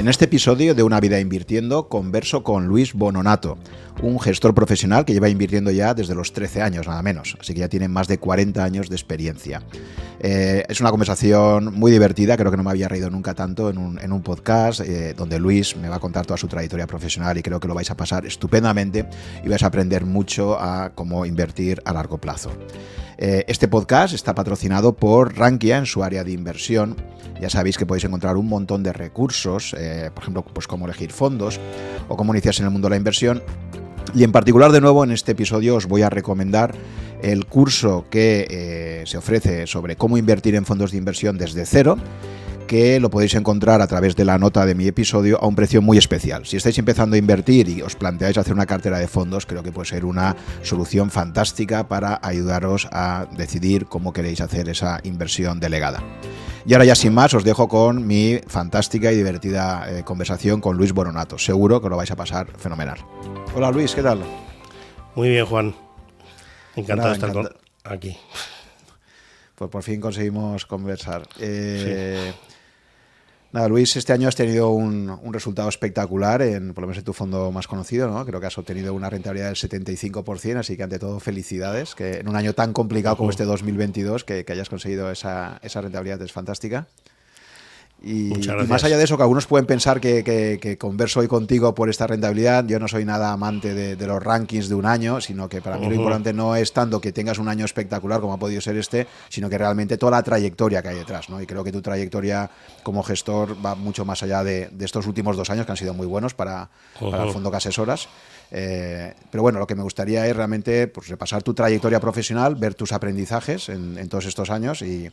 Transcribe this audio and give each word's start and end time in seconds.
En 0.00 0.08
este 0.08 0.24
episodio 0.24 0.74
de 0.74 0.82
Una 0.82 0.98
vida 0.98 1.20
invirtiendo 1.20 1.90
converso 1.90 2.42
con 2.42 2.66
Luis 2.66 2.94
Bononato, 2.94 3.58
un 4.00 4.18
gestor 4.18 4.54
profesional 4.54 5.04
que 5.04 5.12
lleva 5.12 5.28
invirtiendo 5.28 5.70
ya 5.70 5.92
desde 5.92 6.14
los 6.14 6.32
13 6.32 6.62
años, 6.62 6.88
nada 6.88 7.02
menos, 7.02 7.36
así 7.38 7.52
que 7.52 7.60
ya 7.60 7.68
tiene 7.68 7.86
más 7.86 8.08
de 8.08 8.16
40 8.16 8.64
años 8.64 8.88
de 8.88 8.96
experiencia. 8.96 9.62
Eh, 10.20 10.64
es 10.70 10.80
una 10.80 10.90
conversación 10.90 11.74
muy 11.74 11.92
divertida, 11.92 12.38
creo 12.38 12.50
que 12.50 12.56
no 12.56 12.62
me 12.62 12.70
había 12.70 12.88
reído 12.88 13.10
nunca 13.10 13.34
tanto 13.34 13.68
en 13.68 13.76
un, 13.78 14.22
podcast 14.22 14.80
eh, 14.80 15.12
donde 15.14 15.38
Luis 15.38 15.76
me 15.76 15.90
va 15.90 15.96
a 15.96 16.00
contar 16.00 16.24
toda 16.24 16.38
su 16.38 16.48
trayectoria 16.48 16.86
profesional 16.86 17.36
y 17.36 17.42
creo 17.42 17.60
que 17.60 17.68
lo 17.68 17.74
vais 17.74 17.90
a 17.90 17.96
pasar 17.96 18.24
estupendamente 18.24 19.06
y 19.44 19.48
vais 19.50 19.62
a 19.62 19.66
aprender 19.66 20.06
mucho 20.06 20.58
a 20.58 20.92
cómo 20.94 21.26
invertir 21.26 21.82
a 21.84 21.92
largo 21.92 22.16
plazo. 22.18 22.50
Eh, 23.22 23.44
este 23.48 23.68
podcast 23.68 24.14
está 24.14 24.34
patrocinado 24.34 24.96
por 24.96 25.36
Rankia 25.36 25.76
en 25.76 25.84
su 25.84 26.02
área 26.02 26.24
de 26.24 26.32
inversión. 26.32 26.96
Ya 27.38 27.50
sabéis 27.50 27.76
que 27.76 27.84
podéis 27.84 28.04
encontrar 28.04 28.38
un 28.38 28.48
montón 28.48 28.82
de 28.82 28.94
recursos, 28.94 29.74
eh, 29.90 30.10
por 30.12 30.22
ejemplo, 30.22 30.44
pues 30.44 30.66
cómo 30.66 30.86
elegir 30.86 31.12
fondos 31.12 31.60
o 32.08 32.16
cómo 32.16 32.32
iniciarse 32.32 32.62
en 32.62 32.66
el 32.66 32.72
mundo 32.72 32.86
de 32.86 32.90
la 32.90 32.96
inversión. 32.96 33.42
Y 34.14 34.24
en 34.24 34.32
particular, 34.32 34.72
de 34.72 34.80
nuevo, 34.80 35.04
en 35.04 35.10
este 35.10 35.32
episodio 35.32 35.76
os 35.76 35.86
voy 35.86 36.02
a 36.02 36.10
recomendar 36.10 36.74
el 37.22 37.46
curso 37.46 38.06
que 38.10 38.46
eh, 38.50 39.02
se 39.06 39.18
ofrece 39.18 39.66
sobre 39.66 39.96
cómo 39.96 40.16
invertir 40.16 40.54
en 40.54 40.64
fondos 40.64 40.92
de 40.92 40.98
inversión 40.98 41.38
desde 41.38 41.66
cero 41.66 41.96
que 42.70 43.00
lo 43.00 43.10
podéis 43.10 43.34
encontrar 43.34 43.80
a 43.80 43.88
través 43.88 44.14
de 44.14 44.24
la 44.24 44.38
nota 44.38 44.64
de 44.64 44.76
mi 44.76 44.86
episodio 44.86 45.42
a 45.42 45.46
un 45.48 45.56
precio 45.56 45.82
muy 45.82 45.98
especial. 45.98 46.46
Si 46.46 46.56
estáis 46.56 46.78
empezando 46.78 47.16
a 47.16 47.18
invertir 47.18 47.68
y 47.68 47.82
os 47.82 47.96
planteáis 47.96 48.38
hacer 48.38 48.52
una 48.52 48.64
cartera 48.64 49.00
de 49.00 49.08
fondos, 49.08 49.44
creo 49.44 49.64
que 49.64 49.72
puede 49.72 49.88
ser 49.88 50.04
una 50.04 50.36
solución 50.62 51.10
fantástica 51.10 51.88
para 51.88 52.20
ayudaros 52.22 52.86
a 52.92 53.26
decidir 53.36 53.86
cómo 53.86 54.12
queréis 54.12 54.40
hacer 54.40 54.68
esa 54.68 55.00
inversión 55.02 55.58
delegada. 55.58 56.00
Y 56.70 56.72
ahora 56.72 56.84
ya 56.84 56.94
sin 56.94 57.12
más 57.12 57.34
os 57.34 57.42
dejo 57.42 57.66
con 57.66 58.06
mi 58.06 58.38
fantástica 58.46 59.10
y 59.10 59.16
divertida 59.16 59.86
eh, 59.88 60.04
conversación 60.04 60.60
con 60.60 60.76
Luis 60.76 60.92
Boronato. 60.92 61.36
Seguro 61.36 61.82
que 61.82 61.88
lo 61.88 61.96
vais 61.96 62.12
a 62.12 62.14
pasar 62.14 62.46
fenomenal. 62.58 63.04
Hola 63.56 63.72
Luis, 63.72 63.92
¿qué 63.92 64.04
tal? 64.04 64.22
Muy 65.16 65.30
bien 65.30 65.46
Juan. 65.46 65.74
Encantado 66.76 67.08
de 67.08 67.14
estar 67.14 67.56
aquí. 67.82 68.16
Pues 69.56 69.68
por 69.68 69.82
fin 69.82 70.00
conseguimos 70.00 70.64
conversar. 70.64 71.26
Eh, 71.40 72.32
Nada, 73.52 73.68
Luis, 73.68 73.96
este 73.96 74.12
año 74.12 74.28
has 74.28 74.36
tenido 74.36 74.70
un, 74.70 75.32
resultado 75.32 75.68
espectacular, 75.68 76.40
en, 76.40 76.72
por 76.72 76.82
lo 76.82 76.86
menos 76.86 76.98
en 76.98 77.04
tu 77.04 77.12
fondo 77.12 77.50
más 77.50 77.66
conocido, 77.66 78.08
¿no? 78.08 78.24
Creo 78.24 78.40
que 78.40 78.46
has 78.46 78.56
obtenido 78.56 78.94
una 78.94 79.10
rentabilidad 79.10 79.46
del 79.48 79.56
75%, 79.56 80.58
así 80.58 80.76
que 80.76 80.84
ante 80.84 81.00
todo 81.00 81.18
felicidades, 81.18 81.96
que 81.96 82.18
en 82.18 82.28
un 82.28 82.36
año 82.36 82.52
tan 82.52 82.72
complicado 82.72 83.16
como 83.16 83.30
este 83.30 83.44
2022, 83.44 84.22
que, 84.22 84.44
que 84.44 84.52
hayas 84.52 84.68
conseguido 84.68 85.10
esa, 85.10 85.58
esa 85.62 85.80
rentabilidad 85.80 86.22
es 86.22 86.30
fantástica. 86.30 86.86
Y, 88.02 88.32
más 88.66 88.82
allá 88.84 88.96
de 88.96 89.04
eso, 89.04 89.16
que 89.16 89.22
algunos 89.22 89.46
pueden 89.46 89.66
pensar 89.66 90.00
que, 90.00 90.76
converso 90.80 91.20
hoy 91.20 91.28
contigo 91.28 91.74
por 91.74 91.90
esta 91.90 92.06
rentabilidad, 92.06 92.64
yo 92.66 92.78
no 92.78 92.88
soy 92.88 93.04
nada 93.04 93.32
amante 93.32 93.74
de, 93.74 94.06
los 94.06 94.22
rankings 94.22 94.68
de 94.68 94.74
un 94.74 94.86
año, 94.86 95.20
sino 95.20 95.48
que 95.48 95.60
para 95.60 95.76
mí 95.76 95.86
lo 95.86 95.94
importante 95.94 96.32
no 96.32 96.56
es 96.56 96.72
tanto 96.72 97.00
que 97.00 97.12
tengas 97.12 97.38
un 97.38 97.48
año 97.48 97.64
espectacular 97.64 98.20
como 98.20 98.32
ha 98.32 98.38
podido 98.38 98.60
ser 98.60 98.76
este, 98.76 99.06
sino 99.28 99.50
que 99.50 99.58
realmente 99.58 99.98
toda 99.98 100.12
la 100.12 100.22
trayectoria 100.22 100.82
que 100.82 100.88
hay 100.88 100.96
detrás. 100.96 101.28
¿no? 101.28 101.42
Y 101.42 101.46
creo 101.46 101.62
que 101.62 101.72
tu 101.72 101.82
trayectoria 101.82 102.50
como 102.82 103.02
gestor 103.02 103.54
va 103.64 103.74
mucho 103.74 104.04
más 104.04 104.22
allá 104.22 104.42
de, 104.42 104.70
estos 104.80 105.06
últimos 105.06 105.36
dos 105.36 105.50
años 105.50 105.66
que 105.66 105.72
han 105.72 105.78
sido 105.78 105.92
muy 105.92 106.06
buenos 106.06 106.32
para, 106.32 106.70
para 106.98 107.24
el 107.24 107.32
fondo 107.32 107.50
que 107.50 107.58
asesoras. 107.58 108.08
Eh, 108.52 109.14
pero 109.30 109.42
bueno, 109.42 109.58
lo 109.58 109.66
que 109.66 109.74
me 109.74 109.82
gustaría 109.82 110.26
es 110.26 110.34
realmente 110.34 110.88
pues, 110.88 111.08
repasar 111.08 111.42
tu 111.42 111.54
trayectoria 111.54 112.00
profesional, 112.00 112.56
ver 112.56 112.74
tus 112.74 112.92
aprendizajes 112.92 113.68
en, 113.68 114.08
todos 114.08 114.26
estos 114.26 114.50
años 114.50 114.82
y, 114.82 115.10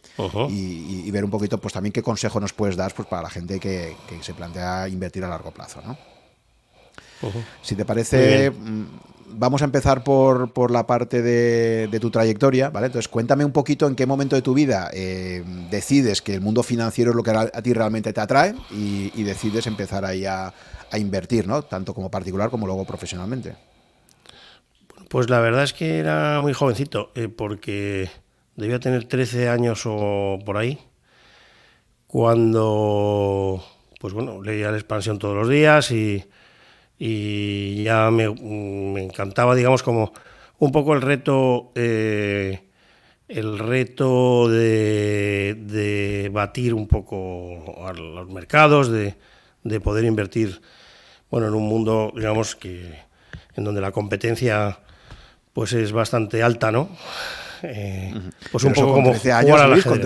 ver 1.12 1.24
un 1.24 1.32
poquito 1.32 1.60
pues 1.60 1.74
también 1.74 1.94
qué 1.94 2.02
consejo 2.02 2.40
nos 2.40 2.54
puedes 2.54 2.76
dar 2.76 2.94
pues, 2.94 3.08
para 3.08 3.24
la 3.24 3.30
gente 3.30 3.60
que, 3.60 3.96
se 4.22 4.34
plantea 4.34 4.88
invertir 4.88 5.24
a 5.24 5.30
largo 5.30 5.52
plazo. 5.52 5.82
¿no? 5.86 5.98
Si 7.62 7.76
te 7.76 7.86
parece, 7.86 8.52
mm, 8.52 8.86
vamos 9.30 9.62
a 9.62 9.66
empezar 9.66 10.04
por, 10.04 10.72
la 10.72 10.88
parte 10.88 11.22
de, 11.22 12.00
tu 12.00 12.10
trayectoria, 12.10 12.70
¿vale? 12.70 12.88
Entonces, 12.88 13.08
cuéntame 13.08 13.46
un 13.46 13.52
poquito 13.52 13.88
en 13.88 13.96
qué 13.96 14.06
momento 14.06 14.36
de 14.36 14.42
tu 14.42 14.54
vida 14.54 14.90
eh, 14.94 15.44
decides 15.70 16.22
que 16.22 16.34
el 16.34 16.42
mundo 16.42 16.64
financiero 16.64 17.12
es 17.12 17.16
lo 17.16 17.24
que 17.24 17.32
a, 17.32 17.62
ti 17.62 17.74
realmente 17.74 18.14
te 18.14 18.22
atrae 18.22 18.56
y, 18.72 19.24
decides 19.24 19.68
empezar 19.68 20.06
ahí 20.06 20.26
a, 20.26 20.54
a 20.92 20.98
invertir, 20.98 21.48
¿no? 21.48 21.64
Tanto 21.64 21.94
como 21.94 22.10
particular 22.10 22.50
como 22.50 22.66
luego 22.66 22.86
profesionalmente. 22.86 23.56
Pues 25.10 25.30
la 25.30 25.40
verdad 25.40 25.64
es 25.64 25.74
que 25.74 26.00
era 26.00 26.42
muy 26.42 26.54
jovencito, 26.54 27.12
eh, 27.16 27.30
porque 27.30 28.10
debía 28.56 28.80
tener 28.80 29.06
13 29.06 29.50
años 29.50 29.84
o 29.86 30.40
por 30.46 30.58
ahí, 30.58 30.80
cuando, 32.08 33.64
pues 34.00 34.14
bueno, 34.14 34.42
leía 34.42 34.72
la 34.72 34.78
expansión 34.78 35.20
todos 35.20 35.36
los 35.36 35.50
días 35.50 35.92
y, 35.92 36.26
ya 37.00 38.10
me, 38.12 38.26
encantaba, 39.04 39.56
digamos, 39.56 39.84
como 39.84 40.14
un 40.60 40.72
poco 40.72 40.94
el 40.94 41.02
reto, 41.02 41.72
eh, 41.76 42.64
el 43.28 43.60
reto 43.60 44.50
de, 44.50 45.56
de, 45.60 46.30
batir 46.32 46.74
un 46.74 46.88
poco 46.88 47.86
a 47.88 47.94
los 47.94 48.30
mercados, 48.30 48.90
de, 48.90 49.16
de 49.64 49.80
poder 49.80 50.06
invertir 50.06 50.62
bueno, 51.30 51.48
en 51.48 51.54
un 51.54 51.68
mundo, 51.68 52.12
digamos, 52.16 52.56
que 52.56 53.00
en 53.56 53.64
donde 53.64 53.82
la 53.82 53.92
competencia 53.92 54.80
pues 55.54 55.74
es 55.74 55.92
bastante 55.92 56.44
alta, 56.44 56.72
¿no? 56.72 56.90
Eh, 57.64 58.14
pues 58.52 58.64
un 58.64 58.74
poco 58.74 58.94
como 58.94 59.10
13 59.10 59.32
años, 59.32 59.70
Luis, 59.70 59.84
con, 59.84 60.02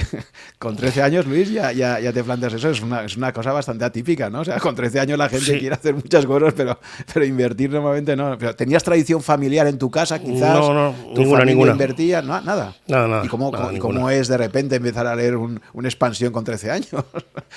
13 0.76 1.02
años, 1.02 1.26
Luis, 1.26 1.50
ya, 1.50 1.72
ya, 1.72 2.00
ya, 2.00 2.12
te 2.12 2.22
planteas 2.22 2.54
eso. 2.54 2.70
Es 2.70 2.80
una, 2.80 3.04
es 3.04 3.16
una 3.16 3.32
cosa 3.32 3.52
bastante 3.52 3.84
atípica, 3.84 4.30
¿no? 4.30 4.40
O 4.40 4.44
sea, 4.44 4.58
con 4.58 4.74
13 4.74 5.00
años 5.00 5.18
la 5.18 5.28
gente 5.28 5.58
quiere 5.58 5.74
hacer 5.74 5.94
muchas 5.94 6.26
cosas, 6.26 6.54
pero, 6.56 6.78
pero 7.12 7.24
invertir 7.24 7.70
normalmente 7.70 8.16
no. 8.16 8.36
Pero 8.38 8.54
¿Tenías 8.54 8.82
tradición 8.82 9.22
familiar 9.22 9.66
en 9.66 9.78
tu 9.78 9.90
casa, 9.90 10.18
quizás? 10.18 10.54
No, 10.54 10.72
no, 10.72 10.94
ninguna, 11.14 11.44
ninguna. 11.44 11.72
invertía? 11.72 12.22
No, 12.22 12.40
nada. 12.40 12.74
Nada, 12.86 13.08
nada. 13.08 13.24
¿Y 13.24 13.28
cómo, 13.28 13.52
cómo 13.78 14.10
es 14.10 14.28
de 14.28 14.36
repente 14.36 14.76
empezar 14.76 15.06
a 15.06 15.14
leer 15.14 15.36
un, 15.36 15.60
una 15.72 15.88
expansión 15.88 16.32
con 16.32 16.44
13 16.44 16.70
años? 16.70 16.90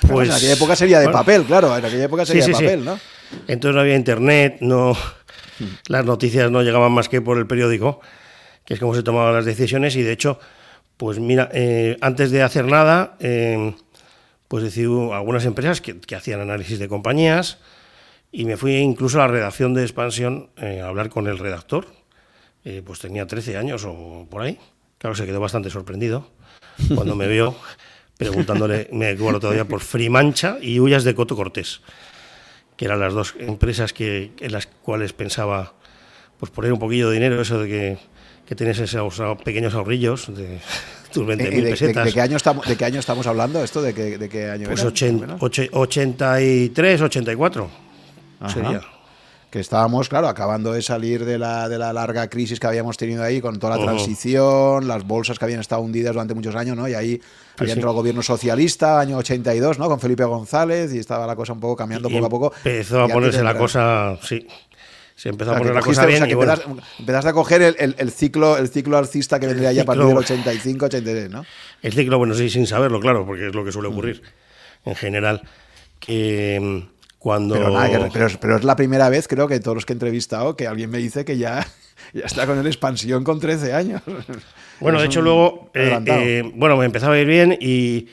Pues, 0.08 0.28
en 0.28 0.36
aquella 0.36 0.54
época 0.54 0.76
sería 0.76 1.00
de 1.00 1.10
papel, 1.10 1.44
claro. 1.44 1.76
En 1.78 1.86
aquella 1.86 2.06
época 2.06 2.26
sería 2.26 2.46
de 2.46 2.52
papel, 2.52 2.86
¿no? 2.86 3.00
Entonces 3.48 3.76
no 3.76 3.82
había 3.82 3.96
internet, 3.96 4.58
no, 4.60 4.96
las 5.88 6.06
noticias 6.06 6.52
no 6.52 6.62
llegaban 6.62 6.92
más 6.92 7.10
que 7.10 7.22
por 7.22 7.38
el 7.38 7.48
periódico, 7.48 8.00
que 8.66 8.76
es 8.76 8.80
como 8.80 8.96
se 8.96 9.04
tomaban 9.04 9.34
las 9.34 9.46
decisiones 9.46 9.96
y 9.96 10.02
de 10.02 10.12
hecho, 10.12 10.40
pues 10.98 11.20
mira, 11.20 11.50
eh, 11.54 11.98
antes 12.02 12.32
de 12.32 12.44
hacer 12.44 12.66
nada, 12.66 13.18
eh, 13.20 13.76
pues 14.48 14.64
decidí 14.64 14.86
algunas 15.12 15.46
empresas 15.46 15.82
que, 15.82 16.16
hacían 16.16 16.42
análisis 16.42 16.80
de 16.80 16.88
compañías 16.88 17.60
y 18.32 18.46
me 18.46 18.58
fui 18.58 18.76
incluso 18.76 19.22
a 19.22 19.28
la 19.28 19.34
redacción 19.34 19.74
de 19.74 19.84
Expansión 19.84 20.50
eh, 20.58 20.82
a 20.82 20.88
hablar 20.88 21.10
con 21.10 21.28
el 21.28 21.38
redactor, 21.38 21.88
pues 22.86 23.00
tenía 23.00 23.28
13 23.28 23.58
años 23.58 23.84
o 23.86 24.26
por 24.30 24.42
ahí, 24.42 24.58
claro, 24.98 25.18
se 25.18 25.26
quedó 25.26 25.42
bastante 25.42 25.70
sorprendido 25.70 26.30
cuando 26.96 27.14
me 27.14 27.28
vio 27.28 27.58
preguntándole, 28.18 28.88
me 28.94 29.10
acuerdo 29.10 29.42
todavía, 29.42 29.66
por 29.66 29.82
Frimancha 29.82 30.58
y 30.62 30.80
Huyas 30.80 31.04
de 31.04 31.14
Coto 31.14 31.36
Cortés 31.36 31.82
que 32.78 32.86
eran 32.86 33.00
las 33.00 33.14
dos 33.14 33.36
empresas 33.40 33.94
que, 33.94 34.32
en 34.40 34.52
las 34.52 34.68
cuales 34.68 35.14
pensaba 35.14 35.74
pues 36.38 36.52
poner 36.52 36.74
un 36.74 36.80
poquillo 36.80 37.10
de 37.10 37.16
dinero, 37.16 37.42
eso 37.42 37.60
de 37.60 37.70
que, 37.70 37.98
que 38.54 38.58
tienes 38.58 38.80
esos 38.80 39.22
pequeños 39.44 39.74
ahorrillos 39.74 40.36
de 40.36 40.60
tus 41.12 41.26
20.000 41.26 41.42
eh, 41.42 41.70
pesetas. 41.72 42.06
De, 42.06 42.14
qué 42.14 42.22
año 42.22 42.38
estamos, 42.38 42.68
¿De 42.68 42.76
qué 42.76 42.86
año 42.86 43.00
estamos 43.00 43.26
hablando 43.26 43.64
esto? 43.64 43.82
¿De 43.82 43.94
qué, 43.94 44.18
de 44.18 44.30
qué 44.30 44.50
año 44.50 44.68
Pues 44.68 44.84
83, 44.84 47.02
84 47.02 47.70
sería 48.48 48.82
que 49.50 49.60
estábamos, 49.60 50.10
claro, 50.10 50.28
acabando 50.28 50.74
de 50.74 50.82
salir 50.82 51.26
de 51.26 51.38
la, 51.38 51.70
de 51.70 51.78
la 51.78 51.94
larga 51.94 52.28
crisis 52.28 52.60
que 52.60 52.66
habíamos 52.66 52.98
tenido 52.98 53.24
ahí, 53.24 53.40
con 53.40 53.60
toda 53.60 53.78
la 53.78 53.84
transición, 53.84 54.88
las 54.88 55.06
bolsas 55.06 55.38
que 55.38 55.46
habían 55.46 55.60
estado 55.60 55.84
hundidas 55.84 56.14
durante 56.14 56.34
muchos 56.34 56.56
años, 56.56 56.76
¿no? 56.76 56.88
Y 56.88 56.96
ahí 56.96 57.22
había 57.60 57.74
entrado 57.74 57.92
el 57.92 57.98
gobierno 57.98 58.24
socialista, 58.24 59.00
año 59.00 59.18
82, 59.18 59.78
¿no? 59.78 59.88
Con 59.88 60.00
Felipe 60.00 60.24
González, 60.24 60.92
y 60.96 60.98
estaba 60.98 61.28
la 61.28 61.36
cosa 61.36 61.54
un 61.54 61.60
poco 61.60 61.76
cambiando 61.76 62.10
poco 62.10 62.26
a 62.26 62.30
poco. 62.30 62.54
Empezó 62.66 63.04
a 63.04 63.08
ponerse 63.08 63.44
la 63.44 63.56
cosa, 63.56 64.18
sí. 64.24 64.48
Se 65.16 65.30
empezó 65.30 65.52
a 65.52 65.58
poner 65.58 65.76
la 65.76 65.82
cosa 65.82 66.06
bien. 66.06 66.26
y 66.28 66.32
empezaste, 66.32 67.30
a 67.30 67.34
coger 67.34 67.62
el, 67.62 67.96
el, 67.98 68.12
ciclo, 68.12 68.58
el 68.58 68.68
ciclo 68.70 68.98
alcista 68.98 69.40
que 69.40 69.48
vendría 69.48 69.72
ya 69.72 69.84
a 69.84 69.86
partir 69.86 70.06
del 70.06 70.18
85, 70.18 70.86
86, 70.86 71.30
¿no? 71.30 71.46
El 71.82 71.94
ciclo, 71.94 72.18
bueno, 72.18 72.34
sí, 72.34 72.50
sin 72.50 72.66
saberlo, 72.66 73.00
claro, 73.00 73.26
porque 73.26 73.48
es 73.48 73.56
lo 73.56 73.64
que 73.64 73.72
suele 73.72 73.90
ocurrir 73.90 74.22
en 74.86 74.96
general. 74.96 75.42
Que 76.00 76.84
pero, 78.42 78.58
es 78.58 78.64
la 78.64 78.76
primera 78.76 79.10
vez, 79.10 79.28
creo 79.28 79.48
que 79.48 79.60
todos 79.60 79.76
los 79.76 79.86
que 79.86 79.94
he 79.94 79.96
entrevistado, 79.96 80.58
que 80.58 80.68
alguien 80.68 80.90
me 80.90 80.98
dice 80.98 81.24
que 81.24 81.38
ya, 81.38 81.66
ya 82.14 82.26
está 82.26 82.46
con 82.46 82.58
el 82.58 82.68
expansión 82.68 83.24
con 83.24 83.40
13 83.40 83.74
años. 83.74 84.02
Bueno, 84.80 85.00
de 85.00 85.06
hecho, 85.06 85.22
luego, 85.22 85.70
eh, 85.74 86.00
eh, 86.06 86.52
bueno, 86.56 86.76
me 86.76 86.86
empezaba 86.86 87.14
a 87.14 87.20
ir 87.20 87.28
bien 87.28 87.58
y, 87.60 88.08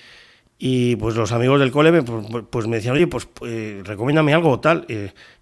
y 0.62 0.96
pues 0.96 1.16
los 1.16 1.32
amigos 1.32 1.58
del 1.58 1.72
cole 1.72 1.90
me, 1.90 2.02
pues, 2.02 2.44
pues 2.50 2.66
me 2.66 2.76
decían, 2.76 2.94
oye, 2.94 3.06
pues 3.06 3.26
eh, 3.46 3.80
recomiéndame 3.82 4.34
algo 4.34 4.50
o 4.50 4.60
tal. 4.60 4.86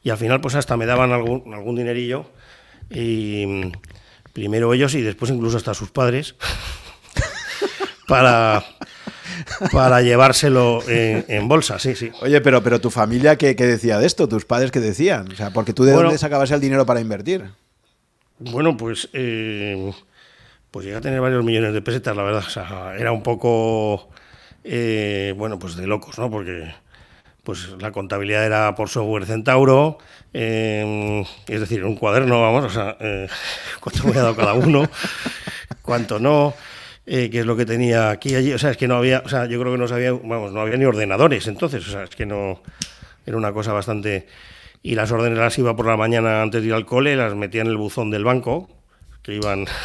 y 0.01 0.11
al 0.11 0.17
final, 0.17 0.41
pues 0.41 0.55
hasta 0.55 0.77
me 0.77 0.87
daban 0.87 1.11
algún, 1.11 1.53
algún 1.53 1.75
dinerillo. 1.75 2.27
Y 2.89 3.45
mm, 3.45 3.73
primero 4.33 4.73
ellos 4.73 4.95
y 4.95 5.03
después 5.03 5.33
incluso 5.33 5.57
hasta 5.57 5.75
sus 5.75 5.91
padres. 5.91 6.37
para 8.07 8.65
para 9.73 10.03
llevárselo 10.03 10.83
en, 10.87 11.49
bolsa, 11.49 11.81
sí, 11.81 11.97
sí. 11.97 12.13
Oye, 12.21 12.41
pero, 12.41 12.63
pero 12.63 12.81
tu 12.81 12.91
familia, 12.91 13.37
¿qué, 13.37 13.55
decía 13.55 13.99
de 13.99 14.07
esto? 14.07 14.29
¿Tus 14.29 14.45
padres 14.45 14.71
qué 14.71 14.79
decían? 14.79 15.31
O 15.33 15.35
sea, 15.35 15.51
porque 15.51 15.73
tú 15.73 15.85
de 15.85 15.93
dónde 15.93 16.17
sacabas 16.17 16.51
el 16.53 16.61
dinero 16.61 16.87
para 16.87 17.01
invertir. 17.01 17.51
Bueno, 18.39 18.77
pues, 18.77 19.09
eh, 19.15 19.93
pues 20.71 20.87
llegué 20.87 20.97
a 20.97 21.01
tener 21.01 21.21
varios 21.21 21.45
millones 21.45 21.73
de 21.73 21.83
pesetas, 21.83 22.17
la 22.17 22.23
verdad. 22.23 22.45
O 22.47 22.51
sea, 22.51 22.95
era 22.97 23.11
un 23.11 23.23
poco, 23.23 24.11
eh, 24.71 25.35
bueno, 25.35 25.59
pues 25.59 25.77
de 25.77 25.87
locos, 25.87 26.19
¿no? 26.19 26.31
Porque 26.31 26.71
pues 27.43 27.71
la 27.81 27.91
contabilidad 27.91 28.45
era 28.45 28.75
por 28.75 28.91
software 28.91 29.25
Centauro, 29.25 29.97
em, 30.35 31.25
es 31.47 31.61
decir, 31.61 31.83
un 31.85 31.97
cuaderno, 31.97 32.43
vamos, 32.43 32.67
o 32.67 32.71
sea, 32.71 32.95
eh, 33.01 33.27
cuánto 33.81 34.05
me 34.05 34.11
ha 34.11 34.23
dado 34.23 34.37
cada 34.37 34.53
uno, 34.53 34.87
cuánto 35.81 36.19
no, 36.19 36.53
eh, 37.07 37.31
qué 37.31 37.41
es 37.41 37.47
lo 37.47 37.57
que 37.57 37.65
tenía 37.65 38.11
aquí 38.11 38.35
allí, 38.35 38.53
o 38.53 38.59
sea, 38.59 38.73
es 38.73 38.77
que 38.77 38.87
no 38.87 38.97
había, 38.97 39.23
o 39.25 39.29
sea, 39.31 39.47
yo 39.47 39.59
creo 39.59 39.73
que 39.73 39.79
no 39.79 39.89
sabía, 39.89 40.13
vamos, 40.13 40.53
no 40.53 40.61
había 40.61 40.77
ni 40.77 40.85
ordenadores 40.85 41.47
entonces, 41.47 41.89
o 41.89 41.91
sea, 41.91 42.05
es 42.05 42.11
que 42.11 42.27
no, 42.27 42.61
era 43.25 43.37
una 43.37 43.53
cosa 43.53 43.73
bastante... 43.73 44.27
Y 44.83 44.95
las 44.95 45.11
órdenes 45.11 45.39
las 45.39 45.59
iba 45.59 45.75
por 45.75 45.87
la 45.87 45.97
mañana 45.97 46.41
antes 46.41 46.63
de 46.63 46.69
ir 46.69 46.75
al 46.75 46.87
cole, 46.87 47.17
las 47.17 47.35
metía 47.35 47.63
en 47.63 47.67
el 47.67 47.77
buzón 47.77 48.11
del 48.11 48.25
banco, 48.25 48.69
que 49.23 49.35
iban... 49.35 49.67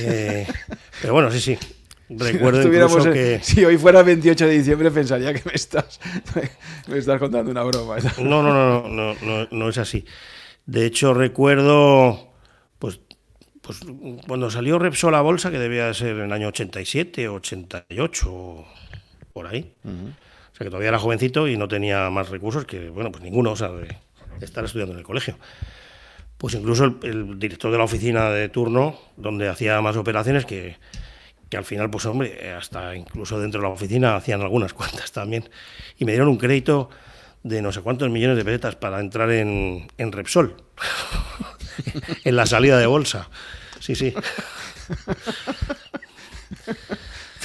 Eh, 0.00 0.46
pero 1.02 1.12
bueno, 1.12 1.28
sí, 1.28 1.40
sí, 1.40 1.58
Recuerdo 2.08 2.62
incluso 2.62 3.12
que... 3.12 3.40
Si 3.42 3.64
hoy 3.64 3.76
fuera 3.76 4.02
28 4.02 4.46
de 4.46 4.52
diciembre 4.52 4.90
pensaría 4.90 5.34
que 5.34 5.42
me 5.44 5.54
estás, 5.54 6.00
me 6.86 6.98
estás 6.98 7.18
contando 7.18 7.50
una 7.50 7.62
broma. 7.62 7.96
No, 8.18 8.42
no, 8.42 8.52
no, 8.54 8.88
no, 8.88 9.14
no, 9.14 9.48
no, 9.50 9.68
es 9.68 9.78
así. 9.78 10.04
De 10.64 10.86
hecho, 10.86 11.12
recuerdo, 11.12 12.32
pues, 12.78 13.00
pues 13.60 13.80
cuando 14.26 14.50
salió 14.50 14.78
Repsol 14.78 15.14
a 15.14 15.20
bolsa, 15.20 15.50
que 15.50 15.58
debía 15.58 15.92
ser 15.92 16.16
en 16.16 16.24
el 16.24 16.32
año 16.32 16.48
87, 16.48 17.28
88, 17.28 18.64
por 19.32 19.46
ahí. 19.46 19.74
O 19.84 20.56
sea, 20.56 20.64
que 20.64 20.70
todavía 20.70 20.88
era 20.88 20.98
jovencito 20.98 21.46
y 21.46 21.56
no 21.56 21.68
tenía 21.68 22.08
más 22.10 22.30
recursos 22.30 22.64
que, 22.64 22.88
bueno, 22.88 23.12
pues 23.12 23.22
ninguno, 23.22 23.52
o 23.52 23.56
sea, 23.56 23.68
de 23.68 23.96
estar 24.40 24.64
estudiando 24.64 24.94
en 24.94 25.00
el 25.00 25.04
colegio. 25.04 25.38
Pues 26.38 26.54
incluso 26.54 26.84
el 27.02 27.38
director 27.38 27.70
de 27.70 27.78
la 27.78 27.84
oficina 27.84 28.30
de 28.30 28.48
turno, 28.48 28.98
donde 29.16 29.48
hacía 29.48 29.80
más 29.80 29.96
operaciones, 29.96 30.46
que 30.46 30.76
que 31.48 31.56
al 31.56 31.64
final, 31.64 31.90
pues 31.90 32.06
hombre, 32.06 32.52
hasta 32.52 32.94
incluso 32.94 33.40
dentro 33.40 33.60
de 33.60 33.68
la 33.68 33.72
oficina 33.72 34.16
hacían 34.16 34.40
algunas 34.40 34.72
cuantas 34.74 35.12
también, 35.12 35.48
y 35.98 36.04
me 36.04 36.12
dieron 36.12 36.28
un 36.28 36.38
crédito 36.38 36.90
de 37.42 37.62
no 37.62 37.72
sé 37.72 37.80
cuántos 37.80 38.10
millones 38.10 38.36
de 38.36 38.44
pesetas 38.44 38.76
para 38.76 39.00
entrar 39.00 39.30
en, 39.30 39.88
en 39.96 40.12
Repsol, 40.12 40.56
en 42.24 42.36
la 42.36 42.46
salida 42.46 42.78
de 42.78 42.86
bolsa. 42.86 43.28
Sí, 43.80 43.94
sí. 43.94 44.12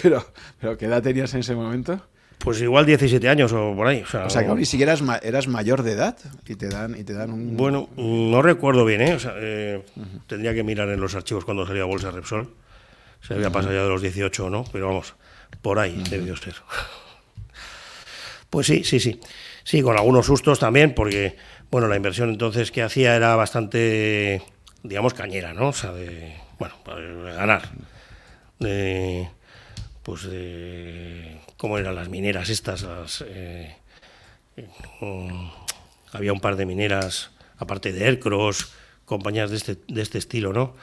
pero, 0.01 0.25
pero, 0.59 0.77
¿qué 0.77 0.85
edad 0.85 1.01
tenías 1.01 1.33
en 1.33 1.41
ese 1.41 1.55
momento? 1.55 2.01
Pues 2.39 2.59
igual 2.59 2.85
17 2.85 3.29
años 3.29 3.53
o 3.53 3.73
por 3.73 3.87
ahí. 3.87 4.03
O 4.03 4.29
sea, 4.29 4.45
que 4.45 4.53
ni 4.53 4.65
siquiera 4.65 4.95
eras, 5.21 5.47
mayor 5.47 5.83
de 5.83 5.93
edad 5.93 6.17
y 6.45 6.55
te 6.55 6.67
dan, 6.67 6.99
y 6.99 7.05
te 7.05 7.13
dan 7.13 7.31
un... 7.31 7.55
Bueno, 7.55 7.87
no 7.95 8.41
recuerdo 8.41 8.83
bien, 8.83 9.01
¿eh? 9.01 9.13
O 9.13 9.19
sea, 9.19 9.33
eh, 9.37 9.85
Tendría 10.27 10.53
que 10.53 10.63
mirar 10.63 10.89
en 10.89 10.99
los 10.99 11.15
archivos 11.15 11.45
cuando 11.45 11.65
salía 11.65 11.85
Bolsa 11.85 12.11
Repsol 12.11 12.49
se 13.25 13.33
había 13.33 13.49
pasado 13.49 13.73
ya 13.73 13.83
de 13.83 13.89
los 13.89 14.01
18 14.01 14.45
o 14.45 14.49
no, 14.49 14.65
pero 14.71 14.87
vamos, 14.87 15.15
por 15.61 15.79
ahí 15.79 16.03
debió 16.09 16.35
ser. 16.37 16.55
Pues 18.49 18.67
sí, 18.67 18.83
sí, 18.83 18.99
sí. 18.99 19.19
Sí, 19.63 19.81
con 19.81 19.97
algunos 19.97 20.27
sustos 20.27 20.59
también, 20.59 20.93
porque, 20.93 21.37
bueno, 21.71 21.87
la 21.87 21.95
inversión 21.95 22.29
entonces 22.29 22.71
que 22.71 22.83
hacía 22.83 23.15
era 23.15 23.35
bastante, 23.35 24.43
digamos, 24.83 25.15
cañera, 25.15 25.55
¿no? 25.55 25.69
O 25.69 25.73
sea, 25.73 25.91
de, 25.91 26.35
bueno, 26.59 26.75
ganar. 27.35 27.63
De, 28.59 29.27
pues 30.03 30.29
de, 30.29 31.39
¿cómo 31.57 31.79
eran 31.79 31.95
las 31.95 32.09
mineras 32.09 32.49
estas? 32.49 32.85
Eh, 33.27 33.75
mm, 35.01 35.47
había 36.11 36.31
un 36.31 36.39
par 36.39 36.55
de 36.55 36.67
mineras, 36.67 37.31
aparte 37.57 37.91
de 37.91 38.05
Aircross, 38.05 38.71
compañías 39.05 39.49
de 39.49 39.57
este, 39.57 39.77
de 39.87 40.01
este 40.03 40.19
estilo, 40.19 40.53
¿no? 40.53 40.75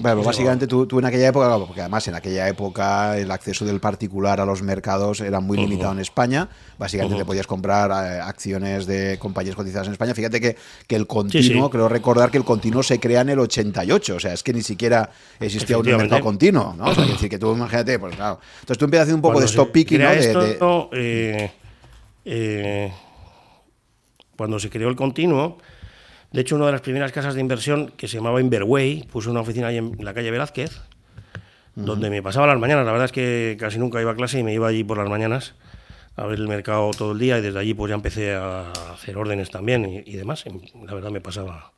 Bueno, 0.00 0.16
pues 0.16 0.26
básicamente 0.26 0.66
tú, 0.66 0.88
en 0.98 1.04
aquella 1.04 1.28
época, 1.28 1.56
porque 1.56 1.80
además 1.80 2.08
en 2.08 2.16
aquella 2.16 2.48
época 2.48 3.16
el 3.16 3.30
acceso 3.30 3.64
del 3.64 3.78
particular 3.78 4.40
a 4.40 4.44
los 4.44 4.60
mercados 4.60 5.20
era 5.20 5.38
muy 5.38 5.56
limitado 5.56 5.92
en 5.92 6.00
España. 6.00 6.48
Básicamente 6.78 7.16
te 7.16 7.24
podías 7.24 7.46
comprar 7.46 7.90
eh, 7.90 8.20
acciones 8.20 8.86
de 8.86 9.18
compañías 9.20 9.54
cotizadas 9.54 9.86
en 9.86 9.92
España. 9.92 10.12
Fíjate 10.12 10.40
que, 10.40 10.56
que 10.88 10.96
el 10.96 11.06
continuo, 11.06 11.70
creo 11.70 11.88
recordar 11.88 12.32
que 12.32 12.38
el 12.38 12.44
continuo 12.44 12.82
se 12.82 12.98
crea 12.98 13.20
en 13.20 13.28
el 13.28 13.38
88, 13.38 14.16
o 14.16 14.20
sea, 14.20 14.32
es 14.32 14.42
que 14.42 14.52
ni 14.52 14.62
siquiera 14.62 15.10
existía 15.38 15.78
un 15.78 15.86
mercado 15.86 16.20
continuo, 16.20 16.74
¿no? 16.76 16.86
O 16.86 16.94
sea, 16.94 17.04
decir 17.06 17.30
que 17.30 17.38
tú 17.38 17.52
imagínate, 17.54 17.96
pues 18.00 18.16
claro. 18.16 18.40
Entonces 18.60 18.78
tú 18.78 18.86
empiezas 18.86 19.04
haciendo 19.04 19.18
un 19.18 19.32
poco 19.32 19.40
de 19.40 19.46
stop 19.46 19.70
picking, 19.70 20.00
¿no? 20.00 20.10
de, 20.10 20.58
eh, 20.92 21.52
eh, 22.24 22.92
cuando 24.36 24.58
se 24.58 24.70
creó 24.70 24.88
el 24.88 24.96
continuo 24.96 25.58
de 26.34 26.40
hecho, 26.40 26.56
una 26.56 26.66
de 26.66 26.72
las 26.72 26.80
primeras 26.80 27.12
casas 27.12 27.36
de 27.36 27.40
inversión, 27.40 27.92
que 27.96 28.08
se 28.08 28.16
llamaba 28.16 28.40
Inverway, 28.40 29.04
puso 29.04 29.30
una 29.30 29.42
oficina 29.42 29.68
ahí 29.68 29.76
en 29.76 29.96
la 30.00 30.12
calle 30.12 30.32
Velázquez, 30.32 30.80
donde 31.76 32.10
me 32.10 32.24
pasaba 32.24 32.48
las 32.48 32.58
mañanas. 32.58 32.84
La 32.84 32.90
verdad 32.90 33.04
es 33.04 33.12
que 33.12 33.56
casi 33.56 33.78
nunca 33.78 34.00
iba 34.00 34.10
a 34.10 34.16
clase 34.16 34.40
y 34.40 34.42
me 34.42 34.52
iba 34.52 34.66
allí 34.66 34.82
por 34.82 34.98
las 34.98 35.08
mañanas 35.08 35.54
a 36.16 36.26
ver 36.26 36.40
el 36.40 36.48
mercado 36.48 36.90
todo 36.90 37.12
el 37.12 37.20
día 37.20 37.38
y 37.38 37.40
desde 37.40 37.60
allí 37.60 37.72
pues 37.72 37.90
ya 37.90 37.94
empecé 37.94 38.34
a 38.34 38.72
hacer 38.92 39.16
órdenes 39.16 39.52
también 39.52 40.02
y, 40.04 40.12
demás. 40.14 40.44
La 40.84 40.94
verdad 40.94 41.10
me 41.12 41.20
pasaba 41.20 41.70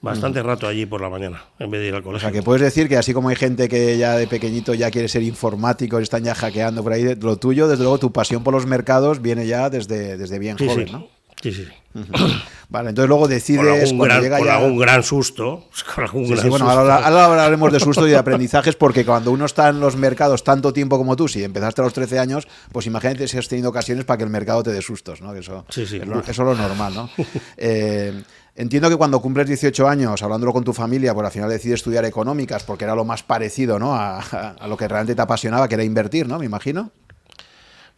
bastante 0.00 0.42
rato 0.42 0.66
allí 0.66 0.86
por 0.86 1.02
la 1.02 1.10
mañana 1.10 1.44
en 1.58 1.70
vez 1.70 1.82
de 1.82 1.88
ir 1.88 1.94
al 1.94 2.02
colegio. 2.02 2.26
O 2.26 2.30
sea, 2.30 2.40
que 2.40 2.42
puedes 2.42 2.62
decir 2.62 2.88
que 2.88 2.96
así 2.96 3.12
como 3.12 3.28
hay 3.28 3.36
gente 3.36 3.68
que 3.68 3.98
ya 3.98 4.16
de 4.16 4.26
pequeñito 4.26 4.72
ya 4.72 4.90
quiere 4.90 5.08
ser 5.08 5.22
informático 5.24 6.00
y 6.00 6.04
están 6.04 6.24
ya 6.24 6.34
hackeando 6.34 6.82
por 6.82 6.94
ahí, 6.94 7.16
lo 7.16 7.36
tuyo, 7.36 7.68
desde 7.68 7.82
luego 7.82 7.98
tu 7.98 8.12
pasión 8.12 8.42
por 8.42 8.54
los 8.54 8.64
mercados 8.64 9.20
viene 9.20 9.46
ya 9.46 9.68
desde, 9.68 10.16
desde 10.16 10.38
bien 10.38 10.56
joven, 10.56 10.90
¿no? 10.90 11.19
Sí, 11.42 11.52
sí, 11.52 11.64
sí. 11.64 11.72
Vale, 12.68 12.90
entonces 12.90 13.08
luego 13.08 13.26
decides 13.26 13.92
con 13.92 14.10
algún, 14.10 14.28
gran, 14.28 14.48
algún 14.48 14.78
gran 14.78 15.02
susto. 15.02 15.68
bueno, 16.48 16.70
Ahora, 16.70 17.24
hablaremos 17.24 17.72
de 17.72 17.80
susto 17.80 18.06
y 18.06 18.10
de 18.10 18.16
aprendizajes 18.16 18.76
porque 18.76 19.04
cuando 19.04 19.32
uno 19.32 19.46
está 19.46 19.70
en 19.70 19.80
los 19.80 19.96
mercados 19.96 20.44
tanto 20.44 20.72
tiempo 20.72 20.98
como 20.98 21.16
tú, 21.16 21.26
si 21.26 21.42
empezaste 21.42 21.80
a 21.80 21.84
los 21.84 21.92
13 21.92 22.18
años, 22.18 22.46
pues 22.70 22.86
imagínate 22.86 23.26
si 23.26 23.38
has 23.38 23.48
tenido 23.48 23.70
ocasiones 23.70 24.04
para 24.04 24.18
que 24.18 24.24
el 24.24 24.30
mercado 24.30 24.62
te 24.62 24.70
dé 24.70 24.82
sustos, 24.82 25.20
¿no? 25.20 25.34
eso, 25.34 25.64
sí, 25.68 25.86
sí, 25.86 25.96
es, 25.96 26.06
lo, 26.06 26.20
eso 26.20 26.30
es 26.30 26.38
lo 26.38 26.54
normal, 26.54 26.94
¿no? 26.94 27.10
Eh, 27.56 28.22
entiendo 28.54 28.88
que 28.88 28.96
cuando 28.96 29.20
cumples 29.20 29.46
18 29.46 29.88
años, 29.88 30.22
hablándolo 30.22 30.52
con 30.52 30.64
tu 30.64 30.72
familia, 30.72 31.14
pues 31.14 31.26
al 31.26 31.32
final 31.32 31.50
decides 31.50 31.80
estudiar 31.80 32.04
económicas 32.04 32.62
porque 32.62 32.84
era 32.84 32.94
lo 32.94 33.04
más 33.04 33.22
parecido 33.22 33.78
¿no? 33.78 33.94
a, 33.94 34.20
a 34.20 34.66
lo 34.68 34.76
que 34.76 34.86
realmente 34.88 35.14
te 35.14 35.22
apasionaba, 35.22 35.68
que 35.68 35.74
era 35.74 35.84
invertir, 35.84 36.28
¿no? 36.28 36.38
Me 36.38 36.46
imagino. 36.46 36.92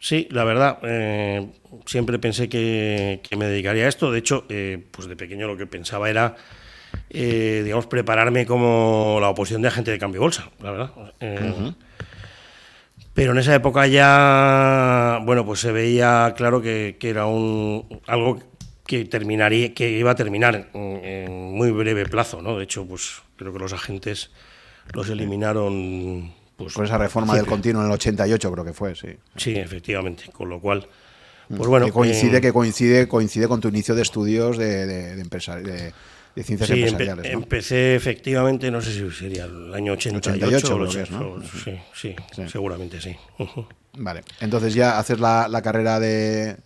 Sí, 0.03 0.27
la 0.31 0.43
verdad, 0.43 0.79
eh, 0.83 1.47
siempre 1.85 2.19
pensé 2.19 2.49
que, 2.49 3.21
me 3.37 3.45
dedicaría 3.45 3.85
a 3.85 3.87
esto. 3.87 4.11
De 4.11 4.19
hecho, 4.19 4.45
eh, 4.49 4.85
pues 4.91 5.07
de 5.07 5.15
pequeño 5.15 5.47
lo 5.47 5.55
que 5.55 5.65
pensaba 5.65 6.09
era, 6.09 6.35
eh, 7.09 7.61
digamos, 7.63 7.87
prepararme 7.87 8.45
como 8.45 9.19
la 9.21 9.29
oposición 9.29 9.61
de 9.61 9.69
agente 9.69 9.91
de 9.91 9.99
cambio 9.99 10.19
bolsa, 10.19 10.49
la 10.61 10.71
verdad. 10.71 10.91
Pero 13.13 13.31
en 13.31 13.37
esa 13.37 13.55
época 13.55 13.87
ya, 13.87 15.21
bueno, 15.23 15.45
pues 15.45 15.61
se 15.61 15.71
veía 15.71 16.33
claro 16.35 16.61
que, 16.61 16.97
era 16.99 17.25
un 17.25 18.01
algo 18.05 18.43
que 18.85 19.05
terminaría, 19.05 19.73
que 19.73 19.89
iba 19.89 20.11
a 20.11 20.15
terminar 20.15 20.69
en, 20.73 21.05
en, 21.05 21.31
muy 21.53 21.71
breve 21.71 22.05
plazo, 22.07 22.41
¿no? 22.41 22.57
De 22.57 22.65
hecho, 22.65 22.85
pues 22.85 23.21
creo 23.37 23.53
que 23.53 23.59
los 23.59 23.71
agentes 23.71 24.31
los 24.93 25.09
eliminaron 25.09 26.42
pues, 26.55 26.73
Por 26.73 26.85
esa 26.85 26.97
reforma 26.97 27.35
del 27.35 27.45
continuo 27.45 27.81
en 27.81 27.87
el 27.87 27.93
88 27.93 28.51
creo 28.51 28.65
que 28.65 28.73
fue, 28.73 28.95
sí. 28.95 29.09
Sí, 29.35 29.55
efectivamente, 29.55 30.25
con 30.31 30.49
lo 30.49 30.59
cual... 30.59 30.87
Pues 31.49 31.67
bueno, 31.67 31.85
que 31.85 31.91
coincide, 31.91 32.37
eh, 32.37 32.41
que 32.41 32.53
coincide, 32.53 33.07
coincide 33.07 33.47
con 33.47 33.59
tu 33.59 33.67
inicio 33.67 33.93
de 33.95 34.01
estudios 34.01 34.57
de, 34.57 34.85
de, 34.87 35.15
de, 35.15 35.93
de 36.35 36.43
ciencias 36.43 36.69
sí, 36.69 36.83
empresariales. 36.83 37.31
Empecé 37.31 37.95
efectivamente, 37.95 38.71
no 38.71 38.81
sé 38.81 38.93
si 38.93 39.11
sería 39.11 39.45
el 39.45 39.73
año 39.73 39.93
88, 39.93 40.75
o 40.75 40.89
sí, 41.41 41.75
sí, 41.93 42.15
seguramente 42.47 42.99
sí. 43.01 43.15
Vale, 43.97 44.21
entonces 44.39 44.73
ya 44.73 44.97
haces 44.97 45.19
la, 45.19 45.47
la 45.47 45.61
carrera 45.61 45.99
de, 45.99 46.57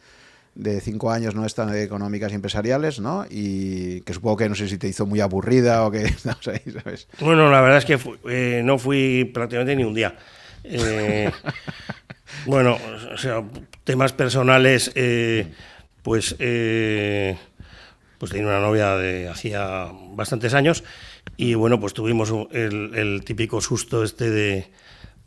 de 0.58 0.82
cinco 0.82 1.12
años 1.12 1.36
no 1.36 1.46
están 1.46 1.72
de 1.72 1.84
económicas 1.84 2.32
y 2.32 2.36
empresariales, 2.36 3.00
¿no? 3.00 3.26
Y 3.30 4.02
que 4.02 4.14
supongo 4.14 4.38
que 4.38 4.50
no 4.50 4.56
sé 4.56 4.68
si 4.68 4.80
te 4.80 4.88
hizo 4.88 5.06
muy 5.06 5.22
aburrida 5.22 5.86
o 5.86 5.92
que 5.92 6.00
ahí, 6.26 6.72
¿sabes? 6.74 7.08
Bueno, 7.20 7.52
la 7.52 7.62
verdad 7.62 7.78
es 7.78 7.86
que 7.86 8.00
eh, 8.30 8.62
no 8.66 8.80
fui 8.80 9.26
prácticamente 9.26 9.76
ni 9.76 9.84
un 9.84 9.94
día. 9.94 10.16
Eh, 10.64 11.32
bueno, 12.48 12.78
o 13.14 13.18
sea, 13.18 13.44
temas 13.84 14.14
personales, 14.14 14.92
eh, 14.96 15.54
pues, 16.02 16.36
pues 18.18 18.32
tenía 18.32 18.48
una 18.48 18.60
novia 18.60 18.96
de 18.96 19.30
hacía 19.30 19.92
bastantes 20.14 20.56
años 20.56 20.84
y 21.36 21.54
bueno, 21.54 21.80
pues 21.80 21.94
tuvimos 21.94 22.34
el, 22.52 23.22
típico 23.24 23.62
susto 23.62 24.04
este 24.04 24.32
de, 24.32 24.72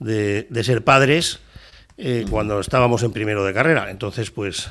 de 0.01 0.65
ser 0.65 0.83
padres 0.83 1.39
cuando 2.31 2.59
estábamos 2.59 3.05
en 3.05 3.13
primero 3.13 3.45
de 3.45 3.53
carrera. 3.53 3.91
Entonces, 3.91 4.31
pues 4.31 4.71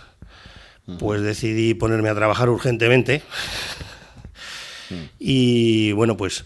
pues 0.98 1.22
decidí 1.22 1.74
ponerme 1.74 2.10
a 2.10 2.16
trabajar 2.16 2.50
urgentemente. 2.50 3.22
Y 5.20 5.92
bueno, 5.92 6.18
pues, 6.18 6.46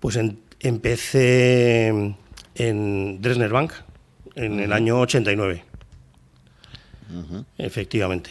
pues 0.00 0.18
empecé 0.60 2.14
en 2.54 3.20
Dresner 3.20 3.50
Bank 3.50 3.72
en 4.34 4.60
el 4.60 4.72
año 4.72 5.00
89. 5.00 5.64
Efectivamente. 7.58 8.30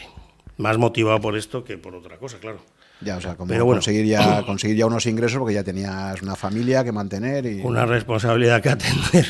Más 0.58 0.78
motivado 0.78 1.20
por 1.20 1.38
esto 1.38 1.64
que 1.64 1.78
por 1.78 1.96
otra 1.96 2.18
cosa, 2.18 2.38
claro. 2.40 2.60
Ya, 3.02 3.18
o 3.18 3.22
sea, 3.22 3.36
como 3.36 3.66
conseguir, 3.66 4.06
ya, 4.06 4.44
conseguir 4.46 4.78
ya 4.78 4.86
unos 4.86 5.06
ingresos 5.06 5.40
porque 5.40 5.54
ya 5.54 5.64
tenías 5.64 6.22
una 6.22 6.36
familia 6.36 6.84
que 6.84 6.92
mantener 6.92 7.46
y... 7.46 7.62
Una 7.62 7.86
responsabilidad 7.86 8.62
que 8.62 8.70
atender. 8.70 9.28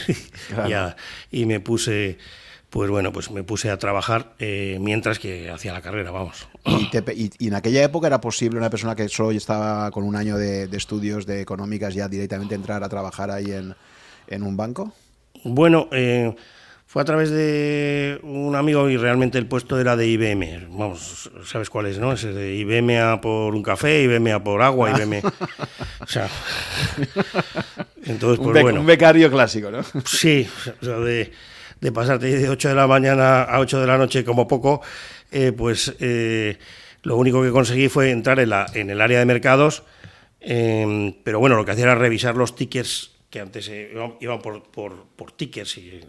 y 1.32 1.46
me 1.46 1.60
puse 1.60 2.18
pues 2.74 2.90
bueno, 2.90 3.14
pues 3.14 3.30
me 3.30 3.44
puse 3.44 3.70
a 3.70 3.78
trabajar 3.78 4.34
eh, 4.40 4.80
mientras 4.82 5.20
que 5.20 5.52
hacía 5.52 5.74
la 5.74 5.82
carrera, 5.84 6.10
vamos. 6.10 6.48
¿Y, 6.66 7.48
en 7.48 7.54
aquella 7.54 7.84
época 7.84 8.08
era 8.08 8.20
posible 8.20 8.58
una 8.58 8.72
persona 8.72 8.96
que 8.96 9.08
solo 9.10 9.30
estaba 9.30 9.92
con 9.92 10.04
un 10.04 10.16
año 10.16 10.38
de, 10.38 10.64
estudios 10.72 11.28
de 11.28 11.40
económicas 11.40 11.94
ya 11.94 12.08
directamente 12.08 12.56
entrar 12.56 12.84
a 12.84 12.90
trabajar 12.90 13.30
ahí 13.30 13.52
en, 13.52 14.44
un 14.44 14.58
banco? 14.58 14.92
Bueno, 15.44 15.88
eh, 15.92 16.34
fue 16.88 17.04
a 17.04 17.06
través 17.06 17.30
de 17.30 18.20
un 18.24 18.56
amigo 18.56 18.90
y 18.90 18.98
realmente 18.98 19.38
el 19.38 19.46
puesto 19.46 19.80
era 19.80 19.96
de 19.96 20.08
IBM. 20.08 20.70
Vamos, 20.76 21.30
¿sabes 21.46 21.70
cuál 21.70 21.86
es, 21.86 22.00
no? 22.00 22.14
Es 22.14 22.24
de 22.24 22.56
IBM 22.56 22.98
a 22.98 23.22
por 23.22 23.54
un 23.54 23.62
café, 23.62 24.02
IBM 24.02 24.32
a 24.32 24.44
por 24.44 24.64
agua, 24.64 24.90
IBM... 24.90 25.22
o 26.00 26.08
sea... 26.08 26.28
Entonces, 28.06 28.44
pues 28.44 28.64
un, 28.66 28.80
un 28.80 28.86
becario 28.86 29.30
clásico, 29.30 29.70
¿no? 29.70 29.84
Sí, 30.06 30.46
o 30.82 30.84
sea, 30.84 30.98
de 30.98 31.32
de 31.84 31.92
pasarte 31.92 32.28
de 32.28 32.50
8 32.50 32.70
de 32.70 32.76
la 32.76 32.88
mañana 32.88 33.44
a 33.44 33.60
8 33.60 33.82
de 33.82 33.88
la 33.88 33.98
noche 33.98 34.24
como 34.24 34.48
poco, 34.48 34.82
eh, 35.32 35.52
pues 35.52 35.94
eh, 36.00 36.58
lo 37.04 37.18
único 37.18 37.44
que 37.44 37.52
conseguí 37.52 37.90
fue 37.90 38.10
entrar 38.10 38.40
en, 38.40 38.50
la, 38.50 38.66
en 38.74 38.90
el 38.90 39.02
área 39.02 39.20
de 39.20 39.26
mercados, 39.26 39.84
em, 40.40 41.14
pero 41.26 41.40
bueno, 41.40 41.58
lo 41.58 41.66
que 41.66 41.72
hacía 41.72 41.84
era 41.84 41.96
revisar 41.96 42.38
los 42.38 42.56
tickets 42.56 43.12
que 43.30 43.42
antes 43.42 43.70
iban, 44.22 44.40
por, 44.40 44.64
por, 44.64 45.32
tickets 45.34 45.78
y 45.78 46.00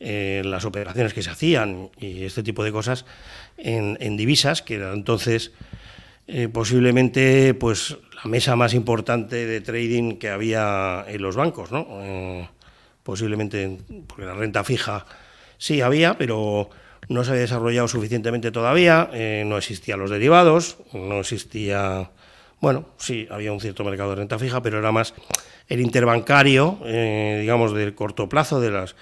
eh, 0.00 0.42
las 0.44 0.64
operaciones 0.64 1.14
que 1.14 1.22
se 1.22 1.30
hacían 1.30 1.90
y 1.98 2.24
este 2.24 2.42
tipo 2.42 2.64
de 2.64 2.72
cosas 2.72 3.04
en, 3.58 4.16
divisas, 4.16 4.62
que 4.62 4.74
era 4.76 4.92
entonces 4.92 5.52
posiblemente 6.52 7.54
pues 7.54 7.98
la 8.14 8.30
mesa 8.30 8.56
más 8.56 8.72
importante 8.72 9.46
de 9.46 9.60
trading 9.60 10.16
que 10.16 10.30
había 10.30 11.04
en 11.08 11.20
los 11.20 11.36
bancos, 11.36 11.72
¿no? 11.72 11.86
Posiblemente 13.02 13.78
porque 14.06 14.24
la 14.24 14.34
renta 14.34 14.64
fija 14.64 15.06
sí 15.58 15.80
había, 15.80 16.16
pero 16.16 16.70
no 17.08 17.24
se 17.24 17.30
había 17.30 17.42
desarrollado 17.42 17.88
suficientemente 17.88 18.50
todavía, 18.50 19.10
eh, 19.12 19.44
no 19.46 19.58
existían 19.58 19.98
los 19.98 20.10
derivados, 20.10 20.78
no 20.92 21.20
existía, 21.20 22.10
bueno, 22.60 22.86
sí, 22.98 23.26
había 23.30 23.52
un 23.52 23.60
cierto 23.60 23.84
mercado 23.84 24.10
de 24.10 24.16
renta 24.16 24.38
fija, 24.38 24.62
pero 24.62 24.78
era 24.78 24.92
más 24.92 25.14
el 25.68 25.80
interbancario, 25.80 26.78
eh, 26.84 27.38
digamos, 27.40 27.74
del 27.74 27.94
corto 27.94 28.28
plazo, 28.28 28.60
de 28.60 28.70
las 28.70 28.94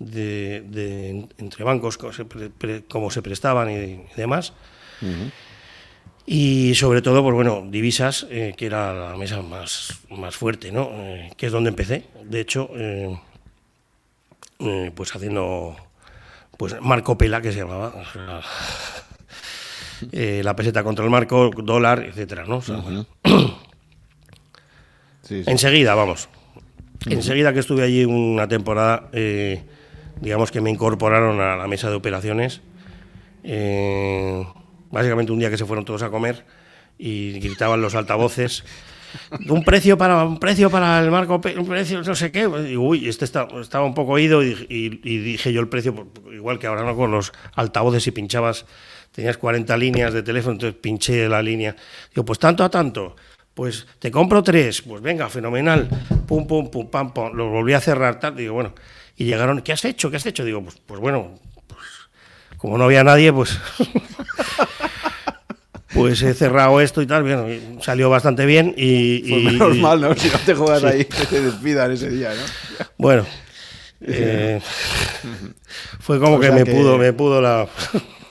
de, 0.00 1.26
entre 1.38 1.64
bancos, 1.64 1.96
cómo 1.96 3.10
se, 3.10 3.22
prestaban 3.22 3.70
y, 3.70 4.04
demás. 4.16 4.52
Y 6.26 6.74
sobre 6.74 7.02
todo, 7.02 7.22
pues 7.22 7.34
bueno, 7.34 7.64
divisas, 7.70 8.26
eh, 8.30 8.54
que 8.56 8.66
era 8.66 8.92
la 9.10 9.16
mesa 9.16 9.42
más, 9.42 10.00
más 10.10 10.34
fuerte, 10.34 10.72
¿no? 10.72 10.90
que 11.36 11.46
es 11.46 11.52
donde 11.52 11.70
empecé. 11.70 12.04
De 12.24 12.40
hecho, 12.40 12.70
eh, 14.58 14.92
pues 14.94 15.14
haciendo 15.14 15.76
pues 16.56 16.80
Marco 16.80 17.18
Pela, 17.18 17.40
que 17.40 17.52
se 17.52 17.58
llamaba. 17.60 17.92
Eh, 20.12 20.42
la 20.44 20.54
peseta 20.54 20.82
contra 20.82 21.04
el 21.04 21.10
marco, 21.10 21.50
dólar, 21.62 22.04
etcétera, 22.04 22.44
¿no? 22.44 22.60
Enseguida, 25.30 25.94
vamos. 25.94 26.28
Enseguida 27.06 27.54
que 27.54 27.60
estuve 27.60 27.84
allí 27.84 28.04
una 28.04 28.46
temporada, 28.46 29.08
eh, 29.12 29.62
digamos 30.20 30.50
que 30.50 30.60
me 30.60 30.70
incorporaron 30.70 31.40
a 31.40 31.56
la 31.56 31.66
mesa 31.68 31.88
de 31.88 31.96
operaciones. 31.96 32.60
básicamente 34.90 35.32
un 35.32 35.38
día 35.38 35.48
que 35.48 35.56
se 35.56 35.64
fueron 35.64 35.84
todos 35.86 36.02
a 36.02 36.10
comer 36.10 36.44
y 36.98 37.38
gritaban 37.40 37.80
los 37.80 37.94
altavoces 37.94 38.64
un 39.48 39.64
precio 39.64 39.98
para 39.98 40.24
un 40.24 40.38
precio 40.38 40.70
para 40.70 41.00
el 41.00 41.10
marco, 41.10 41.40
un 41.56 41.66
precio 41.66 42.02
no 42.02 42.14
sé 42.14 42.30
qué. 42.30 42.48
Y, 42.68 42.76
uy, 42.76 43.08
este 43.08 43.24
estaba 43.24 43.84
un 43.84 43.94
poco 43.94 44.12
oído 44.12 44.42
y, 44.42 44.88
dije 44.88 45.52
yo 45.52 45.60
el 45.60 45.68
precio, 45.68 46.08
igual 46.32 46.58
que 46.58 46.66
ahora 46.66 46.84
no 46.84 46.96
con 46.96 47.10
los 47.10 47.32
altavoces 47.54 48.06
y 48.06 48.10
pinchabas, 48.10 48.66
tenías 49.12 49.36
40 49.38 49.76
líneas 49.76 50.12
de 50.12 50.22
teléfono, 50.22 50.52
entonces 50.52 50.78
pinché 50.80 51.28
la 51.28 51.42
línea. 51.42 51.76
Digo, 52.14 52.24
pues 52.24 52.38
tanto 52.38 52.64
a 52.64 52.70
tanto. 52.70 53.16
Pues 53.54 53.86
te 54.00 54.10
compro 54.10 54.42
tres, 54.42 54.82
pues 54.82 55.00
venga, 55.00 55.28
fenomenal. 55.28 55.88
Pum, 56.26 56.44
pum, 56.46 56.70
pum, 56.70 56.90
pam, 56.90 57.14
pum. 57.14 57.32
Lo 57.34 57.50
volví 57.50 57.72
a 57.72 57.80
cerrar, 57.80 58.18
tal. 58.18 58.34
Digo, 58.34 58.54
bueno. 58.54 58.74
Y 59.16 59.26
llegaron, 59.26 59.62
¿qué 59.62 59.72
has 59.72 59.84
hecho? 59.84 60.10
¿Qué 60.10 60.16
has 60.16 60.26
hecho? 60.26 60.44
Digo, 60.44 60.60
pues, 60.62 60.76
pues 60.84 61.00
bueno, 61.00 61.34
pues, 61.68 61.80
como 62.56 62.76
no 62.78 62.84
había 62.84 63.04
nadie, 63.04 63.32
pues 63.32 63.60
pues 65.94 66.20
he 66.22 66.34
cerrado 66.34 66.80
esto 66.80 67.00
y 67.00 67.06
tal, 67.06 67.22
bien, 67.22 67.78
salió 67.80 68.10
bastante 68.10 68.44
bien 68.44 68.74
y... 68.76 69.20
Pues 69.30 69.44
menos 69.44 69.76
mal, 69.78 70.00
¿no? 70.00 70.14
Si 70.14 70.28
no 70.28 70.38
te 70.44 70.54
juegas 70.54 70.84
ahí, 70.84 71.04
que 71.04 71.26
te 71.26 71.40
despidan 71.40 71.92
ese 71.92 72.10
día, 72.10 72.30
¿no? 72.30 72.86
Bueno, 72.98 73.26
eh, 74.00 74.60
fue 76.00 76.18
como 76.18 76.40
que, 76.40 76.50
me 76.50 76.66
pudo, 76.66 76.98
me 76.98 77.12
pudo 77.12 77.40
la... 77.40 77.68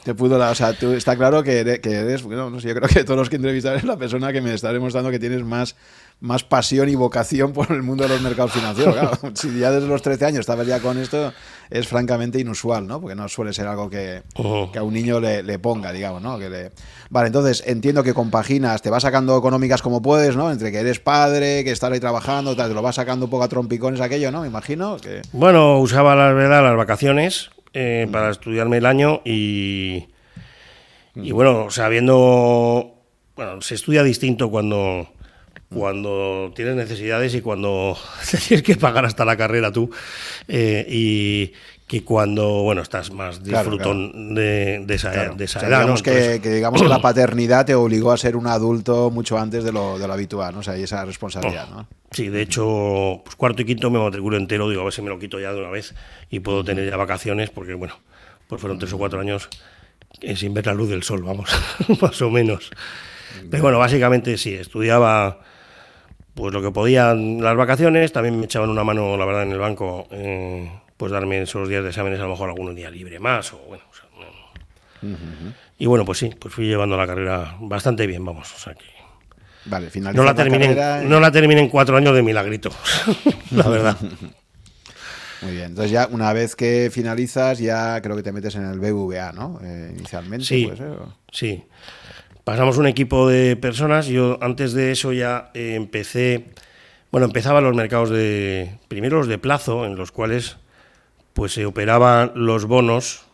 Te 0.04 0.14
pudo 0.14 0.38
la, 0.38 0.52
o 0.52 0.56
sea, 0.56 0.74
tú, 0.74 0.92
está 0.92 1.16
claro 1.16 1.44
que 1.44 1.60
eres, 1.60 1.80
que 1.80 1.92
eres 1.92 2.24
bueno, 2.24 2.50
no 2.50 2.60
sé, 2.60 2.70
yo 2.70 2.76
creo 2.76 2.90
que 2.90 3.04
todos 3.04 3.18
los 3.18 3.30
que 3.30 3.38
entrevistas 3.38 3.78
es 3.78 3.84
la 3.84 3.98
persona 3.98 4.34
que 4.34 4.42
me 4.42 4.54
está 4.54 4.74
demostrando 4.74 5.12
que 5.12 5.20
tienes 5.20 5.44
más 5.44 5.76
más 6.24 6.42
pasión 6.42 6.88
y 6.88 6.96
vocación 6.96 7.52
por 7.52 7.70
el 7.72 7.84
mundo 7.84 8.04
de 8.04 8.10
los 8.10 8.22
mercados 8.22 8.54
financieros. 8.54 8.94
Claro, 8.94 9.12
si 9.34 9.60
ya 9.60 9.72
desde 9.72 9.88
los 9.88 10.02
13 10.02 10.26
años 10.26 10.40
estabas 10.40 10.66
ya 10.66 10.80
con 10.80 10.98
esto, 10.98 11.34
es 11.70 11.86
francamente 11.86 12.40
inusual, 12.40 12.88
¿no? 12.88 13.02
Porque 13.02 13.14
no 13.14 13.28
suele 13.28 13.52
ser 13.52 13.68
algo 13.68 13.90
que, 13.90 14.24
que 14.72 14.80
a 14.80 14.84
un 14.84 14.94
niño 14.94 15.20
le, 15.20 15.44
le, 15.44 15.60
ponga, 15.60 15.92
digamos, 15.92 16.22
¿no? 16.22 16.40
Que 16.40 16.50
le... 16.50 16.72
Vale, 17.10 17.28
entonces 17.28 17.62
entiendo 17.68 18.04
que 18.04 18.14
compaginas, 18.14 18.82
te 18.82 18.90
vas 18.90 19.04
sacando 19.04 19.38
económicas 19.38 19.82
como 19.82 20.02
puedes, 20.02 20.38
¿no? 20.38 20.50
Entre 20.50 20.72
que 20.72 20.80
eres 20.80 21.00
padre, 21.00 21.66
que 21.66 21.72
estás 21.72 21.92
ahí 21.92 22.00
trabajando, 22.00 22.56
te 22.56 22.70
lo 22.70 22.82
vas 22.82 22.96
sacando 22.96 23.26
un 23.26 23.30
poco 23.30 23.44
a 23.44 23.50
trompicones 23.50 24.00
aquello, 24.00 24.32
¿no? 24.32 24.42
Me 24.42 24.48
imagino 24.48 24.96
que... 24.98 25.24
Bueno, 25.34 25.80
usaba 25.80 26.16
la 26.16 26.32
verdad 26.32 26.64
las 26.64 26.78
vacaciones 26.78 27.50
eh, 27.74 28.08
para 28.12 28.30
estudiarme 28.30 28.78
el 28.78 28.86
año 28.86 29.22
y... 29.26 30.08
Y 31.16 31.32
bueno, 31.32 31.70
sabiendo... 31.70 32.96
Bueno, 33.36 33.62
se 33.62 33.76
estudia 33.76 34.02
distinto 34.04 34.50
cuando 34.50 35.08
cuando 35.74 36.54
tienes 36.56 36.76
necesidades 36.76 37.34
y 37.36 37.42
cuando 37.42 37.98
tienes 38.48 38.64
que 38.64 38.76
pagar 38.76 39.06
hasta 39.06 39.26
la 39.26 39.36
carrera 39.36 39.72
tú 39.72 39.90
eh, 40.48 40.86
y 40.88 41.54
que 41.88 42.04
cuando 42.04 42.64
bueno 42.64 42.82
estás 42.82 43.12
más 43.12 43.44
disfrutón 43.44 44.34
De, 44.34 44.86
esa, 44.90 45.14
edad. 45.14 45.36
Digamos 45.36 46.02
que, 46.02 46.40
digamos 46.40 46.82
que 46.82 46.88
la 46.88 47.02
paternidad 47.02 47.66
te 47.66 47.76
obligó 47.76 48.12
a 48.12 48.18
ser 48.18 48.36
un 48.36 48.48
adulto 48.48 49.12
mucho 49.12 49.38
antes 49.38 49.64
de 49.64 49.72
lo, 49.72 50.00
de 50.00 50.08
lo 50.08 50.14
habitual, 50.14 50.54
¿no? 50.54 50.60
O 50.60 50.64
sea, 50.64 50.78
y 50.78 50.84
esa 50.84 51.04
responsabilidad, 51.06 51.70
¿no? 51.70 51.88
Sí, 52.12 52.30
de 52.30 52.42
hecho, 52.42 53.22
pues 53.24 53.36
cuarto 53.36 53.64
y 53.64 53.66
quinto 53.66 53.90
me 53.90 54.00
matriculo 54.00 54.38
entero, 54.38 54.70
digo, 54.70 54.82
a 54.82 54.86
ver 54.86 54.94
si 54.94 55.02
me 55.02 55.10
lo 55.10 55.20
quito 55.20 55.40
ya 55.40 55.52
de 55.52 55.60
una 55.60 55.70
vez 55.70 55.94
y 56.30 56.40
puedo 56.40 56.64
tener 56.64 56.90
ya 56.90 56.96
vacaciones, 56.96 57.50
porque 57.50 57.74
bueno, 57.74 58.00
pues 58.48 58.62
fueron 58.62 58.80
tres 58.80 58.94
o 58.94 58.98
cuatro 58.98 59.20
años 59.20 59.50
eh, 60.22 60.36
sin 60.36 60.54
ver 60.54 60.66
la 60.68 60.74
luz 60.74 60.90
del 60.90 61.04
sol, 61.04 61.24
vamos, 61.24 61.50
más 62.02 62.22
o 62.22 62.30
menos. 62.30 62.72
Pero 63.50 63.64
bueno, 63.64 63.80
básicamente 63.80 64.38
sí, 64.38 64.54
estudiaba 64.54 65.40
pues 66.34 66.54
lo 66.54 66.62
que 66.62 66.72
podían 66.72 67.42
las 67.42 67.56
vacaciones, 67.56 68.12
también 68.12 68.40
me 68.40 68.46
echaban 68.46 68.70
una 68.70 68.84
mano, 68.84 69.18
la 69.18 69.26
verdad, 69.26 69.44
en 69.44 69.52
el 69.52 69.60
banco, 69.60 70.08
eh, 70.12 70.72
pues 71.04 71.12
darme 71.12 71.42
esos 71.42 71.68
días 71.68 71.84
de 71.84 71.90
exámenes, 71.90 72.18
a 72.22 72.24
lo 72.24 72.30
mejor 72.30 72.48
algún 72.48 72.74
día 72.74 72.90
libre 72.90 73.20
más, 73.20 73.52
o 73.52 73.58
bueno. 73.68 73.84
Y 75.78 75.86
bueno, 75.86 76.06
pues 76.06 76.18
sí, 76.18 76.32
pues 76.40 76.54
fui 76.54 76.66
llevando 76.66 76.96
la 76.96 77.06
carrera 77.06 77.58
bastante 77.60 78.08
bien, 78.08 78.24
vamos, 78.24 78.56
o 78.56 78.58
sea 78.58 78.74
que... 78.74 78.86
Vale, 79.66 79.90
no 80.14 80.24
la, 80.24 80.34
terminé, 80.34 81.04
no 81.04 81.20
la 81.20 81.30
terminé 81.30 81.60
en 81.60 81.68
cuatro 81.68 81.98
años 81.98 82.16
de 82.16 82.24
milagrito, 82.24 82.70
la 83.52 83.68
verdad. 83.68 83.98
Muy 85.42 85.52
bien, 85.52 85.66
entonces 85.66 85.92
ya 85.92 86.08
una 86.10 86.32
vez 86.32 86.56
que 86.56 86.90
finalizas, 86.90 87.60
ya 87.60 88.02
creo 88.02 88.16
que 88.16 88.24
te 88.24 88.32
metes 88.32 88.56
en 88.56 88.64
el 88.64 88.80
BVA, 88.80 89.34
¿no? 89.34 89.60
Eh, 89.62 89.92
inicialmente, 89.98 90.46
sí, 90.46 90.72
sí 91.34 91.66
pasamos 92.46 92.78
un 92.78 92.88
equipo 92.88 93.28
de 93.28 93.58
personas. 93.58 94.08
Yo 94.08 94.38
antes 94.42 94.72
de 94.72 94.94
eso 94.94 95.12
ya 95.12 95.52
eh, 95.54 95.76
empecé, 95.76 96.46
bueno, 97.12 97.26
empezaba 97.26 97.60
los 97.60 97.76
mercados 97.76 98.10
de, 98.10 98.78
primero 98.88 99.18
los 99.18 99.28
de 99.28 99.38
plazo, 99.38 99.86
en 99.86 99.98
los 99.98 100.14
cuales 100.14 100.58
pues 101.34 101.54
se 101.54 101.66
operaban 101.66 102.32
los 102.36 102.66
bonos 102.66 103.26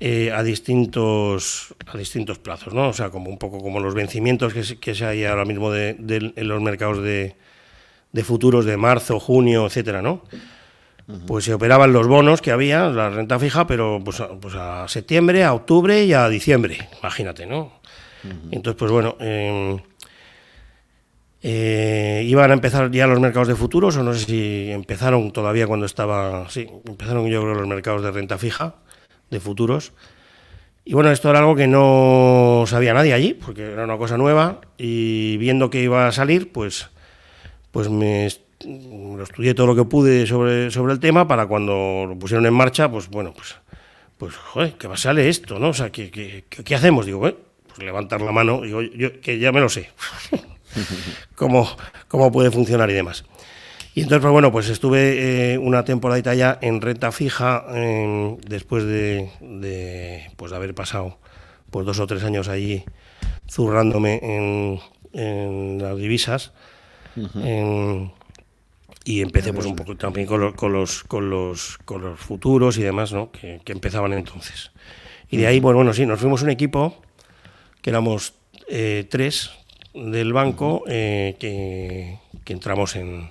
eh, 0.00 0.32
a 0.32 0.42
distintos 0.42 1.74
a 1.86 1.96
distintos 1.96 2.38
plazos, 2.38 2.74
¿no? 2.74 2.88
O 2.88 2.92
sea, 2.92 3.10
como 3.10 3.30
un 3.30 3.38
poco 3.38 3.60
como 3.60 3.80
los 3.80 3.94
vencimientos 3.94 4.52
que, 4.52 4.78
que 4.78 4.94
se 4.94 5.06
hay 5.06 5.24
ahora 5.24 5.44
mismo 5.44 5.70
de, 5.70 5.96
en 6.36 6.48
los 6.48 6.60
mercados 6.60 7.02
de, 7.02 7.36
de, 8.12 8.24
futuros 8.24 8.64
de 8.64 8.76
marzo, 8.76 9.20
junio, 9.20 9.66
etcétera, 9.66 10.02
¿no? 10.02 10.22
Pues 11.26 11.44
se 11.44 11.52
operaban 11.52 11.92
los 11.92 12.06
bonos 12.06 12.40
que 12.40 12.50
había, 12.50 12.88
la 12.88 13.10
renta 13.10 13.38
fija, 13.38 13.66
pero 13.66 14.00
pues 14.02 14.22
pues 14.40 14.54
a 14.54 14.88
septiembre, 14.88 15.44
a 15.44 15.52
octubre 15.52 16.02
y 16.02 16.14
a 16.14 16.28
diciembre, 16.28 16.78
imagínate, 17.00 17.44
¿no? 17.46 17.72
Entonces, 18.50 18.78
pues 18.78 18.90
bueno, 18.90 19.16
em, 19.20 19.78
Eh, 21.46 22.24
iban 22.26 22.50
a 22.50 22.54
empezar 22.54 22.90
ya 22.90 23.06
los 23.06 23.20
mercados 23.20 23.48
de 23.48 23.54
futuros, 23.54 23.98
o 23.98 24.02
no 24.02 24.14
sé 24.14 24.24
si 24.24 24.70
empezaron 24.70 25.30
todavía 25.30 25.66
cuando 25.66 25.84
estaba. 25.84 26.48
Sí, 26.48 26.66
empezaron 26.86 27.28
yo 27.28 27.42
creo 27.42 27.54
los 27.54 27.68
mercados 27.68 28.02
de 28.02 28.10
renta 28.10 28.38
fija, 28.38 28.76
de 29.30 29.40
futuros. 29.40 29.92
Y 30.86 30.94
bueno, 30.94 31.10
esto 31.10 31.28
era 31.28 31.40
algo 31.40 31.54
que 31.54 31.66
no 31.66 32.64
sabía 32.66 32.94
nadie 32.94 33.12
allí, 33.12 33.34
porque 33.34 33.72
era 33.72 33.84
una 33.84 33.98
cosa 33.98 34.16
nueva, 34.16 34.62
y 34.78 35.36
viendo 35.36 35.68
que 35.68 35.82
iba 35.82 36.06
a 36.06 36.12
salir, 36.12 36.50
pues, 36.50 36.88
pues 37.72 37.90
me 37.90 38.26
lo 38.64 39.22
estudié 39.22 39.52
todo 39.52 39.66
lo 39.66 39.76
que 39.76 39.84
pude 39.84 40.26
sobre, 40.26 40.70
sobre 40.70 40.94
el 40.94 41.00
tema 41.00 41.28
para 41.28 41.46
cuando 41.46 42.06
lo 42.08 42.18
pusieron 42.18 42.46
en 42.46 42.54
marcha, 42.54 42.90
pues 42.90 43.10
bueno, 43.10 43.34
pues, 43.34 43.54
pues 44.16 44.34
joder, 44.34 44.72
¿qué 44.78 44.88
va 44.88 44.94
a 44.94 44.96
salir 44.96 45.26
esto? 45.26 45.58
¿no? 45.58 45.68
O 45.68 45.74
sea, 45.74 45.90
¿qué, 45.92 46.10
qué, 46.10 46.44
qué 46.48 46.74
hacemos? 46.74 47.04
Digo, 47.04 47.20
pues 47.20 47.34
levantar 47.78 48.22
la 48.22 48.32
mano, 48.32 48.62
digo, 48.62 48.80
yo 48.80 49.20
que 49.20 49.38
ya 49.38 49.52
me 49.52 49.60
lo 49.60 49.68
sé. 49.68 49.90
cómo, 51.34 51.68
cómo 52.08 52.30
puede 52.32 52.50
funcionar 52.50 52.90
y 52.90 52.94
demás. 52.94 53.24
Y 53.94 54.02
entonces, 54.02 54.22
pues 54.22 54.32
bueno, 54.32 54.50
pues 54.50 54.68
estuve 54.68 55.52
eh, 55.52 55.58
una 55.58 55.84
temporadita 55.84 56.34
ya 56.34 56.58
en 56.60 56.80
renta 56.80 57.12
fija, 57.12 57.64
después 58.44 58.84
de, 58.84 59.30
de, 59.40 60.30
pues 60.36 60.52
haber 60.52 60.74
pasado 60.74 61.18
pues 61.70 61.86
dos 61.86 62.00
o 62.00 62.06
tres 62.06 62.24
años 62.24 62.48
allí 62.48 62.84
zurrándome 63.48 64.20
en, 64.22 64.80
en 65.12 65.78
las 65.80 65.96
divisas. 65.96 66.52
y 69.04 69.20
empecé 69.20 69.52
pues 69.52 69.66
un 69.66 69.76
poco 69.76 69.96
también 69.96 70.26
con, 70.26 70.40
los, 70.40 70.54
con, 70.54 70.72
los, 70.72 71.04
con, 71.04 71.30
los, 71.30 71.78
con 71.84 72.02
los 72.02 72.18
futuros 72.18 72.78
y 72.78 72.82
demás, 72.82 73.12
¿no? 73.12 73.30
Que, 73.30 73.60
que 73.64 73.72
empezaban 73.72 74.12
entonces. 74.12 74.72
Y 75.30 75.36
de 75.36 75.46
ahí, 75.46 75.60
bueno, 75.60 75.78
bueno, 75.78 75.92
sí, 75.94 76.06
nos 76.06 76.20
fuimos 76.20 76.42
un 76.42 76.50
equipo, 76.50 77.00
que 77.80 77.90
éramos 77.90 78.34
eh, 78.68 79.06
tres, 79.10 79.50
del 79.94 80.32
banco 80.32 80.84
eh, 80.86 81.36
que, 81.38 82.18
entramos 82.52 82.96
en, 82.96 83.30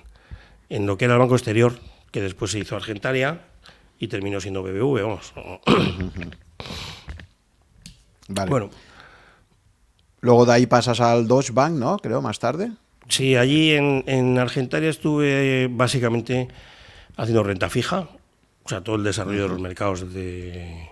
en, 0.68 0.86
lo 0.86 0.96
que 0.96 1.04
era 1.04 1.14
el 1.14 1.20
Banco 1.20 1.36
Exterior, 1.36 1.78
que 2.10 2.20
después 2.20 2.50
se 2.50 2.58
hizo 2.58 2.76
Argentaria 2.76 3.42
y 3.98 4.08
terminó 4.08 4.40
siendo 4.40 4.62
BBV, 4.62 5.02
vamos. 5.02 5.32
vale. 8.28 8.50
Bueno. 8.50 8.70
Luego 10.20 10.46
de 10.46 10.52
ahí 10.54 10.66
pasas 10.66 11.00
al 11.00 11.28
Deutsche 11.28 11.52
Bank, 11.52 11.74
¿no? 11.74 11.98
Creo, 11.98 12.22
más 12.22 12.38
tarde. 12.38 12.72
Sí, 13.08 13.36
allí 13.36 13.72
en, 13.72 14.02
en 14.06 14.38
Argentaria 14.38 14.88
estuve 14.88 15.68
básicamente 15.70 16.48
haciendo 17.16 17.42
renta 17.42 17.68
fija, 17.68 18.08
o 18.64 18.68
sea, 18.68 18.80
todo 18.80 18.96
el 18.96 19.04
desarrollo 19.04 19.42
de 19.42 19.48
los 19.48 19.60
mercados 19.60 20.14
de, 20.14 20.88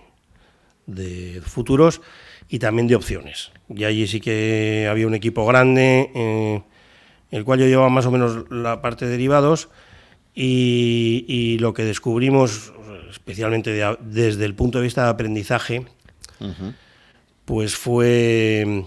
de 0.85 1.41
futuros 1.43 2.01
y 2.47 2.59
también 2.59 2.87
de 2.87 2.95
opciones. 2.95 3.51
Y 3.75 3.83
allí 3.85 4.07
sí 4.07 4.19
que 4.19 4.87
había 4.89 5.07
un 5.07 5.15
equipo 5.15 5.45
grande, 5.45 6.11
eh, 6.13 6.61
el 7.31 7.43
cual 7.43 7.59
yo 7.59 7.65
llevaba 7.65 7.89
más 7.89 8.05
o 8.05 8.11
menos 8.11 8.49
la 8.51 8.81
parte 8.81 9.05
de 9.05 9.11
derivados 9.11 9.69
y, 10.35 11.57
lo 11.59 11.73
que 11.73 11.83
descubrimos, 11.83 12.73
especialmente 13.09 13.71
desde 14.01 14.45
el 14.45 14.55
punto 14.55 14.79
de 14.79 14.83
vista 14.83 15.03
de 15.03 15.09
aprendizaje, 15.09 15.85
pues 17.45 17.75
fue 17.75 18.85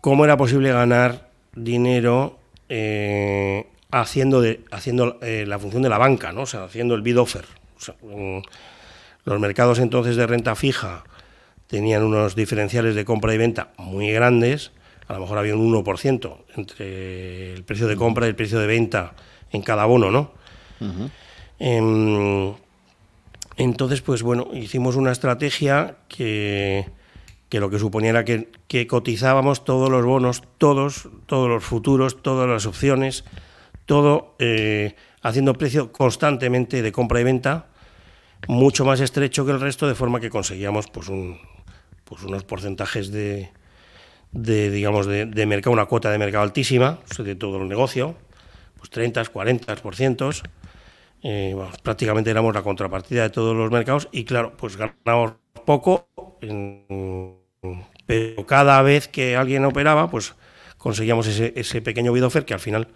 cómo 0.00 0.24
era 0.24 0.36
posible 0.36 0.72
ganar 0.72 1.28
dinero 1.54 2.38
eh, 2.68 3.66
haciendo, 3.90 4.40
de, 4.40 4.64
haciendo 4.70 5.18
eh, 5.22 5.44
la 5.46 5.58
función 5.58 5.82
de 5.82 5.88
la 5.88 5.98
banca, 5.98 6.32
¿no? 6.32 6.42
o 6.42 6.46
sea, 6.46 6.64
haciendo 6.64 6.94
el 6.94 7.02
bid 7.02 7.18
offer. 7.18 7.44
los 9.24 9.40
mercados 9.40 9.78
entonces 9.78 10.16
de 10.16 10.26
renta 10.26 10.54
fija 10.54 11.04
tenían 11.68 12.02
unos 12.02 12.34
diferenciales 12.34 12.94
de 12.94 13.04
compra 13.04 13.32
y 13.34 13.38
venta 13.38 13.68
muy 13.76 14.10
grandes, 14.10 14.72
a 15.06 15.12
lo 15.14 15.20
mejor 15.20 15.38
había 15.38 15.54
un 15.54 15.72
1% 15.72 16.36
entre 16.56 17.52
el 17.54 17.62
precio 17.64 17.86
de 17.86 17.96
compra 17.96 18.26
y 18.26 18.30
el 18.30 18.34
precio 18.34 18.58
de 18.58 18.66
venta 18.66 19.14
en 19.52 19.62
cada 19.62 19.84
bono, 19.84 20.10
¿no? 20.10 20.32
Em, 21.58 22.54
entonces, 23.56 24.00
pues 24.02 24.22
bueno, 24.22 24.48
hicimos 24.52 24.96
una 24.96 25.12
estrategia 25.12 25.96
que, 26.08 26.86
lo 27.50 27.70
que 27.70 27.78
suponía 27.78 28.10
era 28.10 28.24
que, 28.24 28.86
cotizábamos 28.86 29.64
todos 29.64 29.90
los 29.90 30.04
bonos, 30.04 30.42
todos, 30.58 31.08
todos 31.26 31.48
los 31.48 31.64
futuros, 31.64 32.22
todas 32.22 32.48
las 32.48 32.66
opciones, 32.66 33.24
todo 33.86 34.34
eh, 34.38 34.94
haciendo 35.22 35.54
precio 35.54 35.92
constantemente 35.92 36.82
de 36.82 36.92
compra 36.92 37.20
y 37.20 37.24
venta, 37.24 37.66
mucho 38.46 38.84
más 38.84 39.00
estrecho 39.00 39.44
que 39.44 39.52
el 39.52 39.60
resto, 39.60 39.88
de 39.88 39.94
forma 39.94 40.20
que 40.20 40.30
conseguíamos 40.30 40.86
pues 40.88 41.08
un, 41.08 41.38
pues 42.08 42.22
unos 42.22 42.44
porcentajes 42.44 43.10
de, 43.12 43.50
de 44.32 44.70
digamos, 44.70 45.06
de, 45.06 45.46
mercado, 45.46 45.72
una 45.72 45.86
cuota 45.86 46.10
de 46.10 46.18
mercado 46.18 46.42
altísima, 46.42 46.98
de 47.18 47.34
todo 47.34 47.60
el 47.60 47.68
negocio, 47.68 48.16
pues 48.78 48.90
30, 48.90 49.24
40%. 49.24 50.42
Eh, 51.22 51.56
prácticamente 51.82 52.30
éramos 52.30 52.54
la 52.54 52.62
contrapartida 52.62 53.24
de 53.24 53.30
todos 53.30 53.56
los 53.56 53.70
mercados 53.72 54.08
y 54.12 54.24
claro, 54.24 54.56
pues 54.56 54.76
ganamos 54.76 55.32
poco, 55.66 56.08
pero 58.06 58.46
cada 58.46 58.80
vez 58.82 59.08
que 59.08 59.36
alguien 59.36 59.64
operaba, 59.64 60.10
pues 60.10 60.34
conseguíamos 60.76 61.26
ese, 61.26 61.52
ese 61.56 61.82
pequeño 61.82 62.12
bid 62.12 62.24
offer 62.24 62.44
que 62.44 62.54
al 62.54 62.60
final, 62.60 62.88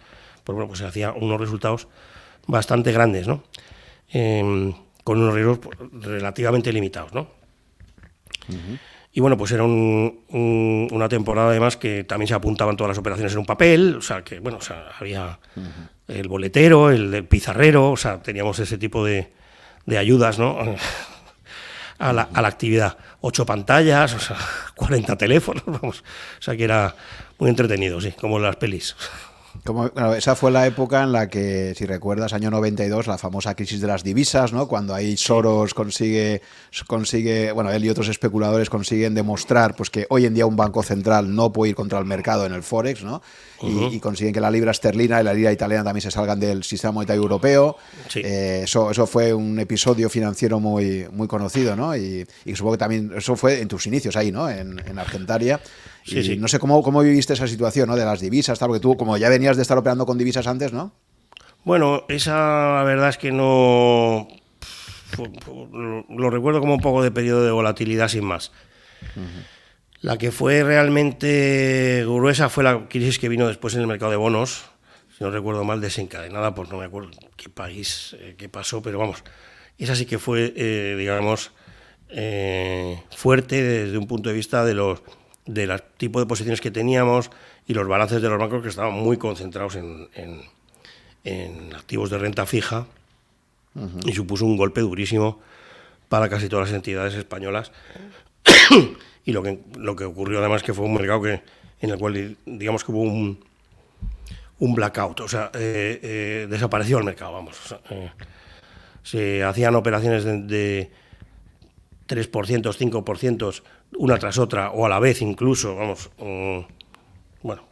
pues 0.43 0.55
bueno, 0.55 0.67
pues 0.67 0.79
se 0.79 0.85
hacía 0.85 1.11
unos 1.11 1.39
resultados 1.39 1.87
bastante 2.47 2.91
grandes, 2.91 3.27
¿no? 3.27 3.43
Em, 4.09 4.73
con 5.03 5.19
unos 5.19 5.33
riesgos 5.33 5.59
pues, 5.59 5.77
relativamente 5.91 6.71
limitados, 6.71 7.13
¿no? 7.13 7.27
Y 9.15 9.21
bueno, 9.21 9.37
pues 9.37 9.51
era 9.51 9.63
una 9.63 11.07
temporada 11.07 11.49
además 11.51 11.77
que 11.77 12.03
también 12.03 12.27
se 12.27 12.33
apuntaban 12.33 12.75
todas 12.75 12.89
las 12.89 12.97
operaciones 12.97 13.33
en 13.33 13.39
un 13.39 13.45
papel, 13.45 13.97
o 13.97 14.01
sea, 14.01 14.23
que 14.23 14.39
bueno, 14.39 14.57
o 14.57 14.61
sea, 14.61 14.87
había 14.99 15.39
el 16.07 16.27
boletero, 16.27 16.89
el, 16.89 17.23
pizarrero, 17.25 17.91
o 17.91 17.97
sea, 17.97 18.23
teníamos 18.23 18.57
ese 18.57 18.79
tipo 18.79 19.05
de, 19.05 19.31
de 19.85 19.97
ayudas, 19.99 20.39
¿no? 20.39 20.57
A 21.99 22.11
la, 22.11 22.27
a 22.33 22.41
la, 22.41 22.47
actividad. 22.49 22.97
Ocho 23.21 23.45
pantallas, 23.45 24.13
o 24.15 24.19
sea, 24.19 24.35
40 24.75 25.15
teléfonos, 25.15 25.63
vamos. 25.67 26.01
O 26.01 26.41
sea, 26.41 26.57
que 26.57 26.65
era 26.65 26.93
muy 27.37 27.49
entretenido, 27.49 28.01
sí, 28.01 28.11
como 28.19 28.39
las 28.39 28.57
pelis. 28.57 28.95
Como, 29.63 29.87
esa 30.15 30.35
fue 30.35 30.51
la 30.51 30.65
época 30.65 31.03
en 31.03 31.11
la 31.11 31.29
que, 31.29 31.73
si 31.77 31.85
recuerdas, 31.85 32.33
año 32.33 32.49
92, 32.51 33.07
la 33.07 33.17
famosa 33.17 33.55
crisis 33.55 33.79
de 33.79 33.87
las 33.87 34.03
divisas, 34.03 34.51
¿no? 34.51 34.67
Cuando 34.67 34.93
ahí 34.93 35.15
Soros 35.15 35.73
consigue, 35.73 36.41
consigue, 36.87 37.51
bueno, 37.51 37.71
él 37.71 37.85
y 37.85 37.89
otros 37.89 38.09
especuladores 38.09 38.69
consiguen 38.69 39.13
demostrar 39.13 39.75
pues, 39.75 39.89
que 39.89 40.05
hoy 40.09 40.25
en 40.25 40.33
día 40.33 40.45
un 40.45 40.55
banco 40.55 40.83
central 40.83 41.33
no 41.33 41.53
puede 41.53 41.69
ir 41.69 41.75
contra 41.75 41.99
el 41.99 42.05
mercado 42.05 42.45
en 42.45 42.53
el 42.53 42.63
Forex, 42.63 43.03
¿no? 43.03 43.21
y, 43.61 43.99
consiguen 43.99 44.33
que 44.33 44.41
la 44.41 44.51
libra 44.51 44.71
esterlina 44.71 45.21
y 45.21 45.23
la 45.23 45.33
libra 45.33 45.51
italiana 45.51 45.83
también 45.83 46.01
se 46.01 46.11
salgan 46.11 46.39
del 46.39 46.63
sistema 46.63 46.91
monetario 46.91 47.21
europeo. 47.21 47.77
Eh, 48.15 48.61
eso, 48.63 48.91
eso 48.91 49.07
fue 49.07 49.33
un 49.33 49.59
episodio 49.59 50.09
financiero 50.09 50.59
muy, 50.59 51.07
muy 51.11 51.27
conocido, 51.27 51.75
¿no? 51.75 51.95
Y, 51.95 52.25
supongo 52.53 52.73
que 52.73 52.79
también 52.79 53.11
eso 53.15 53.35
fue 53.35 53.61
en 53.61 53.67
tus 53.67 53.87
inicios 53.87 54.15
ahí, 54.15 54.31
¿no? 54.31 54.49
En, 54.49 54.81
en 54.85 54.99
Argentaria. 54.99 55.59
Sí, 56.03 56.37
No 56.37 56.47
sé 56.47 56.59
cómo, 56.59 56.83
cómo 56.83 57.01
viviste 57.01 57.33
esa 57.33 57.47
situación, 57.47 57.87
¿no? 57.87 57.95
De 57.95 58.05
las 58.05 58.19
divisas, 58.19 58.59
tal, 58.59 58.67
porque 58.67 58.81
tú, 58.81 58.97
como 58.97 59.17
ya 59.17 59.29
venías 59.29 59.55
de 59.55 59.61
estar 59.61 59.77
operando 59.77 60.05
con 60.05 60.17
divisas 60.17 60.47
antes, 60.47 60.73
¿no? 60.73 60.93
Bueno, 61.63 62.03
esa 62.09 62.75
la 62.75 62.83
verdad 62.83 63.09
es 63.09 63.17
que 63.17 63.31
no. 63.31 64.27
Lo 66.09 66.29
recuerdo 66.29 66.59
como 66.59 66.73
un 66.73 66.81
poco 66.81 67.03
de 67.03 67.11
periodo 67.11 67.45
de 67.45 67.51
volatilidad 67.51 68.07
sin 68.09 68.25
más. 68.25 68.51
La 70.01 70.17
que 70.17 70.31
fue 70.31 70.63
realmente 70.63 72.03
gruesa 72.05 72.49
fue 72.49 72.63
la 72.63 72.89
crisis 72.89 73.19
que 73.19 73.29
vino 73.29 73.47
después 73.47 73.73
en 73.75 73.81
el 73.81 73.87
mercado 73.87 74.11
de 74.11 74.17
bonos, 74.17 74.65
si 75.17 75.23
no 75.23 75.31
recuerdo 75.31 75.63
mal, 75.63 75.79
desencadenada, 75.79 76.53
pues 76.53 76.69
no 76.69 76.77
me 76.77 76.85
acuerdo 76.85 77.11
qué 77.37 77.47
país, 77.49 78.15
eh, 78.19 78.35
qué 78.37 78.49
pasó, 78.49 78.81
pero 78.81 78.99
vamos, 78.99 79.23
esa 79.77 79.95
sí 79.95 80.05
que 80.05 80.19
fue, 80.19 80.53
eh, 80.57 80.95
digamos, 80.97 81.51
eh, 82.09 83.01
fuerte 83.15 83.61
desde 83.61 83.97
un 83.97 84.07
punto 84.07 84.29
de 84.29 84.35
vista 84.35 84.65
de 84.65 84.73
los 84.73 85.01
del 85.45 85.81
tipo 85.97 86.19
de 86.19 86.25
posiciones 86.25 86.61
que 86.61 86.71
teníamos 86.71 87.29
y 87.67 87.73
los 87.73 87.87
balances 87.87 88.21
de 88.21 88.29
los 88.29 88.39
bancos 88.39 88.61
que 88.61 88.69
estaban 88.69 88.93
muy 88.93 89.17
concentrados 89.17 89.75
en, 89.75 90.07
en, 91.23 91.73
activos 91.75 92.09
de 92.09 92.17
renta 92.17 92.45
fija. 92.45 92.85
Y 94.05 94.13
supuso 94.13 94.45
un 94.45 94.55
golpe 94.55 94.81
durísimo 94.81 95.39
para 96.07 96.29
casi 96.29 96.47
todas 96.47 96.69
las 96.69 96.75
entidades 96.75 97.13
españolas. 97.15 97.71
Y 99.25 99.31
lo 99.31 99.41
que, 99.41 99.57
lo 99.77 99.95
que 99.95 100.03
ocurrió 100.03 100.39
además 100.39 100.63
que 100.63 100.73
fue 100.73 100.83
un 100.83 100.95
mercado 100.95 101.21
que, 101.21 101.41
en 101.79 101.89
el 101.89 101.97
cual 101.97 102.35
digamos 102.45 102.83
que 102.83 102.91
hubo 102.91 103.03
un, 103.03 103.39
un 104.59 104.75
blackout, 104.75 105.21
o 105.21 105.27
sea, 105.27 105.49
eh, 105.53 105.99
eh, 106.03 106.47
desapareció 106.49 106.97
el 106.97 107.03
mercado, 107.03 107.33
vamos. 107.33 107.75
Eh, 107.89 108.11
se 109.01 109.43
hacían 109.43 109.75
operaciones 109.75 110.23
de, 110.23 110.41
de 110.41 110.91
3%, 112.07 112.31
5%, 112.31 113.63
una 113.97 114.17
tras 114.17 114.37
otra, 114.37 114.71
o 114.71 114.85
a 114.85 114.89
la 114.89 114.99
vez 114.99 115.21
incluso, 115.21 115.75
vamos. 115.75 116.09
bueno, 117.41 117.63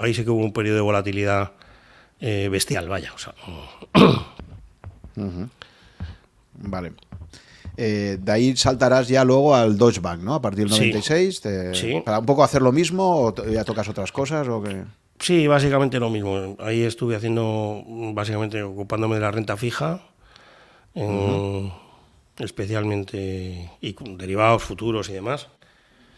ahí 0.00 0.14
sí 0.14 0.24
que 0.24 0.30
hubo 0.30 0.44
un 0.44 0.52
periodo 0.52 0.76
de 0.76 0.82
volatilidad 0.82 1.52
bestial, 2.20 2.88
vaya. 2.88 3.12
O 3.14 3.18
sea, 3.18 3.34
Vale. 6.60 6.92
Eh, 7.76 8.18
de 8.20 8.32
ahí 8.32 8.56
saltarás 8.56 9.06
ya 9.06 9.24
luego 9.24 9.54
al 9.54 9.78
Deutsche 9.78 10.00
Bank, 10.00 10.20
¿no? 10.20 10.34
A 10.34 10.42
partir 10.42 10.68
del 10.68 10.70
96. 10.70 11.42
Sí. 11.74 12.02
¿Para 12.04 12.18
un 12.18 12.26
poco 12.26 12.42
hacer 12.42 12.60
lo 12.60 12.72
mismo 12.72 13.26
o 13.26 13.46
ya 13.46 13.64
tocas 13.64 13.88
otras 13.88 14.10
cosas? 14.10 14.48
O 14.48 14.62
Sí, 15.20 15.46
básicamente 15.46 16.00
lo 16.00 16.10
mismo. 16.10 16.56
Ahí 16.58 16.82
estuve 16.82 17.14
haciendo, 17.14 17.82
básicamente 18.14 18.62
ocupándome 18.62 19.16
de 19.16 19.20
la 19.20 19.30
renta 19.30 19.56
fija, 19.56 20.02
especialmente 22.38 23.70
y 23.80 23.92
con 23.94 24.16
derivados 24.16 24.62
futuros 24.62 25.08
y 25.08 25.12
demás. 25.12 25.48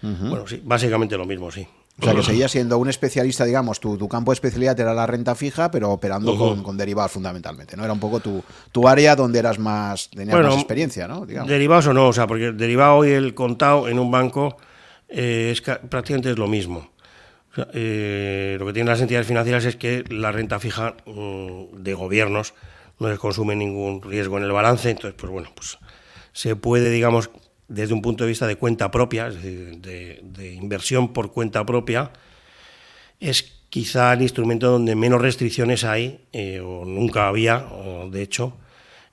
Bueno, 0.03 0.47
sí, 0.47 0.63
básicamente 0.65 1.17
lo 1.19 1.27
mismo, 1.27 1.51
sí. 1.51 1.67
O 2.01 2.05
sea, 2.05 2.15
que 2.15 2.23
seguía 2.23 2.49
siendo 2.49 2.79
un 2.79 2.89
especialista, 2.89 3.45
digamos, 3.45 3.79
tu, 3.79 3.99
tu 3.99 4.09
campo 4.09 4.31
de 4.31 4.35
especialidad 4.35 4.79
era 4.81 4.95
la 4.95 5.07
renta 5.07 5.35
fija, 5.35 5.71
pero 5.71 5.91
operando 5.91 6.63
con, 6.63 6.77
derivados 6.77 7.13
fundamentalmente, 7.13 7.77
¿no? 7.77 7.85
Era 7.85 7.93
un 7.93 8.01
poco 8.01 8.21
tu, 8.21 8.43
tu 8.73 8.89
área 8.89 9.15
donde 9.17 9.39
eras 9.39 9.59
más, 9.59 10.09
tenías 10.09 10.41
más 10.41 10.55
experiencia, 10.55 11.07
¿no? 11.07 11.27
Derivados 11.27 11.89
o 11.89 11.93
no, 11.93 12.09
o 12.09 12.13
sea, 12.13 12.27
porque 12.27 12.47
el 12.47 12.57
derivado 12.57 13.05
y 13.05 13.11
el 13.11 13.35
contado 13.35 13.89
en 13.89 13.99
un 13.99 14.11
banco 14.11 14.57
eh, 15.09 15.51
es 15.53 15.61
prácticamente 15.61 16.31
es 16.31 16.39
lo 16.39 16.49
mismo. 16.49 16.91
Eh, 17.75 18.57
lo 18.59 18.67
que 18.67 18.73
tienen 18.73 18.89
las 18.89 19.01
entidades 19.01 19.27
financieras 19.27 19.65
es 19.65 19.77
que 19.77 20.05
la 20.09 20.33
renta 20.33 20.61
fija 20.61 20.95
mm, 21.05 21.83
de 21.83 21.95
gobiernos 21.95 22.55
no 22.99 23.09
les 23.09 23.19
consume 23.19 23.57
ningún 23.57 24.03
riesgo 24.03 24.39
en 24.39 24.45
el 24.45 24.53
balance, 24.53 24.89
entonces, 24.89 25.19
pues 25.19 25.33
bueno, 25.33 25.51
pues 25.55 25.79
se 26.33 26.57
puede, 26.57 26.91
digamos, 26.91 27.31
desde 27.69 27.95
un 27.95 28.03
punto 28.03 28.25
de 28.25 28.29
vista 28.29 28.47
de 28.47 28.57
cuenta 28.57 28.91
propia, 28.91 29.29
es 29.29 29.37
decir, 29.37 29.79
de, 29.79 30.55
inversión 30.55 31.13
por 31.13 31.33
cuenta 31.33 31.65
propia, 31.65 32.11
es 33.21 33.43
quizá 33.71 34.13
el 34.13 34.23
instrumento 34.23 34.71
donde 34.71 34.97
menos 34.97 35.23
restricciones 35.23 35.85
hay, 35.85 36.27
eh, 36.33 36.61
o 36.61 36.85
nunca 36.85 37.29
había, 37.29 37.67
o 37.69 38.11
de 38.11 38.23
hecho, 38.23 38.57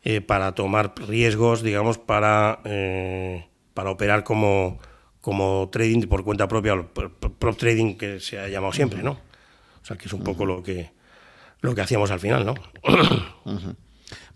eh, 0.03 0.21
para 0.21 0.53
tomar 0.53 0.93
riesgos, 1.07 1.61
digamos, 1.61 1.99
para, 1.99 2.61
eh, 2.65 3.45
para 3.75 3.91
operar 3.91 4.23
como, 4.23 4.79
como 5.21 5.69
trading 5.71 6.07
por 6.07 6.23
cuenta 6.23 6.47
propia, 6.47 6.73
o 6.73 6.87
prop 6.87 7.57
trading 7.57 7.95
que 7.95 8.19
se 8.19 8.39
ha 8.39 8.47
llamado 8.47 8.73
siempre, 8.73 9.03
¿no? 9.03 9.11
O 9.81 9.85
sea, 9.85 9.97
que 9.97 10.07
es 10.07 10.13
un 10.13 10.23
poco 10.23 10.45
lo 10.45 10.63
que, 10.63 10.89
lo 11.61 11.75
que 11.75 11.81
hacíamos 11.81 12.09
al 12.09 12.19
final, 12.19 12.45
¿no? 12.45 12.55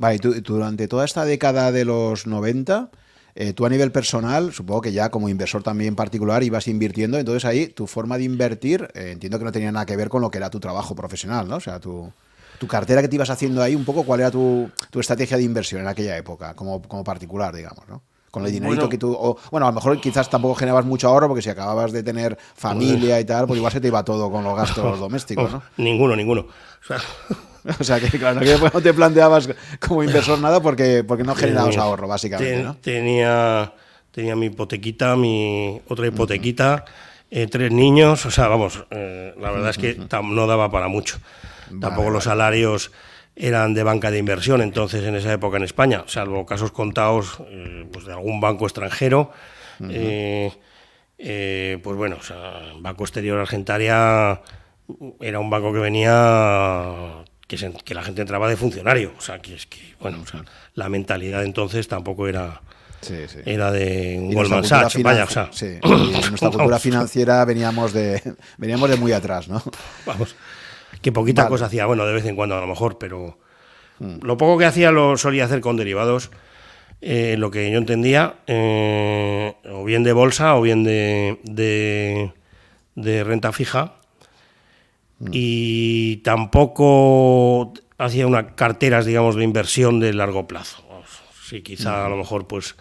Vale, 0.01 0.15
y 0.15 0.17
tú, 0.17 0.33
durante 0.41 0.87
toda 0.87 1.05
esta 1.05 1.25
década 1.25 1.71
de 1.71 1.85
los 1.85 2.25
90, 2.25 2.89
eh, 3.35 3.53
tú 3.53 3.67
a 3.67 3.69
nivel 3.69 3.91
personal, 3.91 4.51
supongo 4.51 4.81
que 4.81 4.93
ya 4.93 5.11
como 5.11 5.29
inversor 5.29 5.61
también 5.61 5.95
particular 5.95 6.41
ibas 6.41 6.67
invirtiendo, 6.67 7.19
entonces 7.19 7.45
ahí 7.45 7.67
tu 7.67 7.85
forma 7.85 8.17
de 8.17 8.23
invertir, 8.23 8.89
eh, 8.95 9.11
entiendo 9.11 9.37
que 9.37 9.45
no 9.45 9.51
tenía 9.51 9.71
nada 9.71 9.85
que 9.85 9.95
ver 9.95 10.09
con 10.09 10.23
lo 10.23 10.31
que 10.31 10.39
era 10.39 10.49
tu 10.49 10.59
trabajo 10.59 10.95
profesional, 10.95 11.47
¿no? 11.47 11.57
O 11.57 11.59
sea, 11.59 11.79
tu, 11.79 12.11
tu 12.57 12.65
cartera 12.65 13.03
que 13.03 13.09
te 13.09 13.15
ibas 13.15 13.29
haciendo 13.29 13.61
ahí, 13.61 13.75
un 13.75 13.85
poco 13.85 14.03
cuál 14.03 14.21
era 14.21 14.31
tu, 14.31 14.71
tu 14.89 14.99
estrategia 14.99 15.37
de 15.37 15.43
inversión 15.43 15.81
en 15.81 15.87
aquella 15.87 16.17
época, 16.17 16.55
como, 16.55 16.81
como 16.81 17.03
particular, 17.03 17.55
digamos, 17.55 17.87
¿no? 17.87 18.01
Con 18.31 18.43
el 18.43 18.51
dinerito 18.51 18.89
que 18.89 18.97
tú. 18.97 19.13
O, 19.13 19.37
bueno, 19.51 19.67
a 19.67 19.69
lo 19.69 19.75
mejor 19.75 20.01
quizás 20.01 20.31
tampoco 20.31 20.55
generabas 20.55 20.85
mucho 20.85 21.09
ahorro 21.09 21.27
porque 21.27 21.43
si 21.43 21.49
acababas 21.51 21.91
de 21.91 22.01
tener 22.01 22.39
familia 22.55 23.19
y 23.19 23.25
tal, 23.25 23.45
pues 23.45 23.57
igual 23.57 23.71
se 23.71 23.81
te 23.81 23.89
iba 23.89 24.03
todo 24.03 24.31
con 24.31 24.43
los 24.43 24.55
gastos 24.55 24.99
domésticos, 24.99 25.51
¿no? 25.51 25.61
Ninguno, 25.77 26.15
ninguno. 26.15 26.41
O 26.41 26.87
sea, 26.87 26.97
O 27.79 27.83
sea, 27.83 27.99
que 27.99 28.17
claro, 28.17 28.39
que 28.39 28.57
no 28.73 28.81
te 28.81 28.93
planteabas 28.93 29.49
como 29.79 30.03
inversor 30.03 30.39
nada 30.39 30.61
porque, 30.61 31.03
porque 31.03 31.23
no 31.23 31.35
generabas 31.35 31.77
ahorro, 31.77 32.07
básicamente, 32.07 32.63
¿no? 32.63 32.75
Tenía, 32.77 33.73
tenía 34.11 34.35
mi 34.35 34.47
hipotequita, 34.47 35.15
mi 35.15 35.81
otra 35.87 36.07
hipotequita, 36.07 36.85
eh, 37.29 37.47
tres 37.47 37.71
niños, 37.71 38.25
o 38.25 38.31
sea, 38.31 38.47
vamos, 38.47 38.83
eh, 38.89 39.33
la 39.39 39.51
verdad 39.51 39.69
es 39.69 39.77
que 39.77 39.97
no 40.23 40.47
daba 40.47 40.71
para 40.71 40.87
mucho. 40.87 41.19
Tampoco 41.79 42.09
los 42.09 42.25
salarios 42.25 42.91
eran 43.33 43.73
de 43.73 43.83
banca 43.83 44.11
de 44.11 44.17
inversión 44.17 44.61
entonces 44.61 45.05
en 45.05 45.15
esa 45.15 45.31
época 45.31 45.55
en 45.55 45.63
España, 45.63 46.03
salvo 46.07 46.45
casos 46.45 46.73
contados 46.73 47.37
eh, 47.47 47.87
pues 47.91 48.05
de 48.05 48.11
algún 48.11 48.41
banco 48.41 48.65
extranjero. 48.65 49.31
pues 49.77 50.51
bueno, 51.97 52.17
o 52.19 52.23
sea, 52.23 52.73
Banco 52.79 53.05
Exterior 53.05 53.39
Argentaria 53.39 54.41
era 55.21 55.39
un 55.39 55.49
banco 55.49 55.71
que 55.71 55.79
venía 55.79 57.23
que, 57.57 57.93
la 57.93 58.03
gente 58.03 58.21
entraba 58.21 58.47
de 58.49 58.55
funcionario. 58.55 59.13
O 59.17 59.21
sea, 59.21 59.39
que 59.39 59.55
es 59.55 59.65
que, 59.65 59.95
bueno, 59.99 60.23
la 60.75 60.89
mentalidad 60.89 61.43
entonces 61.43 61.87
tampoco 61.87 62.27
era. 62.27 62.61
Era 63.45 63.71
de 63.71 64.29
Goldman 64.31 64.63
Sachs, 64.63 65.01
vaya, 65.01 65.23
o 65.23 65.29
sea. 65.29 65.49
Sí, 65.51 65.65
en 65.81 66.11
nuestra 66.29 66.51
cultura 66.51 66.77
financiera 66.77 67.43
veníamos 67.45 67.93
de, 67.93 68.21
veníamos 68.59 68.89
de 68.91 68.95
muy 68.95 69.11
atrás, 69.11 69.47
¿no? 69.47 69.61
Vamos, 70.05 70.35
que 71.01 71.11
poquita 71.11 71.47
cosa 71.47 71.65
hacía, 71.65 71.87
bueno, 71.87 72.05
de 72.05 72.13
vez 72.13 72.25
en 72.25 72.35
cuando 72.35 72.55
a 72.55 72.61
lo 72.61 72.67
mejor, 72.67 72.99
pero 72.99 73.39
mm. 73.97 74.19
lo 74.21 74.37
poco 74.37 74.59
que 74.59 74.65
hacía 74.65 74.91
lo 74.91 75.17
solía 75.17 75.45
hacer 75.45 75.61
con 75.61 75.77
derivados, 75.77 76.29
eh, 77.01 77.37
lo 77.39 77.49
que 77.49 77.71
yo 77.71 77.79
entendía, 77.79 78.35
eh, 78.45 79.55
o 79.65 79.83
bien 79.83 80.03
de 80.03 80.13
bolsa 80.13 80.55
o 80.55 80.61
bien 80.61 80.83
de, 80.83 82.31
de 82.93 83.23
renta 83.23 83.51
fija, 83.51 83.95
Mm. 85.21 85.29
y 85.31 86.17
tampoco 86.17 87.73
hacía 87.99 88.25
unas 88.25 88.53
carteras, 88.55 89.05
digamos, 89.05 89.35
de 89.35 89.43
inversión 89.43 89.99
de 89.99 90.13
largo 90.13 90.47
plazo. 90.47 90.83
Sí, 91.47 91.61
quizá 91.61 92.05
a 92.05 92.09
lo 92.09 92.17
mejor, 92.17 92.47
pues, 92.47 92.75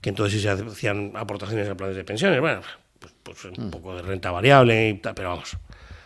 que 0.00 0.08
entonces 0.08 0.40
sí 0.40 0.42
se 0.42 0.50
hacían 0.50 1.12
aportaciones 1.14 1.68
a 1.68 1.74
planes 1.74 1.96
de 1.96 2.04
pensiones, 2.04 2.40
bueno, 2.40 2.60
pues, 2.98 3.12
pues 3.22 3.44
un 3.44 3.66
mm. 3.66 3.70
poco 3.70 3.94
de 3.96 4.02
renta 4.02 4.30
variable, 4.30 4.88
y 4.88 4.94
tal, 4.94 5.14
pero 5.14 5.30
vamos, 5.30 5.56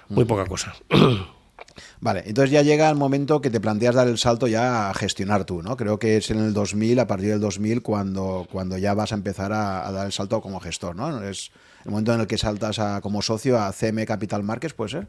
muy 0.09 0.25
mm. 0.25 0.29
poca 0.29 0.47
cosa. 0.47 0.75
Vale, 2.01 2.23
entonces 2.27 2.51
ya 2.51 2.63
llega 2.63 2.89
el 2.89 2.97
momento 2.97 3.41
que 3.41 3.51
te 3.51 3.61
planteas 3.61 3.95
dar 3.95 4.09
el 4.09 4.19
salto 4.19 4.47
ya 4.47 4.91
a 4.91 4.95
gestionar 4.95 5.45
tú, 5.45 5.63
¿no? 5.63 5.77
Creo 5.77 5.99
que 5.99 6.17
es 6.17 6.31
en 6.31 6.39
el 6.39 6.53
2000, 6.53 6.99
a 6.99 7.07
partir 7.07 7.29
del 7.29 7.41
2000, 7.41 7.83
cuando, 7.83 8.47
cuando 8.51 8.79
ya 8.79 8.95
vas 8.95 9.13
a 9.13 9.15
empezar 9.15 9.53
a, 9.53 9.91
dar 9.93 10.07
el 10.07 10.13
salto 10.13 10.41
como 10.41 10.59
gestor, 10.59 10.97
¿no? 10.97 11.23
Es 11.23 11.51
el 11.85 11.91
momento 11.91 12.15
en 12.15 12.21
el 12.21 12.27
que 12.27 12.39
saltas 12.39 12.79
a, 12.79 13.01
como 13.03 13.23
socio 13.23 13.61
a 13.61 13.71
CM 13.73 14.05
Capital 14.07 14.43
Markets, 14.43 14.75
¿puede 14.75 14.91
ser? 14.91 15.07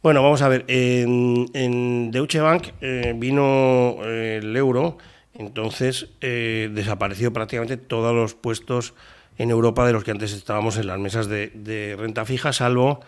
Bueno, 0.00 0.22
vamos 0.22 0.42
a 0.42 0.48
ver, 0.48 0.64
en, 0.68 2.10
Deutsche 2.12 2.40
Bank 2.40 2.68
eh, 2.80 3.14
vino 3.16 3.96
eh, 4.04 4.38
el 4.40 4.56
euro, 4.56 4.96
entonces 5.34 6.06
eh, 6.20 6.70
desapareció 6.72 7.32
prácticamente 7.32 7.76
todos 7.76 8.14
los 8.14 8.34
puestos 8.34 8.94
en 9.38 9.50
Europa 9.50 9.84
de 9.84 9.92
los 9.92 10.04
que 10.04 10.12
antes 10.12 10.32
estábamos 10.32 10.76
en 10.76 10.86
las 10.86 11.00
mesas 11.00 11.26
de, 11.26 11.96
renta 11.98 12.24
fija, 12.24 12.52
salvo 12.52 13.00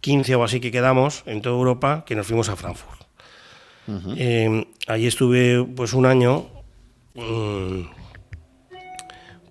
15 0.00 0.34
o 0.34 0.42
así 0.42 0.58
que 0.58 0.72
quedamos 0.72 1.22
en 1.26 1.42
toda 1.42 1.54
Europa, 1.56 2.04
que 2.04 2.16
nos 2.16 2.26
fuimos 2.26 2.48
a 2.48 2.56
Frankfurt. 2.56 3.02
allí 4.88 5.06
estuve 5.06 5.64
pues 5.76 5.92
un 5.92 6.06
año 6.06 6.48
mm, 7.14 7.82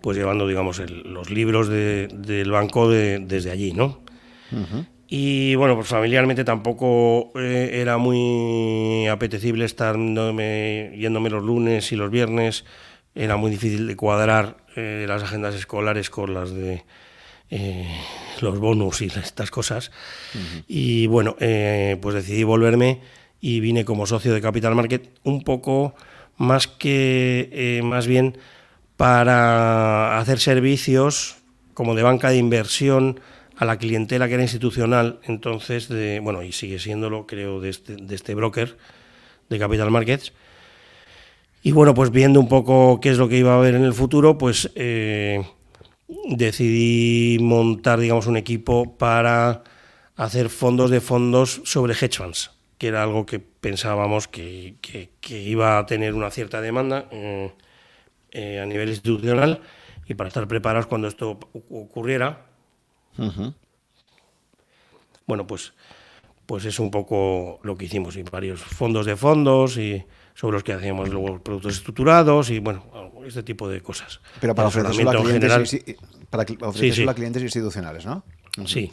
pues 0.01 0.17
llevando 0.17 0.45
digamos 0.45 0.82
los 1.06 1.30
libros 1.30 1.69
del 1.69 2.51
banco 2.51 2.89
desde 2.89 3.49
allí, 3.49 3.71
¿no? 3.71 4.01
Y 5.13 5.56
bueno, 5.56 5.76
pues 5.76 5.89
familiarmente 5.89 6.45
tampoco 6.45 7.34
eh, 7.36 7.82
era 7.82 7.97
muy 7.97 9.10
apetecible 9.10 9.65
estar 9.65 9.97
yéndome 9.97 11.30
los 11.30 11.43
lunes 11.43 11.91
y 11.91 11.97
los 11.97 12.10
viernes. 12.10 12.63
Era 13.13 13.36
muy 13.36 13.52
difícil 13.52 13.88
de 13.88 13.97
cuadrar 13.97 14.56
eh, 14.78 15.04
las 15.10 15.21
agendas 15.21 15.54
escolares 15.54 16.10
con 16.10 16.34
las 16.34 16.54
de 16.54 16.86
eh, 17.50 17.93
los 18.39 18.58
bonus 18.58 19.02
y 19.02 19.08
estas 19.08 19.52
cosas. 19.52 19.91
Y 20.69 21.08
bueno, 21.08 21.36
pues 21.38 22.15
decidí 22.15 22.45
volverme 22.45 23.02
y 23.41 23.60
vine 23.60 23.84
como 23.84 24.06
socio 24.06 24.34
de 24.34 24.39
Capital 24.39 24.76
Market 24.76 25.10
un 25.24 25.43
poco 25.43 25.93
más 26.38 26.67
que, 26.67 27.82
más 27.84 28.08
bien 28.08 28.38
para 28.95 30.19
hacer 30.19 30.39
servicios 30.39 31.36
como 31.74 31.95
de 31.95 32.04
banca 32.04 32.30
de 32.30 32.38
inversión 32.38 33.19
a 33.62 33.65
la 33.65 33.78
clientela 33.78 34.28
que 34.28 34.34
era 34.34 34.41
institucional, 34.41 35.19
entonces, 35.21 35.88
de, 35.88 36.19
bueno, 36.19 36.41
y 36.41 36.52
sigue 36.52 36.80
siéndolo, 36.80 37.28
creo, 37.28 37.62
de 37.62 37.69
este, 37.69 37.95
de 37.95 38.15
este 38.15 38.34
broker 38.34 38.76
de 39.50 39.60
Capital 39.60 39.91
Markets. 39.91 40.34
Y 41.62 41.71
bueno, 41.71 41.93
pues 41.93 42.10
viendo 42.10 42.39
un 42.39 42.47
poco 42.47 43.00
qué 43.00 43.12
es 43.12 43.19
lo 43.19 43.30
que 43.30 43.38
iba 43.38 43.54
a 43.54 43.58
haber 43.58 43.76
en 43.76 43.84
el 43.84 43.93
futuro, 43.93 44.39
pues 44.39 44.71
eh, 44.74 45.45
decidí 46.28 47.38
montar, 47.39 48.00
digamos, 48.00 48.26
un 48.26 48.36
equipo 48.36 48.97
para 48.97 49.62
hacer 50.15 50.50
fondos 50.50 50.89
de 50.89 51.00
fondos 51.00 51.62
sobre 51.63 51.93
hedge 51.93 52.17
funds, 52.17 52.50
que 52.80 52.88
era 52.88 53.04
algo 53.04 53.28
que 53.28 53.38
pensábamos 53.38 54.28
que, 54.28 54.74
iba 55.30 55.78
a 55.78 55.86
tener 55.86 56.15
una 56.15 56.32
cierta 56.32 56.62
demanda 56.62 57.06
eh, 57.12 57.52
eh, 58.32 58.60
a 58.60 58.65
nivel 58.65 58.89
institucional 58.89 59.62
y 60.08 60.15
para 60.15 60.30
estar 60.30 60.47
preparados 60.47 60.88
cuando 60.88 61.08
esto 61.08 61.38
ocurriera, 61.69 62.47
bueno, 65.26 65.47
pues, 65.47 65.74
pues 66.45 66.65
es 66.65 66.80
un 66.80 66.91
poco 66.91 67.60
lo 67.63 67.76
que 67.76 67.86
hicimos, 67.86 68.17
y 68.17 68.24
varios 68.24 68.62
fondos 68.62 69.06
de 69.06 69.15
fondos 69.15 69.78
y 69.78 70.04
sobre 70.34 70.56
los 70.56 70.63
que 70.63 70.74
hacíamos 70.74 71.10
luego 71.10 71.39
productos 71.39 71.76
estructurados 71.76 72.50
y 72.50 72.60
bueno, 72.60 72.84
este 73.26 73.43
tipo 73.43 73.69
de 73.69 73.82
cosas. 73.82 74.21
Pero 74.39 74.56
para 74.56 74.67
ofrecerlo 74.69 75.10
a 75.10 75.24
clientes, 75.24 75.97
para 76.30 76.43
a 76.43 77.13
clientes 77.13 77.41
institucionales, 77.43 78.06
¿no? 78.06 78.24
Sí. 78.65 78.91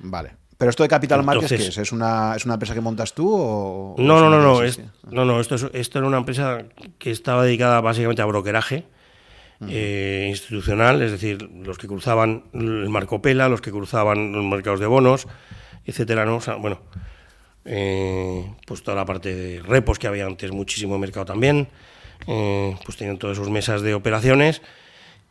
Vale. 0.00 0.36
Pero 0.56 0.70
esto 0.70 0.82
de 0.82 0.88
Capital 0.88 1.22
Markets, 1.22 1.48
¿qué 1.48 1.68
es? 1.68 1.78
¿Es 1.78 1.92
una, 1.92 2.34
¿Es 2.34 2.44
una 2.44 2.54
empresa 2.54 2.74
que 2.74 2.80
montas 2.80 3.14
tú 3.14 3.32
o...? 3.32 3.94
No, 3.96 4.20
no, 4.20 4.28
no, 4.28 4.40
no, 4.40 4.60
no, 5.10 5.24
no, 5.24 5.40
esto, 5.40 5.54
esto 5.72 5.98
era 5.98 6.08
una 6.08 6.18
empresa 6.18 6.64
que 6.98 7.12
estaba 7.12 7.44
dedicada 7.44 7.80
básicamente 7.80 8.22
a 8.22 8.24
brokeraje 8.24 8.84
eh, 9.66 10.26
institucional, 10.28 11.02
es 11.02 11.10
decir, 11.10 11.42
los 11.42 11.78
que 11.78 11.88
cruzaban 11.88 12.44
el 12.52 12.88
Marco 12.88 13.20
Pela, 13.20 13.48
los 13.48 13.60
que 13.60 13.72
cruzaban 13.72 14.30
los 14.32 14.44
mercados 14.44 14.78
de 14.78 14.86
bonos, 14.86 15.26
etcétera, 15.84 16.24
¿no? 16.24 16.38
bueno, 16.60 16.80
eh, 17.64 18.54
pues 18.66 18.82
toda 18.82 18.96
la 18.96 19.04
parte 19.04 19.34
de 19.34 19.60
repos 19.60 19.98
que 19.98 20.06
había 20.06 20.26
antes 20.26 20.52
muchísimo 20.52 20.96
mercado 20.96 21.26
también, 21.26 21.68
eh, 22.28 22.76
pues 22.84 22.96
tenían 22.96 23.18
todas 23.18 23.36
sus 23.36 23.50
mesas 23.50 23.82
de 23.82 23.94
operaciones 23.94 24.62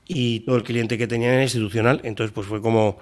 y 0.08 0.42
todo 0.42 0.58
el 0.58 0.64
cliente 0.64 0.98
que 0.98 1.08
tenían 1.08 1.34
era 1.34 1.44
institucional, 1.44 2.02
entonces 2.04 2.34
pues 2.34 2.48
fue 2.48 2.62
como, 2.62 2.98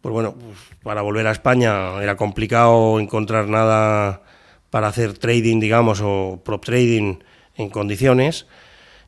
pues 0.00 0.12
bueno, 0.12 0.34
pues 0.34 0.56
para 0.82 1.02
volver 1.02 1.26
a 1.26 1.32
España 1.32 2.02
era 2.02 2.16
complicado 2.16 2.98
encontrar 2.98 3.46
nada 3.46 4.22
para 4.70 4.88
hacer 4.88 5.18
trading, 5.18 5.60
digamos, 5.60 6.00
o 6.02 6.40
prop 6.42 6.64
trading 6.64 7.18
en 7.56 7.68
condiciones, 7.68 8.46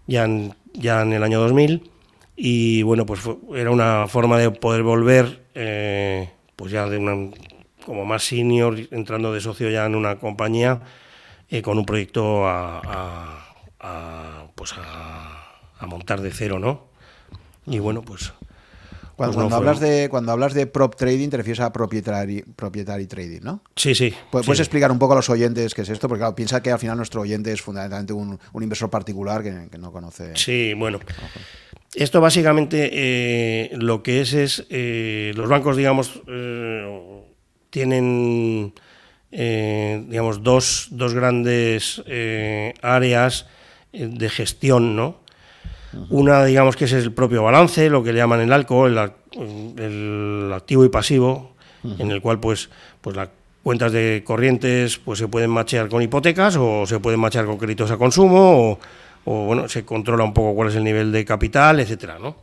ya 0.06 0.24
en, 0.24 0.54
ya 0.74 1.02
en 1.02 1.12
el 1.12 1.22
año 1.22 1.40
2000, 1.40 1.90
y 2.36 2.82
bueno, 2.82 3.06
pues 3.06 3.20
era 3.54 3.70
una 3.70 4.06
forma 4.08 4.38
de 4.38 4.50
poder 4.50 4.82
volver, 4.82 5.46
eh, 5.54 6.30
pues 6.56 6.72
ya 6.72 6.88
de 6.88 6.98
una, 6.98 7.30
como 7.86 8.04
más 8.04 8.24
senior, 8.24 8.76
entrando 8.90 9.32
de 9.32 9.40
socio 9.40 9.70
ya 9.70 9.86
en 9.86 9.94
una 9.94 10.16
compañía, 10.18 10.80
eh, 11.48 11.62
con 11.62 11.78
un 11.78 11.86
proyecto 11.86 12.46
a, 12.46 13.46
pues 14.54 14.74
a, 14.76 15.86
montar 15.86 16.22
de 16.22 16.30
cero, 16.30 16.58
¿no? 16.58 16.86
Y 17.66 17.78
bueno, 17.78 18.02
pues... 18.02 18.32
Cuando, 19.16 19.42
pues 19.42 19.52
hablas 19.52 19.80
de, 19.80 20.08
cuando 20.10 20.32
hablas 20.32 20.54
de 20.54 20.66
prop 20.66 20.96
trading, 20.96 21.28
te 21.28 21.36
refieres 21.36 21.60
a 21.60 21.72
proprietary, 21.72 22.42
proprietary 22.42 23.06
trading, 23.06 23.40
¿no? 23.42 23.62
Sí, 23.76 23.94
sí. 23.94 24.12
¿Puedes, 24.30 24.58
explicar 24.58 24.90
un 24.90 24.98
poco 24.98 25.12
a 25.12 25.16
los 25.16 25.30
oyentes 25.30 25.72
qué 25.74 25.82
es 25.82 25.88
esto? 25.88 26.08
Porque 26.08 26.20
claro, 26.20 26.34
piensa 26.34 26.62
que 26.62 26.72
al 26.72 26.80
final 26.80 26.96
nuestro 26.96 27.20
oyente 27.20 27.52
es 27.52 27.62
fundamentalmente 27.62 28.12
un, 28.12 28.38
inversor 28.60 28.90
particular 28.90 29.42
que, 29.42 29.78
no 29.78 29.92
conoce. 29.92 30.32
Sí, 30.34 30.74
bueno. 30.74 30.98
Esto 31.94 32.20
básicamente 32.20 32.90
eh, 32.92 33.70
lo 33.76 34.02
que 34.02 34.20
es 34.20 34.32
es, 34.32 34.66
eh, 34.68 35.32
los 35.36 35.48
bancos, 35.48 35.76
digamos, 35.76 36.20
eh, 36.26 37.22
tienen 37.70 38.74
digamos, 39.30 40.44
dos, 40.44 40.88
dos 40.92 41.12
grandes 41.12 42.02
áreas 42.82 43.46
de 43.92 44.28
gestión, 44.28 44.94
¿no? 44.94 45.23
Una, 46.10 46.44
digamos, 46.44 46.76
que 46.76 46.84
es 46.84 46.92
el 46.92 47.12
propio 47.12 47.42
balance, 47.42 47.88
lo 47.90 48.02
que 48.02 48.12
le 48.12 48.18
llaman 48.18 48.40
el 48.40 48.52
ALCO, 48.52 48.86
el, 48.86 48.98
el 49.78 50.50
activo 50.52 50.84
y 50.84 50.88
pasivo, 50.88 51.52
en 51.98 52.10
el 52.10 52.20
cual, 52.20 52.40
pues, 52.40 52.70
pues 53.00 53.16
las 53.16 53.28
cuentas 53.62 53.92
de 53.92 54.22
corrientes 54.24 54.98
pues, 54.98 55.18
se 55.18 55.26
pueden 55.26 55.50
machear 55.50 55.88
con 55.88 56.02
hipotecas 56.02 56.56
o 56.56 56.86
se 56.86 57.00
pueden 57.00 57.18
machear 57.18 57.46
con 57.46 57.56
créditos 57.56 57.90
a 57.90 57.96
consumo 57.96 58.78
o, 59.24 59.44
bueno, 59.46 59.68
se 59.68 59.84
controla 59.84 60.22
un 60.22 60.34
poco 60.34 60.54
cuál 60.54 60.68
es 60.68 60.76
el 60.76 60.84
nivel 60.84 61.10
de 61.10 61.24
capital, 61.24 61.80
etcétera, 61.80 62.18
¿no? 62.18 62.36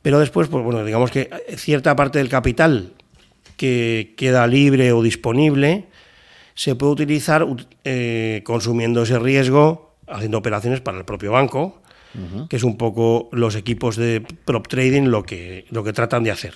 Pero 0.00 0.18
después, 0.18 0.48
pues 0.48 0.64
bueno, 0.64 0.84
digamos 0.84 1.10
que 1.10 1.28
cierta 1.56 1.94
parte 1.94 2.18
del 2.18 2.28
capital 2.28 2.92
que 3.56 4.14
queda 4.16 4.46
libre 4.46 4.92
o 4.92 5.02
disponible, 5.02 5.86
se 6.54 6.74
puede 6.74 6.92
utilizar 6.92 7.46
eh, 7.84 8.42
consumiendo 8.44 9.02
ese 9.02 9.18
riesgo, 9.18 9.94
haciendo 10.06 10.38
operaciones 10.38 10.80
para 10.80 10.98
el 10.98 11.04
propio 11.04 11.32
banco, 11.32 11.82
que 12.48 12.56
es 12.56 12.62
un 12.62 12.76
poco 12.76 13.28
los 13.32 13.54
equipos 13.54 13.96
de 13.96 14.24
prop 14.44 14.66
trading 14.66 15.04
lo 15.04 15.22
que, 15.22 15.66
lo 15.70 15.84
que 15.84 15.92
tratan 15.92 16.24
de 16.24 16.30
hacer. 16.30 16.54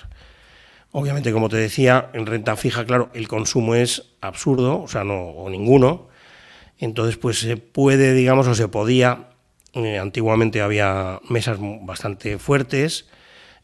Obviamente, 0.91 1.33
como 1.33 1.49
te 1.49 1.57
decía, 1.57 2.11
en 2.13 2.27
renta 2.27 2.57
fija, 2.57 2.85
claro, 2.85 3.11
el 3.15 3.29
consumo 3.29 3.75
es 3.75 4.11
absurdo, 4.21 4.83
o 4.83 4.89
sea, 4.89 5.05
no 5.05 5.21
o 5.21 5.49
ninguno. 5.49 6.09
Entonces, 6.79 7.17
pues 7.17 7.39
se 7.39 7.57
puede, 7.57 8.13
digamos, 8.13 8.47
o 8.47 8.55
se 8.55 8.69
podía, 8.69 9.31
eh, 9.73 9.99
antiguamente 9.99 10.61
había 10.61 11.21
mesas 11.29 11.59
bastante 11.61 12.39
fuertes, 12.39 13.07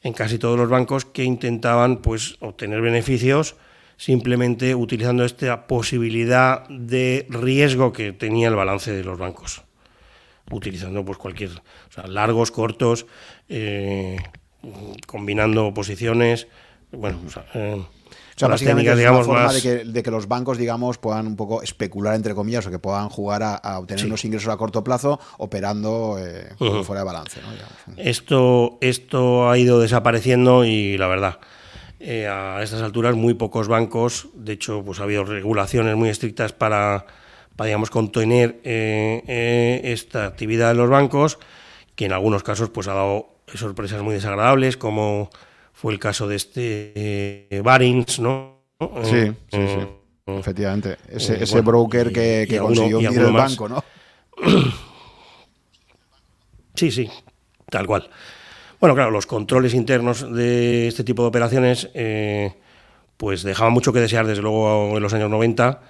en 0.02 0.12
casi 0.12 0.38
todos 0.38 0.58
los 0.58 0.68
bancos 0.68 1.04
que 1.04 1.24
intentaban 1.24 1.98
pues, 1.98 2.36
obtener 2.40 2.80
beneficios 2.80 3.56
simplemente 3.98 4.76
utilizando 4.76 5.24
esta 5.24 5.66
posibilidad 5.66 6.66
de 6.68 7.26
riesgo 7.28 7.92
que 7.92 8.12
tenía 8.12 8.48
el 8.48 8.54
balance 8.54 8.92
de 8.92 9.04
los 9.04 9.18
bancos, 9.18 9.62
utilizando 10.50 11.04
pues 11.04 11.18
cualquier, 11.18 11.50
o 11.50 11.92
sea, 11.92 12.06
largos, 12.06 12.50
cortos, 12.50 13.06
eh, 13.48 14.16
combinando 15.06 15.72
posiciones, 15.74 16.48
bueno, 16.90 17.20
o 17.26 17.30
sea, 17.30 17.46
eh, 17.54 17.82
o 18.38 18.38
sea, 18.38 18.48
básicamente 18.48 18.92
es 18.92 19.10
una 19.10 19.24
forma 19.24 19.52
de, 19.52 20.02
que, 20.02 20.10
los 20.12 20.28
bancos, 20.28 20.58
digamos, 20.58 20.96
puedan 20.98 21.26
un 21.26 21.34
poco 21.34 21.60
especular, 21.60 22.14
entre 22.14 22.36
comillas, 22.36 22.64
o 22.68 22.70
que 22.70 22.78
puedan 22.78 23.08
jugar 23.08 23.42
a, 23.42 23.78
obtener 23.80 24.06
unos 24.06 24.24
ingresos 24.24 24.48
a 24.48 24.56
corto 24.56 24.84
plazo 24.84 25.18
operando 25.38 26.16
eh, 26.20 26.54
fuera 26.84 27.00
de 27.00 27.04
balance. 27.04 27.40
Esto, 27.96 28.78
esto 28.80 29.50
ha 29.50 29.58
ido 29.58 29.80
desapareciendo 29.80 30.64
y 30.64 30.96
la 30.96 31.08
verdad, 31.08 31.40
eh, 31.98 32.28
a 32.28 32.62
estas 32.62 32.80
alturas 32.80 33.16
muy 33.16 33.34
pocos 33.34 33.66
bancos, 33.66 34.28
de 34.34 34.52
hecho, 34.52 34.84
pues 34.84 35.00
ha 35.00 35.02
habido 35.02 35.24
regulaciones 35.24 35.96
muy 35.96 36.08
estrictas 36.08 36.52
para, 36.52 37.06
digamos, 37.64 37.90
contener 37.90 38.60
eh, 38.64 39.80
esta 39.84 40.26
actividad 40.26 40.68
de 40.68 40.74
los 40.74 40.88
bancos, 40.88 41.38
que 41.94 42.04
en 42.06 42.12
algunos 42.12 42.42
casos 42.42 42.70
pues 42.70 42.86
ha 42.88 42.94
dado 42.94 43.38
sorpresas 43.54 44.02
muy 44.02 44.14
desagradables, 44.14 44.76
como 44.76 45.30
fue 45.72 45.92
el 45.92 45.98
caso 45.98 46.28
de 46.28 46.36
este 46.36 46.92
eh, 47.50 47.60
Barings, 47.62 48.20
¿no? 48.20 48.62
Sí, 49.02 49.26
sí, 49.26 49.32
sí. 49.50 49.58
Eh, 49.58 49.88
Efectivamente. 50.26 50.96
Ese, 51.08 51.42
eh, 51.42 51.60
broker 51.62 52.12
que, 52.12 52.58
consiguió 52.60 52.98
hundir 52.98 53.20
el 53.20 53.32
banco, 53.32 53.68
¿no? 53.68 53.84
Sí, 56.74 56.92
sí, 56.92 57.10
tal 57.68 57.86
cual. 57.88 58.08
Bueno, 58.78 58.94
claro, 58.94 59.10
los 59.10 59.26
controles 59.26 59.74
internos 59.74 60.32
de 60.32 60.86
este 60.86 61.02
tipo 61.02 61.22
de 61.22 61.28
operaciones 61.28 61.88
pues 63.16 63.42
dejaban 63.42 63.72
mucho 63.72 63.92
que 63.92 63.98
desear 63.98 64.28
desde 64.28 64.42
luego 64.42 64.96
en 64.96 65.02
los 65.02 65.12
años 65.12 65.28
90 65.28 65.80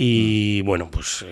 y 0.00 0.62
bueno, 0.62 0.88
pues 0.92 1.24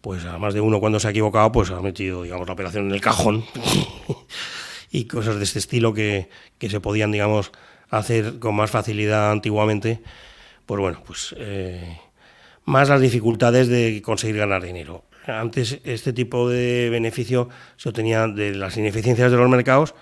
pues 0.00 0.24
a 0.24 0.38
más 0.38 0.54
de 0.54 0.60
uno 0.60 0.78
cuando 0.78 1.00
se 1.00 1.08
ha 1.08 1.10
equivocado 1.10 1.50
pues 1.50 1.70
ha 1.70 1.80
metido 1.80 2.22
digamos 2.22 2.46
la 2.46 2.52
operación 2.52 2.86
en 2.86 2.92
el 2.92 3.00
cajón 3.00 3.44
y 4.92 5.06
cosas 5.06 5.38
de 5.38 5.44
este 5.44 5.58
estilo 5.58 5.92
que, 5.92 6.28
se 6.60 6.80
podían, 6.80 7.10
digamos, 7.10 7.50
hacer 7.90 8.38
con 8.38 8.54
más 8.54 8.70
facilidad 8.70 9.32
antiguamente, 9.32 10.00
pues 10.66 10.80
bueno, 10.80 11.02
pues 11.04 11.34
eh, 11.36 11.98
más 12.64 12.88
las 12.88 13.00
dificultades 13.00 13.66
de 13.66 14.02
conseguir 14.04 14.36
ganar 14.36 14.62
dinero. 14.62 15.04
Antes 15.26 15.80
este 15.84 16.12
tipo 16.12 16.48
de 16.48 16.90
beneficio 16.90 17.48
se 17.76 17.88
obtenía 17.88 18.28
de 18.28 18.54
las 18.54 18.76
ineficiencias 18.76 19.32
de 19.32 19.36
los 19.36 19.48
mercados 19.48 19.94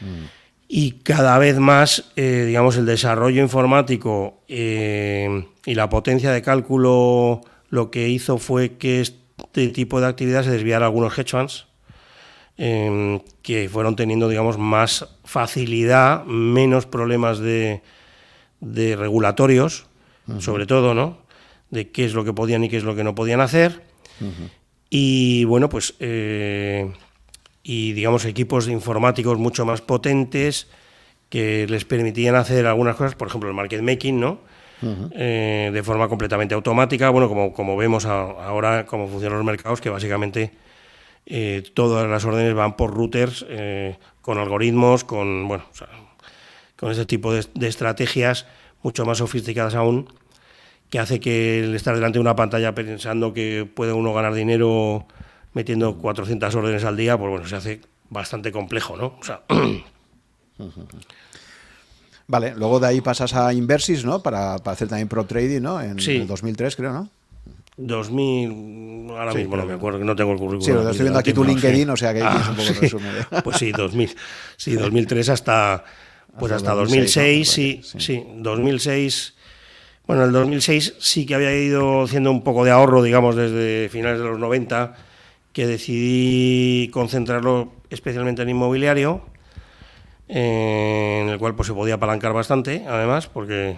mm. 0.00 0.37
Y 0.68 0.92
cada 1.02 1.38
vez 1.38 1.58
más, 1.58 2.12
eh, 2.16 2.44
digamos, 2.46 2.76
el 2.76 2.86
desarrollo 2.86 3.42
informático 3.42 4.42
eh, 4.48 5.46
y 5.64 5.74
la 5.74 5.88
potencia 5.88 6.30
de 6.30 6.42
cálculo 6.42 7.40
lo 7.70 7.90
que 7.90 8.08
hizo 8.08 8.38
fue 8.38 8.76
que 8.76 9.00
este 9.00 9.68
tipo 9.68 10.00
de 10.00 10.06
actividad 10.06 10.44
se 10.44 10.50
desviara 10.50 10.84
a 10.84 10.88
algunos 10.88 11.18
hedge 11.18 11.30
funds 11.30 11.68
Em, 12.60 13.20
que 13.40 13.68
fueron 13.68 13.94
teniendo, 13.94 14.28
digamos, 14.28 14.58
más 14.58 15.06
facilidad, 15.22 16.24
menos 16.24 16.86
problemas 16.86 17.38
de, 17.38 17.82
de 18.58 18.96
regulatorios, 18.96 19.86
sobre 20.40 20.66
todo, 20.66 20.92
¿no? 20.92 21.18
De 21.70 21.90
qué 21.92 22.04
es 22.04 22.14
lo 22.14 22.24
que 22.24 22.32
podían 22.32 22.64
y 22.64 22.68
qué 22.68 22.76
es 22.76 22.82
lo 22.82 22.96
que 22.96 23.04
no 23.04 23.14
podían 23.14 23.40
hacer. 23.40 23.82
Y 24.90 25.44
bueno, 25.44 25.68
pues, 25.68 25.94
eh, 26.00 26.92
y 27.68 27.92
digamos, 27.92 28.24
equipos 28.24 28.66
informáticos 28.66 29.36
mucho 29.36 29.66
más 29.66 29.82
potentes 29.82 30.68
que 31.28 31.66
les 31.68 31.84
permitían 31.84 32.34
hacer 32.34 32.66
algunas 32.66 32.96
cosas, 32.96 33.14
por 33.14 33.28
ejemplo, 33.28 33.50
el 33.50 33.54
market 33.54 33.82
making, 33.82 34.18
¿no? 34.18 34.40
Eh, 35.12 35.70
de 35.70 35.82
forma 35.82 36.08
completamente 36.08 36.54
automática, 36.54 37.10
bueno, 37.10 37.28
como, 37.28 37.52
como 37.52 37.76
vemos 37.76 38.06
ahora 38.06 38.86
cómo 38.86 39.06
funcionan 39.06 39.36
los 39.36 39.44
mercados, 39.44 39.82
que 39.82 39.90
básicamente 39.90 40.52
eh, 41.26 41.62
todas 41.74 42.08
las 42.08 42.24
órdenes 42.24 42.54
van 42.54 42.74
por 42.74 42.94
routers 42.94 43.44
eh, 43.50 43.98
con 44.22 44.38
algoritmos, 44.38 45.04
con 45.04 45.46
bueno, 45.46 45.66
con 46.74 46.90
ese 46.90 47.04
tipo 47.04 47.34
de, 47.34 47.44
estrategias 47.68 48.46
mucho 48.82 49.04
más 49.04 49.18
sofisticadas 49.18 49.74
aún, 49.74 50.08
que 50.88 51.00
hace 51.00 51.20
que 51.20 51.64
el 51.64 51.74
estar 51.74 51.94
delante 51.94 52.16
de 52.16 52.22
una 52.22 52.34
pantalla 52.34 52.74
pensando 52.74 53.34
que 53.34 53.68
puede 53.74 53.92
uno 53.92 54.14
ganar 54.14 54.32
dinero 54.32 55.06
metiendo 55.52 55.96
400 55.96 56.54
órdenes 56.54 56.84
al 56.84 56.96
día, 56.96 57.16
pues 57.16 57.30
bueno, 57.30 57.46
se 57.46 57.56
hace 57.56 57.80
bastante 58.10 58.52
complejo, 58.52 58.96
¿no? 58.96 59.18
Vale, 62.26 62.54
luego 62.56 62.78
de 62.78 62.88
ahí 62.88 63.00
pasas 63.00 63.34
a 63.34 63.54
Inversis, 63.54 64.04
¿no? 64.04 64.22
Para, 64.22 64.54
hacer 64.54 64.88
también 64.88 65.08
pro 65.08 65.24
trading, 65.24 65.62
¿no? 65.62 65.80
En 65.80 65.98
el 65.98 66.26
2003, 66.26 66.76
creo, 66.76 66.92
¿no? 66.92 67.08
2000, 67.78 69.10
ahora 69.10 69.32
mismo 69.32 69.56
no 69.56 69.64
me 69.64 69.74
acuerdo, 69.74 70.00
no 70.00 70.16
tengo 70.16 70.32
el 70.32 70.38
currículum. 70.38 70.62
Sí, 70.62 70.72
lo 70.72 70.90
estoy 70.90 71.04
viendo 71.04 71.18
aquí 71.20 71.32
tu 71.32 71.44
LinkedIn, 71.44 71.88
o 71.88 71.96
sea 71.96 72.12
que 72.12 72.20
ah, 72.22 72.36
es 72.40 72.48
un 72.48 72.56
poco 72.56 72.68
el 72.68 72.76
resumen. 72.76 73.12
Pues 73.44 73.56
sí, 73.56 73.70
2000, 73.70 74.16
sí, 74.56 74.74
2003 74.74 75.28
hasta, 75.28 75.84
pues 76.38 76.52
hasta, 76.52 76.74
2006, 76.74 77.48
sí, 77.48 77.80
sí, 77.82 78.24
2006. 78.36 79.34
Bueno, 80.08 80.24
el 80.24 80.32
2006 80.32 80.94
sí 80.98 81.24
que 81.24 81.36
había 81.36 81.54
ido 81.54 82.02
haciendo 82.02 82.32
un 82.32 82.42
poco 82.42 82.64
de 82.64 82.72
ahorro, 82.72 83.02
digamos, 83.02 83.36
desde 83.36 83.88
finales 83.90 84.18
de 84.18 84.24
los 84.24 84.40
90, 84.40 84.96
que 85.58 85.66
decidí 85.66 86.88
concentrarlo 86.92 87.72
especialmente 87.90 88.42
en 88.42 88.48
inmobiliario, 88.48 89.22
en 90.28 91.28
el 91.28 91.36
cual 91.40 91.56
pues 91.56 91.66
se 91.66 91.74
podía 91.74 91.94
apalancar 91.94 92.32
bastante, 92.32 92.84
además, 92.86 93.26
porque 93.26 93.76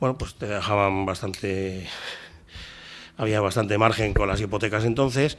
bueno, 0.00 0.18
pues 0.18 0.34
te 0.34 0.46
dejaban 0.46 1.06
bastante, 1.06 1.86
había 3.16 3.40
bastante 3.40 3.78
margen 3.78 4.12
con 4.12 4.26
las 4.26 4.40
hipotecas 4.40 4.84
entonces. 4.84 5.38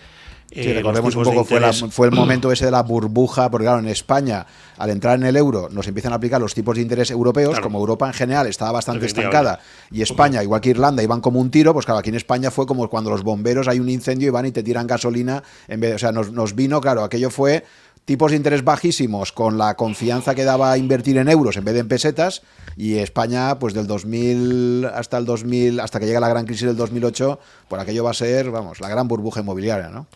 Sí, 0.54 0.60
eh, 0.70 0.74
recordemos 0.74 1.16
un 1.16 1.24
poco, 1.24 1.46
fue, 1.46 1.62
fue, 1.90 2.08
el 2.08 2.14
momento 2.16 2.52
ese 2.52 2.66
de 2.66 2.72
la 2.72 2.84
burbuja, 2.84 3.50
porque 3.50 3.66
claro, 3.66 3.80
en 3.80 3.88
España, 3.88 4.46
al 4.78 4.90
entrar 4.90 5.18
en 5.18 5.26
el 5.26 5.38
euro, 5.38 5.70
nos 5.72 5.88
empiezan 5.88 6.12
a 6.12 6.16
aplicar 6.16 6.42
los 6.42 6.54
tipos 6.54 6.76
de 6.76 6.82
interés 6.82 7.10
europeos, 7.10 7.60
como 7.62 7.80
Europa 7.80 8.08
en 8.08 8.14
general 8.14 8.48
estaba 8.48 8.74
bastante 8.74 9.06
estancada, 9.06 9.60
y 9.92 10.02
España, 10.02 10.44
igual 10.44 10.60
que 10.60 10.70
Irlanda, 10.70 11.02
iban 11.04 11.22
como 11.22 11.40
un 11.40 11.52
tiro, 11.52 11.74
pues 11.74 11.86
claro, 11.86 12.00
aquí 12.00 12.10
en 12.10 12.16
España 12.16 12.52
fue 12.52 12.66
como 12.66 12.90
cuando 12.90 13.10
los 13.10 13.24
bomberos 13.24 13.68
hay 13.68 13.80
un 13.80 13.90
incendio 13.90 14.28
y 14.28 14.32
van 14.32 14.46
y 14.46 14.52
te 14.52 14.62
tiran 14.62 14.88
gasolina, 14.88 15.42
en 15.70 15.80
vez 15.80 15.96
o 15.96 16.00
sea, 16.00 16.12
nos, 16.12 16.32
nos 16.32 16.54
vino, 16.54 16.82
claro, 16.82 17.04
aquello 17.04 17.30
fue 17.30 17.64
tipos 18.06 18.32
de 18.32 18.38
interés 18.38 18.64
bajísimos 18.64 19.32
con 19.32 19.58
la 19.58 19.76
confianza 19.76 20.34
que 20.34 20.44
daba 20.44 20.72
a 20.72 20.78
invertir 20.78 21.18
en 21.18 21.30
euros 21.30 21.56
en 21.58 21.66
vez 21.66 21.76
de 21.76 21.82
en 21.82 21.88
pesetas 21.88 22.42
y 22.76 22.98
España 22.98 23.60
pues 23.60 23.74
del 23.74 23.88
2000 23.88 24.86
hasta 24.86 25.18
el 25.18 25.26
2000 25.26 25.80
hasta 25.80 26.00
que 26.00 26.08
llega 26.08 26.20
la 26.20 26.30
gran 26.30 26.46
crisis 26.46 26.68
del 26.68 26.76
2008 26.76 27.40
por 27.68 27.80
aquello 27.80 28.04
va 28.04 28.12
a 28.12 28.16
ser 28.16 28.50
vamos 28.50 28.82
la 28.82 28.90
gran 28.90 29.08
burbuja 29.08 29.42
inmobiliaria 29.42 29.90
no 29.90 30.08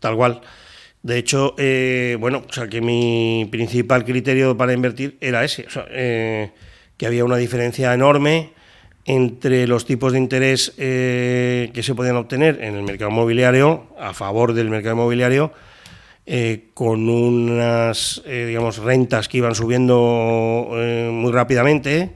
tal 0.00 0.16
cual 0.16 0.40
de 1.02 1.18
hecho 1.18 1.54
eh, 1.58 2.16
bueno 2.18 2.42
o 2.48 2.52
sea 2.52 2.68
que 2.68 2.80
mi 2.80 3.46
principal 3.50 4.04
criterio 4.04 4.56
para 4.56 4.72
invertir 4.72 5.16
era 5.20 5.44
ese 5.44 5.66
eh, 5.90 6.50
que 6.96 7.06
había 7.06 7.24
una 7.24 7.36
diferencia 7.36 7.94
enorme 7.94 8.52
entre 9.06 9.66
los 9.66 9.86
tipos 9.86 10.12
de 10.12 10.18
interés 10.18 10.74
eh, 10.76 11.70
que 11.72 11.82
se 11.82 11.94
podían 11.94 12.16
obtener 12.16 12.62
en 12.62 12.74
el 12.74 12.82
mercado 12.82 13.10
inmobiliario 13.10 13.86
a 13.98 14.12
favor 14.12 14.52
del 14.52 14.68
mercado 14.68 14.96
inmobiliario 14.96 15.52
con 16.74 17.08
unas 17.08 18.22
digamos, 18.24 18.78
rentas 18.78 19.28
que 19.28 19.38
iban 19.38 19.56
subiendo 19.56 20.70
muy 21.10 21.32
rápidamente 21.32 22.12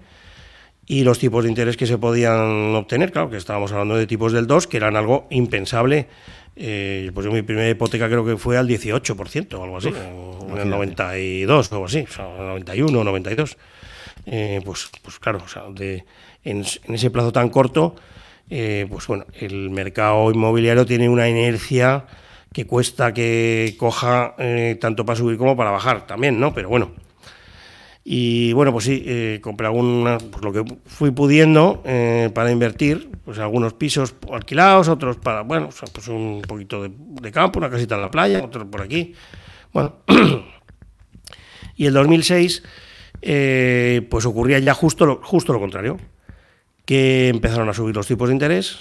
y 0.86 1.04
los 1.04 1.18
tipos 1.18 1.44
de 1.44 1.50
interés 1.50 1.76
que 1.76 1.86
se 1.86 1.98
podían 1.98 2.74
obtener, 2.74 3.10
claro, 3.10 3.30
que 3.30 3.36
estábamos 3.36 3.72
hablando 3.72 3.96
de 3.96 4.06
tipos 4.06 4.32
del 4.32 4.46
2, 4.46 4.66
que 4.66 4.76
eran 4.76 4.96
algo 4.96 5.26
impensable. 5.30 6.08
Pues 6.54 7.26
mi 7.26 7.42
primera 7.42 7.68
hipoteca 7.68 8.08
creo 8.08 8.24
que 8.24 8.36
fue 8.36 8.56
al 8.56 8.68
18% 8.68 9.54
o 9.54 9.64
algo 9.64 9.78
así, 9.78 9.88
en 9.88 10.58
el 10.58 10.70
92 10.70 11.72
o 11.72 11.74
algo 11.74 11.86
así, 11.86 12.00
o 12.08 12.12
sea, 12.12 12.24
91 12.24 13.00
o 13.00 13.04
92. 13.04 13.56
pues, 14.64 14.90
pues 15.02 15.18
claro, 15.18 15.40
o 15.44 15.48
sea, 15.48 15.64
de, 15.70 16.04
en, 16.44 16.64
en, 16.84 16.94
ese 16.94 17.10
plazo 17.10 17.32
tan 17.32 17.48
corto, 17.48 17.96
pues 18.48 19.06
bueno, 19.06 19.26
el 19.40 19.70
mercado 19.70 20.30
inmobiliario 20.30 20.86
tiene 20.86 21.08
una 21.08 21.28
inercia 21.28 22.04
que 22.54 22.66
cuesta 22.66 23.12
que 23.12 23.74
coja 23.76 24.34
eh, 24.38 24.78
tanto 24.80 25.04
para 25.04 25.16
subir 25.16 25.36
como 25.36 25.56
para 25.56 25.72
bajar 25.72 26.06
también, 26.06 26.38
¿no? 26.40 26.54
Pero 26.54 26.70
bueno. 26.70 26.92
Y 28.04 28.52
bueno, 28.52 28.70
pues 28.70 28.84
sí, 28.84 29.02
eh, 29.06 29.40
compré 29.42 29.66
algunas, 29.66 30.22
pues 30.24 30.44
lo 30.44 30.52
que 30.52 30.62
fui 30.84 31.10
pudiendo 31.10 31.82
eh, 31.86 32.30
para 32.34 32.50
invertir, 32.50 33.10
pues 33.24 33.38
algunos 33.38 33.72
pisos 33.72 34.14
alquilados, 34.30 34.88
otros 34.88 35.16
para, 35.16 35.40
bueno, 35.40 35.70
pues 35.92 36.08
un 36.08 36.42
poquito 36.46 36.82
de, 36.82 37.32
campo, 37.32 37.58
una 37.58 37.70
casita 37.70 37.94
en 37.94 38.02
la 38.02 38.10
playa, 38.10 38.44
otros 38.44 38.66
por 38.66 38.82
aquí. 38.82 39.14
Bueno, 39.72 39.96
y 41.76 41.86
el 41.86 41.94
2006, 41.94 42.62
pues 44.10 44.26
ocurría 44.26 44.58
ya 44.58 44.74
justo 44.74 45.06
lo, 45.06 45.20
justo 45.22 45.54
lo 45.54 45.60
contrario, 45.60 45.98
que 46.84 47.28
empezaron 47.28 47.68
a 47.68 47.72
subir 47.72 47.96
los 47.96 48.06
tipos 48.06 48.28
de 48.28 48.34
interés, 48.34 48.80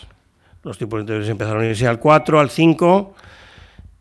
los 0.64 0.78
tipos 0.78 0.98
de 0.98 1.02
interés 1.02 1.30
empezaron 1.30 1.64
a 1.64 1.66
irse 1.68 1.88
al 1.88 2.00
4, 2.00 2.40
al 2.40 2.50
5, 2.50 3.16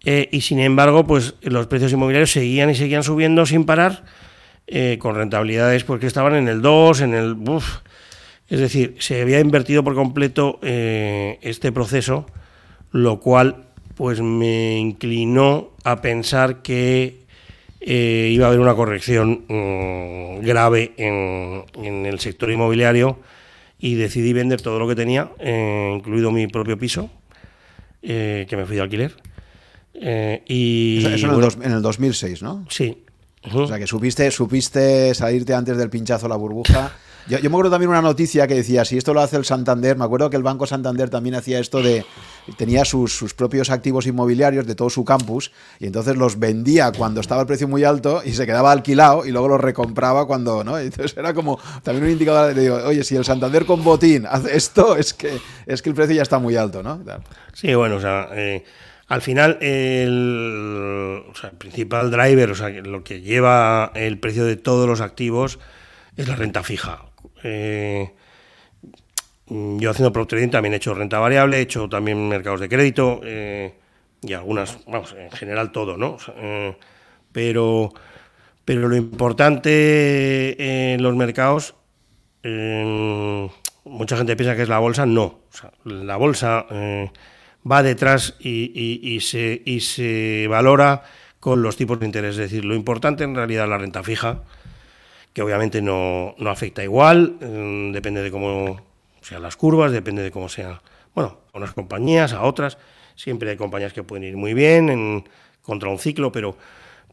eh, 0.05 0.29
y 0.33 0.41
sin 0.41 0.59
embargo, 0.59 1.07
pues 1.07 1.35
los 1.43 1.67
precios 1.67 1.93
inmobiliarios 1.93 2.33
seguían 2.33 2.71
y 2.71 2.75
seguían 2.75 3.03
subiendo 3.03 3.47
sin 3.47 3.65
parar, 3.65 4.05
eh, 4.67 4.99
con 4.99 5.15
rentabilidades 5.15 5.85
porque 5.85 6.07
estaban 6.07 6.35
en 6.35 6.49
el 6.49 6.63
2, 6.63 7.01
en 7.03 7.15
el... 7.15 7.37
es 8.49 8.61
decir, 8.61 8.97
se 8.99 9.21
había 9.21 9.41
invertido 9.41 9.85
por 9.85 9.95
completo 9.95 10.59
eh, 10.63 11.39
este 11.43 11.73
proceso, 11.73 12.27
lo 12.91 13.21
cual 13.21 13.67
pues 13.95 14.21
me 14.21 14.79
inclinó 14.79 15.71
a 15.85 16.01
pensar 16.01 16.63
que 16.63 17.23
iba 17.85 18.47
a 18.47 18.49
haber 18.49 18.61
una 18.61 18.75
corrección 18.75 19.45
mm, 19.49 20.45
grave 20.47 20.93
en, 20.97 21.65
en, 21.75 22.07
el 22.07 22.21
sector 22.21 22.51
inmobiliario 22.51 23.19
y 23.79 23.97
decidí 23.97 24.33
vender 24.33 24.63
todo 24.63 24.79
lo 24.79 24.87
que 24.87 24.95
tenía, 24.95 25.31
incluido 25.95 26.31
mi 26.31 26.47
propio 26.47 26.79
piso, 26.79 27.11
que 28.01 28.55
me 28.57 28.65
fui 28.65 28.77
de 28.77 28.83
alquiler 28.83 29.17
eh, 29.95 30.43
y, 30.47 30.99
eso, 31.07 31.27
en, 31.27 31.45
el 31.45 31.65
en, 31.65 31.73
el 31.73 31.83
2006, 31.83 32.43
¿no? 32.43 32.67
Sí. 32.69 33.05
O 33.51 33.67
sea, 33.67 33.79
que 33.79 33.87
supiste, 33.87 34.31
supiste 34.31 35.15
salirte 35.15 35.55
antes 35.55 35.77
del 35.77 35.91
pinchazo 35.91 36.29
la 36.29 36.37
burbuja. 36.37 36.93
Yo, 37.29 37.39
me 37.41 37.47
acuerdo 37.47 37.71
también 37.71 37.91
una 37.91 38.03
noticia 38.03 38.49
que 38.49 38.55
decía, 38.55 38.85
si 38.85 38.99
esto 38.99 39.15
lo 39.15 39.21
hace 39.21 39.37
el 39.37 39.45
Santander, 39.45 39.97
me 39.97 40.05
acuerdo 40.05 40.29
que 40.29 40.37
el 40.37 40.43
Banco 40.43 40.67
Santander 40.67 41.09
también 41.09 41.37
hacía 41.37 41.61
esto 41.61 41.81
de, 41.81 42.05
tenía 42.57 42.85
sus, 42.85 43.17
sus, 43.17 43.33
propios 43.33 43.71
activos 43.71 44.07
inmobiliarios 44.07 44.67
de 44.67 44.75
todo 44.75 44.91
su 44.91 45.05
campus 45.05 45.53
y 45.79 45.87
entonces 45.87 46.17
los 46.17 46.41
vendía 46.41 46.91
cuando 46.91 47.21
estaba 47.21 47.43
el 47.43 47.47
precio 47.47 47.69
muy 47.69 47.85
alto 47.85 48.23
y 48.25 48.33
se 48.33 48.45
quedaba 48.45 48.73
alquilado 48.73 49.25
y 49.25 49.31
luego 49.31 49.49
los 49.49 49.61
recompraba 49.61 50.27
cuando, 50.27 50.65
¿no? 50.65 50.79
Entonces 50.79 51.17
era 51.17 51.33
como 51.33 51.61
también 51.85 52.07
un 52.07 52.11
indicador 52.11 52.55
digo, 52.55 52.77
oye, 52.85 53.05
si 53.05 53.15
el 53.15 53.25
Santander 53.25 53.67
con 53.67 53.85
botín 53.85 54.27
hace 54.27 54.57
esto, 54.57 54.97
es 54.97 55.15
que, 55.15 55.39
es 55.67 55.81
que 55.81 55.91
el 55.91 55.95
precio 55.95 56.17
ya 56.17 56.23
está 56.23 56.41
muy 56.41 56.57
alto, 56.57 56.83
¿no? 56.83 57.01
Sí, 57.55 57.73
bueno, 57.75 57.97
o 57.97 58.01
sea... 58.01 58.29
Eh 58.33 58.65
al 59.09 59.21
final, 59.21 59.59
el, 59.61 61.23
principal 61.59 62.11
driver, 62.11 62.51
o 62.51 62.55
sea, 62.55 62.69
lo 62.69 63.05
que 63.05 63.21
lleva 63.21 63.93
el 63.95 64.19
precio 64.19 64.45
de 64.45 64.57
todos 64.57 64.89
los 64.89 65.01
activos 65.01 65.59
es 66.17 66.29
la 66.29 66.37
renta 66.37 66.63
fija. 66.63 67.07
Eh, 67.43 68.11
yo 69.49 69.91
haciendo 69.91 70.13
prop 70.13 70.29
trading 70.29 70.49
también 70.49 70.75
he 70.75 70.77
hecho 70.77 70.95
renta 70.95 71.19
variable, 71.19 71.59
he 71.59 71.61
hecho 71.61 71.89
también 71.89 72.29
mercados 72.29 72.61
de 72.61 72.69
crédito 72.69 73.21
eh, 73.25 73.75
y 74.23 74.33
algunas, 74.33 74.79
vamos, 74.87 75.15
en 75.19 75.31
general 75.33 75.73
todo, 75.73 75.97
¿no? 75.97 76.17
Eh, 76.37 76.77
pero, 77.33 77.93
pero 78.65 78.89
lo 78.89 78.97
importante 78.97 80.93
en 80.95 81.03
los 81.03 81.15
mercados, 81.17 81.75
mucha 83.85 84.17
gente 84.17 84.37
piensa 84.37 84.57
que 84.57 84.63
es 84.63 84.69
la 84.69 84.79
bolsa, 84.79 85.07
no. 85.07 85.41
la 85.85 86.17
bolsa 86.17 86.67
va 87.71 87.83
detrás 87.83 88.35
y, 88.41 89.19
se, 89.21 89.63
y 89.65 89.81
se 89.81 90.47
valora 90.49 91.03
con 91.41 91.63
los 91.63 91.77
tipos 91.77 91.99
de 91.99 92.07
interés. 92.07 92.33
Es 92.33 92.51
decir, 92.51 92.65
lo 92.65 92.75
importante 92.75 93.25
en 93.25 93.35
realidad 93.35 93.65
es 93.65 93.71
la 93.71 93.79
renta 93.79 94.03
fija, 94.03 94.43
que 95.33 95.43
obviamente 95.43 95.83
no, 95.83 96.35
afecta 96.47 96.83
igual, 96.83 97.37
mm, 97.41 97.93
depende 97.93 98.23
de 98.23 98.31
cómo 98.31 98.81
sean 99.21 99.43
las 99.43 99.57
curvas, 99.57 99.93
depende 99.93 100.23
de 100.23 100.31
cómo 100.31 100.49
sea, 100.49 100.83
bueno, 101.15 101.39
a 101.53 101.59
unas 101.59 101.73
compañías, 101.73 102.33
a 102.33 102.43
otras. 102.43 102.79
Siempre 103.15 103.51
hay 103.51 103.57
compañías 103.57 103.93
que 103.93 104.03
pueden 104.03 104.25
ir 104.25 104.37
muy 104.37 104.55
bien 104.55 104.89
en, 104.89 105.29
contra 105.63 105.89
un 105.89 105.99
ciclo, 105.99 106.33
pero, 106.33 106.57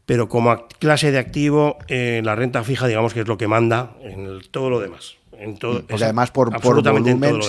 pero 0.06 0.28
como 0.28 0.66
clase 0.78 1.12
de 1.12 1.18
activo, 1.18 1.78
eh, 1.88 2.20
la 2.24 2.34
renta 2.34 2.64
fija, 2.64 2.86
digamos 2.86 3.14
que 3.14 3.20
es 3.20 3.28
lo 3.28 3.38
que 3.38 3.48
manda 3.48 3.96
en 4.02 4.40
todo 4.50 4.70
lo 4.70 4.80
demás. 4.80 5.19
En 5.40 5.56
todo, 5.56 5.82
porque 5.86 6.04
además 6.04 6.30
por, 6.30 6.50
por 6.60 6.82
volumen, 6.82 7.40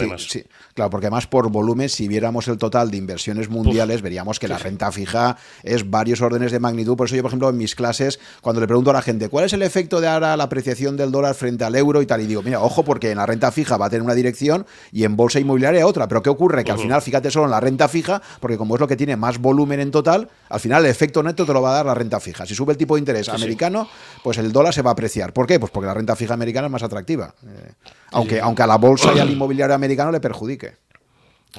claro, 0.74 0.90
porque 0.90 1.08
además 1.08 1.28
por 1.28 1.50
volumen, 1.52 1.90
si 1.90 2.08
viéramos 2.08 2.48
el 2.48 2.58
total 2.58 2.90
de 2.90 2.96
inversiones 2.96 3.50
mundiales, 3.50 4.02
veríamos 4.02 4.40
que 4.40 4.48
la 4.48 4.58
renta 4.58 4.90
fija 4.94 5.36
es 5.62 5.90
varios 5.90 6.22
órdenes 6.22 6.54
de 6.54 6.62
magnitud. 6.62 6.96
Por 6.96 7.08
eso 7.08 7.18
yo, 7.18 7.22
por 7.22 7.32
ejemplo, 7.32 7.50
en 7.50 7.58
mis 7.58 7.76
clases, 7.76 8.18
cuando 8.40 8.62
le 8.62 8.68
pregunto 8.68 8.92
a 8.92 8.94
la 8.94 9.02
gente, 9.02 9.28
¿cuál 9.28 9.44
es 9.44 9.52
el 9.52 9.62
efecto 9.62 10.00
de 10.00 10.08
ahora 10.08 10.38
la 10.38 10.46
apreciación 10.46 10.96
del 10.96 11.12
dólar 11.12 11.36
frente 11.36 11.66
al 11.66 11.76
euro 11.76 12.02
y 12.02 12.06
tal? 12.06 12.22
Y 12.22 12.28
digo, 12.28 12.42
mira, 12.42 12.62
ojo, 12.62 12.86
porque 12.86 13.12
en 13.12 13.18
la 13.18 13.26
renta 13.26 13.52
fija 13.52 13.76
va 13.76 13.88
a 13.88 13.90
tener 13.90 14.04
una 14.04 14.16
dirección 14.16 14.66
y 14.94 15.04
en 15.04 15.18
bolsa 15.18 15.42
inmobiliaria 15.42 15.86
otra. 15.86 16.08
Pero 16.08 16.24
¿qué 16.24 16.30
ocurre? 16.30 16.64
Que 16.64 16.72
al 16.72 16.80
final, 16.80 17.02
fíjate 17.02 17.30
solo 17.30 17.44
en 17.46 17.52
la 17.52 17.60
renta 17.60 17.90
fija, 17.90 18.22
porque 18.40 18.58
como 18.58 18.76
es 18.76 18.80
lo 18.80 18.88
que 18.88 18.96
tiene 18.96 19.18
más 19.18 19.38
volumen 19.38 19.82
en 19.82 19.92
total, 19.92 20.30
al 20.48 20.60
final 20.62 20.86
el 20.86 20.92
efecto 20.92 21.22
neto 21.24 21.46
te 21.46 21.52
lo 21.52 21.62
va 21.62 21.72
a 21.72 21.74
dar 21.74 21.86
la 21.88 21.94
renta 21.94 22.22
fija. 22.22 22.46
Si 22.46 22.56
sube 22.56 22.72
el 22.72 22.78
tipo 22.78 22.96
de 22.96 23.00
interés 23.00 23.28
americano, 23.28 23.90
pues 24.24 24.38
el 24.38 24.54
dólar 24.54 24.74
se 24.74 24.82
va 24.82 24.92
a 24.92 24.94
apreciar. 24.94 25.34
¿Por 25.34 25.46
qué? 25.46 25.60
Pues 25.60 25.74
porque 25.74 25.88
la 25.88 25.94
renta 25.94 26.16
fija 26.16 26.34
americana 26.34 26.68
es 26.68 26.72
más 26.72 26.84
atractiva. 26.84 27.36
Eh, 27.46 27.72
aunque, 28.12 28.40
aunque 28.40 28.64
a 28.64 28.68
la 28.68 28.78
bolsa 28.78 29.14
y 29.16 29.20
al 29.20 29.30
inmobiliario 29.30 29.76
americano 29.76 30.12
le 30.12 30.20
perjudique. 30.20 30.76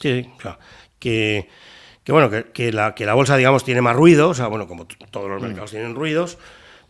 Sí, 0.01 0.29
o 0.39 0.41
sea, 0.41 0.59
que, 0.99 1.49
bueno, 2.07 2.31
que, 2.53 2.73
la, 2.73 2.95
que 2.95 3.05
la 3.05 3.15
bolsa, 3.15 3.37
digamos, 3.37 3.65
tiene 3.65 3.81
más 3.81 3.97
ruido, 3.97 4.31
o 4.31 4.35
sea, 4.35 4.47
bueno, 4.47 4.67
como 4.67 4.87
todos 4.87 5.29
los 5.29 5.41
mm. 5.43 5.47
mercados 5.47 5.71
tienen 5.71 5.95
ruidos, 5.95 6.39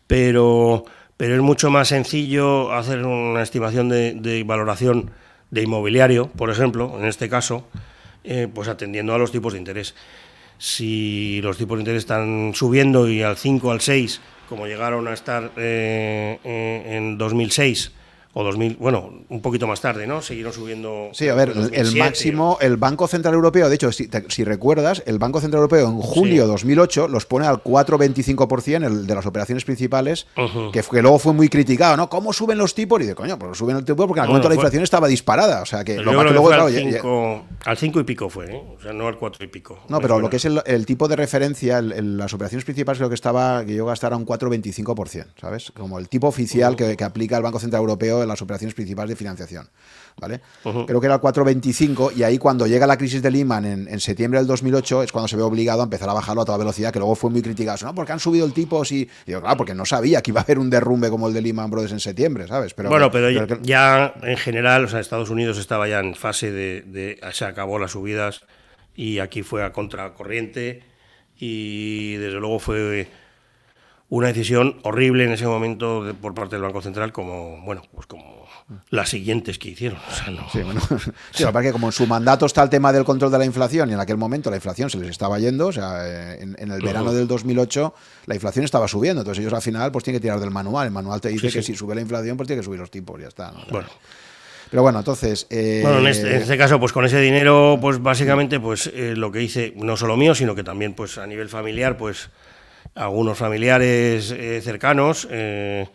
pero, 0.07 0.85
pero 1.17 1.35
es 1.35 1.41
mucho 1.41 1.71
más 1.71 1.89
sencillo 1.89 2.73
hacer 2.73 3.05
una 3.05 3.43
estimación 3.43 3.89
de, 3.89 4.45
valoración 4.47 5.11
de 5.51 5.63
inmobiliario, 5.63 6.29
por 6.29 6.51
ejemplo, 6.51 6.95
en 6.99 7.07
este 7.07 7.29
caso, 7.29 7.67
eh, 8.25 8.49
pues 8.53 8.69
atendiendo 8.69 9.15
a 9.15 9.19
los 9.19 9.33
tipos 9.33 9.53
de 9.53 9.59
interés. 9.59 9.95
Si 10.59 11.41
los 11.43 11.59
tipos 11.59 11.77
de 11.77 11.83
interés 11.83 12.03
están 12.03 12.53
subiendo 12.55 13.09
y 13.09 13.23
al 13.23 13.37
5, 13.37 13.73
al 13.73 13.81
6, 13.81 14.21
como 14.49 14.67
llegaron 14.67 15.09
a 15.09 15.13
estar 15.13 15.51
eh, 15.57 16.39
eh, 16.45 16.97
en 16.97 17.19
2006, 17.19 17.93
o 18.35 18.45
2000, 18.45 18.77
bueno, 18.77 19.11
un 19.29 19.43
poquito 19.43 19.67
más 19.67 19.83
tarde, 19.83 20.07
¿no? 20.07 20.23
Siguieron 20.23 20.55
subiendo. 20.55 21.11
Sí, 21.13 21.29
a 21.29 21.35
ver, 21.35 21.53
el 21.73 21.97
máximo, 21.97 22.57
el 22.63 22.79
Banco 22.79 23.07
Central 23.07 23.35
Europeo, 23.35 23.69
de 23.69 23.75
hecho, 23.75 23.93
si, 23.93 24.09
si, 24.29 24.45
recuerdas, 24.45 25.03
el 25.05 25.19
Banco 25.19 25.41
Central 25.41 25.61
Europeo 25.63 25.87
en 25.89 25.99
julio 25.99 26.43
de 26.43 26.49
2008 26.49 27.09
los 27.09 27.27
pone 27.27 27.47
al 27.47 27.63
4,25% 27.63 28.87
el 28.87 29.07
de 29.07 29.15
las 29.15 29.27
operaciones 29.27 29.65
principales, 29.65 30.27
que, 30.73 30.83
fue, 30.83 31.03
luego 31.03 31.19
fue 31.19 31.35
muy 31.35 31.51
criticado, 31.51 31.97
¿no? 31.99 32.09
¿Cómo 32.09 32.33
suben 32.33 32.57
los 32.57 32.75
tipos? 32.75 33.03
Y 33.03 33.05
de 33.05 33.15
coño, 33.15 33.39
pues 33.39 33.59
suben 33.59 33.77
el 33.77 33.85
tipo 33.85 34.07
porque 34.07 34.21
en 34.21 34.25
aquel 34.25 34.31
momento 34.31 34.49
la 34.49 34.55
inflación 34.55 34.83
estaba 34.83 35.09
disparada, 35.09 35.61
o 35.61 35.67
sea 35.67 35.85
que, 35.85 35.97
lo 35.97 36.11
que 36.13 36.31
luego, 36.31 36.49
claro, 36.49 37.45
al 37.67 37.77
5 37.77 38.01
y 38.01 38.05
pico 38.05 38.31
fue, 38.31 38.51
¿eh? 38.51 38.63
o 38.79 38.81
sea, 38.81 38.95
no 38.95 39.09
al 39.09 39.19
4 39.19 39.45
y 39.45 39.49
pico. 39.49 39.79
No, 39.89 40.01
pero 40.01 40.19
lo 40.19 40.31
que 40.31 40.37
es 40.37 40.47
el, 40.47 40.87
tipo 40.87 41.07
de 41.07 41.17
referencia, 41.17 41.83
las 41.83 42.33
operaciones 42.33 42.65
principales 42.65 42.99
creo 42.99 43.11
que 43.11 43.15
estaba, 43.15 43.65
que 43.67 43.75
yo 43.75 43.85
gastara 43.85 44.17
un 44.17 44.25
4,25%, 44.25 45.27
¿sabes? 45.39 45.71
Como 45.73 45.99
el 45.99 46.09
tipo 46.09 46.29
oficial 46.29 46.77
que, 46.77 46.97
que 46.97 47.05
aplica 47.05 47.37
el 47.37 47.43
Banco 47.43 47.59
Central 47.59 47.81
Europeo 47.81 48.22
en 48.23 48.29
las 48.29 48.43
operaciones 48.43 48.75
principales 48.75 49.11
de 49.11 49.17
financiación. 49.17 49.69
¿vale? 50.21 50.41
Creo 50.63 51.01
que 51.01 51.07
era 51.07 51.17
el 51.17 51.21
4.25 51.21 52.17
y 52.17 52.23
ahí 52.23 52.39
cuando 52.39 52.67
llega 52.67 52.87
la 52.87 52.97
crisis 52.97 53.23
de 53.23 53.31
Lehman 53.31 53.65
en, 53.65 54.01
septiembre 54.01 54.41
del 54.41 54.47
2008 54.47 55.05
es 55.05 55.13
cuando 55.13 55.29
se 55.29 55.37
ve 55.37 55.43
obligado 55.43 55.81
a 55.81 55.85
empezar 55.85 56.09
a 56.09 56.13
bajarlo 56.13 56.43
a 56.43 56.45
toda 56.45 56.59
velocidad, 56.59 56.93
que 56.93 56.99
luego 56.99 57.15
fue 57.15 57.31
muy 57.31 57.43
criticado. 57.43 57.87
¿no? 57.87 57.95
Porque 57.95 58.13
han 58.13 58.21
subido 58.21 58.47
el 58.47 58.53
tipo, 58.53 58.85
sí. 58.85 59.09
Y 59.25 59.31
digo, 59.31 59.41
claro, 59.41 59.57
porque 59.57 59.75
no 59.75 59.85
sabía 59.85 60.23
que 60.23 60.31
iba 60.31 60.41
a 60.41 60.45
haber 60.45 60.59
un 60.59 60.71
derrumbe 60.71 61.11
como 61.11 61.29
el 61.29 61.35
de 61.35 61.43
Lehman 61.43 61.71
Brothers 61.71 61.93
en 61.93 62.01
septiembre, 62.01 62.47
¿sabes? 62.47 62.75
Pero, 62.75 62.89
bueno, 62.89 63.11
pero, 63.11 63.31
ya, 63.63 64.15
en 64.23 64.37
general, 64.37 64.85
o 64.85 64.89
sea, 64.89 65.01
Estados 65.01 65.31
Unidos 65.31 65.59
estaba 65.59 65.89
ya 65.89 66.01
en 66.01 66.15
fase 66.15 66.51
de, 66.51 66.83
de 66.83 67.21
se 67.33 67.45
acabó 67.45 67.79
las 67.79 67.93
subidas 67.93 68.43
y 68.95 69.19
aquí 69.19 69.43
fue 69.43 69.65
a 69.65 69.73
contracorriente 69.73 70.83
y 71.39 72.15
desde 72.17 72.39
luego 72.39 72.59
fue 72.59 73.09
una 74.13 74.27
decisión 74.27 74.77
horrible 74.83 75.25
en 75.25 75.33
ese 75.33 75.47
momento 75.47 76.15
por 76.21 76.35
parte 76.35 76.57
del 76.57 76.63
Banco 76.63 76.83
Central 76.83 77.13
como 77.13 77.63
bueno 77.63 77.81
pues 77.95 78.07
como 78.07 78.47
las 78.91 79.09
siguientes 79.09 79.59
que 79.59 79.71
hicieron 79.71 79.99
sí, 80.53 80.61
bueno, 80.63 80.83
sí, 81.31 81.45
que 81.63 81.73
como 81.73 81.87
en 81.87 81.93
su 81.93 82.07
mandato 82.07 82.45
está 82.45 82.63
el 82.63 82.69
tema 82.69 82.93
del 82.93 83.05
control 83.05 83.33
de 83.33 83.39
la 83.39 83.47
inflación 83.47 83.89
y 83.89 83.95
en 83.95 84.01
aquel 84.01 84.19
momento 84.19 84.51
la 84.51 84.57
inflación 84.57 84.91
se 84.91 84.99
les 84.99 85.09
estaba 85.09 85.39
yendo 85.39 85.69
o 85.69 85.73
sea 85.73 86.07
eh, 86.07 86.43
en, 86.43 86.71
el 86.71 86.83
verano 86.83 87.15
del 87.15 87.27
2008 87.27 87.95
la 88.27 88.35
inflación 88.35 88.67
estaba 88.67 88.87
subiendo 88.87 89.23
entonces 89.23 89.41
ellos 89.41 89.55
al 89.55 89.63
final 89.63 89.91
pues 89.91 90.05
tienen 90.05 90.21
que 90.21 90.25
tirar 90.25 90.41
del 90.41 90.51
manual. 90.51 90.89
El 90.89 90.93
manual 90.93 91.19
te 91.23 91.31
dice 91.31 91.51
que 91.51 91.63
si 91.63 91.75
sube 91.75 91.95
la 91.95 92.03
inflación 92.03 92.37
pues 92.37 92.47
tiene 92.47 92.61
que 92.61 92.67
subir 92.67 92.81
los 92.81 92.91
tipos 92.91 93.19
ya 93.19 93.29
está 93.29 93.51
bueno. 93.71 93.89
pero 94.69 94.83
bueno, 94.83 94.99
entonces. 94.99 95.47
Eh, 95.49 95.81
bueno, 95.83 96.07
este, 96.07 96.37
en 96.37 96.43
este, 96.43 96.59
caso, 96.59 96.79
pues 96.79 96.93
con 96.93 97.05
ese 97.05 97.21
dinero, 97.21 97.79
pues 97.81 98.03
básicamente, 98.03 98.59
pues 98.59 98.91
eh, 98.95 99.15
lo 99.17 99.31
que 99.31 99.43
hice, 99.43 99.75
no 99.77 99.97
solo 99.97 100.17
mío, 100.17 100.35
sino 100.35 100.55
que 100.55 100.65
también, 100.65 100.95
pues 100.95 101.19
a 101.19 101.27
nivel 101.27 101.51
familiar, 101.51 101.99
pues 101.99 102.31
algunos 102.95 103.39
familiares 103.39 104.31
eh, 104.31 104.61
cercanos, 104.63 105.27
eh, 105.31 105.89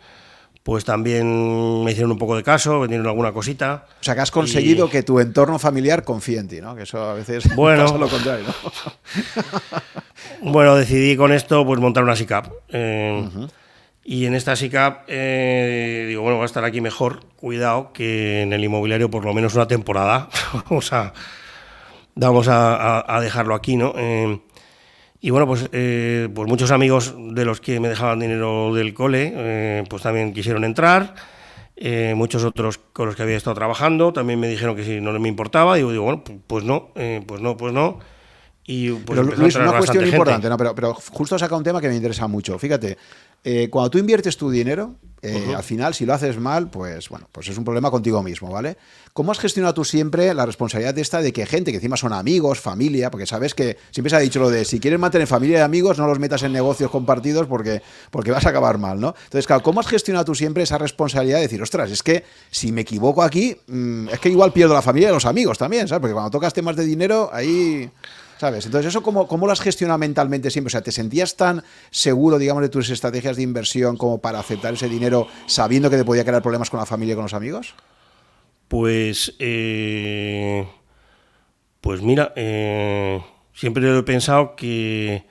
pues 0.62 0.84
también 0.84 1.82
me 1.84 1.92
hicieron 1.92 2.12
un 2.12 2.18
poco 2.18 2.36
de 2.36 2.42
caso, 2.42 2.80
vendieron 2.80 3.06
alguna 3.06 3.32
cosita. 3.32 3.86
O 4.00 4.04
sea, 4.04 4.14
que 4.14 4.20
has 4.20 4.30
conseguido 4.30 4.90
que 4.90 5.02
tu 5.02 5.20
entorno 5.20 5.58
familiar 5.58 6.04
confíe 6.04 6.38
en 6.38 6.48
ti, 6.48 6.60
¿no? 6.60 6.76
Que 6.76 6.82
eso 6.82 7.02
a 7.02 7.14
veces 7.14 7.54
bueno, 7.56 7.84
pasa 7.84 7.98
lo 7.98 8.08
contrario, 8.08 8.46
bueno, 10.42 10.74
decidí 10.76 11.16
con 11.16 11.32
esto 11.32 11.64
pues 11.64 11.80
montar 11.80 12.02
una 12.02 12.16
SICAP. 12.16 12.52
Eh, 12.68 13.28
y 14.04 14.26
en 14.26 14.34
esta 14.34 14.56
SICAP 14.56 15.08
digo, 15.08 16.22
bueno, 16.22 16.38
va 16.38 16.44
a 16.44 16.46
estar 16.46 16.64
aquí 16.64 16.80
mejor, 16.80 17.24
cuidado, 17.36 17.92
que 17.92 18.42
en 18.42 18.52
el 18.52 18.64
inmobiliario 18.64 19.10
por 19.10 19.24
lo 19.24 19.32
menos 19.34 19.54
una 19.54 19.68
temporada. 19.68 20.28
vamos 20.68 20.92
a, 20.92 21.12
vamos 22.14 22.48
a, 22.48 23.04
a 23.14 23.20
dejarlo 23.20 23.54
aquí, 23.54 23.76
¿no? 23.76 23.94
Y 25.20 25.30
bueno, 25.30 25.46
pues, 25.46 25.68
eh, 25.72 26.28
pues 26.32 26.48
muchos 26.48 26.70
amigos 26.70 27.14
de 27.16 27.44
los 27.44 27.60
que 27.60 27.80
me 27.80 27.88
dejaban 27.88 28.20
dinero 28.20 28.72
del 28.74 28.94
cole, 28.94 29.32
eh, 29.34 29.84
pues 29.88 30.02
también 30.02 30.32
quisieron 30.32 30.64
entrar. 30.64 31.14
Eh, 31.74 32.14
muchos 32.16 32.44
otros 32.44 32.78
con 32.78 33.06
los 33.06 33.16
que 33.16 33.22
había 33.22 33.36
estado 33.36 33.54
trabajando 33.54 34.12
también 34.12 34.40
me 34.40 34.48
dijeron 34.48 34.74
que 34.74 34.84
si 34.84 35.00
no 35.00 35.12
me 35.18 35.28
importaba. 35.28 35.78
Y 35.78 35.82
digo, 35.82 36.02
bueno, 36.02 36.22
pues 36.46 36.64
no, 36.64 36.90
pues 37.26 37.40
no, 37.40 37.56
pues 37.56 37.72
no. 37.72 37.98
Y 38.70 38.90
pues 38.90 39.18
pero, 39.18 39.34
Luis, 39.34 39.56
una 39.56 39.78
cuestión 39.78 40.06
importante, 40.06 40.46
no, 40.46 40.58
pero, 40.58 40.74
pero 40.74 40.92
justo 40.92 41.38
saca 41.38 41.56
un 41.56 41.64
tema 41.64 41.80
que 41.80 41.88
me 41.88 41.96
interesa 41.96 42.28
mucho. 42.28 42.58
Fíjate, 42.58 42.98
eh, 43.42 43.70
cuando 43.70 43.90
tú 43.90 43.96
inviertes 43.96 44.36
tu 44.36 44.50
dinero, 44.50 44.94
eh, 45.22 45.54
al 45.56 45.62
final, 45.62 45.94
si 45.94 46.04
lo 46.04 46.12
haces 46.12 46.38
mal, 46.38 46.68
pues 46.68 47.08
bueno, 47.08 47.30
pues 47.32 47.48
es 47.48 47.56
un 47.56 47.64
problema 47.64 47.90
contigo 47.90 48.22
mismo, 48.22 48.50
¿vale? 48.50 48.76
¿Cómo 49.14 49.32
has 49.32 49.38
gestionado 49.38 49.72
tú 49.72 49.86
siempre 49.86 50.34
la 50.34 50.44
responsabilidad 50.44 50.92
de 50.92 51.00
esta 51.00 51.22
de 51.22 51.32
que 51.32 51.46
gente 51.46 51.70
que 51.70 51.78
encima 51.78 51.96
son 51.96 52.12
amigos, 52.12 52.60
familia, 52.60 53.10
porque 53.10 53.24
sabes 53.24 53.54
que 53.54 53.78
siempre 53.90 54.10
se 54.10 54.16
ha 54.16 54.18
dicho 54.18 54.38
lo 54.38 54.50
de 54.50 54.66
si 54.66 54.80
quieres 54.80 55.00
mantener 55.00 55.26
familia 55.26 55.60
y 55.60 55.62
amigos, 55.62 55.96
no 55.96 56.06
los 56.06 56.18
metas 56.18 56.42
en 56.42 56.52
negocios 56.52 56.90
compartidos 56.90 57.46
porque, 57.46 57.80
porque 58.10 58.32
vas 58.32 58.44
a 58.44 58.50
acabar 58.50 58.76
mal, 58.76 59.00
¿no? 59.00 59.14
Entonces, 59.24 59.46
claro, 59.46 59.62
¿cómo 59.62 59.80
has 59.80 59.86
gestionado 59.86 60.26
tú 60.26 60.34
siempre 60.34 60.64
esa 60.64 60.76
responsabilidad 60.76 61.38
de 61.38 61.44
decir, 61.44 61.62
ostras, 61.62 61.90
es 61.90 62.02
que 62.02 62.22
si 62.50 62.70
me 62.70 62.82
equivoco 62.82 63.22
aquí, 63.22 63.56
mm, 63.66 64.10
es 64.10 64.20
que 64.20 64.28
igual 64.28 64.52
pierdo 64.52 64.74
la 64.74 64.82
familia 64.82 65.08
y 65.08 65.12
los 65.12 65.24
amigos 65.24 65.56
también, 65.56 65.88
¿sabes? 65.88 66.02
Porque 66.02 66.12
cuando 66.12 66.30
tocas 66.30 66.52
temas 66.52 66.76
de 66.76 66.84
dinero, 66.84 67.30
ahí... 67.32 67.90
¿Sabes? 68.38 68.66
Entonces, 68.66 68.90
¿eso 68.90 69.02
cómo, 69.02 69.26
cómo 69.26 69.46
lo 69.46 69.52
has 69.52 69.60
mentalmente 69.98 70.50
siempre? 70.50 70.68
O 70.68 70.70
sea, 70.70 70.80
¿te 70.80 70.92
sentías 70.92 71.36
tan 71.36 71.64
seguro, 71.90 72.38
digamos, 72.38 72.62
de 72.62 72.68
tus 72.68 72.88
estrategias 72.88 73.36
de 73.36 73.42
inversión 73.42 73.96
como 73.96 74.20
para 74.20 74.38
aceptar 74.38 74.74
ese 74.74 74.88
dinero 74.88 75.26
sabiendo 75.46 75.90
que 75.90 75.96
te 75.96 76.04
podía 76.04 76.24
crear 76.24 76.40
problemas 76.40 76.70
con 76.70 76.78
la 76.78 76.86
familia 76.86 77.14
y 77.14 77.16
con 77.16 77.24
los 77.24 77.34
amigos? 77.34 77.74
Pues, 78.68 79.34
eh, 79.40 80.68
pues 81.80 82.00
mira, 82.00 82.32
eh, 82.36 83.20
siempre 83.52 83.98
he 83.98 84.02
pensado 84.04 84.54
que 84.54 85.26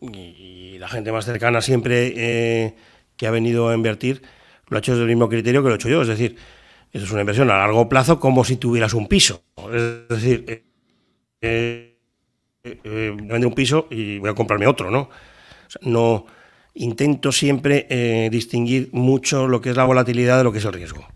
y 0.00 0.78
la 0.78 0.88
gente 0.88 1.12
más 1.12 1.24
cercana 1.24 1.60
siempre 1.60 2.12
eh, 2.16 2.74
que 3.16 3.26
ha 3.26 3.30
venido 3.30 3.68
a 3.68 3.74
invertir 3.74 4.22
lo 4.68 4.76
ha 4.76 4.80
hecho 4.80 4.92
desde 4.92 5.02
el 5.02 5.08
mismo 5.08 5.28
criterio 5.28 5.62
que 5.62 5.68
lo 5.68 5.74
he 5.74 5.76
hecho 5.76 5.88
yo. 5.90 6.00
Es 6.00 6.08
decir, 6.08 6.36
eso 6.90 7.04
es 7.04 7.10
una 7.10 7.20
inversión 7.20 7.50
a 7.50 7.58
largo 7.58 7.88
plazo 7.88 8.18
como 8.18 8.44
si 8.44 8.56
tuvieras 8.56 8.94
un 8.94 9.08
piso. 9.08 9.42
Es 9.72 10.08
decir, 10.08 10.64
vender 12.64 13.46
un 13.46 13.54
piso 13.54 13.86
y 13.90 14.18
voy 14.18 14.30
a 14.30 14.34
comprarme 14.34 14.66
otro, 14.66 14.90
¿no? 14.90 15.10
no 15.82 16.26
intento 16.74 17.30
siempre 17.30 17.86
eh, 17.90 18.28
distinguir 18.30 18.88
mucho 18.92 19.46
lo 19.46 19.60
que 19.60 19.70
es 19.70 19.76
la 19.76 19.84
volatilidad 19.84 20.38
de 20.38 20.44
lo 20.44 20.52
que 20.52 20.58
es 20.58 20.64
el 20.64 20.72
riesgo. 20.72 21.06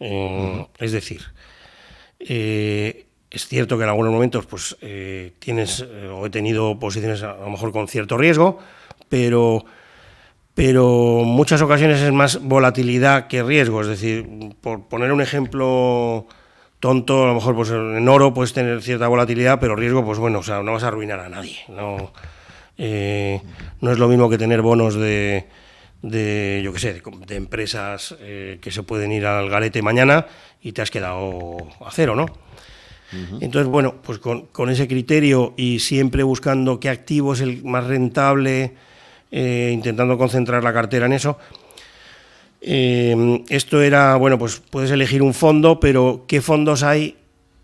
Eh, 0.00 0.66
es 0.78 0.92
decir, 0.92 1.22
es 2.18 3.46
cierto 3.46 3.78
que 3.78 3.84
en 3.84 3.90
algunos 3.90 4.12
momentos 4.12 4.46
pues 4.46 4.76
tienes 5.38 5.82
o 5.82 6.26
he 6.26 6.30
tenido 6.30 6.78
posiciones 6.78 7.22
a 7.22 7.36
lo 7.36 7.50
mejor 7.50 7.72
con 7.72 7.88
cierto 7.88 8.16
riesgo, 8.16 8.58
pero 9.08 9.64
pero 10.54 11.22
muchas 11.24 11.62
ocasiones 11.62 12.00
es 12.00 12.12
más 12.12 12.42
volatilidad 12.42 13.26
que 13.26 13.42
riesgo. 13.42 13.80
Es 13.80 13.88
decir, 13.88 14.28
por 14.60 14.88
poner 14.88 15.12
un 15.12 15.22
ejemplo 15.22 16.26
tonto, 16.82 17.22
a 17.22 17.28
lo 17.28 17.34
mejor 17.34 17.54
pues 17.54 17.70
en 17.70 18.08
oro 18.08 18.34
puedes 18.34 18.52
tener 18.52 18.82
cierta 18.82 19.06
volatilidad, 19.06 19.60
pero 19.60 19.76
riesgo, 19.76 20.04
pues 20.04 20.18
bueno, 20.18 20.40
o 20.40 20.42
sea, 20.42 20.64
no 20.64 20.72
vas 20.72 20.82
a 20.82 20.88
arruinar 20.88 21.20
a 21.20 21.28
nadie. 21.28 21.58
No, 21.68 22.12
eh, 22.76 23.40
no 23.80 23.92
es 23.92 24.00
lo 24.00 24.08
mismo 24.08 24.28
que 24.28 24.36
tener 24.36 24.62
bonos 24.62 24.96
de, 24.96 25.46
de 26.02 26.60
yo 26.64 26.72
qué 26.72 26.80
sé, 26.80 27.00
de, 27.28 27.36
empresas 27.36 28.16
eh, 28.18 28.58
que 28.60 28.72
se 28.72 28.82
pueden 28.82 29.12
ir 29.12 29.26
al 29.26 29.48
galete 29.48 29.80
mañana 29.80 30.26
y 30.60 30.72
te 30.72 30.82
has 30.82 30.90
quedado 30.90 31.56
a 31.86 31.90
cero, 31.92 32.16
¿no? 32.16 32.26
Entonces, 33.40 33.66
bueno, 33.70 33.96
pues 34.02 34.18
con, 34.18 34.46
con, 34.46 34.70
ese 34.70 34.88
criterio 34.88 35.52
y 35.58 35.80
siempre 35.80 36.22
buscando 36.22 36.80
qué 36.80 36.88
activo 36.88 37.34
es 37.34 37.42
el 37.42 37.62
más 37.62 37.84
rentable, 37.84 38.72
eh, 39.30 39.70
intentando 39.70 40.16
concentrar 40.16 40.64
la 40.64 40.72
cartera 40.72 41.04
en 41.04 41.12
eso, 41.12 41.38
eh, 42.64 43.44
esto 43.48 43.82
era, 43.82 44.14
bueno, 44.16 44.38
pues 44.38 44.60
puedes 44.70 44.90
elegir 44.92 45.22
un 45.22 45.34
fondo, 45.34 45.80
pero 45.80 46.24
¿qué 46.28 46.40
fondos 46.40 46.84
hay? 46.84 47.16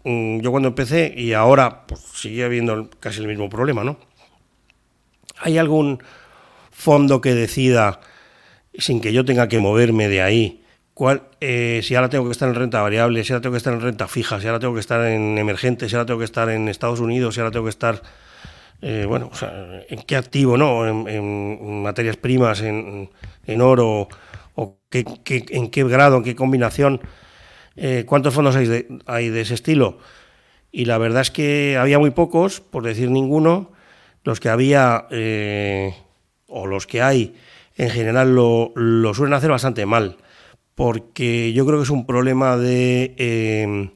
Mm, 0.02 0.40
yo 0.40 0.50
cuando 0.50 0.68
empecé 0.68 1.14
y 1.16 1.34
ahora 1.34 1.86
pues, 1.86 2.00
sigue 2.14 2.44
habiendo 2.44 2.90
casi 2.98 3.20
el 3.20 3.28
mismo 3.28 3.48
problema, 3.48 3.84
¿no? 3.84 3.98
¿Hay 5.40 5.56
algún 5.56 6.02
fondo 6.72 7.20
que 7.20 7.34
decida, 7.34 8.00
sin 8.74 9.00
que 9.00 9.12
yo 9.12 9.24
tenga 9.24 9.48
que 9.48 9.60
moverme 9.60 10.08
de 10.08 10.20
ahí, 10.20 10.64
cuál, 10.94 11.22
eh, 11.40 11.80
si 11.84 11.94
ahora 11.94 12.08
tengo 12.08 12.24
que 12.24 12.32
estar 12.32 12.48
en 12.48 12.56
renta 12.56 12.82
variable, 12.82 13.22
si 13.22 13.32
ahora 13.32 13.42
tengo 13.42 13.52
que 13.52 13.58
estar 13.58 13.74
en 13.74 13.80
renta 13.80 14.08
fija, 14.08 14.40
si 14.40 14.48
ahora 14.48 14.58
tengo 14.58 14.74
que 14.74 14.80
estar 14.80 15.04
en 15.06 15.38
emergente, 15.38 15.88
si 15.88 15.94
ahora 15.94 16.06
tengo 16.06 16.18
que 16.18 16.24
estar 16.24 16.48
en 16.48 16.68
Estados 16.68 16.98
Unidos, 16.98 17.34
si 17.36 17.40
ahora 17.40 17.52
tengo 17.52 17.66
que 17.66 17.70
estar, 17.70 18.02
eh, 18.82 19.04
bueno, 19.06 19.28
o 19.30 19.36
sea, 19.36 19.84
en 19.88 20.02
qué 20.02 20.16
activo, 20.16 20.56
¿no? 20.56 20.88
En, 20.88 21.82
materias 21.82 22.16
primas, 22.16 22.62
en, 22.62 23.10
en 23.46 23.60
oro 23.60 24.08
o 24.58 24.80
qué, 24.90 25.04
en 25.50 25.70
qué 25.70 25.84
grado, 25.84 26.16
en 26.16 26.24
qué 26.24 26.34
combinación, 26.34 27.00
eh, 27.76 28.02
cuántos 28.06 28.34
fondos 28.34 28.56
hay 28.56 28.66
de, 28.66 29.40
ese 29.40 29.54
estilo. 29.54 29.98
Y 30.72 30.86
la 30.86 30.98
verdad 30.98 31.22
es 31.22 31.30
que 31.30 31.76
había 31.78 32.00
muy 32.00 32.10
pocos, 32.10 32.60
por 32.60 32.82
decir 32.82 33.08
ninguno. 33.08 33.70
Los 34.24 34.40
que 34.40 34.48
había, 34.48 35.06
eh, 35.10 35.94
o 36.48 36.66
los 36.66 36.88
que 36.88 37.00
hay, 37.02 37.36
en 37.76 37.90
general 37.90 38.34
lo, 38.34 38.72
suelen 39.14 39.34
hacer 39.34 39.50
bastante 39.50 39.86
mal, 39.86 40.16
porque 40.74 41.52
yo 41.52 41.64
creo 41.64 41.78
que 41.78 41.84
es 41.84 41.90
un 41.90 42.04
problema 42.04 42.56
de, 42.56 43.14
eh, 43.16 43.90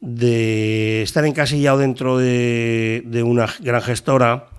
de 0.00 1.00
estar 1.00 1.24
encasillado 1.24 1.78
dentro 1.78 2.18
de, 2.18 3.02
de, 3.06 3.22
una 3.22 3.48
gran 3.60 3.80
gestora 3.80 4.50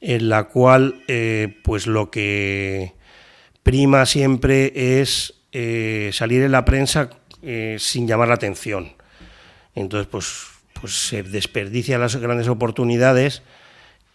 en 0.00 0.28
la 0.28 0.44
cual, 0.44 1.02
pues 1.64 1.88
lo 1.88 2.10
que 2.10 2.94
prima 3.62 4.06
siempre 4.06 5.00
es 5.00 5.34
eh, 5.52 6.10
salir 6.12 6.42
en 6.42 6.52
la 6.52 6.64
prensa 6.64 7.10
eh, 7.42 7.76
sin 7.78 8.06
llamar 8.06 8.28
la 8.28 8.34
atención. 8.34 8.92
Entonces, 9.74 10.08
pues, 10.10 10.46
pues 10.80 10.92
se 10.92 11.22
desperdician 11.22 12.00
las 12.00 12.16
grandes 12.16 12.48
oportunidades 12.48 13.42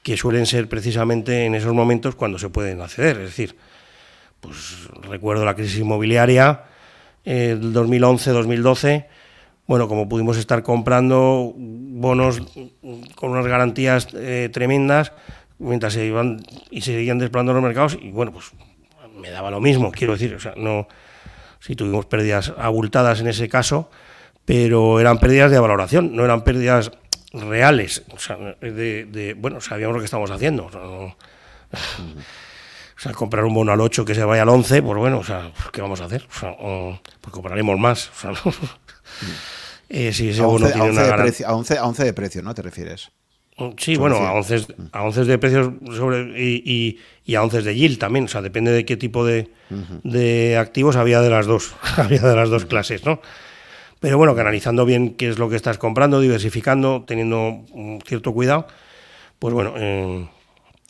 que 0.04 0.18
suelen 0.18 0.46
ser 0.46 0.70
precisamente 0.70 1.46
en 1.46 1.56
esos 1.56 1.74
momentos 1.74 2.16
cuando 2.16 2.40
se 2.40 2.50
pueden 2.50 2.82
acceder. 2.82 3.18
Es 3.18 3.30
decir, 3.30 3.56
pues 4.40 4.88
recuerdo 5.02 5.44
la 5.44 5.56
crisis 5.56 5.80
inmobiliaria 5.80 6.64
del 7.26 7.74
2011-2012, 7.74 9.06
bueno, 9.68 9.90
como 9.90 10.08
pudimos 10.08 10.38
estar 10.38 10.64
comprando 10.64 11.54
bonos 11.58 12.42
con 13.16 13.32
unas 13.32 13.46
garantías 13.48 14.08
eh, 14.14 14.50
tremendas 14.52 15.12
mientras 15.60 15.94
se 15.94 16.06
iban 16.06 16.42
y 16.72 16.82
se 16.82 16.94
seguían 16.94 17.20
desplazando 17.20 17.54
los 17.54 17.62
mercados 17.62 17.98
y 18.02 18.12
bueno, 18.12 18.32
pues 18.32 18.52
me 19.18 19.30
daba 19.30 19.52
lo 19.52 19.60
mismo, 19.60 19.92
quiero 19.92 20.14
decir, 20.14 20.34
o 20.36 20.40
sea, 20.40 20.54
no 20.56 20.88
si 21.60 21.76
tuvimos 21.76 22.06
pérdidas 22.06 22.54
abultadas 22.58 23.20
en 23.20 23.28
ese 23.28 23.50
caso, 23.50 23.90
pero 24.46 25.00
eran 25.00 25.20
pérdidas 25.20 25.52
de 25.52 25.60
valoración, 25.60 26.16
no 26.16 26.24
eran 26.24 26.44
pérdidas 26.44 26.92
reales, 27.34 28.04
o 28.14 28.20
sea, 28.20 28.38
de, 28.62 29.36
bueno, 29.38 29.60
sabíamos 29.62 29.96
lo 29.96 30.00
que 30.00 30.06
estábamos 30.06 30.32
haciendo, 30.32 30.68
o 30.68 31.16
sea, 32.98 33.14
comprar 33.14 33.44
un 33.46 33.54
bono 33.54 33.72
al 33.72 33.82
8 33.82 34.06
que 34.06 34.16
se 34.16 34.24
vaya 34.24 34.44
al 34.44 34.50
11, 34.50 34.82
pues 34.82 34.98
bueno, 34.98 35.20
o 35.20 35.24
sea, 35.24 35.52
¿qué 35.72 35.82
vamos 35.82 36.02
a 36.02 36.06
hacer? 36.06 36.26
O 36.30 36.40
sea, 36.40 36.56
pues 37.22 37.32
compraremos 37.32 37.78
más, 37.78 38.10
o 38.10 38.20
sea, 38.20 38.32
¿no? 38.32 38.40
Eh, 39.90 40.12
si 40.12 40.28
ese 40.28 40.42
a 40.42 40.48
11, 40.48 40.74
tiene 40.74 40.90
una 40.90 41.04
de 41.04 41.14
precio, 41.14 41.48
a, 41.48 41.56
11, 41.56 41.78
a 41.78 41.86
11 41.86 42.04
de 42.04 42.14
precio, 42.14 42.42
¿no? 42.42 42.54
¿Te 42.54 42.62
refieres? 42.62 43.10
Sí, 43.78 43.96
bueno, 43.98 44.18
a 44.18 44.34
11, 44.34 44.68
a 44.92 45.04
11 45.04 45.26
de 45.26 45.38
precios 45.40 45.72
sobre, 45.96 46.40
y, 46.40 47.00
y, 47.26 47.36
a 47.36 47.42
11 47.42 47.64
de 47.64 47.76
yield 47.76 47.98
también, 47.98 48.26
o 48.26 48.28
sea, 48.28 48.44
depende 48.44 48.72
de 48.72 48.86
qué 48.86 48.98
tipo 48.98 49.26
de, 49.26 49.50
de 50.04 50.58
activos 50.58 50.96
había 50.96 51.22
de 51.22 51.32
las 51.32 51.48
dos, 51.48 51.76
había 51.98 52.22
de 52.22 52.36
las 52.36 52.50
dos 52.50 52.66
clases, 52.66 53.04
¿no? 53.04 53.20
Pero 54.00 54.18
bueno, 54.20 54.36
que 54.36 54.42
analizando 54.42 54.86
bien 54.86 55.16
qué 55.16 55.28
es 55.28 55.40
lo 55.40 55.50
que 55.50 55.56
estás 55.56 55.80
comprando, 55.80 56.20
diversificando, 56.20 57.04
teniendo 57.08 57.66
cierto 58.06 58.32
cuidado, 58.32 58.68
pues 59.40 59.56
bueno, 59.56 59.74
eh, 59.76 60.28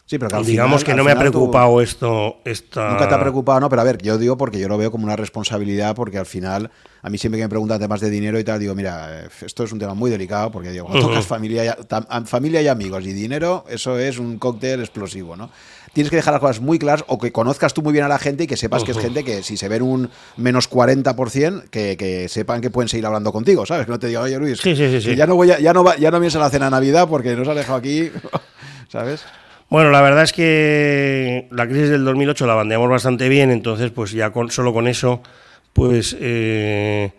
Sí, 0.08 0.18
pero 0.18 0.42
digamos 0.42 0.86
que 0.86 0.94
no 0.94 1.04
me 1.04 1.12
ha 1.12 1.20
preocupado 1.20 1.82
esto. 1.82 2.38
Esta... 2.46 2.92
Nunca 2.92 3.10
te 3.10 3.16
ha 3.16 3.20
preocupado, 3.20 3.60
no, 3.60 3.70
pero 3.70 3.82
a 3.82 3.86
ver, 3.86 4.02
yo 4.02 4.18
digo 4.18 4.38
porque 4.38 4.58
yo 4.58 4.70
lo 4.70 4.78
veo 4.78 4.90
como 4.90 5.04
una 5.04 5.18
responsabilidad, 5.18 5.96
porque 5.96 6.18
al 6.18 6.26
final, 6.26 6.72
a 7.02 7.10
mí 7.10 7.18
siempre 7.18 7.38
que 7.38 7.44
me 7.44 7.50
preguntan 7.50 7.78
temas 7.78 8.00
de 8.00 8.10
dinero 8.10 8.40
y 8.40 8.46
tal, 8.46 8.58
digo, 8.58 8.74
mira, 8.74 9.26
eh, 9.26 9.30
esto 9.46 9.66
es 9.66 9.74
un 9.74 9.80
tema 9.80 9.96
muy 9.96 10.10
delicado, 10.10 10.50
porque 10.50 10.72
digo, 10.72 10.86
cuando 10.86 11.10
tocas 11.10 11.26
familia, 11.26 11.78
familia 12.24 12.62
y 12.62 12.70
amigos 12.70 13.06
y 13.06 13.12
dinero, 13.12 13.66
eso 13.68 14.00
es 14.00 14.18
un 14.18 14.40
cóctel 14.40 14.80
explosivo, 14.80 15.36
¿no? 15.36 15.50
Tienes 15.92 16.10
que 16.10 16.16
dejar 16.16 16.34
las 16.34 16.42
cosas 16.42 16.62
muy 16.62 16.80
claras 16.80 17.04
o 17.08 17.18
que 17.18 17.34
conozcas 17.34 17.74
tú 17.74 17.82
muy 17.82 17.92
bien 17.92 18.06
a 18.06 18.08
la 18.08 18.20
gente 18.20 18.46
y 18.46 18.48
que 18.48 18.56
sepas 18.56 18.86
que 18.86 18.92
es 18.92 19.00
gente 19.00 19.26
que 19.26 19.44
si 19.44 19.58
se 19.58 19.68
ven 19.68 19.82
un 19.82 20.10
menos 20.38 20.70
40%, 20.70 21.70
que, 21.70 21.98
que 21.98 22.30
sepan 22.30 22.62
que 22.62 22.70
pueden 22.70 22.88
seguir 22.88 23.08
hablando 23.08 23.34
contigo, 23.34 23.66
¿sabes? 23.66 23.88
Que 23.88 23.92
no 23.92 24.00
te 24.00 24.08
diga, 24.08 24.22
oye 24.22 24.38
Luis, 24.38 24.60
sí, 24.62 24.74
sí, 24.74 25.02
sí, 25.02 25.16
ya 25.18 25.28
no 25.28 25.36
voy 25.36 25.48
ya 25.48 25.74
no 25.74 25.84
va, 25.84 25.98
ya 25.98 26.12
no 26.12 26.20
vienes 26.22 26.36
a 26.38 26.40
la 26.40 26.50
cena 26.50 26.66
de 26.66 26.72
Navidad 26.72 27.10
porque 27.10 27.36
nos 27.36 27.48
has 27.50 27.56
dejado 27.56 27.80
aquí, 27.80 28.10
¿sabes? 28.90 29.26
Bueno, 29.70 29.92
la 29.92 30.02
verdad 30.02 30.24
es 30.24 30.32
que 30.32 31.48
la 31.52 31.68
crisis 31.68 31.90
del 31.90 32.06
2008 32.06 32.48
la 32.48 32.54
bandeamos 32.54 32.90
bastante 32.90 33.28
bien, 33.28 33.52
entonces 33.52 33.92
pues 33.92 34.12
ya 34.12 34.32
con, 34.32 34.50
solo 34.50 34.72
con 34.72 34.88
eso, 34.88 35.22
pues 35.74 36.16
eh, 36.22 37.12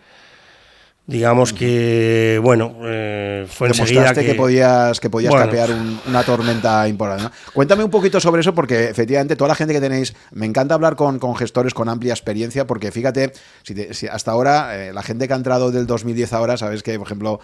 digamos 1.06 1.52
que, 1.52 2.40
bueno, 2.42 2.74
eh, 2.84 3.46
fue 3.50 3.68
enseguida 3.68 4.14
que, 4.14 4.24
que 4.24 4.34
podías, 4.34 4.98
que 4.98 5.10
podías 5.10 5.34
capear 5.34 5.68
una 6.06 6.22
tormenta 6.22 6.88
importante. 6.88 7.30
Cuéntame 7.52 7.84
un 7.84 7.90
poquito 7.90 8.18
sobre 8.18 8.40
eso, 8.40 8.54
porque 8.54 8.88
efectivamente 8.88 9.36
toda 9.36 9.48
la 9.48 9.54
gente 9.54 9.74
que 9.74 9.80
tenéis, 9.80 10.14
me 10.32 10.46
encanta 10.46 10.72
hablar 10.72 10.96
con, 10.96 11.18
con 11.18 11.36
gestores 11.36 11.74
con 11.74 11.90
amplia 11.90 12.14
experiencia, 12.14 12.66
porque 12.66 12.90
fíjate, 12.90 13.32
si, 13.62 14.06
hasta 14.06 14.30
ahora, 14.30 14.88
eh, 14.88 14.94
la 14.94 15.02
gente 15.02 15.28
que 15.28 15.34
ha 15.34 15.36
entrado 15.36 15.70
del 15.70 15.86
2010 15.86 16.32
ahora, 16.32 16.56
sabes 16.56 16.82
que, 16.82 16.96
por 16.98 17.06
ejemplo, 17.06 17.40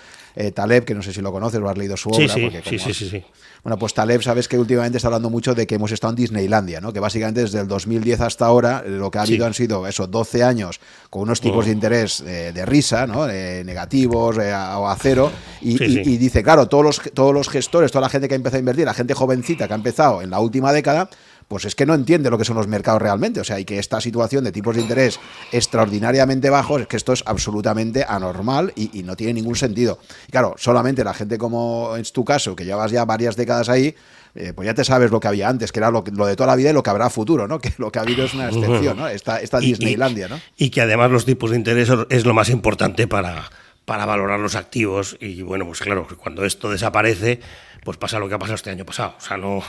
Taleb, 0.54 0.86
que 0.86 0.94
no 0.94 1.02
sé 1.02 1.12
si 1.12 1.20
lo 1.20 1.30
conoces 1.30 1.60
o 1.60 1.68
has 1.68 1.76
leído 1.76 1.98
su 1.98 2.08
obra. 2.08 2.26
Sí, 2.26 2.50
sí, 2.64 2.78
sí, 2.78 2.94
sí, 2.94 3.10
sí. 3.10 3.24
Bueno, 3.64 3.78
pues 3.78 3.94
Taleb, 3.94 4.20
sabes 4.22 4.46
que 4.46 4.58
últimamente 4.58 4.98
está 4.98 5.08
hablando 5.08 5.30
mucho 5.30 5.54
de 5.54 5.66
que 5.66 5.76
hemos 5.76 5.90
estado 5.90 6.10
en 6.10 6.16
Disneylandia, 6.16 6.82
¿no? 6.82 6.92
Que 6.92 7.00
básicamente 7.00 7.40
desde 7.40 7.60
el 7.60 7.66
2010 7.66 8.20
hasta 8.20 8.44
ahora 8.44 8.82
eh, 8.84 8.90
lo 8.90 9.10
que 9.10 9.16
ha 9.16 9.22
habido 9.22 9.46
han 9.46 9.54
sido 9.54 9.86
eso, 9.86 10.06
12 10.06 10.44
años 10.44 10.80
con 11.08 11.22
unos 11.22 11.40
tipos 11.40 11.64
de 11.64 11.70
oh. 11.70 11.74
interés 11.74 12.20
eh, 12.20 12.52
de 12.52 12.66
risa, 12.66 13.06
¿no? 13.06 13.26
negativos 13.26 14.36
eh, 14.36 14.52
o 14.52 14.86
a 14.86 14.94
cero. 15.00 15.32
Y, 15.62 15.82
y, 15.82 16.18
dice, 16.18 16.42
claro, 16.42 16.68
todos 16.68 16.84
los, 16.84 17.00
todos 17.14 17.32
los 17.32 17.48
gestores, 17.48 17.90
toda 17.90 18.02
la 18.02 18.10
gente 18.10 18.28
que 18.28 18.34
ha 18.34 18.36
empezado 18.36 18.58
a 18.58 18.60
invertir, 18.60 18.84
la 18.84 18.92
gente 18.92 19.14
jovencita 19.14 19.66
que 19.66 19.72
ha 19.72 19.76
empezado 19.76 20.20
en 20.20 20.28
la 20.28 20.40
última 20.40 20.70
década, 20.70 21.08
pues 21.48 21.64
es 21.64 21.74
que 21.74 21.86
no 21.86 21.94
entiende 21.94 22.30
lo 22.30 22.38
que 22.38 22.44
son 22.44 22.56
los 22.56 22.66
mercados 22.66 23.00
realmente. 23.00 23.40
O 23.40 23.44
sea, 23.44 23.60
y 23.60 23.64
que 23.64 23.78
esta 23.78 24.00
situación 24.00 24.44
de 24.44 24.52
tipos 24.52 24.74
de 24.76 24.82
interés 24.82 25.20
extraordinariamente 25.52 26.50
bajos, 26.50 26.82
es 26.82 26.86
que 26.86 26.96
esto 26.96 27.12
es 27.12 27.22
absolutamente 27.26 28.04
anormal 28.06 28.72
y, 28.76 29.02
no 29.04 29.16
tiene 29.16 29.34
ningún 29.34 29.56
sentido. 29.56 29.98
Y 30.28 30.32
claro, 30.32 30.54
solamente 30.56 31.04
la 31.04 31.12
gente 31.12 31.36
como 31.36 31.96
es 31.96 32.12
tu 32.12 32.24
caso, 32.24 32.56
que 32.56 32.64
llevas 32.64 32.90
ya 32.90 33.04
varias 33.04 33.36
décadas 33.36 33.68
ahí, 33.68 33.94
eh, 34.34 34.52
pues 34.54 34.66
ya 34.66 34.74
te 34.74 34.84
sabes 34.84 35.10
lo 35.10 35.20
que 35.20 35.28
había 35.28 35.48
antes, 35.48 35.72
que 35.72 35.78
era 35.78 35.90
lo, 35.90 36.02
de 36.02 36.36
toda 36.36 36.46
la 36.46 36.56
vida 36.56 36.70
y 36.70 36.72
lo 36.72 36.82
que 36.82 36.90
habrá 36.90 37.10
futuro, 37.10 37.46
¿no? 37.46 37.58
Que 37.64 37.72
lo 37.78 37.92
que 37.92 37.98
ha 37.98 38.02
habido 38.02 38.24
es 38.24 38.34
una 38.34 38.48
excepción, 38.48 38.96
¿no? 38.96 39.08
Esta, 39.08 39.40
esta 39.40 39.58
Disneylandia, 39.60 40.28
¿no? 40.28 40.40
Y 40.56 40.70
que 40.70 40.80
además 40.80 41.10
los 41.10 41.24
tipos 41.24 41.50
de 41.50 41.56
interés 41.56 41.90
es 42.08 42.24
lo 42.24 42.34
más 42.34 42.48
importante 42.48 43.06
para, 43.06 43.50
para 43.84 44.06
valorar 44.06 44.40
los 44.40 44.54
activos. 44.54 45.16
Y 45.20 45.42
bueno, 45.42 45.66
pues 45.66 45.80
claro, 45.80 46.06
cuando 46.18 46.44
esto 46.44 46.70
desaparece, 46.70 47.40
pues 47.84 47.98
pasa 47.98 48.18
lo 48.18 48.28
que 48.28 48.34
ha 48.34 48.38
pasado 48.38 48.56
este 48.56 48.70
año 48.70 48.84
pasado. 48.84 49.14
O 49.18 49.20
sea, 49.20 49.36
no 49.36 49.62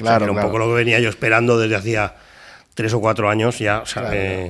Claro, 0.00 0.24
era 0.24 0.32
un 0.32 0.40
poco 0.40 0.58
lo 0.58 0.66
que 0.68 0.74
venía 0.74 0.98
yo 1.00 1.08
esperando 1.08 1.58
desde 1.58 1.76
hacía 1.76 2.14
tres 2.80 2.94
o 2.94 3.00
cuatro 3.00 3.28
años 3.28 3.58
ya. 3.58 3.82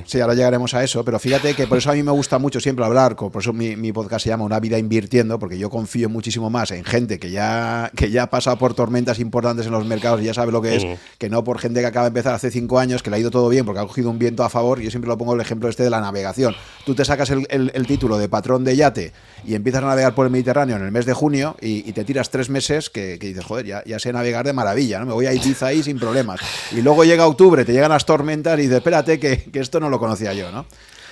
Sí, 0.05 0.21
ahora 0.21 0.33
llegaremos 0.33 0.73
a 0.73 0.81
eso, 0.85 1.03
pero 1.03 1.19
fíjate 1.19 1.53
que 1.53 1.67
por 1.67 1.77
eso 1.77 1.91
a 1.91 1.95
mí 1.95 2.01
me 2.01 2.11
gusta 2.11 2.39
mucho 2.39 2.61
siempre 2.61 2.85
hablar, 2.85 3.17
por 3.17 3.41
eso 3.41 3.51
mi, 3.51 3.91
podcast 3.91 4.23
se 4.23 4.29
llama 4.29 4.45
Una 4.45 4.61
vida 4.61 4.77
invirtiendo, 4.77 5.37
porque 5.37 5.57
yo 5.57 5.69
confío 5.69 6.07
muchísimo 6.07 6.49
más 6.49 6.71
en 6.71 6.85
gente 6.85 7.19
que 7.19 7.29
ya, 7.29 7.91
que 7.93 8.09
ya 8.09 8.23
ha 8.23 8.29
pasado 8.29 8.55
por 8.55 8.73
tormentas 8.73 9.19
importantes 9.19 9.65
en 9.65 9.73
los 9.73 9.85
mercados 9.85 10.21
y 10.21 10.25
ya 10.25 10.33
sabe 10.33 10.53
lo 10.53 10.61
que 10.61 10.77
es, 10.77 10.85
que 11.17 11.29
no 11.29 11.43
por 11.43 11.59
gente 11.59 11.81
que 11.81 11.87
acaba 11.87 12.05
de 12.05 12.07
empezar 12.07 12.33
hace 12.33 12.51
cinco 12.51 12.79
años, 12.79 13.03
que 13.03 13.09
le 13.09 13.17
ha 13.17 13.19
ido 13.19 13.31
todo 13.31 13.49
bien 13.49 13.65
porque 13.65 13.81
ha 13.81 13.85
cogido 13.85 14.09
un 14.09 14.17
viento 14.17 14.45
a 14.45 14.49
favor. 14.49 14.79
Yo 14.79 14.89
siempre 14.91 15.09
lo 15.09 15.17
pongo 15.17 15.35
el 15.35 15.41
ejemplo 15.41 15.67
este 15.67 15.83
de 15.83 15.89
la 15.89 15.99
navegación. 15.99 16.55
Tú 16.85 16.95
te 16.95 17.03
sacas 17.03 17.31
el, 17.31 17.85
título 17.85 18.17
de 18.17 18.29
patrón 18.29 18.63
de 18.63 18.77
yate 18.77 19.11
y 19.43 19.55
empiezas 19.55 19.83
a 19.83 19.87
navegar 19.87 20.15
por 20.15 20.25
el 20.25 20.31
Mediterráneo 20.31 20.77
en 20.77 20.85
el 20.85 20.91
mes 20.93 21.05
de 21.05 21.13
junio 21.13 21.57
y, 21.59 21.91
te 21.91 22.05
tiras 22.05 22.29
tres 22.29 22.49
meses 22.49 22.89
que, 22.89 23.17
dices, 23.17 23.43
joder, 23.43 23.65
ya, 23.65 23.83
ya 23.85 23.99
sé 23.99 24.13
navegar 24.13 24.45
de 24.45 24.53
maravilla, 24.53 24.99
¿no? 24.99 25.07
me 25.07 25.13
voy 25.13 25.25
a 25.25 25.33
Ibiza 25.33 25.65
ahí 25.65 25.83
sin 25.83 25.99
problemas. 25.99 26.39
Y 26.71 26.81
luego 26.81 27.03
llega 27.03 27.27
octubre, 27.27 27.65
te 27.65 27.73
llegan 27.73 27.89
las 27.89 28.05
tormentas 28.21 28.59
y 28.59 28.63
dices, 28.63 28.77
espérate, 28.77 29.19
que, 29.19 29.49
esto 29.53 29.79
no 29.79 29.89
lo 29.89 29.99
conocía 29.99 30.33
yo, 30.33 30.51
¿no? 30.51 30.65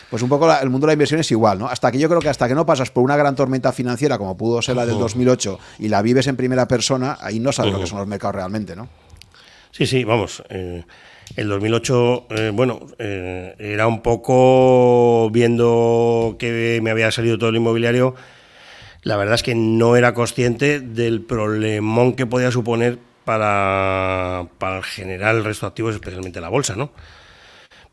Pues 0.09 0.23
un 0.23 0.29
poco 0.29 0.51
el 0.51 0.69
mundo 0.69 0.85
de 0.85 0.91
la 0.91 0.93
inversión 0.93 1.19
es 1.19 1.29
igual, 1.31 1.59
¿no? 1.59 1.67
Hasta 1.67 1.91
que 1.91 1.99
yo 1.99 2.09
creo 2.09 2.19
que 2.19 2.29
hasta 2.29 2.47
que 2.47 2.55
no 2.55 2.65
pasas 2.65 2.89
por 2.89 3.03
una 3.03 3.15
gran 3.15 3.35
tormenta 3.35 3.71
financiera 3.71 4.17
como 4.17 4.35
pudo 4.35 4.61
ser 4.61 4.75
la 4.75 4.85
del 4.85 4.97
2008 4.97 5.59
y 5.79 5.87
la 5.87 6.01
vives 6.01 6.25
en 6.27 6.35
primera 6.35 6.67
persona, 6.67 7.17
ahí 7.21 7.39
no 7.39 7.51
sabes 7.51 7.73
lo 7.73 7.79
que 7.79 7.85
son 7.85 7.99
los 7.99 8.07
mercados 8.07 8.35
realmente, 8.35 8.75
¿no? 8.75 8.89
Sí, 9.71 9.85
sí, 9.85 10.03
vamos. 10.03 10.43
Eh, 10.49 10.83
el 11.35 11.47
2008, 11.47 12.25
eh, 12.29 12.51
bueno, 12.53 12.79
eh, 12.97 13.55
era 13.59 13.85
un 13.85 14.01
poco 14.01 15.29
viendo 15.31 16.37
que 16.39 16.79
me 16.81 16.89
había 16.89 17.11
salido 17.11 17.37
todo 17.37 17.49
el 17.49 17.57
inmobiliario. 17.57 18.15
La 19.03 19.15
verdad 19.15 19.35
es 19.35 19.43
que 19.43 19.53
no 19.53 19.95
era 19.95 20.15
consciente 20.15 20.79
del 20.79 21.21
problemón 21.21 22.13
que 22.13 22.25
podía 22.25 22.51
suponer 22.51 22.97
para, 23.29 24.47
para 24.57 24.81
generar 24.81 25.35
el 25.35 25.43
resto 25.43 25.67
de 25.67 25.69
activos, 25.69 25.93
especialmente 25.93 26.41
la 26.41 26.49
bolsa, 26.49 26.75
¿no? 26.75 26.91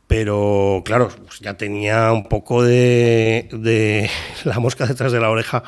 Pero 0.07 0.81
claro, 0.83 1.11
pues 1.27 1.41
ya 1.41 1.59
tenía 1.59 2.11
un 2.13 2.25
poco 2.27 2.65
de, 2.65 3.47
de, 3.53 4.09
la 4.45 4.59
mosca 4.61 4.87
detrás 4.87 5.13
de 5.13 5.21
la 5.21 5.29
oreja. 5.29 5.63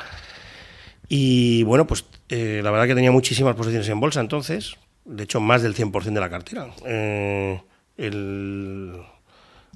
Y 1.07 1.61
bueno, 1.65 1.85
pues 1.85 2.03
eh, 2.29 2.61
la 2.63 2.71
verdad 2.71 2.87
que 2.87 2.95
tenía 2.95 3.11
muchísimas 3.11 3.55
posiciones 3.55 3.87
en 3.89 3.99
bolsa 3.99 4.21
entonces, 4.21 4.75
de 5.05 5.25
hecho 5.25 5.39
más 5.39 5.61
del 5.61 5.75
100% 5.75 6.13
de 6.13 6.19
la 6.19 6.31
cartera. 6.31 6.69
Eh, 6.87 7.61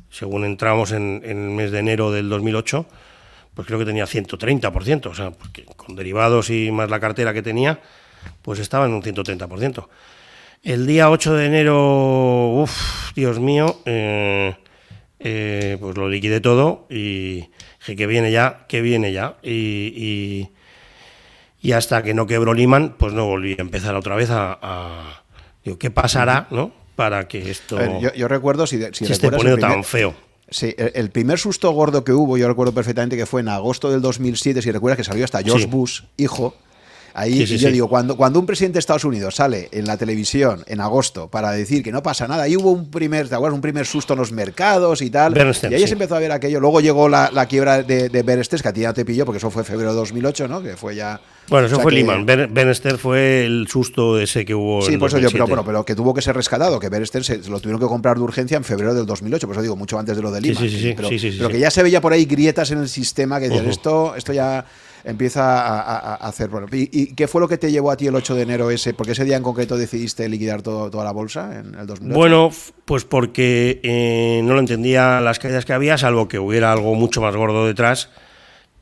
según 0.09 0.43
entramos 0.43 0.91
en, 0.91 1.21
en, 1.23 1.37
el 1.43 1.49
mes 1.51 1.71
de 1.71 1.77
enero 1.77 2.11
del 2.11 2.29
2008, 2.29 2.87
pues 3.53 3.67
creo 3.67 3.77
que 3.77 3.85
tenía 3.85 4.05
130%, 4.05 5.05
o 5.05 5.13
sea, 5.13 5.29
porque 5.29 5.65
con 5.65 5.95
derivados 5.95 6.49
y 6.49 6.71
más 6.71 6.89
la 6.89 6.99
cartera 6.99 7.31
que 7.31 7.43
tenía, 7.43 7.79
pues 8.41 8.59
estaba 8.59 8.85
en 8.85 8.93
un 8.93 9.01
130%. 9.01 9.87
El 10.63 10.87
día 10.87 11.09
8 11.09 11.33
de 11.33 11.45
enero, 11.45 12.61
uff, 12.61 13.13
Dios 13.15 13.39
mío, 13.39 13.81
eh, 13.85 14.55
eh, 15.19 15.77
pues 15.79 15.97
lo 15.97 16.07
liquidé 16.07 16.39
todo 16.39 16.87
y 16.89 17.49
dije 17.79 17.95
que 17.97 18.07
viene 18.07 18.31
ya, 18.31 18.65
que 18.67 18.81
viene 18.81 19.11
ya. 19.11 19.35
Y, 19.43 20.49
y, 21.61 21.71
hasta 21.73 22.03
que 22.03 22.13
no 22.13 22.27
quebró 22.27 22.53
Lehman, 22.53 22.95
pues 22.97 23.13
no 23.13 23.25
volví 23.25 23.55
a 23.57 23.61
empezar 23.61 23.95
otra 23.95 24.15
vez 24.15 24.29
a... 24.31 25.23
digo, 25.63 25.77
¿qué 25.77 25.91
pasará, 25.91 26.47
no? 26.51 26.71
Para 26.95 27.27
que 27.27 27.49
esto... 27.49 27.77
yo, 27.99 28.27
recuerdo, 28.27 28.67
si, 28.67 28.81
si, 28.93 29.05
esté 29.05 29.31
poniendo 29.31 29.57
tan 29.57 29.83
feo. 29.83 30.13
Sí, 30.49 30.75
el, 30.77 31.09
primer 31.09 31.39
susto 31.39 31.71
gordo 31.71 32.03
que 32.03 32.11
hubo, 32.11 32.37
yo 32.37 32.47
recuerdo 32.47 32.73
perfectamente 32.73 33.17
que 33.17 33.25
fue 33.25 33.41
en 33.41 33.47
agosto 33.47 33.89
del 33.89 34.01
2007, 34.01 34.61
si 34.61 34.71
recuerdas 34.71 34.97
que 34.97 35.03
salió 35.03 35.25
hasta 35.25 35.41
George 35.41 35.65
Bush, 35.65 36.03
hijo, 36.17 36.55
Ahí 37.13 37.45
yo 37.45 37.71
digo, 37.71 37.87
cuando, 37.87 38.17
cuando 38.17 38.39
un 38.39 38.45
presidente 38.45 38.77
de 38.77 38.79
Estados 38.79 39.05
Unidos 39.05 39.35
sale 39.35 39.69
en 39.71 39.85
la 39.85 39.97
televisión 39.97 40.63
en 40.65 40.81
agosto 40.81 41.27
para 41.27 41.51
decir 41.51 41.83
que 41.83 41.91
no 41.91 42.01
pasa 42.01 42.27
nada, 42.27 42.43
ahí 42.43 42.55
hubo 42.57 42.71
un 42.71 42.89
primer, 42.89 43.29
¿te 43.29 43.35
acuerdas? 43.35 43.55
Un 43.55 43.61
primer 43.61 43.85
susto 43.85 44.13
en 44.13 44.19
los 44.19 44.31
mercados 44.31 45.01
y 45.01 45.09
tal. 45.09 45.35
y 45.37 45.73
ahí 45.73 45.87
se 45.87 45.93
empezó 45.93 46.15
a 46.15 46.19
ver 46.19 46.31
aquello. 46.31 46.59
Luego 46.59 46.81
llegó 46.81 47.09
la, 47.09 47.45
quiebra 47.47 47.83
de, 47.83 48.09
de 48.09 48.23
que 48.23 48.67
a 48.67 48.73
ti 48.73 48.81
ya 48.81 48.93
te 48.93 49.05
pilló, 49.05 49.25
porque 49.25 49.37
eso 49.37 49.51
fue 49.51 49.63
febrero 49.63 49.91
de 49.91 49.97
2008, 49.97 50.47
¿no? 50.47 50.61
Que 50.63 50.75
fue 50.75 50.95
ya 50.95 51.19
bueno, 51.49 51.67
eso 51.67 51.79
fue 51.79 51.91
Lehman. 51.91 52.25
Benester 52.25 52.97
fue 52.97 53.45
el 53.45 53.67
susto 53.67 54.19
ese 54.19 54.45
que 54.45 54.55
hubo. 54.55 54.81
Sí, 54.81 54.97
pues 54.97 55.13
yo, 55.13 55.29
pero, 55.31 55.45
bueno, 55.45 55.65
pero 55.65 55.83
que 55.83 55.95
tuvo 55.95 56.13
que 56.13 56.21
ser 56.21 56.35
rescatado, 56.35 56.79
que 56.79 56.89
Benester 56.89 57.23
se, 57.23 57.37
lo 57.49 57.59
tuvieron 57.59 57.81
que 57.81 57.87
comprar 57.87 58.17
de 58.17 58.23
urgencia 58.23 58.57
en 58.57 58.63
febrero 58.63 58.93
del 58.93 59.05
2008, 59.05 59.47
por 59.47 59.55
eso 59.55 59.61
digo, 59.61 59.75
mucho 59.75 59.99
antes 59.99 60.15
de 60.15 60.21
lo 60.21 60.31
de 60.31 60.41
Lehman. 60.41 60.63
Sí, 60.63 60.69
sí, 60.69 60.79
sí. 60.79 60.93
Pero, 60.95 61.09
sí, 61.09 61.35
pero 61.37 61.49
que 61.49 61.59
ya 61.59 61.69
se 61.69 61.83
veía 61.83 61.99
por 62.01 62.13
ahí 62.13 62.25
grietas 62.25 62.71
en 62.71 62.79
el 62.79 62.89
sistema 62.89 63.39
que 63.39 63.49
decían, 63.49 63.69
esto, 63.69 64.15
esto 64.15 64.31
ya 64.31 64.65
empieza 65.03 65.61
a, 65.61 66.15
hacer. 66.15 66.49
¿y, 66.71 67.13
qué 67.13 67.27
fue 67.27 67.41
lo 67.41 67.47
que 67.47 67.57
te 67.57 67.71
llevó 67.71 67.91
a 67.91 67.97
ti 67.97 68.07
el 68.07 68.15
8 68.15 68.35
de 68.35 68.41
enero 68.41 68.69
ese? 68.69 68.93
¿Por 68.93 69.05
qué 69.05 69.11
ese 69.13 69.25
día 69.25 69.37
en 69.37 69.43
concreto 69.43 69.77
decidiste 69.77 70.27
liquidar 70.29 70.61
todo, 70.61 70.89
toda 70.89 71.03
la 71.03 71.11
bolsa 71.11 71.59
en 71.59 71.75
el 71.75 71.87
2008? 71.87 72.17
Bueno, 72.17 72.51
pues 72.85 73.05
porque 73.05 73.79
eh, 73.83 74.41
no 74.43 74.53
lo 74.53 74.59
entendía 74.59 75.21
las 75.21 75.39
caídas 75.39 75.65
que 75.65 75.73
había, 75.73 75.97
salvo 75.97 76.27
que 76.27 76.39
hubiera 76.39 76.71
algo 76.71 76.95
mucho 76.95 77.21
más 77.21 77.35
gordo 77.35 77.65
detrás 77.65 78.09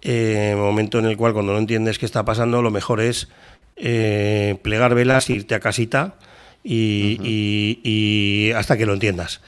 eh, 0.01 0.55
momento 0.57 0.99
en 0.99 1.05
el 1.05 1.15
cual 1.15 1.33
cuando 1.33 1.53
no 1.53 1.59
entiendes 1.59 1.99
qué 1.99 2.05
está 2.05 2.25
pasando, 2.25 2.61
lo 2.61 2.71
mejor 2.71 3.01
es 3.01 3.27
eh, 3.75 4.57
plegar 4.61 4.95
velas, 4.95 5.29
irte 5.29 5.55
a 5.55 5.59
casita 5.59 6.15
y, 6.63 8.51
hasta 8.55 8.77
que 8.77 8.85
lo 8.85 8.93
entiendas. 8.93 9.41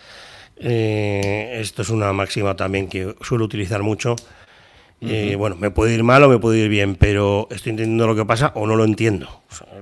Eh, 0.57 1.57
esto 1.59 1.81
es 1.81 1.89
una 1.89 2.13
máxima 2.13 2.55
también 2.55 2.87
que 2.87 3.15
suelo 3.21 3.45
utilizar 3.45 3.81
mucho. 3.81 4.15
Eh, 5.05 5.35
bueno, 5.35 5.55
me 5.57 5.69
puede 5.69 5.93
ir 5.93 6.03
mal 6.03 6.23
o 6.23 6.29
me 6.29 6.39
puede 6.39 6.59
ir 6.59 6.69
bien, 6.69 6.95
pero 6.95 7.47
estoy 7.51 7.71
entendiendo 7.71 8.07
lo 8.07 8.15
que 8.15 8.25
pasa 8.25 8.51
o 8.55 8.65
no 8.65 8.75
lo 8.75 8.85
entiendo. 8.85 9.41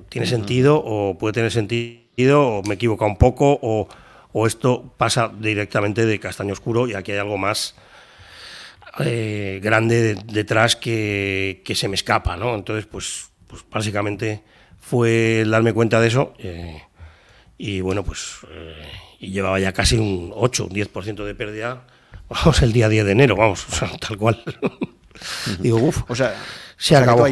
tiene 0.09 0.27
sentido 0.27 0.81
o 0.83 1.17
puede 1.17 1.33
tener 1.33 1.51
sentido 1.51 2.47
o 2.47 2.63
me 2.63 2.75
equivoca 2.75 3.05
un 3.05 3.17
poco 3.17 3.59
o, 3.61 3.87
o 4.33 4.47
esto 4.47 4.93
pasa 4.97 5.31
directamente 5.39 6.05
de 6.05 6.19
castaño 6.19 6.53
oscuro 6.53 6.87
y 6.87 6.95
aquí 6.95 7.11
hay 7.11 7.19
algo 7.19 7.37
más 7.37 7.75
eh, 8.99 9.59
grande 9.61 10.15
detrás 10.15 10.75
que, 10.75 11.61
se 11.73 11.87
me 11.87 11.95
escapa, 11.95 12.35
¿no? 12.35 12.55
Entonces, 12.55 12.85
pues, 12.85 13.29
pues 13.47 13.63
básicamente 13.69 14.43
fue 14.79 15.45
darme 15.47 15.73
cuenta 15.73 16.01
de 16.01 16.07
eso 16.07 16.33
eh, 16.39 16.81
y 17.57 17.81
bueno, 17.81 18.03
pues 18.03 18.39
y 19.19 19.29
llevaba 19.29 19.59
ya 19.59 19.71
casi 19.71 19.97
un 19.97 20.31
8, 20.33 20.65
un 20.65 20.71
10% 20.71 21.23
de 21.23 21.35
pérdida, 21.35 21.85
vamos, 22.27 22.61
el 22.63 22.73
día 22.73 22.89
10 22.89 23.05
de 23.05 23.11
enero, 23.11 23.35
vamos, 23.35 23.67
tal 23.99 24.17
cual. 24.17 24.43
Digo, 25.59 25.77
uff, 25.77 26.03
o 26.09 26.15
sea, 26.15 26.35
se 26.77 26.95
acabó. 26.95 27.27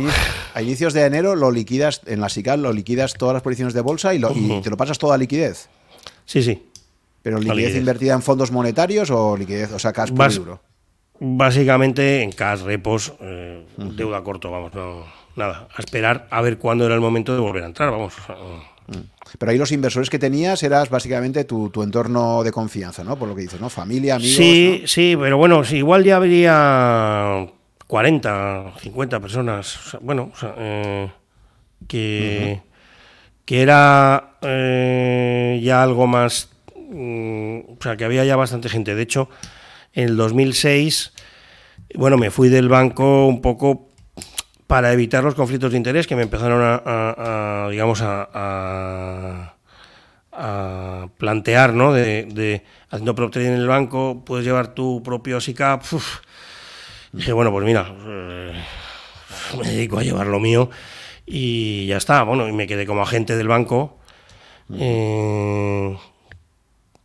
a 0.53 0.61
inicios 0.61 0.93
de 0.93 1.05
enero 1.05 1.35
lo 1.35 1.51
liquidas, 1.51 2.01
en 2.05 2.21
la 2.21 2.29
SICAL 2.29 2.61
lo 2.61 2.71
liquidas 2.71 3.13
todas 3.13 3.33
las 3.33 3.41
posiciones 3.41 3.73
de 3.73 3.81
bolsa 3.81 4.13
y, 4.13 4.19
te 4.61 4.69
lo 4.69 4.77
pasas 4.77 4.97
toda 4.97 5.17
liquidez. 5.17 5.69
Sí, 6.25 6.43
sí. 6.43 6.63
¿Pero 7.21 7.39
liquidez, 7.39 7.75
invertida 7.75 8.13
en 8.13 8.21
fondos 8.21 8.51
monetarios 8.51 9.09
o 9.11 9.35
liquidez, 9.35 9.71
o 9.73 9.79
sea, 9.79 9.91
cash 9.91 10.11
puro 10.11 10.29
duro? 10.29 10.61
Básicamente 11.19 12.21
en 12.21 12.31
cash, 12.31 12.61
repos, 12.61 13.13
eh, 13.19 13.65
deuda 13.77 14.23
corto, 14.23 14.51
vamos, 14.51 14.73
no, 14.73 15.03
nada. 15.35 15.67
A 15.75 15.81
esperar 15.81 16.27
a 16.29 16.41
ver 16.41 16.57
cuándo 16.57 16.85
era 16.85 16.95
el 16.95 17.01
momento 17.01 17.33
de 17.33 17.39
volver 17.39 17.63
a 17.63 17.65
entrar, 17.65 17.91
vamos. 17.91 18.13
Pero 19.37 19.51
ahí 19.51 19.57
los 19.57 19.71
inversores 19.71 20.09
que 20.09 20.17
tenías 20.17 20.63
eras 20.63 20.89
básicamente 20.89 21.43
tu, 21.43 21.71
entorno 21.83 22.43
de 22.43 22.51
confianza, 22.51 23.03
¿no? 23.03 23.17
Por 23.17 23.27
lo 23.27 23.35
que 23.35 23.41
dices, 23.41 23.59
¿no? 23.59 23.69
Familia, 23.69 24.15
amigos. 24.15 24.35
Sí, 24.35 24.83
sí, 24.85 25.15
pero 25.19 25.37
bueno, 25.37 25.61
igual 25.71 26.03
ya 26.03 26.15
habría 26.15 27.47
40, 27.89 28.73
50 28.81 29.19
personas, 29.19 29.97
bueno, 30.01 30.31
eh, 30.59 31.09
que, 31.87 32.61
que 33.45 33.61
era 33.63 34.37
eh, 34.43 35.59
ya 35.63 35.81
algo 35.81 36.05
más, 36.05 36.49
mm, 36.75 37.59
o 37.67 37.77
sea, 37.81 37.97
que 37.97 38.05
había 38.05 38.23
ya 38.25 38.35
bastante 38.35 38.69
gente. 38.69 38.93
De 38.93 39.01
hecho, 39.01 39.27
en 39.93 40.09
el 40.09 40.17
2006, 40.17 41.13
bueno, 41.95 42.19
me 42.19 42.29
fui 42.29 42.49
del 42.49 42.69
banco 42.69 43.25
un 43.25 43.41
poco 43.41 43.89
para 44.67 44.93
evitar 44.93 45.23
los 45.23 45.33
conflictos 45.33 45.71
de 45.71 45.77
interés 45.77 46.05
que 46.05 46.15
me 46.15 46.21
empezaron 46.21 46.61
a, 46.61 47.69
digamos, 47.71 48.03
a, 48.03 49.55
plantear, 51.17 51.73
¿no? 51.73 51.91
De, 51.91 52.63
haciendo 52.91 53.15
prop 53.15 53.31
trading 53.31 53.47
en 53.47 53.61
el 53.61 53.67
banco, 53.67 54.21
puedes 54.23 54.45
llevar 54.45 54.75
tu 54.75 55.01
propio 55.01 55.41
SICAP. 55.41 55.81
Dije, 57.11 57.33
bueno, 57.33 57.51
pues 57.51 57.65
mira, 57.65 57.95
eh, 58.05 58.53
me 59.57 59.67
dedico 59.67 59.99
a 59.99 60.03
llevar 60.03 60.27
lo 60.27 60.39
mío 60.39 60.69
y 61.25 61.87
ya 61.87 61.97
está. 61.97 62.23
Bueno, 62.23 62.47
y 62.47 62.51
me 62.51 62.67
quedé 62.67 62.85
como 62.85 63.01
agente 63.01 63.35
del 63.35 63.47
banco. 63.47 63.99
Eh, 64.73 65.97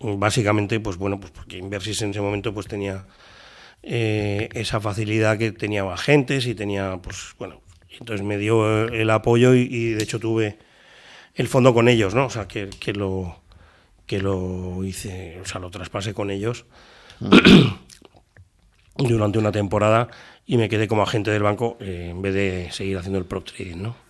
básicamente, 0.00 0.80
pues 0.80 0.96
bueno, 0.98 1.18
pues 1.18 1.32
porque 1.32 1.56
Inversis 1.56 2.02
en 2.02 2.10
ese 2.10 2.20
momento 2.20 2.52
pues 2.52 2.66
tenía 2.66 3.06
eh, 3.82 4.50
esa 4.52 4.80
facilidad 4.80 5.38
que 5.38 5.52
tenía 5.52 5.90
agentes 5.90 6.46
y 6.46 6.54
tenía, 6.54 6.98
pues 7.02 7.34
bueno, 7.38 7.62
entonces 7.98 8.24
me 8.24 8.36
dio 8.36 8.88
el 8.88 9.08
apoyo 9.10 9.54
y, 9.54 9.90
de 9.90 10.02
hecho 10.02 10.18
tuve 10.18 10.58
el 11.34 11.48
fondo 11.48 11.72
con 11.72 11.88
ellos, 11.88 12.14
¿no? 12.14 12.26
O 12.26 12.30
sea, 12.30 12.46
que, 12.46 12.68
que 12.68 12.92
lo 12.92 13.40
que 14.06 14.20
lo 14.20 14.84
hice, 14.84 15.40
o 15.40 15.46
sea, 15.46 15.60
lo 15.60 15.70
traspasé 15.70 16.12
con 16.12 16.30
ellos 16.30 16.66
durante 18.96 19.38
una 19.38 19.52
temporada 19.52 20.08
y 20.46 20.56
me 20.56 20.68
quedé 20.68 20.88
como 20.88 21.02
agente 21.02 21.30
del 21.30 21.42
banco 21.42 21.76
eh, 21.80 22.08
en 22.10 22.22
vez 22.22 22.34
de 22.34 22.68
seguir 22.70 22.98
haciendo 22.98 23.18
el 23.18 23.24
prop 23.24 23.44
trading, 23.44 23.82
¿no? 23.82 24.03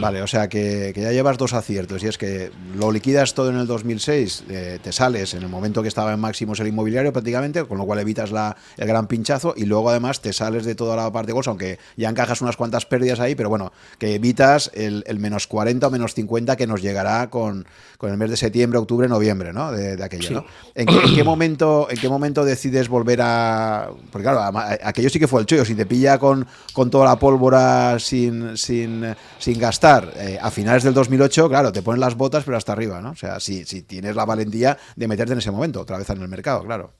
Vale, 0.00 0.22
o 0.22 0.26
sea 0.26 0.48
que, 0.48 0.92
ya 0.94 1.12
llevas 1.12 1.38
dos 1.38 1.54
aciertos 1.54 2.02
y 2.02 2.08
es 2.08 2.18
que 2.18 2.50
lo 2.76 2.92
liquidas 2.92 3.34
todo 3.34 3.50
en 3.50 3.56
el 3.56 3.66
2006, 3.66 4.44
eh, 4.48 4.78
te 4.82 4.92
sales 4.92 5.34
en 5.34 5.42
el 5.42 5.48
momento 5.48 5.82
que 5.82 5.88
estaba 5.88 6.12
en 6.12 6.20
máximos 6.20 6.60
el 6.60 6.68
inmobiliario 6.68 7.12
prácticamente, 7.12 7.64
con 7.64 7.78
lo 7.78 7.86
cual 7.86 7.98
evitas 8.00 8.30
la, 8.30 8.56
el 8.76 8.86
gran 8.86 9.06
pinchazo 9.06 9.54
y 9.56 9.64
luego 9.64 9.90
además 9.90 10.20
te 10.20 10.32
sales 10.32 10.64
de 10.64 10.74
toda 10.74 10.96
la 10.96 11.10
parte 11.10 11.28
de 11.28 11.32
bolsa, 11.32 11.50
aunque 11.50 11.78
ya 11.96 12.08
encajas 12.08 12.42
unas 12.42 12.56
cuantas 12.56 12.86
pérdidas 12.86 13.20
ahí, 13.20 13.34
pero 13.34 13.48
bueno, 13.48 13.72
que 13.98 14.14
evitas 14.14 14.70
el, 14.74 15.04
menos 15.18 15.46
40 15.46 15.86
o 15.86 15.90
menos 15.90 16.14
50 16.14 16.56
que 16.56 16.66
nos 16.66 16.82
llegará 16.82 17.30
con, 17.30 17.66
el 18.02 18.18
mes 18.18 18.28
de 18.28 18.36
septiembre, 18.36 18.78
octubre, 18.78 19.08
noviembre, 19.08 19.54
¿no? 19.54 19.72
De, 19.72 20.02
aquello, 20.04 20.30
¿no? 20.30 20.44
¿En 20.74 20.86
qué, 20.86 21.24
momento, 21.24 21.88
¿En 21.90 21.96
qué 21.96 22.10
momento 22.10 22.44
decides 22.44 22.86
volver 22.88 23.20
a...? 23.22 23.88
Porque 24.12 24.28
claro, 24.28 24.58
aquello 24.82 25.08
sí 25.08 25.18
que 25.18 25.26
fue 25.26 25.40
el 25.40 25.46
chollo, 25.46 25.64
si 25.64 25.74
te 25.74 25.86
pilla 25.86 26.18
con, 26.18 26.46
con 26.74 26.90
toda 26.90 27.06
la 27.06 27.18
pólvora 27.18 27.98
sin... 27.98 28.58
sin 28.58 29.13
sin 29.38 29.58
gastar 29.58 30.12
eh, 30.16 30.38
a 30.40 30.50
finales 30.50 30.82
del 30.82 30.94
2008, 30.94 31.48
claro, 31.48 31.72
te 31.72 31.82
ponen 31.82 32.00
las 32.00 32.16
botas, 32.16 32.44
pero 32.44 32.56
hasta 32.56 32.72
arriba, 32.72 33.00
¿no? 33.00 33.10
O 33.10 33.16
sea, 33.16 33.40
si, 33.40 33.64
si 33.64 33.82
tienes 33.82 34.16
la 34.16 34.24
valentía 34.24 34.76
de 34.96 35.08
meterte 35.08 35.32
en 35.32 35.38
ese 35.38 35.50
momento, 35.50 35.80
otra 35.80 35.98
vez 35.98 36.08
en 36.10 36.22
el 36.22 36.28
mercado, 36.28 36.64
claro. 36.64 36.92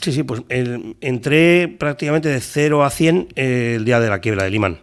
Sí, 0.00 0.12
sí, 0.12 0.22
pues 0.22 0.42
entré 0.48 1.68
prácticamente 1.68 2.28
de 2.28 2.40
0 2.40 2.84
a 2.84 2.90
100 2.90 3.28
eh, 3.36 3.74
el 3.76 3.84
día 3.84 4.00
de 4.00 4.08
la 4.08 4.20
quiebra 4.20 4.44
de 4.44 4.50
Lehman. 4.50 4.80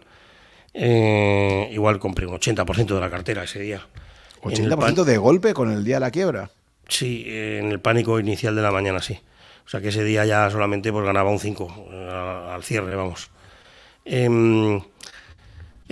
Eh, 0.74 1.68
igual 1.72 1.98
compré 1.98 2.26
un 2.26 2.34
80% 2.34 2.94
de 2.94 3.00
la 3.00 3.10
cartera 3.10 3.44
ese 3.44 3.60
día. 3.60 3.86
¿80% 4.42 5.04
de 5.04 5.18
golpe 5.18 5.54
con 5.54 5.70
el 5.70 5.84
día 5.84 5.96
de 5.96 6.00
la 6.00 6.10
quiebra? 6.10 6.50
Sí, 6.88 7.24
en 7.26 7.70
el 7.70 7.80
pánico 7.80 8.18
inicial 8.18 8.56
de 8.56 8.62
la 8.62 8.72
mañana, 8.72 9.00
sí. 9.00 9.18
O 9.64 9.68
sea 9.68 9.80
que 9.80 9.88
ese 9.88 10.02
día 10.02 10.24
ya 10.24 10.50
solamente 10.50 10.90
pues, 10.92 11.04
ganaba 11.04 11.30
un 11.30 11.38
5 11.38 11.88
al 12.50 12.62
cierre, 12.64 12.96
vamos. 12.96 13.30
Em, 14.04 14.80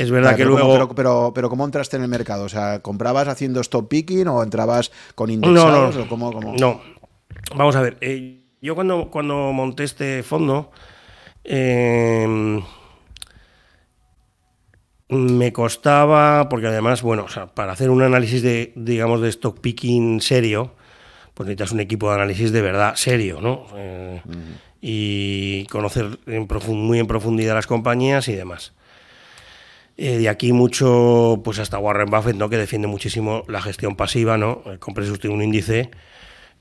es 0.00 0.10
verdad 0.10 0.34
que 0.34 0.46
luego. 0.46 0.94
pero, 0.94 1.32
pero, 1.34 1.50
¿cómo 1.50 1.66
entraste 1.66 1.96
en 1.96 2.02
el 2.02 2.08
mercado? 2.08 2.44
O 2.44 2.48
sea, 2.48 2.80
¿comprabas 2.80 3.28
haciendo 3.28 3.60
stop 3.60 3.86
picking 3.88 4.28
o 4.28 4.42
entrabas 4.42 4.90
con 5.14 5.28
indexados? 5.28 5.94
No, 5.94 6.02
no. 6.02 6.08
cómo, 6.08 6.54
no. 6.58 6.80
Vamos 7.54 7.76
a 7.76 7.82
ver. 7.82 7.98
Eh, 8.00 8.40
yo 8.62 8.74
cuando, 8.74 9.10
cuando 9.10 9.52
monté 9.52 9.84
este 9.84 10.22
fondo. 10.22 10.70
Em, 11.44 12.62
me 15.10 15.52
costaba, 15.52 16.48
porque 16.48 16.68
además, 16.68 17.02
bueno, 17.02 17.24
o 17.24 17.28
sea, 17.28 17.48
para 17.48 17.72
hacer 17.72 17.90
un 17.90 18.00
análisis 18.00 18.42
de, 18.42 18.72
digamos, 18.76 19.20
de 19.20 19.28
stock 19.28 19.60
picking 19.60 20.22
serio, 20.22 20.72
pues 21.34 21.46
necesitas 21.46 21.72
un 21.72 21.80
equipo 21.80 22.08
de 22.08 22.14
análisis 22.14 22.52
de 22.52 22.62
verdad 22.62 22.94
serio, 22.94 23.40
¿no? 23.42 23.66
Eh, 23.76 24.22
y 24.80 25.66
conocer 25.66 26.18
muy 26.68 26.98
en 26.98 27.06
profundidad 27.06 27.54
las 27.54 27.66
compañías 27.66 28.28
y 28.28 28.34
demás. 28.34 28.72
Eh, 30.02 30.16
de 30.16 30.30
aquí 30.30 30.54
mucho, 30.54 31.42
pues 31.44 31.58
hasta 31.58 31.78
Warren 31.78 32.08
Buffett, 32.08 32.34
¿no? 32.34 32.48
que 32.48 32.56
defiende 32.56 32.88
muchísimo 32.88 33.44
la 33.48 33.60
gestión 33.60 33.96
pasiva, 33.96 34.38
¿no? 34.38 34.62
Compres 34.78 35.10
usted 35.10 35.28
un 35.28 35.42
índice, 35.42 35.90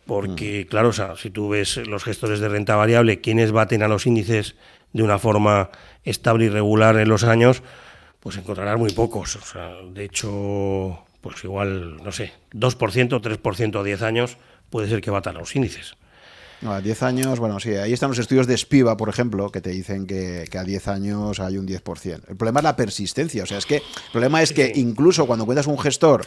porque, 0.05 0.65
mm. 0.65 0.69
claro, 0.69 0.89
o 0.89 0.91
sea, 0.91 1.15
si 1.15 1.29
tú 1.29 1.47
ves 1.47 1.77
los 1.77 2.03
gestores 2.03 2.41
de 2.41 2.49
renta 2.49 2.75
variable, 2.75 3.21
quienes 3.21 3.53
baten 3.53 3.81
a 3.81 3.87
los 3.87 4.05
índices 4.05 4.55
de 4.91 5.03
una 5.03 5.19
forma 5.19 5.69
estable 6.03 6.45
y 6.45 6.49
regular 6.49 6.97
en 6.97 7.07
los 7.07 7.23
años, 7.23 7.63
pues 8.19 8.35
encontrarás 8.35 8.77
muy 8.77 8.91
pocos. 8.91 9.37
O 9.37 9.41
sea, 9.41 9.71
de 9.89 10.03
hecho, 10.03 11.05
pues 11.21 11.41
igual, 11.45 11.95
no 12.03 12.11
sé, 12.11 12.33
2%, 12.51 13.21
3% 13.21 13.79
a 13.79 13.83
10 13.83 14.01
años 14.01 14.37
puede 14.69 14.89
ser 14.89 14.99
que 14.99 15.11
batan 15.11 15.37
a 15.37 15.39
los 15.39 15.55
índices. 15.55 15.95
A 16.65 16.81
10 16.81 17.03
años, 17.03 17.39
bueno, 17.39 17.59
sí, 17.59 17.69
ahí 17.75 17.93
están 17.93 18.09
los 18.09 18.19
estudios 18.19 18.47
de 18.47 18.57
Spiva, 18.57 18.97
por 18.97 19.09
ejemplo, 19.09 19.49
que 19.49 19.61
te 19.61 19.69
dicen 19.69 20.05
que, 20.05 20.47
a 20.57 20.63
10 20.63 20.87
años 20.87 21.39
hay 21.39 21.57
un 21.57 21.67
10%. 21.67 22.21
El 22.27 22.35
problema 22.35 22.59
es 22.59 22.63
la 22.63 22.75
persistencia, 22.75 23.43
o 23.43 23.45
sea, 23.45 23.57
es 23.57 23.65
que 23.65 23.77
el 23.77 24.11
problema 24.11 24.41
es 24.41 24.51
que 24.51 24.71
incluso 24.75 25.25
cuando 25.25 25.43
encuentras 25.43 25.67
un 25.67 25.79
gestor 25.79 26.25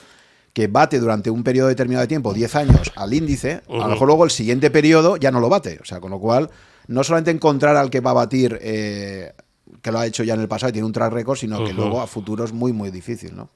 que 0.53 0.67
bate 0.67 0.99
durante 0.99 1.31
un 1.31 1.45
periodo 1.45 1.69
determinado 1.69 2.03
de 2.03 2.09
tiempo, 2.09 2.33
10 2.33 2.57
años, 2.57 2.93
al 2.97 3.13
índice, 3.13 3.63
a 3.69 3.77
lo 3.77 3.89
mejor 3.89 4.07
luego 4.07 4.25
el 4.25 4.31
siguiente 4.31 4.71
periodo 4.71 5.17
ya 5.17 5.31
no 5.31 5.41
lo 5.41 5.49
bate. 5.49 5.79
O 5.81 5.85
sea, 5.85 6.01
con 6.01 6.11
lo 6.11 6.19
cual, 6.19 6.51
no 6.89 7.05
solamente 7.05 7.31
encontrar 7.31 7.77
al 7.77 7.91
que 7.91 8.01
va 8.01 8.11
a 8.11 8.15
batir, 8.15 8.59
eh, 8.61 9.33
que 9.81 9.93
lo 9.93 9.99
ha 9.99 10.07
hecho 10.07 10.25
ya 10.25 10.35
en 10.35 10.41
el 10.41 10.49
pasado 10.49 10.71
y 10.71 10.73
tiene 10.73 10.87
un 10.87 10.93
track 10.93 11.13
record, 11.13 11.39
sino 11.39 11.65
que 11.65 11.73
luego 11.73 12.01
a 12.01 12.07
futuro 12.07 12.45
es 12.45 12.53
muy, 12.53 12.73
muy 12.73 12.91
difícil, 12.91 13.35
¿no? 13.35 13.51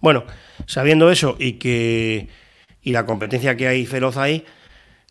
Bueno, 0.00 0.24
sabiendo 0.66 1.10
eso 1.10 1.36
y 1.38 1.54
que 1.54 2.28
y 2.82 2.92
la 2.92 3.04
competencia 3.04 3.56
que 3.56 3.66
hay 3.66 3.84
feroz 3.84 4.16
ahí, 4.16 4.44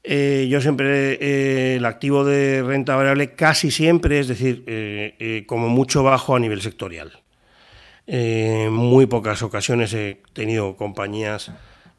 eh, 0.08 0.48
yo 0.50 0.62
siempre, 0.62 1.14
eh, 1.22 1.76
el 1.78 1.86
activo 1.86 2.24
de 2.24 2.64
renta 2.64 2.96
variable 2.96 3.34
casi 3.34 3.72
siempre, 3.72 4.20
es 4.20 4.28
decir, 4.28 5.46
como 5.48 5.70
mucho 5.70 6.04
bajo 6.04 6.36
a 6.36 6.40
nivel 6.40 6.62
sectorial. 6.62 7.24
En 8.08 8.72
muy 8.72 9.08
pocas 9.08 9.42
ocasiones 9.42 9.94
he 9.94 10.22
tenido 10.34 10.76
compañías 10.76 11.52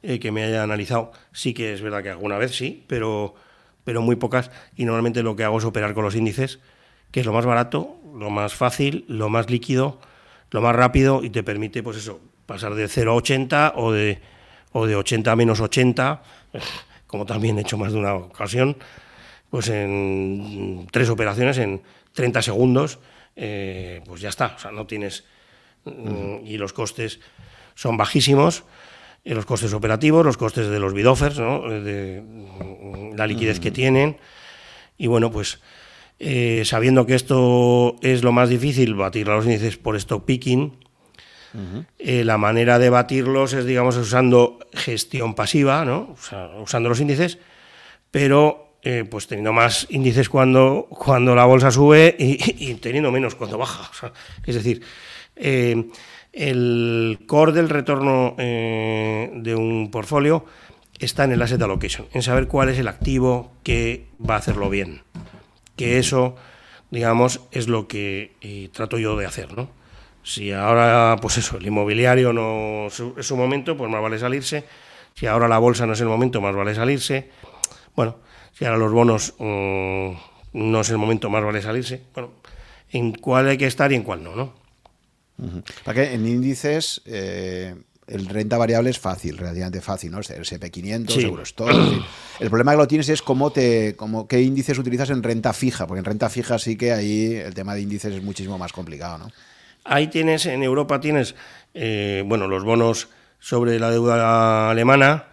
eh, 0.03 0.21
que 0.21 0.31
me 0.31 0.45
hayan 0.45 0.61
analizado. 0.61 1.11
Sí 1.33 1.53
que 1.53 1.73
es 1.73 1.83
verdad 1.83 2.03
que 2.03 2.11
alguna 2.11 2.39
vez 2.39 2.55
sí, 2.55 2.85
pero, 2.87 3.35
pero 3.85 4.03
muy 4.03 4.15
pocas. 4.15 4.53
Y 4.77 4.85
normalmente 4.85 5.25
lo 5.25 5.35
que 5.35 5.43
hago 5.43 5.59
es 5.59 5.65
operar 5.65 5.95
con 5.95 6.05
los 6.05 6.15
índices, 6.15 6.61
que 7.11 7.21
es 7.21 7.27
lo 7.27 7.33
más 7.33 7.45
barato, 7.45 7.97
lo 8.17 8.31
más 8.31 8.55
fácil, 8.55 9.05
lo 9.09 9.29
más 9.29 9.51
líquido, 9.51 9.99
lo 10.53 10.61
más 10.61 10.77
rápido 10.77 11.25
y 11.25 11.31
te 11.31 11.43
permite, 11.43 11.83
pues 11.83 11.97
eso, 11.97 12.21
pasar 12.47 12.75
de 12.77 12.87
0 12.87 13.11
a 13.11 13.15
80 13.15 13.73
o 13.75 13.91
de, 13.91 14.21
o 14.71 14.87
de 14.87 14.95
80 14.95 15.33
a 15.33 15.37
menos 15.37 15.61
80, 15.61 16.23
como 17.17 17.25
también 17.25 17.57
he 17.57 17.63
hecho 17.63 17.79
más 17.79 17.95
de 17.95 17.99
una 17.99 18.15
ocasión, 18.15 18.77
pues 19.49 19.71
en 19.71 20.87
tres 20.93 21.09
operaciones, 21.09 21.57
en 21.57 21.81
30 22.13 22.43
segundos, 22.43 22.99
eh, 23.35 24.03
pues 24.05 24.21
ya 24.21 24.29
está. 24.29 24.53
O 24.55 24.59
sea, 24.59 24.71
no 24.71 24.87
tienes 24.87 25.25
y 26.45 26.59
los 26.59 26.75
costes 26.75 27.21
son 27.75 27.97
bajísimos, 27.97 28.65
eh, 29.25 29.35
los 29.35 29.47
costes 29.47 29.73
operativos, 29.73 30.27
los 30.27 30.37
costes 30.37 30.69
de 30.69 30.79
los 30.79 30.93
bidoffers, 30.93 31.39
¿no? 31.39 31.71
de 31.71 32.23
la 33.17 33.27
liquidez 33.27 33.61
que 33.61 33.71
tienen. 33.71 34.19
Y 34.99 35.07
bueno, 35.07 35.31
pues 35.31 35.61
eh, 36.19 36.65
sabiendo 36.67 37.07
que 37.07 37.15
esto 37.15 37.97
es 38.03 38.25
lo 38.25 38.33
más 38.33 38.51
difícil, 38.51 38.95
batir 38.95 39.31
a 39.31 39.37
los 39.37 39.47
índices 39.47 39.79
por 39.79 39.97
stock 39.97 40.27
picking, 40.27 40.85
eh, 41.99 42.25
la 42.25 42.39
manera 42.39 42.79
de 42.79 42.91
batirlos 42.91 43.53
es, 43.53 43.65
digamos, 43.65 43.97
usando 43.97 44.59
gestión 44.73 45.35
pasiva, 45.35 45.85
¿no? 45.85 46.15
usando 46.61 46.89
los 46.89 47.01
índices, 47.01 47.39
pero 48.11 48.65
pues 49.11 49.27
teniendo 49.27 49.53
más 49.53 49.89
índices 49.91 50.29
cuando, 50.29 50.87
cuando 50.89 51.35
la 51.35 51.45
bolsa 51.45 51.73
sube 51.73 52.15
y, 52.21 52.75
teniendo 52.75 53.11
menos 53.11 53.35
cuando 53.35 53.59
baja. 53.59 53.91
es 54.47 54.55
decir, 54.55 54.81
eh, 55.35 55.91
el 56.37 57.21
core 57.27 57.53
del 57.53 57.71
retorno 57.71 58.35
eh, 58.37 59.31
de 59.35 59.55
un 59.55 59.91
portfolio 59.91 60.45
está 60.99 61.25
en 61.25 61.33
el 61.33 61.41
asset 61.41 61.61
allocation, 61.63 62.09
en 62.13 62.23
saber 62.23 62.47
cuál 62.47 62.69
es 62.69 62.79
el 62.79 62.89
activo 62.89 63.53
que 63.63 64.07
va 64.19 64.35
a 64.35 64.39
hacerlo 64.39 64.69
bien. 64.69 65.03
Que 65.77 65.99
eso, 65.99 66.37
digamos, 66.91 67.41
es 67.53 67.69
lo 67.69 67.89
que 67.89 68.33
eh, 68.43 68.69
trato 68.73 68.99
yo 68.99 69.17
de 69.17 69.27
hacer, 69.27 69.57
¿no? 69.57 69.71
Si 70.27 70.51
ahora, 70.51 71.17
pues 71.23 71.39
eso, 71.39 71.57
el 71.57 71.67
inmobiliario 71.69 72.33
no 72.33 72.89
es 72.89 73.27
su 73.27 73.37
momento, 73.37 73.77
pues 73.77 73.89
más 73.89 74.03
vale 74.03 74.19
salirse. 74.19 74.65
Si 75.15 75.27
ahora 75.27 75.47
la 75.47 75.59
bolsa 75.59 75.87
no 75.87 75.93
es 75.93 76.01
el 76.01 76.09
momento, 76.09 76.41
más 76.41 76.53
vale 76.53 76.75
salirse. 76.75 77.31
Bueno, 77.95 78.17
si 78.53 78.65
ahora 78.65 78.77
los 78.77 78.91
bonos 78.91 79.35
mm, 79.39 80.11
no 80.53 80.81
es 80.81 80.91
el 80.91 80.99
momento, 80.99 81.31
más 81.31 81.45
vale 81.45 81.63
salirse. 81.63 82.03
Bueno, 82.13 82.33
en 82.91 83.13
cuál 83.13 83.47
hay 83.47 83.57
que 83.57 83.69
estar 83.69 83.93
y 83.93 83.95
en 83.95 84.03
cuál 84.03 84.25
no, 84.25 84.35
¿no? 84.35 84.55
Para 85.85 85.95
que 86.03 86.15
en 86.15 86.27
índices 86.27 87.03
eh, 87.05 87.77
el 88.09 88.27
renta 88.27 88.59
variable 88.59 88.91
es 88.91 88.99
fácil, 88.99 89.39
relativamente 89.39 89.81
fácil, 89.81 90.11
¿no? 90.11 90.19
El 90.19 90.25
SP500, 90.25 91.09
sí. 91.09 91.25
El 92.41 92.49
problema 92.49 92.73
que 92.73 92.79
lo 92.79 92.89
tienes 92.89 93.09
es 93.11 93.23
cómo 93.23 93.53
te, 93.53 93.95
cómo, 93.95 94.27
qué 94.27 94.43
índices 94.43 94.77
utilizas 94.77 95.11
en 95.11 95.23
renta 95.23 95.53
fija, 95.53 95.87
porque 95.87 96.01
en 96.01 96.05
renta 96.05 96.29
fija 96.29 96.59
sí 96.59 96.77
que 96.77 96.91
ahí 96.91 97.37
el 97.37 97.55
tema 97.55 97.77
de 97.77 97.83
índices 97.83 98.13
es 98.13 98.25
muchísimo 98.25 98.59
más 98.59 98.73
complicado, 98.73 99.19
¿no? 99.19 99.29
Ahí 99.87 100.09
tienes, 100.09 100.47
en 100.47 100.63
Europa 100.63 101.01
tienes, 101.01 101.35
eh, 101.75 102.23
bueno, 102.27 102.49
los 102.49 102.65
bonos 102.65 103.09
sobre 103.39 103.79
la 103.79 103.91
deuda 103.91 104.71
alemana, 104.71 105.27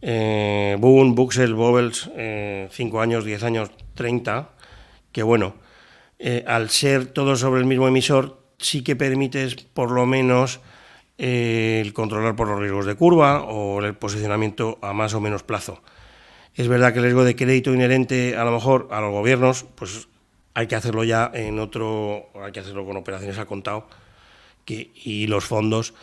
eh, 0.00 0.76
Buxel, 0.78 1.54
Bobels, 1.54 2.10
5 2.70 3.00
años, 3.00 3.24
10 3.24 3.42
años, 3.44 3.70
30, 3.94 4.50
que 5.12 5.22
bueno, 5.22 5.54
al 6.46 6.70
ser 6.70 7.06
todo 7.06 7.36
sobre 7.36 7.60
el 7.60 7.66
mismo 7.66 7.86
emisor, 7.88 8.42
sí 8.58 8.82
que 8.82 8.96
permites 8.96 9.56
por 9.56 9.90
lo 9.90 10.06
menos 10.06 10.60
eh, 11.18 11.80
el 11.84 11.92
controlar 11.92 12.34
por 12.36 12.48
los 12.48 12.58
riesgos 12.58 12.86
de 12.86 12.94
curva 12.94 13.42
o 13.42 13.80
el 13.82 13.94
posicionamiento 13.94 14.78
a 14.82 14.92
más 14.92 15.14
o 15.14 15.20
menos 15.20 15.42
plazo. 15.42 15.82
Es 16.54 16.68
verdad 16.68 16.92
que 16.92 16.98
el 16.98 17.04
riesgo 17.04 17.24
de 17.24 17.36
crédito 17.36 17.72
inherente 17.72 18.36
a 18.36 18.44
lo 18.44 18.52
mejor 18.52 18.88
a 18.90 19.00
los 19.00 19.12
gobiernos, 19.12 19.64
pues 19.74 20.08
hay 20.54 20.66
que 20.66 20.76
hacerlo 20.76 21.04
ya 21.04 21.30
en 21.32 21.58
otro, 21.58 22.30
hay 22.42 22.52
que 22.52 22.60
hacerlo 22.60 22.84
con 22.84 22.96
operaciones 22.96 23.38
a 23.38 23.46
contado, 23.46 23.88
que, 24.64 24.90
y 24.94 25.26
los 25.26 25.44
fondos 25.44 25.94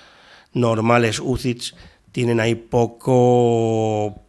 normales 0.54 1.20
UCITS 1.20 1.76
tienen 2.12 2.40
ahí 2.40 2.56
poco, 2.56 4.22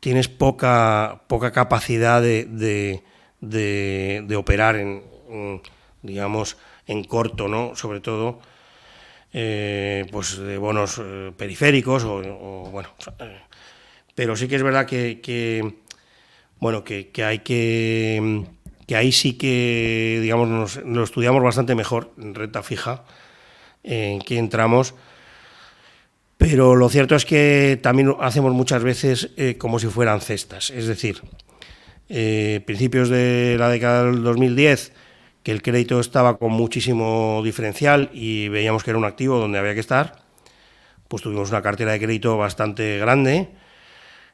tienes 0.00 0.28
poca, 0.28 1.22
poca 1.28 1.52
capacidad 1.52 2.20
de, 2.20 3.02
de, 3.40 4.36
operar 4.36 4.76
en 4.76 5.02
digamos, 6.04 6.56
en 6.86 7.02
corto, 7.04 7.48
¿no? 7.48 7.74
Sobre 7.74 8.00
todo, 8.00 8.38
eh, 9.32 10.06
pues 10.12 10.38
de 10.38 10.58
bonos 10.58 11.00
eh, 11.02 11.32
periféricos 11.36 12.04
o, 12.04 12.68
bueno, 12.70 12.90
eh, 13.18 13.40
pero 14.14 14.36
sí 14.36 14.46
que 14.46 14.56
es 14.56 14.62
verdad 14.62 14.86
que, 14.86 15.74
bueno, 16.60 16.84
que, 16.84 17.10
hay 17.24 17.38
que, 17.40 18.44
que 18.86 18.96
ahí 18.96 19.12
sí 19.12 19.34
que, 19.34 20.18
digamos, 20.22 20.48
nos, 20.48 20.76
lo 20.76 21.04
estudiamos 21.04 21.42
bastante 21.42 21.74
mejor 21.74 22.12
en 22.18 22.34
renta 22.34 22.62
fija, 22.62 23.04
en 23.82 24.20
que 24.20 24.38
entramos, 24.38 24.94
pero 26.36 26.74
lo 26.74 26.88
cierto 26.88 27.14
es 27.14 27.24
que 27.24 27.78
también 27.82 28.14
hacemos 28.20 28.52
muchas 28.52 28.82
veces 28.82 29.30
como 29.58 29.78
si 29.78 29.86
fueran 29.86 30.20
cestas, 30.20 30.70
es 30.70 30.86
decir, 30.86 31.22
principios 32.66 33.08
de 33.08 33.56
la 33.58 33.68
década 33.68 34.04
del 34.04 34.22
2010, 34.22 34.92
que 35.44 35.52
el 35.52 35.62
crédito 35.62 36.00
estaba 36.00 36.38
con 36.38 36.52
muchísimo 36.52 37.42
diferencial 37.44 38.10
y 38.14 38.48
veíamos 38.48 38.82
que 38.82 38.90
era 38.90 38.98
un 38.98 39.04
activo 39.04 39.38
donde 39.38 39.58
había 39.58 39.74
que 39.74 39.80
estar, 39.80 40.24
pues 41.06 41.22
tuvimos 41.22 41.50
una 41.50 41.60
cartera 41.62 41.92
de 41.92 42.00
crédito 42.00 42.36
bastante 42.38 42.98
grande, 42.98 43.50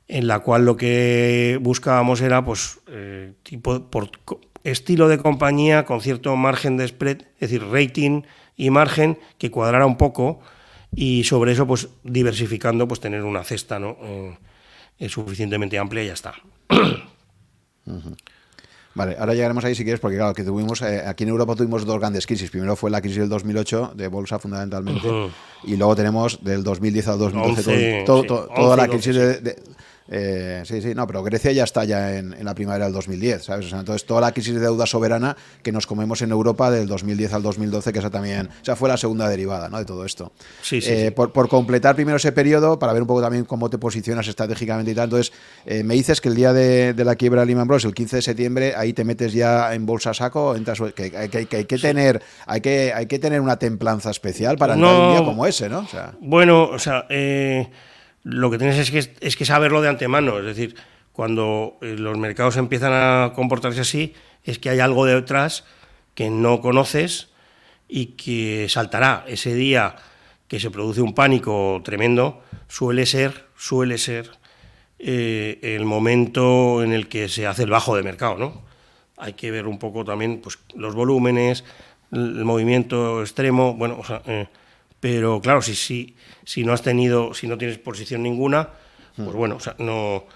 en 0.09 0.26
la 0.26 0.40
cual 0.40 0.64
lo 0.64 0.76
que 0.76 1.59
buscábamos 1.61 2.20
era, 2.20 2.44
pues, 2.44 2.80
eh, 2.88 3.32
tipo, 3.42 3.90
por 3.90 4.11
estilo 4.64 5.09
de 5.09 5.18
compañía 5.18 5.84
con 5.84 6.01
cierto 6.01 6.34
margen 6.36 6.76
de 6.76 6.88
spread, 6.88 7.22
es 7.38 7.51
decir, 7.51 7.64
rating 7.64 8.22
y 8.57 8.70
margen 8.70 9.18
que 9.38 9.51
cuadrara 9.51 9.86
un 9.86 9.96
poco 9.96 10.40
y 10.94 11.24
sobre 11.24 11.53
eso, 11.53 11.66
pues, 11.66 11.88
diversificando, 12.03 12.88
pues, 12.88 13.01
tener 13.01 13.22
una 13.22 13.44
cesta, 13.44 13.78
¿no? 13.78 13.96
Eh, 14.98 15.09
suficientemente 15.09 15.78
amplia 15.78 16.03
y 16.03 16.07
ya 16.09 16.12
está. 16.12 16.34
Vale, 18.92 19.16
ahora 19.18 19.34
llegaremos 19.34 19.64
ahí 19.64 19.74
si 19.74 19.84
quieres, 19.84 20.01
porque 20.01 20.16
claro, 20.16 20.34
que 20.34 20.42
tuvimos, 20.42 20.82
eh, 20.82 21.05
aquí 21.07 21.22
en 21.22 21.30
Europa 21.30 21.55
tuvimos 21.55 21.86
dos 21.86 21.98
grandes 21.98 22.26
crisis. 22.26 22.51
Primero 22.51 22.74
fue 22.74 22.90
la 22.90 23.01
crisis 23.01 23.18
del 23.18 23.28
2008, 23.28 23.92
de 23.94 24.09
bolsa 24.09 24.38
fundamentalmente, 24.40 25.09
y 25.62 25.76
luego 25.76 25.94
tenemos 25.94 26.42
del 26.42 26.64
2010 26.64 27.09
al 27.09 27.18
2012 27.18 28.05
toda 28.05 28.76
la 28.76 28.88
crisis 28.88 29.14
de, 29.14 29.57
eh, 30.12 30.62
sí, 30.64 30.82
sí, 30.82 30.92
no, 30.92 31.06
pero 31.06 31.22
Grecia 31.22 31.52
ya 31.52 31.62
está 31.62 31.84
ya 31.84 32.16
en, 32.16 32.34
la 32.44 32.52
primavera 32.52 32.86
del 32.86 32.94
2010, 32.94 33.44
¿sabes? 33.44 33.66
O 33.66 33.68
sea, 33.68 33.78
entonces 33.78 34.04
toda 34.04 34.20
la 34.20 34.32
crisis 34.32 34.54
de 34.54 34.61
deuda 34.61 34.84
soberana 34.84 35.36
que 35.62 35.70
nos 35.70 35.86
comemos 35.86 36.20
en 36.22 36.32
Europa 36.32 36.68
del 36.70 36.88
2010 36.88 37.32
al 37.34 37.42
2012, 37.42 37.92
que 37.92 37.98
esa 38.00 38.11
también, 38.11 38.48
o 38.48 38.64
sea, 38.64 38.74
fue 38.74 38.88
la 38.88 38.96
segunda 38.96 39.28
derivada, 39.28 39.68
¿no? 39.68 39.78
De 39.78 39.84
todo 39.84 40.04
esto. 40.04 40.32
Sí, 40.62 40.80
sí, 40.80 40.90
eh, 40.90 41.12
Por, 41.12 41.48
completar 41.48 41.94
primero 41.94 42.16
ese 42.16 42.32
periodo, 42.32 42.78
para 42.78 42.92
ver 42.92 43.02
un 43.02 43.08
poco 43.08 43.22
también 43.22 43.44
cómo 43.44 43.70
te 43.70 43.78
posicionas 43.78 44.26
estratégicamente 44.26 44.90
y 44.90 44.94
tal, 44.94 45.04
entonces 45.04 45.32
eh, 45.64 45.84
me 45.84 45.94
dices 45.94 46.20
que 46.20 46.28
el 46.28 46.34
día 46.34 46.52
de, 46.52 46.92
la 46.96 47.14
quiebra 47.14 47.42
de 47.42 47.46
Lehman 47.46 47.68
Bros, 47.68 47.84
el 47.84 47.94
15 47.94 48.16
de 48.16 48.22
septiembre, 48.22 48.74
ahí 48.76 48.92
te 48.92 49.04
metes 49.04 49.32
ya 49.32 49.72
en 49.74 49.86
bolsa 49.86 50.12
saco, 50.12 50.56
entras, 50.56 50.80
que, 50.92 51.16
hay 51.16 51.64
que 51.66 51.78
tener, 51.78 52.20
hay 52.46 52.61
que, 52.61 52.92
hay 52.92 53.06
que 53.06 53.20
tener 53.20 53.40
una 53.40 53.58
templanza 53.61 54.11
especial 54.11 54.58
para 54.58 54.74
entrar 54.74 54.92
un 54.92 55.12
día 55.12 55.24
como 55.24 55.46
ese, 55.46 55.68
¿no? 55.68 55.86
bueno, 56.20 56.64
o 56.64 56.78
sea, 56.80 57.06
lo 58.22 58.50
que 58.50 58.58
tienes 58.58 58.78
es 58.78 58.90
que, 58.90 59.14
es 59.20 59.36
que 59.36 59.44
saberlo 59.44 59.80
de 59.82 59.88
antemano, 59.88 60.38
es 60.38 60.44
decir, 60.44 60.76
cuando 61.12 61.78
eh, 61.80 61.96
los 61.98 62.18
mercados 62.18 62.56
empiezan 62.56 62.92
a 62.92 63.32
comportarse 63.34 63.80
así, 63.80 64.14
es 64.44 64.58
que 64.58 64.70
hay 64.70 64.80
algo 64.80 65.04
detrás 65.06 65.64
que 66.14 66.30
no 66.30 66.60
conoces 66.60 67.28
y 67.88 68.06
que 68.06 68.66
saltará. 68.68 69.24
Ese 69.26 69.54
día 69.54 69.96
que 70.48 70.60
se 70.60 70.70
produce 70.70 71.00
un 71.00 71.14
pánico 71.14 71.80
tremendo, 71.84 72.42
suele 72.68 73.06
ser, 73.06 73.46
suele 73.56 73.98
ser 73.98 74.30
eh, 74.98 75.58
el 75.62 75.84
momento 75.84 76.82
en 76.82 76.92
el 76.92 77.08
que 77.08 77.28
se 77.28 77.46
hace 77.46 77.62
el 77.62 77.70
bajo 77.70 77.96
de 77.96 78.02
mercado, 78.02 78.36
¿no? 78.36 78.62
Hay 79.16 79.34
que 79.34 79.50
ver 79.50 79.66
un 79.66 79.78
poco 79.78 80.04
también 80.04 80.40
pues, 80.40 80.58
los 80.74 80.94
volúmenes, 80.94 81.64
el 82.12 82.44
movimiento 82.44 83.20
extremo, 83.20 83.74
bueno, 83.74 83.98
o 84.00 84.04
sea, 84.04 84.22
eh, 84.26 84.48
pero 85.01 85.40
claro, 85.40 85.62
si, 85.62 85.74
si, 85.74 86.14
si 86.44 86.64
no 86.64 86.72
has 86.72 86.82
tenido, 86.82 87.34
si 87.34 87.46
no 87.46 87.59
tienes 87.59 87.78
posición 87.78 88.22
ninguna, 88.22 88.68
pues 89.16 89.28
mm. 89.28 89.36
bueno, 89.36 89.57
o 89.57 89.61
sea, 89.61 89.74
no 89.78 90.26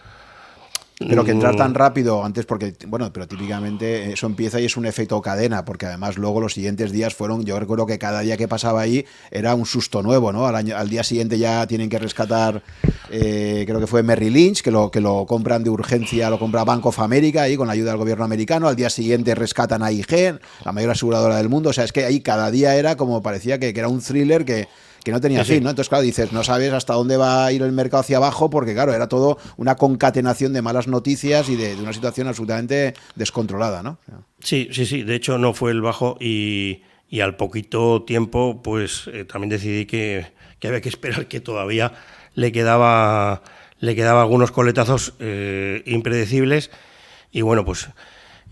pero 0.98 1.24
que 1.24 1.32
entrar 1.32 1.56
tan 1.56 1.72
mm. 1.72 1.74
rápido 1.74 2.24
antes, 2.24 2.46
porque, 2.46 2.74
bueno, 2.86 3.12
pero 3.12 3.26
típicamente 3.26 4.12
eso 4.12 4.26
empieza 4.26 4.60
y 4.60 4.66
es 4.66 4.76
un 4.76 4.86
efecto 4.86 5.20
cadena, 5.20 5.64
porque 5.64 5.86
además 5.86 6.16
luego 6.16 6.40
los 6.40 6.54
siguientes 6.54 6.92
días 6.92 7.14
fueron, 7.14 7.44
yo 7.44 7.58
recuerdo 7.58 7.86
que 7.86 7.98
cada 7.98 8.20
día 8.20 8.36
que 8.36 8.46
pasaba 8.46 8.80
ahí 8.80 9.04
era 9.30 9.54
un 9.54 9.66
susto 9.66 10.02
nuevo, 10.02 10.32
¿no? 10.32 10.46
Al, 10.46 10.54
año, 10.54 10.76
al 10.76 10.88
día 10.88 11.02
siguiente 11.02 11.38
ya 11.38 11.66
tienen 11.66 11.88
que 11.88 11.98
rescatar, 11.98 12.62
eh, 13.10 13.64
creo 13.66 13.80
que 13.80 13.86
fue 13.86 14.02
Merrill 14.02 14.32
Lynch, 14.32 14.62
que 14.62 14.70
lo, 14.70 14.90
que 14.90 15.00
lo 15.00 15.26
compran 15.26 15.64
de 15.64 15.70
urgencia, 15.70 16.30
lo 16.30 16.38
compra 16.38 16.64
Bank 16.64 16.86
of 16.86 17.00
America 17.00 17.42
ahí 17.42 17.56
con 17.56 17.66
la 17.66 17.72
ayuda 17.72 17.90
del 17.90 17.98
gobierno 17.98 18.24
americano, 18.24 18.68
al 18.68 18.76
día 18.76 18.88
siguiente 18.88 19.34
rescatan 19.34 19.82
a 19.82 19.90
IG, 19.90 20.38
la 20.64 20.72
mayor 20.72 20.90
aseguradora 20.90 21.36
del 21.36 21.48
mundo, 21.48 21.70
o 21.70 21.72
sea, 21.72 21.84
es 21.84 21.92
que 21.92 22.04
ahí 22.04 22.20
cada 22.20 22.50
día 22.52 22.76
era 22.76 22.96
como 22.96 23.20
parecía 23.20 23.58
que, 23.58 23.74
que 23.74 23.80
era 23.80 23.88
un 23.88 24.00
thriller 24.00 24.44
que 24.44 24.68
que 25.04 25.12
no 25.12 25.20
tenía 25.20 25.44
fin, 25.44 25.62
¿no? 25.62 25.70
Entonces, 25.70 25.90
claro, 25.90 26.02
dices, 26.02 26.32
no 26.32 26.42
sabes 26.42 26.72
hasta 26.72 26.94
dónde 26.94 27.18
va 27.18 27.44
a 27.44 27.52
ir 27.52 27.60
el 27.62 27.72
mercado 27.72 28.00
hacia 28.00 28.16
abajo, 28.16 28.48
porque, 28.48 28.72
claro, 28.72 28.94
era 28.94 29.06
todo 29.06 29.38
una 29.58 29.76
concatenación 29.76 30.54
de 30.54 30.62
malas 30.62 30.88
noticias 30.88 31.48
y 31.50 31.56
de, 31.56 31.74
una 31.74 31.92
situación 31.92 32.26
absolutamente 32.26 32.94
descontrolada, 33.14 33.82
¿no? 33.82 33.98
Sí, 34.40 34.68
sí, 34.72 34.86
sí. 34.86 35.02
De 35.02 35.14
hecho, 35.14 35.36
no 35.36 35.52
fue 35.52 35.72
el 35.72 35.82
bajo 35.82 36.16
y, 36.18 36.82
al 37.20 37.36
poquito 37.36 38.02
tiempo, 38.02 38.62
pues 38.62 39.08
eh, 39.12 39.24
también 39.24 39.50
decidí 39.50 39.84
que, 39.84 40.32
había 40.64 40.80
que 40.80 40.88
esperar 40.88 41.26
que 41.26 41.40
todavía 41.40 41.92
le 42.34 42.50
quedaba, 42.50 43.42
le 43.78 43.94
quedaba 43.94 44.22
algunos 44.22 44.50
coletazos 44.52 45.12
eh, 45.20 45.82
impredecibles. 45.84 46.70
Y 47.30 47.42
bueno, 47.42 47.66
pues 47.66 47.90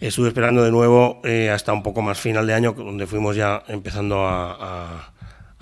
estuve 0.01 0.29
esperando 0.29 0.63
de 0.63 0.71
nuevo 0.71 1.23
eh, 1.25 1.49
hasta 1.49 1.73
un 1.73 1.83
poco 1.83 2.03
más 2.03 2.21
final 2.21 2.47
de 2.47 2.53
año, 2.53 2.73
donde 2.73 3.07
fuimos 3.07 3.37
ya 3.37 3.63
empezando 3.69 4.27
a 4.27 5.12
a 5.12 5.12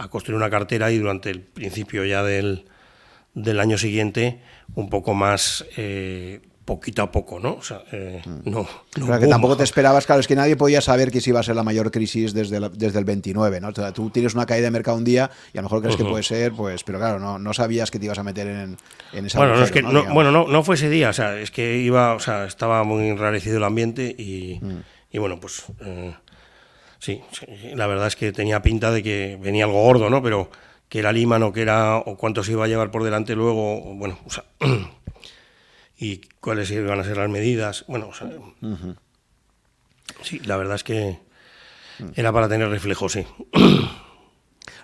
construir 0.08 0.36
una 0.36 0.50
cartera 0.50 0.90
y 0.90 0.98
durante 0.98 1.30
el 1.30 1.40
principio 1.40 2.04
ya 2.04 2.22
del, 2.22 2.66
del 3.34 3.60
año 3.60 3.78
siguiente 3.78 4.40
un 4.74 4.88
poco 4.88 5.14
más 5.14 5.64
eh, 5.76 6.40
poquito 6.70 7.02
a 7.02 7.10
poco, 7.10 7.40
¿no? 7.40 7.54
O 7.54 7.62
sea, 7.62 7.82
eh, 7.90 8.22
mm. 8.24 8.48
no, 8.48 8.64
que 9.18 9.26
tampoco 9.26 9.56
te 9.56 9.64
esperabas, 9.64 10.06
claro, 10.06 10.20
es 10.20 10.28
que 10.28 10.36
nadie 10.36 10.54
podía 10.54 10.80
saber 10.80 11.10
que 11.10 11.20
si 11.20 11.30
iba 11.30 11.40
a 11.40 11.42
ser 11.42 11.56
la 11.56 11.64
mayor 11.64 11.90
crisis 11.90 12.32
desde, 12.32 12.60
desde 12.70 12.96
el 12.96 13.04
29, 13.04 13.60
¿no? 13.60 13.68
O 13.68 13.74
sea, 13.74 13.92
tú 13.92 14.10
tienes 14.10 14.34
una 14.34 14.46
caída 14.46 14.66
de 14.66 14.70
mercado 14.70 14.96
un 14.96 15.02
día 15.02 15.30
y 15.52 15.58
a 15.58 15.62
lo 15.62 15.64
mejor 15.64 15.82
crees 15.82 15.96
que 15.96 16.04
puede 16.04 16.22
ser, 16.22 16.52
pues, 16.52 16.84
pero 16.84 16.98
claro, 16.98 17.18
no, 17.18 17.40
no 17.40 17.52
sabías 17.54 17.90
que 17.90 17.98
te 17.98 18.04
ibas 18.04 18.20
a 18.20 18.22
meter 18.22 18.46
en, 18.46 18.76
en 19.12 19.26
esa 19.26 19.38
Bueno, 19.38 19.56
no, 19.56 19.64
es 19.64 19.72
que, 19.72 19.82
¿no? 19.82 20.14
bueno 20.14 20.30
no, 20.30 20.46
no 20.46 20.62
fue 20.62 20.76
ese 20.76 20.88
día, 20.88 21.10
o 21.10 21.12
sea, 21.12 21.40
es 21.40 21.50
que 21.50 21.78
iba, 21.78 22.14
o 22.14 22.20
sea, 22.20 22.44
estaba 22.44 22.84
muy 22.84 23.08
enrarecido 23.08 23.56
el 23.56 23.64
ambiente 23.64 24.14
y, 24.16 24.60
mm. 24.62 24.82
y 25.10 25.18
bueno, 25.18 25.40
pues... 25.40 25.64
Eh, 25.80 26.14
Sí, 27.00 27.22
la 27.74 27.86
verdad 27.86 28.06
es 28.06 28.14
que 28.14 28.30
tenía 28.30 28.60
pinta 28.60 28.92
de 28.92 29.02
que 29.02 29.38
venía 29.40 29.64
algo 29.64 29.82
gordo, 29.82 30.10
¿no? 30.10 30.22
Pero 30.22 30.50
que 30.90 30.98
era 30.98 31.12
Lima 31.12 31.38
o 31.38 31.52
que 31.52 31.62
era 31.62 31.96
o 31.96 32.16
cuánto 32.16 32.44
se 32.44 32.52
iba 32.52 32.64
a 32.64 32.68
llevar 32.68 32.90
por 32.90 33.02
delante 33.02 33.34
luego, 33.34 33.80
bueno, 33.94 34.18
o 34.26 34.30
sea, 34.30 34.44
y 35.98 36.18
cuáles 36.40 36.70
iban 36.70 37.00
a 37.00 37.04
ser 37.04 37.16
las 37.16 37.30
medidas, 37.30 37.84
bueno, 37.88 38.08
o 38.08 38.14
sea, 38.14 38.28
sí, 40.22 40.40
la 40.40 40.58
verdad 40.58 40.74
es 40.74 40.84
que 40.84 41.18
era 42.16 42.32
para 42.32 42.48
tener 42.48 42.68
reflejo, 42.68 43.08
sí. 43.08 43.24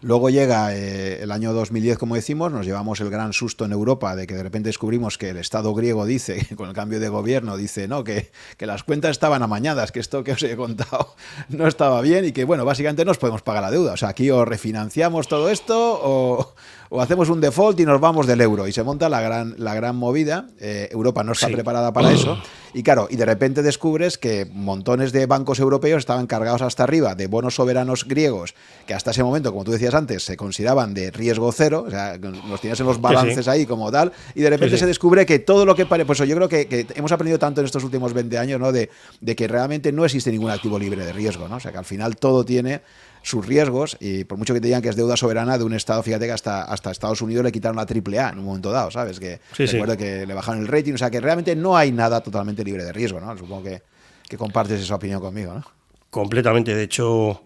Luego 0.02 0.30
llega 0.30 0.74
eh, 0.74 1.22
el 1.22 1.30
año 1.30 1.52
2010, 1.52 1.98
como 1.98 2.14
decimos, 2.14 2.52
nos 2.52 2.66
llevamos 2.66 3.00
el 3.00 3.10
gran 3.10 3.32
susto 3.32 3.64
en 3.64 3.72
Europa 3.72 4.16
de 4.16 4.26
que 4.26 4.34
de 4.34 4.42
repente 4.42 4.68
descubrimos 4.68 5.18
que 5.18 5.30
el 5.30 5.36
Estado 5.36 5.74
griego 5.74 6.06
dice, 6.06 6.46
con 6.56 6.68
el 6.68 6.74
cambio 6.74 7.00
de 7.00 7.08
gobierno, 7.08 7.56
dice, 7.56 7.88
no, 7.88 8.04
que, 8.04 8.30
que 8.56 8.66
las 8.66 8.84
cuentas 8.84 9.12
estaban 9.12 9.42
amañadas, 9.42 9.92
que 9.92 10.00
esto 10.00 10.24
que 10.24 10.32
os 10.32 10.42
he 10.42 10.56
contado 10.56 11.14
no 11.48 11.66
estaba 11.66 12.00
bien 12.00 12.24
y 12.24 12.32
que, 12.32 12.44
bueno, 12.44 12.64
básicamente 12.64 13.04
nos 13.04 13.18
podemos 13.18 13.42
pagar 13.42 13.62
la 13.62 13.70
deuda. 13.70 13.92
O 13.92 13.96
sea, 13.96 14.10
aquí 14.10 14.30
o 14.30 14.44
refinanciamos 14.44 15.28
todo 15.28 15.48
esto 15.48 16.00
o, 16.02 16.54
o 16.90 17.00
hacemos 17.00 17.28
un 17.28 17.40
default 17.40 17.80
y 17.80 17.84
nos 17.84 18.00
vamos 18.00 18.26
del 18.26 18.40
euro. 18.40 18.66
Y 18.66 18.72
se 18.72 18.82
monta 18.82 19.08
la 19.08 19.20
gran, 19.20 19.54
la 19.58 19.74
gran 19.74 19.96
movida. 19.96 20.46
Eh, 20.60 20.88
Europa 20.90 21.24
no 21.24 21.32
está 21.32 21.48
preparada 21.48 21.92
para 21.92 22.12
eso. 22.12 22.38
Y 22.76 22.82
claro, 22.82 23.08
y 23.10 23.16
de 23.16 23.24
repente 23.24 23.62
descubres 23.62 24.18
que 24.18 24.46
montones 24.52 25.10
de 25.10 25.24
bancos 25.24 25.60
europeos 25.60 26.00
estaban 26.00 26.26
cargados 26.26 26.60
hasta 26.60 26.82
arriba 26.82 27.14
de 27.14 27.26
bonos 27.26 27.54
soberanos 27.54 28.04
griegos, 28.04 28.54
que 28.86 28.92
hasta 28.92 29.12
ese 29.12 29.22
momento, 29.22 29.50
como 29.50 29.64
tú 29.64 29.72
decías 29.72 29.94
antes, 29.94 30.24
se 30.24 30.36
consideraban 30.36 30.92
de 30.92 31.10
riesgo 31.10 31.50
cero, 31.52 31.84
o 31.86 31.90
sea, 31.90 32.18
los 32.18 32.60
tienes 32.60 32.78
en 32.80 32.84
los 32.84 33.00
balances 33.00 33.48
ahí 33.48 33.64
como 33.64 33.90
tal, 33.90 34.12
y 34.34 34.42
de 34.42 34.50
repente 34.50 34.76
se 34.76 34.84
descubre 34.84 35.24
que 35.24 35.38
todo 35.38 35.64
lo 35.64 35.74
que 35.74 35.86
parece, 35.86 36.06
pues 36.06 36.18
yo 36.18 36.36
creo 36.36 36.50
que, 36.50 36.86
hemos 36.94 37.12
aprendido 37.12 37.38
tanto 37.38 37.62
en 37.62 37.64
estos 37.64 37.82
últimos 37.82 38.12
20 38.12 38.36
años, 38.36 38.60
¿no? 38.60 38.70
De, 38.72 38.90
de 39.22 39.34
que 39.34 39.48
realmente 39.48 39.90
no 39.90 40.04
existe 40.04 40.30
ningún 40.30 40.50
activo 40.50 40.78
libre 40.78 41.06
de 41.06 41.14
riesgo, 41.14 41.48
¿no? 41.48 41.56
O 41.56 41.60
sea, 41.60 41.72
que 41.72 41.78
al 41.78 41.86
final 41.86 42.16
todo 42.16 42.44
tiene 42.44 42.82
sus 43.26 43.44
riesgos 43.44 43.96
y 43.98 44.22
por 44.22 44.38
mucho 44.38 44.54
que 44.54 44.60
te 44.60 44.68
digan 44.68 44.80
que 44.80 44.88
es 44.88 44.94
deuda 44.94 45.16
soberana 45.16 45.58
de 45.58 45.64
un 45.64 45.72
Estado, 45.72 46.00
fíjate 46.00 46.26
que 46.26 46.32
hasta, 46.32 46.62
hasta 46.62 46.92
Estados 46.92 47.20
Unidos 47.22 47.44
le 47.44 47.50
quitaron 47.50 47.74
la 47.74 47.82
AAA 47.82 48.30
en 48.30 48.38
un 48.38 48.44
momento 48.44 48.70
dado, 48.70 48.92
¿sabes? 48.92 49.18
Que 49.18 49.40
recuerdo 49.58 49.96
que 49.96 50.24
le 50.24 50.32
bajaron 50.32 50.62
el 50.62 50.68
rating, 50.68 50.92
o 50.92 50.98
sea 50.98 51.10
que 51.10 51.20
realmente 51.20 51.56
no 51.56 51.76
hay 51.76 51.90
nada 51.90 52.20
totalmente 52.20 52.62
libre 52.62 52.84
de 52.84 52.92
riesgo, 52.92 53.18
¿no? 53.18 53.36
Supongo 53.36 53.64
que, 53.64 53.82
que 54.28 54.38
compartes 54.38 54.80
esa 54.80 54.94
opinión 54.94 55.20
conmigo, 55.20 55.54
¿no? 55.54 55.64
Completamente, 56.08 56.72
de 56.72 56.84
hecho, 56.84 57.42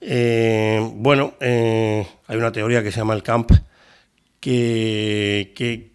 eh, 0.00 0.90
bueno, 0.96 1.34
eh, 1.38 2.04
hay 2.26 2.36
una 2.36 2.50
teoría 2.50 2.82
que 2.82 2.90
se 2.90 2.98
llama 2.98 3.14
el 3.14 3.22
CAMP 3.22 3.52
que, 4.40 5.52
que 5.54 5.92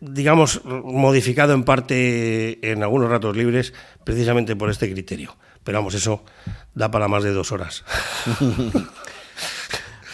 digamos, 0.00 0.64
modificado 0.64 1.54
en 1.54 1.62
parte 1.62 2.68
en 2.68 2.82
algunos 2.82 3.08
ratos 3.08 3.36
libres 3.36 3.74
precisamente 4.02 4.56
por 4.56 4.70
este 4.70 4.90
criterio. 4.90 5.36
Pero 5.64 5.78
vamos, 5.78 5.94
eso 5.94 6.22
da 6.74 6.90
para 6.90 7.08
más 7.08 7.22
de 7.24 7.32
dos 7.32 7.50
horas. 7.52 7.84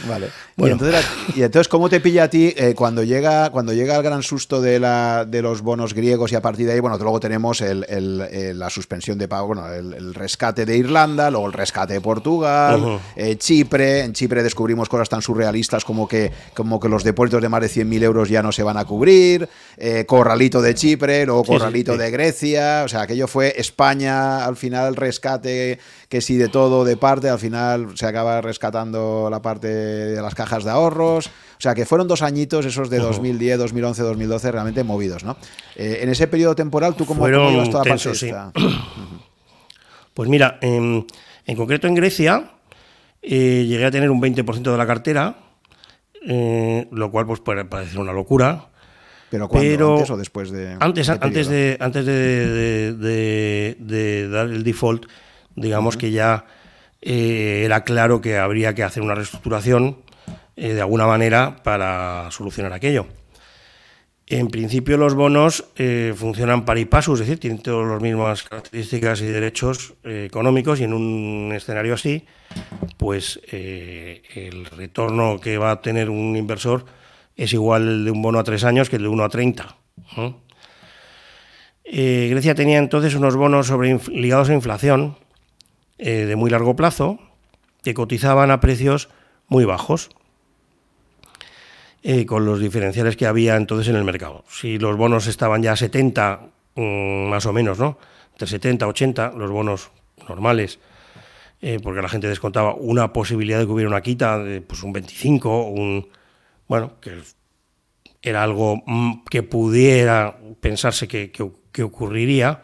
Vale. 0.09 0.29
Y, 0.57 1.43
entonces, 1.43 1.69
¿cómo 1.69 1.89
te 1.89 2.01
pilla 2.01 2.25
a 2.25 2.29
ti 2.29 2.53
eh, 2.57 2.75
cuando, 2.75 3.03
llega, 3.03 3.51
cuando 3.51 3.73
llega 3.73 3.97
el 3.97 4.03
gran 4.03 4.23
susto 4.23 4.61
de, 4.61 4.79
la, 4.79 5.25
de 5.25 5.43
los 5.43 5.63
bonos 5.63 5.95
griegos 5.95 6.33
y 6.33 6.35
a 6.35 6.43
partir 6.43 6.67
de 6.67 6.75
ahí, 6.75 6.81
bueno, 6.81 6.99
luego 6.99 7.21
tenemos 7.21 7.61
el, 7.61 7.87
el, 7.89 8.59
la 8.59 8.71
suspensión 8.71 9.19
de 9.19 9.29
pago, 9.29 9.49
bueno, 9.49 9.73
el, 9.73 10.15
rescate 10.15 10.67
de 10.67 10.77
Irlanda, 10.77 11.31
luego 11.31 11.47
el 11.47 11.53
rescate 11.53 11.95
de 11.95 12.01
Portugal, 12.01 13.01
eh, 13.17 13.37
Chipre, 13.37 14.01
en 14.01 14.13
Chipre 14.13 14.43
descubrimos 14.43 14.89
cosas 14.89 15.09
tan 15.09 15.23
surrealistas 15.23 15.85
como 15.85 16.07
que, 16.07 16.31
como 16.55 16.79
que 16.81 16.89
los 16.89 17.05
depósitos 17.05 17.41
de 17.41 17.49
más 17.49 17.61
de 17.63 17.69
100.000 17.69 18.03
euros 18.03 18.29
ya 18.29 18.43
no 18.43 18.53
se 18.53 18.63
van 18.63 18.77
a 18.77 18.85
cubrir, 18.85 19.49
eh, 19.77 20.05
Corralito 20.07 20.61
de 20.61 20.75
Chipre, 20.75 21.25
luego 21.25 21.45
Corralito 21.45 21.97
de 21.97 22.11
Grecia, 22.11 22.83
o 22.85 22.89
sea, 22.89 23.03
aquello 23.03 23.29
fue 23.29 23.55
España, 23.57 24.45
al 24.45 24.57
final 24.57 24.97
rescate, 24.97 25.79
que 26.09 26.21
sí 26.21 26.37
de 26.37 26.49
todo, 26.49 26.85
de 26.85 26.97
parte, 26.97 27.29
al 27.29 27.39
final 27.39 27.97
se 27.97 28.07
acaba 28.07 28.41
rescatando 28.41 29.29
la 29.31 29.41
parte 29.41 29.69
de 29.91 30.23
las 30.23 30.35
cajas 30.35 30.65
de 30.65 30.71
ahorros. 30.71 31.27
O 31.29 31.63
sea, 31.63 31.75
que 31.75 31.85
fueron 31.85 32.09
dos 32.09 32.23
añitos 32.23 32.65
esos 32.65 32.89
de 32.89 32.99
2010, 32.99 33.59
2011, 33.59 34.03
2012 34.03 34.53
realmente 34.53 34.83
movidos, 34.83 35.25
¿no? 35.25 35.37
Eh, 35.77 35.99
en 36.03 36.09
ese 36.09 36.27
periodo 36.27 36.55
temporal, 36.55 36.95
¿tú 36.95 37.05
cómo, 37.05 37.29
llevas 37.29 37.69
toda 37.69 37.85
parte 37.85 38.15
sí. 38.15 38.33
Pues 40.15 40.29
mira, 40.29 40.59
en, 40.63 41.07
concreto 41.57 41.87
en 41.87 41.95
Grecia 41.95 42.53
eh, 43.23 43.67
llegué 43.69 43.85
a 43.85 43.91
tener 43.91 44.11
un 44.11 44.21
20% 44.21 44.63
de 44.63 44.77
la 44.77 44.87
cartera, 44.87 45.37
eh, 46.27 46.89
lo 46.91 47.11
cual 47.11 47.27
pues 47.27 47.41
puede 47.41 47.65
parecer 47.65 47.99
una 47.99 48.13
locura. 48.13 48.67
¿Pero 49.31 49.49
cuándo? 49.49 49.95
¿Antes 49.95 50.11
o 50.11 50.17
después 50.17 50.51
de...? 50.51 50.77
Antes, 50.81 51.09
antes, 51.09 51.47
de, 51.47 51.77
antes 51.79 52.05
de, 52.07 52.97
dar 54.31 54.47
el 54.47 54.65
default, 54.65 55.07
digamos 55.55 55.97
que 55.97 56.11
ya 56.11 56.45
era 57.01 57.85
claro 57.85 58.21
que 58.21 58.37
habría 58.37 58.75
que 58.75 58.83
hacer 58.83 59.03
una 59.03 59.15
reestructuración 59.15 59.97
eh, 60.61 60.75
de 60.75 60.81
alguna 60.83 61.07
manera 61.07 61.57
para 61.63 62.31
solucionar 62.31 62.75
aquello. 62.75 63.07
En 64.27 64.49
principio 64.49 64.99
los 64.99 65.15
bonos 65.15 65.65
eh, 65.77 66.13
funcionan 66.15 66.67
par 66.67 66.77
y 66.77 66.85
paso, 66.85 67.15
es 67.15 67.21
decir, 67.21 67.41
tienen 67.41 67.63
todas 67.63 67.89
las 67.89 68.03
mismas 68.03 68.43
características 68.43 69.23
y 69.23 69.27
derechos 69.27 69.95
eh, 70.05 70.27
económicos 70.27 70.79
y 70.81 70.85
en 70.85 70.93
un 70.93 71.51
escenario 71.55 71.95
así, 71.95 72.27
pues 72.99 73.41
el 73.51 74.67
retorno 74.67 75.41
que 75.41 75.57
va 75.57 75.71
a 75.71 75.81
tener 75.81 76.11
un 76.11 76.37
inversor 76.37 76.85
es 77.37 77.55
igual 77.55 77.89
el 77.89 78.05
de 78.05 78.11
un 78.11 78.21
bono 78.21 78.39
a 78.39 78.45
tres 78.45 78.63
años 78.65 78.91
que 78.91 78.97
el 78.97 79.03
de 79.03 79.09
uno 79.09 79.25
a 79.25 79.31
30. 79.31 79.77
Grecia 81.85 82.55
tenía 82.55 82.77
entonces 82.77 83.15
unos 83.15 83.35
bonos 83.35 83.69
sobre, 83.69 83.99
ligados 84.13 84.51
a 84.51 84.55
inflación 84.55 85.17
de 86.01 86.37
muy 86.37 86.51
largo 86.51 86.77
plazo 86.77 87.19
que 87.83 87.95
cotizaban 87.95 88.51
a 88.51 88.61
precios 88.61 89.09
muy 89.49 89.65
bajos. 89.65 90.11
Eh, 92.03 92.25
con 92.25 92.47
los 92.47 92.61
diferenciales 92.61 93.15
que 93.15 93.27
había 93.27 93.57
entonces 93.57 93.89
en 93.89 93.97
el 93.97 94.05
mercado. 94.05 94.43
Si 94.49 94.79
los 94.79 94.97
bonos 94.97 95.27
estaban 95.27 95.63
ya 95.63 95.73
a 95.73 95.77
70, 95.77 96.41
mm, 96.75 97.29
más 97.29 97.45
o 97.45 97.53
menos, 97.53 97.79
¿no? 97.79 97.99
Entre 98.33 98.49
70 98.49 98.87
80, 98.87 99.33
los 99.37 99.51
bonos 99.51 99.91
normales, 100.27 100.79
eh, 101.61 101.79
porque 101.83 102.01
la 102.01 102.09
gente 102.09 102.27
descontaba 102.27 102.75
una 102.75 103.13
posibilidad 103.13 103.59
de 103.59 103.67
que 103.67 103.73
hubiera 103.73 103.91
una 103.91 104.01
quita 104.01 104.39
de 104.39 104.63
pues, 104.63 104.83
un 104.83 104.95
25, 104.95 105.65
un. 105.69 106.09
Bueno, 106.67 106.93
que 107.03 107.19
era 108.23 108.45
algo 108.45 108.83
mm, 108.87 109.25
que 109.29 109.43
pudiera 109.43 110.39
pensarse 110.59 111.07
que, 111.07 111.31
que 111.31 111.83
ocurriría, 111.83 112.63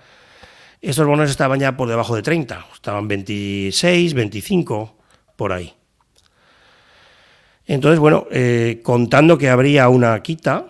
estos 0.80 1.06
bonos 1.06 1.30
estaban 1.30 1.60
ya 1.60 1.76
por 1.76 1.88
debajo 1.88 2.14
de 2.14 2.22
30, 2.22 2.66
estaban 2.74 3.08
26, 3.08 4.14
25, 4.14 4.96
por 5.36 5.52
ahí. 5.52 5.74
Entonces, 7.66 7.98
bueno, 7.98 8.26
eh, 8.30 8.80
contando 8.82 9.38
que 9.38 9.48
habría 9.48 9.88
una 9.88 10.20
quita 10.22 10.66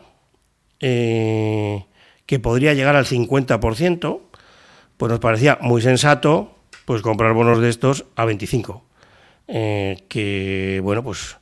eh, 0.81 1.85
que 2.25 2.39
podría 2.39 2.75
llegar 2.75 2.97
al 2.97 3.05
50%, 3.05 4.21
pues 4.97 5.11
nos 5.11 5.21
parecía 5.21 5.59
muy 5.61 5.83
sensato 5.83 6.57
pues 6.87 7.03
comprar 7.03 7.35
bonos 7.35 7.61
de 7.61 7.69
estos 7.69 8.07
a 8.17 8.25
25. 8.25 8.83
Eh, 9.49 10.05
que, 10.09 10.81
bueno, 10.83 11.03
pues 11.03 11.37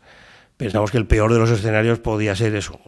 pensamos 0.57 0.91
que 0.91 0.99
el 0.99 1.07
peor 1.07 1.33
de 1.33 1.39
los 1.39 1.51
escenarios 1.51 2.01
podía 2.01 2.35
ser 2.35 2.55
eso, 2.57 2.81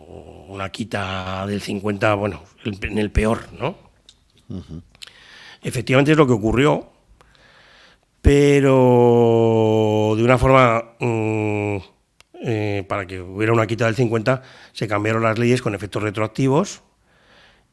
una 0.49 0.71
quita 0.71 1.47
del 1.47 1.61
50, 1.61 2.15
bueno, 2.15 2.43
en 2.65 2.99
el 2.99 3.11
peor, 3.11 3.47
¿no? 3.59 3.77
Efectivamente 5.67 6.13
es 6.13 6.17
lo 6.17 6.29
que 6.29 6.33
ocurrió, 6.33 6.93
pero 8.23 10.15
de 10.17 10.23
una 10.23 10.39
forma, 10.39 10.95
mm, 11.01 11.77
eh, 12.45 12.85
para 12.87 13.05
que 13.05 13.21
hubiera 13.21 13.53
una 13.53 13.67
quita 13.67 13.87
del 13.87 13.97
50, 13.97 14.43
se 14.73 14.87
cambiaron 14.87 15.25
las 15.25 15.41
leyes 15.41 15.63
con 15.63 15.75
efectos 15.75 16.05
retroactivos 16.05 16.83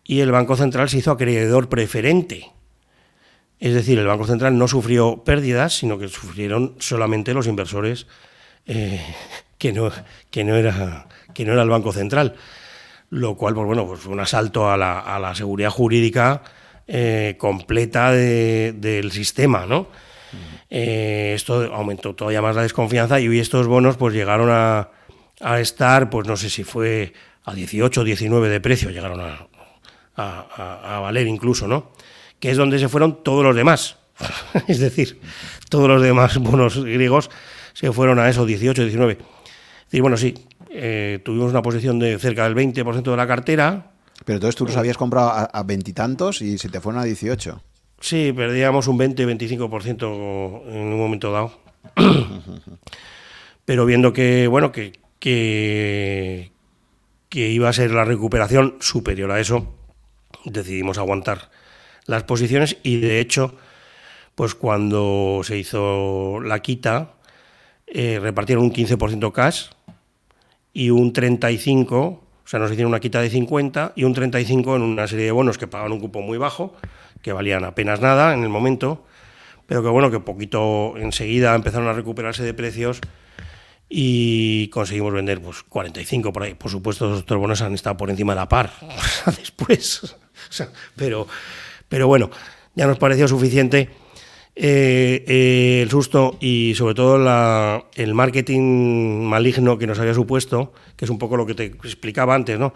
y 0.03 0.21
el 0.21 0.31
Banco 0.31 0.55
Central 0.55 0.89
se 0.89 0.97
hizo 0.97 1.11
acreedor 1.11 1.69
preferente. 1.69 2.51
Es 3.59 3.75
decir, 3.75 3.99
el 3.99 4.07
Banco 4.07 4.25
Central 4.25 4.57
no 4.57 4.67
sufrió 4.67 5.23
pérdidas, 5.23 5.77
sino 5.77 5.99
que 5.99 6.07
sufrieron 6.07 6.75
solamente 6.79 7.35
los 7.35 7.45
inversores 7.45 8.07
eh, 8.65 9.05
que, 9.59 9.71
no, 9.71 9.91
que, 10.31 10.43
no 10.43 10.55
era, 10.55 11.09
que 11.35 11.45
no 11.45 11.53
era 11.53 11.61
el 11.61 11.69
Banco 11.69 11.93
Central. 11.93 12.33
Lo 13.11 13.37
cual, 13.37 13.53
pues 13.53 13.67
bueno, 13.67 13.85
pues 13.85 13.99
fue 13.99 14.13
un 14.13 14.19
asalto 14.19 14.71
a 14.71 14.77
la, 14.77 14.99
a 14.99 15.19
la 15.19 15.35
seguridad 15.35 15.69
jurídica 15.69 16.41
eh, 16.87 17.35
completa 17.37 18.11
del 18.11 19.11
sistema, 19.11 19.65
¿no? 19.65 19.87
Eh, 20.69 21.33
esto 21.35 21.73
aumentó 21.73 22.15
todavía 22.15 22.41
más 22.41 22.55
la 22.55 22.63
desconfianza 22.63 23.19
y 23.19 23.27
hoy 23.27 23.39
estos 23.39 23.67
bonos 23.67 23.95
pues 23.97 24.13
llegaron 24.13 24.49
a, 24.51 24.89
estar, 25.59 26.09
pues 26.09 26.27
no 26.27 26.35
sé 26.35 26.49
si 26.49 26.63
fue 26.63 27.13
a 27.45 27.53
18 27.53 28.03
19 28.03 28.49
de 28.49 28.59
precio, 28.59 28.89
llegaron 28.89 29.21
a, 29.21 29.47
a, 30.15 30.99
valer 30.99 31.27
incluso, 31.27 31.67
¿no? 31.67 31.91
Que 32.39 32.51
es 32.51 32.57
donde 32.57 32.79
se 32.79 32.89
fueron 32.89 33.23
todos 33.23 33.43
los 33.43 33.55
demás. 33.55 33.97
es 34.67 34.79
decir, 34.79 35.19
todos 35.69 35.87
los 35.87 36.01
demás 36.01 36.37
bonos 36.37 36.83
griegos 36.83 37.29
se 37.73 37.91
fueron 37.91 38.19
a 38.19 38.29
eso, 38.29 38.45
18, 38.45 38.83
19. 38.83 39.17
Y 39.91 39.99
bueno, 39.99 40.17
sí, 40.17 40.33
eh, 40.69 41.19
tuvimos 41.23 41.51
una 41.51 41.61
posición 41.61 41.99
de 41.99 42.17
cerca 42.17 42.43
del 42.49 42.55
20% 42.55 43.03
de 43.03 43.17
la 43.17 43.27
cartera, 43.27 43.92
pero 44.25 44.37
entonces 44.37 44.55
tú 44.55 44.65
los 44.65 44.77
habías 44.77 44.97
comprado 44.97 45.31
a 45.51 45.63
veintitantos 45.63 46.41
y, 46.41 46.57
se 46.57 46.69
te 46.69 46.79
fueron 46.79 47.01
a 47.01 47.05
18. 47.05 47.61
Sí, 48.03 48.33
perdíamos 48.33 48.89
un 48.89 48.99
20-25% 48.99 50.67
en 50.67 50.77
un 50.77 50.97
momento 50.97 51.31
dado. 51.31 51.57
Pero 53.65 53.85
viendo 53.85 54.11
que, 54.11 54.47
bueno, 54.47 54.73
que, 54.73 54.99
que, 55.19 56.51
que 57.29 57.47
iba 57.47 57.69
a 57.69 57.73
ser 57.73 57.91
la 57.91 58.03
recuperación 58.03 58.75
superior 58.81 59.31
a 59.31 59.39
eso, 59.39 59.73
decidimos 60.43 60.97
aguantar 60.97 61.49
las 62.05 62.23
posiciones 62.23 62.75
y 62.83 62.99
de 62.99 63.21
hecho, 63.21 63.55
pues 64.35 64.53
cuando 64.53 65.39
se 65.45 65.57
hizo 65.57 66.41
la 66.41 66.61
quita, 66.61 67.13
eh, 67.87 68.19
repartieron 68.21 68.65
un 68.65 68.73
15% 68.73 69.31
cash 69.31 69.67
y 70.73 70.89
un 70.89 71.13
35% 71.13 72.22
o 72.43 72.47
sea, 72.47 72.59
nos 72.59 72.71
hicieron 72.71 72.89
una 72.91 72.99
quita 72.99 73.21
de 73.21 73.29
50 73.29 73.93
y 73.95 74.03
un 74.03 74.13
35 74.13 74.75
en 74.75 74.81
una 74.81 75.07
serie 75.07 75.25
de 75.25 75.31
bonos 75.31 75.57
que 75.57 75.67
pagaban 75.67 75.93
un 75.93 75.99
cupo 75.99 76.21
muy 76.21 76.37
bajo, 76.37 76.75
que 77.21 77.31
valían 77.31 77.63
apenas 77.63 78.01
nada 78.01 78.33
en 78.33 78.43
el 78.43 78.49
momento, 78.49 79.05
pero 79.65 79.81
que 79.81 79.89
bueno, 79.89 80.11
que 80.11 80.19
poquito 80.19 80.95
enseguida 80.97 81.55
empezaron 81.55 81.87
a 81.87 81.93
recuperarse 81.93 82.43
de 82.43 82.53
precios 82.53 82.99
y 83.89 84.67
conseguimos 84.69 85.13
vender 85.13 85.41
pues 85.41 85.63
45 85.63 86.33
por 86.33 86.43
ahí. 86.43 86.53
Por 86.53 86.69
supuesto, 86.69 87.17
estos 87.17 87.37
bonos 87.37 87.61
han 87.61 87.73
estado 87.73 87.95
por 87.95 88.09
encima 88.09 88.33
de 88.33 88.39
la 88.41 88.49
par 88.49 88.71
después. 89.37 90.15
pero, 90.95 91.27
pero 91.87 92.07
bueno, 92.07 92.29
ya 92.75 92.87
nos 92.87 92.97
pareció 92.97 93.27
suficiente 93.27 93.89
eh, 94.55 95.23
eh, 95.27 95.81
el 95.81 95.89
susto 95.89 96.37
y 96.39 96.73
sobre 96.75 96.93
todo 96.93 97.15
el 97.95 98.13
marketing 98.13 99.23
maligno 99.23 99.77
que 99.77 99.87
nos 99.87 99.99
había 99.99 100.13
supuesto, 100.13 100.73
que 100.95 101.05
es 101.05 101.11
un 101.11 101.17
poco 101.17 101.37
lo 101.37 101.45
que 101.45 101.55
te 101.55 101.65
explicaba 101.65 102.35
antes, 102.35 102.59
¿no? 102.59 102.73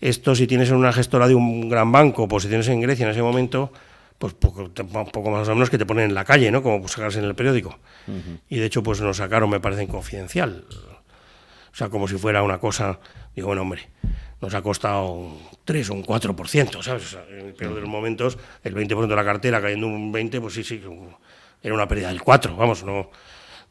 Esto 0.00 0.34
si 0.34 0.46
tienes 0.46 0.68
en 0.68 0.76
una 0.76 0.92
gestora 0.92 1.26
de 1.26 1.34
un 1.34 1.70
gran 1.70 1.90
banco, 1.90 2.28
pues 2.28 2.42
si 2.42 2.48
tienes 2.48 2.68
en 2.68 2.82
Grecia 2.82 3.04
en 3.04 3.12
ese 3.12 3.22
momento, 3.22 3.72
pues 4.18 4.34
poco, 4.34 4.70
poco 5.12 5.30
más 5.30 5.48
o 5.48 5.54
menos 5.54 5.70
que 5.70 5.78
te 5.78 5.86
ponen 5.86 6.04
en 6.04 6.14
la 6.14 6.24
calle, 6.24 6.50
¿no? 6.50 6.62
Como 6.62 6.86
sacarse 6.86 7.18
en 7.18 7.24
el 7.24 7.34
periódico. 7.34 7.78
Y 8.48 8.58
de 8.58 8.66
hecho, 8.66 8.82
pues 8.82 9.00
nos 9.00 9.16
sacaron, 9.16 9.48
me 9.50 9.58
parece, 9.58 9.82
en 9.82 9.88
confidencial. 9.88 10.64
O 11.72 11.74
sea, 11.74 11.88
como 11.88 12.08
si 12.08 12.16
fuera 12.16 12.42
una 12.42 12.58
cosa, 12.58 13.00
digo, 13.34 13.48
bueno, 13.48 13.62
hombre, 13.62 13.88
nos 14.46 14.54
ha 14.54 14.62
costado 14.62 15.10
un 15.10 15.38
3 15.64 15.90
o 15.90 15.94
un 15.94 16.04
4%, 16.04 16.80
¿sabes? 16.80 17.18
en 17.28 17.46
el 17.48 17.54
peor 17.54 17.74
de 17.74 17.80
los 17.80 17.90
momentos, 17.90 18.38
el 18.62 18.76
20% 18.76 19.08
de 19.08 19.16
la 19.16 19.24
cartera 19.24 19.60
cayendo 19.60 19.88
un 19.88 20.12
20%, 20.12 20.40
pues 20.40 20.54
sí, 20.54 20.62
sí, 20.62 20.80
era 21.64 21.74
una 21.74 21.88
pérdida 21.88 22.08
del 22.08 22.20
4%, 22.20 22.56
vamos, 22.56 22.84
no. 22.84 23.10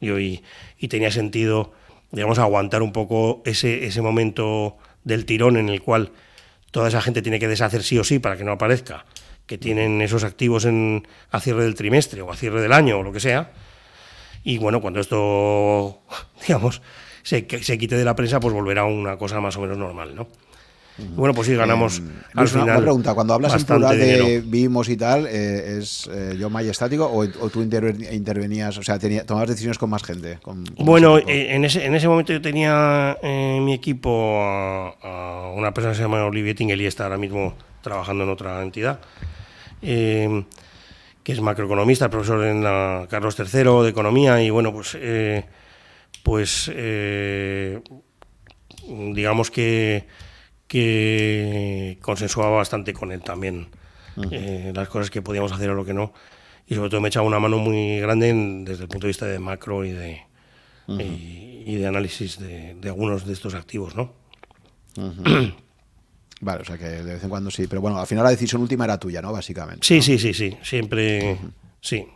y, 0.02 0.44
y, 0.78 0.88
tenía 0.90 1.12
sentido, 1.12 1.72
digamos, 2.12 2.40
aguantar 2.40 2.82
un 2.82 2.92
poco 2.92 3.42
ese, 3.46 3.86
ese 3.86 4.02
momento 4.02 4.76
del 5.06 5.26
tirón 5.26 5.56
en 5.56 5.70
el 5.70 5.82
cual 5.82 6.12
toda 6.72 6.90
esa 6.90 7.02
gente 7.02 7.22
tiene 7.22 7.40
que 7.40 7.48
deshacer 7.48 7.82
sí 7.82 7.98
o 7.98 8.04
sí 8.04 8.20
para 8.20 8.36
que 8.36 8.44
no 8.44 8.52
aparezca, 8.52 9.06
que 9.46 9.58
tienen 9.58 10.02
esos 10.02 10.26
activos 10.26 10.66
en, 10.66 11.08
a 11.32 11.40
cierre 11.40 11.64
del 11.64 11.76
trimestre 11.76 12.22
o 12.22 12.30
a 12.30 12.36
cierre 12.36 12.62
del 12.62 12.74
año 12.74 13.00
o 13.00 13.04
lo 13.04 13.14
que 13.14 13.22
sea. 13.22 13.54
Y 14.44 14.58
bueno, 14.58 14.82
cuando 14.82 15.00
esto, 15.00 16.02
digamos, 16.46 16.82
se, 17.24 17.48
se 17.62 17.78
quite 17.78 17.96
de 17.96 18.04
la 18.04 18.18
prensa, 18.18 18.42
pues 18.42 18.54
volverá 18.54 18.82
a 18.82 18.86
una 18.86 19.18
cosa 19.18 19.40
más 19.40 19.56
o 19.56 19.62
menos 19.62 19.78
normal, 19.78 20.14
¿no? 20.14 20.28
Bueno, 20.98 21.34
pues 21.34 21.48
sí, 21.48 21.56
ganamos. 21.56 22.00
Eh, 22.00 22.04
al 22.36 22.48
final, 22.48 22.64
una, 22.70 22.78
pregunta: 22.80 23.14
cuando 23.14 23.34
hablas 23.34 23.54
en 23.54 23.64
plural 23.66 24.00
de 24.00 24.42
vimos 24.46 24.88
y 24.88 24.96
tal, 24.96 25.28
eh, 25.28 25.80
¿es 25.80 26.10
eh, 26.12 26.36
yo 26.40 26.50
majestático 26.50 27.06
o, 27.06 27.24
o 27.24 27.50
tú 27.50 27.62
intervenías, 27.62 28.78
o 28.78 28.84
sea, 28.84 28.98
tenía, 28.98 29.26
tomabas 29.26 29.50
decisiones 29.50 29.78
con 29.78 29.90
más 29.90 30.04
gente? 30.04 30.40
bueno, 30.78 31.20
en, 31.20 31.66
ese, 31.66 31.86
en 31.86 31.96
ese 31.96 32.08
momento 32.08 32.32
yo 32.32 32.42
tenía 32.42 33.18
en 33.22 33.66
mi 33.66 33.74
equipo 33.74 34.42
a, 34.42 35.52
una 35.56 35.74
persona 35.74 35.92
que 35.92 35.98
se 35.98 36.04
llama 36.04 36.24
Olivier 36.24 36.56
Tingel 36.56 36.82
y 36.82 36.86
está 36.86 37.04
ahora 37.04 37.18
mismo 37.18 37.54
trabajando 37.82 38.24
en 38.24 38.30
otra 38.30 38.62
entidad, 38.64 39.00
que 39.82 40.46
es 41.32 41.42
macroeconomista, 41.42 42.10
profesor 42.10 42.46
en 42.46 42.64
la 42.64 43.08
Carlos 43.10 43.36
III 43.38 43.84
de 43.84 43.90
Economía, 43.90 44.42
y 44.42 44.50
bueno, 44.50 44.72
pues. 44.72 44.98
pues 46.24 46.72
digamos 48.88 49.50
que 49.52 50.06
que 50.68 51.98
consensuaba 52.02 52.58
bastante 52.58 52.94
con 52.94 53.12
él 53.12 53.22
también 53.22 53.68
eh, 54.32 54.72
las 54.74 54.88
cosas 54.88 55.10
que 55.10 55.22
podíamos 55.22 55.52
hacer 55.52 55.70
o 55.70 55.76
lo 55.76 55.86
que 55.86 55.94
no. 55.94 56.14
Y 56.68 56.76
sobre 56.76 56.90
todo 56.90 57.02
me 57.02 57.10
echaba 57.10 57.28
una 57.28 57.40
mano 57.40 57.58
muy 57.58 58.00
grande 58.00 58.34
desde 58.66 58.84
el 58.84 58.90
punto 58.90 59.06
de 59.06 59.10
vista 59.10 59.26
de 59.26 59.38
macro 59.38 59.86
y 59.86 59.92
de, 59.92 60.24
y, 60.88 61.76
de 61.76 61.88
análisis 61.88 62.40
de, 62.40 62.76
algunos 62.86 63.26
de 63.26 63.34
estos 63.34 63.54
activos, 63.54 63.96
¿no? 63.96 64.14
Vale, 66.42 66.62
o 66.62 66.66
sea 66.66 66.78
que 66.78 66.86
de 66.86 67.14
vez 67.14 67.24
en 67.24 67.30
cuando 67.30 67.50
sí, 67.50 67.68
pero 67.68 67.82
bueno, 67.82 68.00
al 68.00 68.08
final 68.08 68.24
la 68.24 68.30
decisión 68.32 68.62
última 68.62 68.86
era 68.86 69.00
tuya, 69.00 69.22
¿no? 69.22 69.32
Básicamente. 69.32 69.86
Sí, 69.86 70.02
sí, 70.02 70.18
sí, 70.18 70.34
sí, 70.34 70.58
siempre, 70.64 71.38
sí. 71.82 72.08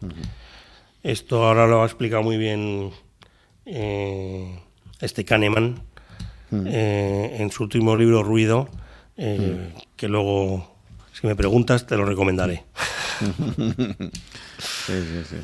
Esto 1.04 1.46
ahora 1.46 1.68
lo 1.68 1.84
ha 1.84 1.86
explicado 1.86 2.22
muy 2.24 2.38
bien 2.38 2.92
eh, 3.66 4.60
este 5.00 5.24
Kahneman, 5.24 5.82
Mm. 6.52 6.68
Eh, 6.68 7.36
en 7.40 7.52
su 7.52 7.64
último 7.64 7.96
libro, 7.96 8.24
Ruido, 8.24 8.70
eh, 9.18 9.72
mm. 9.76 9.82
que 9.96 10.08
luego, 10.08 10.76
si 11.14 11.28
me 11.28 11.36
preguntas, 11.36 11.86
te 11.86 11.96
lo 11.96 12.06
recomendaré. 12.06 12.64
sí, 13.20 14.94
sí, 14.94 15.24
sí, 15.30 15.36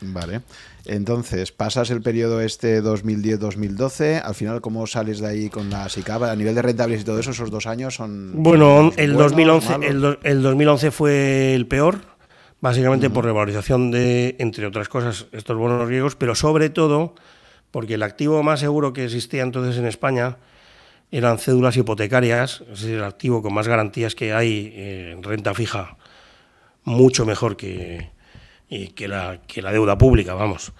Vale. 0.00 0.42
Entonces, 0.84 1.50
pasas 1.52 1.90
el 1.90 2.00
periodo 2.00 2.40
este 2.40 2.82
2010-2012. 2.82 4.22
Al 4.22 4.34
final, 4.34 4.60
¿cómo 4.60 4.86
sales 4.86 5.18
de 5.18 5.26
ahí 5.26 5.50
con 5.50 5.68
la 5.68 5.88
SICAP? 5.88 6.22
A 6.24 6.36
nivel 6.36 6.54
de 6.54 6.62
rentables 6.62 7.00
y 7.00 7.04
todo 7.04 7.18
eso, 7.18 7.32
esos 7.32 7.50
dos 7.50 7.66
años 7.66 7.94
son. 7.94 8.30
Bueno, 8.34 8.92
el, 8.96 9.14
2011, 9.14 9.74
el, 10.22 10.42
2011 10.42 10.90
fue 10.92 11.54
el 11.54 11.66
peor, 11.66 11.98
básicamente 12.60 13.10
por 13.10 13.24
revalorización 13.24 13.90
de, 13.90 14.36
entre 14.38 14.66
otras 14.66 14.88
cosas, 14.88 15.26
estos 15.32 15.56
bonos 15.56 15.88
griegos, 15.88 16.14
pero 16.14 16.34
sobre 16.34 16.70
todo 16.70 17.14
porque 17.70 17.94
el 17.94 18.02
activo 18.02 18.42
más 18.42 18.60
seguro 18.60 18.92
que 18.92 19.04
existía 19.04 19.42
entonces 19.42 19.78
en 19.78 19.86
España 19.86 20.38
eran 21.10 21.38
cédulas 21.38 21.76
hipotecarias, 21.76 22.62
es 22.72 22.80
decir, 22.80 22.96
el 22.96 23.04
activo 23.04 23.42
con 23.42 23.54
más 23.54 23.68
garantías 23.68 24.14
que 24.14 24.32
hay 24.32 24.72
en 24.76 25.22
renta 25.22 25.54
fija, 25.54 25.96
mucho 26.84 27.24
mejor 27.24 27.56
que, 27.56 28.10
que, 28.94 29.08
la, 29.08 29.40
que 29.46 29.62
la 29.62 29.72
deuda 29.72 29.98
pública, 29.98 30.34
vamos. 30.34 30.72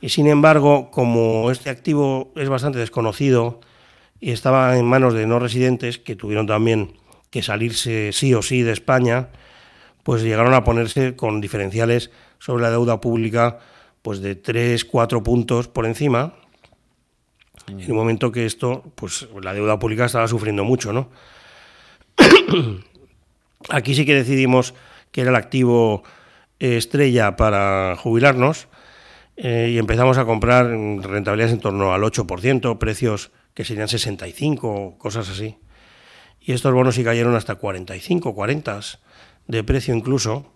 Y 0.00 0.08
sin 0.08 0.26
embargo, 0.28 0.90
como 0.90 1.50
este 1.50 1.68
activo 1.68 2.32
es 2.36 2.48
bastante 2.48 2.78
desconocido 2.78 3.60
y 4.18 4.30
estaba 4.30 4.78
en 4.78 4.86
manos 4.86 5.14
de 5.14 5.26
no 5.26 5.38
residentes 5.38 5.98
que 5.98 6.16
tuvieron 6.16 6.46
también 6.46 6.94
que 7.30 7.42
salirse 7.42 8.12
sí 8.12 8.34
o 8.34 8.42
sí 8.42 8.62
de 8.62 8.72
España, 8.72 9.28
pues 10.02 10.22
llegaron 10.22 10.54
a 10.54 10.64
ponerse 10.64 11.16
con 11.16 11.40
diferenciales 11.40 12.10
sobre 12.38 12.62
la 12.62 12.70
deuda 12.70 13.00
pública 13.00 13.58
pues 14.02 14.20
de 14.20 14.34
3, 14.34 14.84
4 14.84 15.22
puntos 15.22 15.68
por 15.68 15.86
encima. 15.86 16.34
En 17.68 17.90
un 17.90 17.96
momento 17.96 18.32
que 18.32 18.46
esto, 18.46 18.82
pues 18.96 19.28
la 19.40 19.54
deuda 19.54 19.78
pública 19.78 20.06
estaba 20.06 20.26
sufriendo 20.26 20.64
mucho, 20.64 20.92
¿no? 20.92 21.10
Aquí 23.68 23.94
sí 23.94 24.04
que 24.04 24.14
decidimos 24.14 24.74
que 25.12 25.20
era 25.20 25.30
el 25.30 25.36
activo 25.36 26.02
eh, 26.58 26.76
estrella 26.76 27.36
para 27.36 27.94
jubilarnos 27.96 28.68
eh, 29.36 29.70
y 29.72 29.78
empezamos 29.78 30.18
a 30.18 30.24
comprar 30.24 30.66
rentabilidades 30.66 31.52
en 31.54 31.60
torno 31.60 31.92
al 31.92 32.02
8%, 32.02 32.78
precios 32.78 33.30
que 33.54 33.64
serían 33.64 33.88
65, 33.88 34.98
cosas 34.98 35.28
así. 35.28 35.56
Y 36.40 36.52
estos 36.52 36.72
bonos 36.72 36.94
sí 36.94 37.04
cayeron 37.04 37.34
hasta 37.34 37.54
45, 37.54 38.34
40 38.34 38.80
de 39.46 39.64
precio 39.64 39.94
incluso. 39.94 40.52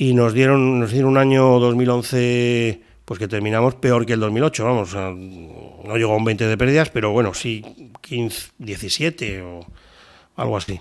Y 0.00 0.14
nos 0.14 0.32
dieron, 0.32 0.78
nos 0.78 0.92
dieron 0.92 1.10
un 1.10 1.18
año 1.18 1.58
2011 1.58 2.82
pues 3.04 3.18
que 3.18 3.26
terminamos 3.26 3.74
peor 3.74 4.06
que 4.06 4.12
el 4.12 4.20
2008, 4.20 4.64
vamos, 4.64 4.94
no 4.94 5.96
llegó 5.96 6.12
a 6.12 6.16
un 6.16 6.24
20 6.24 6.46
de 6.46 6.56
pérdidas, 6.56 6.90
pero 6.90 7.10
bueno, 7.10 7.34
sí 7.34 7.64
15, 8.02 8.50
17 8.58 9.42
o 9.42 9.60
algo 10.36 10.56
así. 10.56 10.80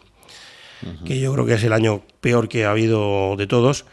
Que 1.03 1.19
yo 1.19 1.33
creo 1.33 1.47
que 1.47 1.55
es 1.55 1.63
el 1.63 1.73
año 1.73 2.03
peor 2.21 2.47
que 2.47 2.65
ha 2.65 2.71
habido 2.71 3.35
de 3.37 3.47
todos. 3.47 3.85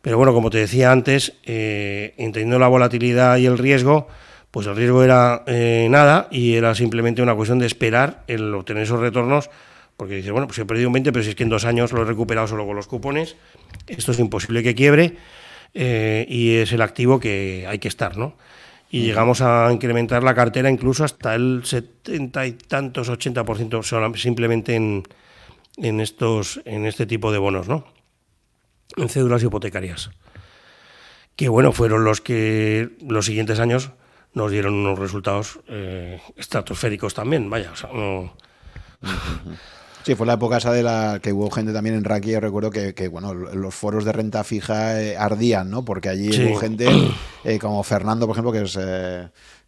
Pero 0.00 0.16
bueno, 0.16 0.32
como 0.32 0.48
te 0.48 0.58
decía 0.58 0.92
antes, 0.92 1.32
eh, 1.42 2.14
entendiendo 2.16 2.60
la 2.60 2.68
volatilidad 2.68 3.38
y 3.38 3.46
el 3.46 3.58
riesgo, 3.58 4.06
pues 4.52 4.68
el 4.68 4.76
riesgo 4.76 5.02
era 5.02 5.42
eh, 5.46 5.88
nada 5.90 6.28
y 6.30 6.54
era 6.54 6.76
simplemente 6.76 7.20
una 7.20 7.34
cuestión 7.34 7.58
de 7.58 7.66
esperar 7.66 8.22
el 8.28 8.54
obtener 8.54 8.84
esos 8.84 9.00
retornos, 9.00 9.50
porque 9.98 10.14
dices, 10.14 10.30
bueno, 10.30 10.46
pues 10.46 10.56
he 10.60 10.64
perdido 10.64 10.88
un 10.88 10.92
20, 10.92 11.12
pero 11.12 11.24
si 11.24 11.30
es 11.30 11.34
que 11.34 11.42
en 11.42 11.48
dos 11.48 11.64
años 11.64 11.92
lo 11.92 12.02
he 12.02 12.04
recuperado 12.04 12.46
solo 12.46 12.64
con 12.64 12.76
los 12.76 12.86
cupones, 12.86 13.34
esto 13.88 14.12
es 14.12 14.20
imposible 14.20 14.62
que 14.62 14.76
quiebre 14.76 15.16
eh, 15.74 16.24
y 16.28 16.54
es 16.54 16.70
el 16.70 16.82
activo 16.82 17.18
que 17.18 17.66
hay 17.68 17.80
que 17.80 17.88
estar, 17.88 18.16
¿no? 18.16 18.36
Y 18.92 19.00
llegamos 19.00 19.40
a 19.40 19.70
incrementar 19.72 20.22
la 20.22 20.36
cartera 20.36 20.70
incluso 20.70 21.04
hasta 21.04 21.34
el 21.34 21.62
70 21.64 22.46
y 22.46 22.52
tantos, 22.52 23.10
80% 23.10 24.16
simplemente 24.16 24.76
en, 24.76 25.02
en, 25.78 26.00
estos, 26.00 26.60
en 26.64 26.86
este 26.86 27.04
tipo 27.04 27.32
de 27.32 27.38
bonos, 27.38 27.66
¿no? 27.66 27.84
En 28.96 29.08
cédulas 29.08 29.42
hipotecarias. 29.42 30.10
Que 31.34 31.48
bueno, 31.48 31.72
fueron 31.72 32.04
los 32.04 32.20
que 32.20 32.90
los 33.00 33.26
siguientes 33.26 33.58
años 33.58 33.90
nos 34.32 34.52
dieron 34.52 34.74
unos 34.74 34.96
resultados 34.96 35.58
eh, 35.66 36.20
estratosféricos 36.36 37.14
también, 37.14 37.50
vaya, 37.50 37.72
o 37.72 37.76
sea, 37.76 37.90
no... 37.92 38.32
Sí, 40.04 40.14
fue 40.14 40.26
la 40.26 40.34
época 40.34 40.56
esa 40.56 40.72
de 40.72 40.82
la 40.82 41.20
que 41.22 41.32
hubo 41.32 41.50
gente 41.50 41.72
también 41.72 41.96
en 41.96 42.04
Raki, 42.04 42.30
yo 42.30 42.40
recuerdo 42.40 42.70
que, 42.70 43.08
bueno, 43.08 43.34
los 43.34 43.74
foros 43.74 44.04
de 44.04 44.12
renta 44.12 44.44
fija 44.44 45.00
eh, 45.02 45.16
ardían, 45.16 45.70
¿no? 45.70 45.84
Porque 45.84 46.08
allí 46.08 46.30
hubo 46.46 46.58
gente 46.58 46.86
eh, 47.44 47.58
como 47.58 47.82
Fernando, 47.82 48.26
por 48.26 48.34
ejemplo, 48.34 48.52
que 48.52 48.62
es 48.62 48.78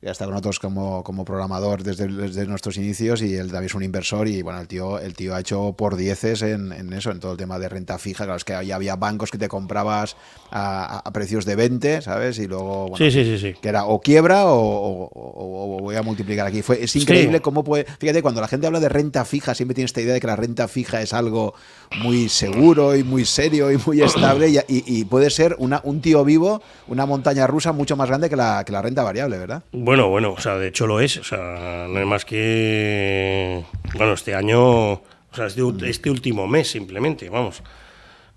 ya 0.02 0.12
está 0.12 0.24
con 0.24 0.32
nosotros 0.32 0.58
como, 0.58 1.04
como 1.04 1.26
programador 1.26 1.82
desde, 1.82 2.06
desde, 2.08 2.46
nuestros 2.46 2.78
inicios 2.78 3.20
y 3.20 3.34
él 3.34 3.48
también 3.48 3.66
es 3.66 3.74
un 3.74 3.82
inversor 3.82 4.28
y 4.28 4.40
bueno, 4.40 4.58
el 4.60 4.66
tío, 4.66 4.98
el 4.98 5.14
tío 5.14 5.34
ha 5.34 5.40
hecho 5.40 5.74
por 5.76 5.96
dieces 5.96 6.40
en, 6.40 6.72
en 6.72 6.92
eso, 6.94 7.10
en 7.10 7.20
todo 7.20 7.32
el 7.32 7.38
tema 7.38 7.58
de 7.58 7.68
renta 7.68 7.98
fija. 7.98 8.24
Claro, 8.24 8.38
es 8.38 8.44
que 8.44 8.64
ya 8.64 8.76
había 8.76 8.96
bancos 8.96 9.30
que 9.30 9.36
te 9.36 9.48
comprabas 9.48 10.16
a, 10.50 11.02
precios 11.12 11.44
de 11.44 11.54
20, 11.54 12.00
¿sabes? 12.00 12.38
Y 12.38 12.46
luego, 12.46 12.88
bueno, 12.88 12.96
sí, 12.96 13.10
sí, 13.10 13.38
sí, 13.38 13.54
que 13.60 13.68
era 13.68 13.84
o 13.84 14.00
quiebra 14.00 14.44
o, 14.46 15.78
voy 15.82 15.96
a 15.96 16.02
multiplicar 16.02 16.46
aquí. 16.46 16.62
Fue, 16.62 16.82
es 16.82 16.96
increíble 16.96 17.40
cómo 17.40 17.62
puede... 17.62 17.84
Fíjate, 17.84 18.22
cuando 18.22 18.40
la 18.40 18.48
gente 18.48 18.66
habla 18.66 18.80
de 18.80 18.88
renta 18.88 19.26
fija, 19.26 19.54
siempre 19.54 19.74
tiene 19.74 19.86
esta 19.86 20.00
idea 20.00 20.14
de 20.14 20.20
que 20.20 20.26
la 20.26 20.36
renta 20.36 20.66
fija 20.66 21.02
es 21.02 21.12
algo 21.12 21.54
muy 21.98 22.28
seguro 22.28 22.96
y 22.96 23.02
muy 23.02 23.24
serio 23.24 23.70
y 23.70 23.76
muy 23.84 24.00
estable 24.00 24.48
y, 24.48 24.58
y, 24.68 25.04
puede 25.04 25.28
ser 25.30 25.56
una, 25.58 25.80
un 25.84 26.00
tío 26.00 26.24
vivo, 26.24 26.62
una 26.86 27.04
montaña 27.04 27.46
rusa 27.46 27.72
mucho 27.72 27.96
más 27.96 28.08
grande 28.08 28.30
que 28.30 28.36
la, 28.36 28.64
que 28.64 28.72
la 28.72 28.80
renta 28.80 29.02
variable, 29.02 29.38
¿verdad? 29.38 29.62
Bueno, 29.72 30.08
bueno, 30.08 30.32
o 30.32 30.40
sea, 30.40 30.56
de 30.56 30.68
hecho 30.68 30.86
lo 30.86 31.00
es. 31.00 31.16
O 31.16 31.24
sea, 31.24 31.86
no 31.88 31.98
es 31.98 32.06
más 32.06 32.24
que. 32.24 33.64
Bueno, 33.96 34.12
este 34.12 34.34
año. 34.34 34.92
O 34.92 35.34
sea, 35.34 35.46
este, 35.46 35.62
este 35.88 36.10
último 36.10 36.46
mes 36.46 36.70
simplemente, 36.70 37.28
vamos. 37.28 37.62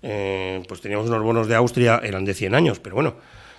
Eh, 0.02 0.62
pues 0.68 0.80
teníamos 0.80 1.08
unos 1.08 1.22
bonos 1.22 1.48
de 1.48 1.54
Austria, 1.54 2.00
eran 2.02 2.24
de 2.24 2.34
100 2.34 2.54
años, 2.54 2.78
pero 2.78 2.94
bueno, 2.94 3.14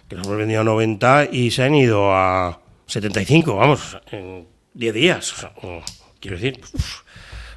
que 0.07 0.15
los 0.15 0.27
hemos 0.27 0.37
vendido 0.37 0.61
a 0.61 0.63
90 0.63 1.29
y 1.31 1.51
se 1.51 1.63
han 1.63 1.73
ido 1.73 2.13
a 2.13 2.59
75, 2.85 3.55
vamos, 3.55 3.97
en 4.11 4.47
10 4.73 4.93
días. 4.93 5.33
O 5.33 5.35
sea, 5.37 5.51
quiero 6.19 6.37
decir, 6.37 6.61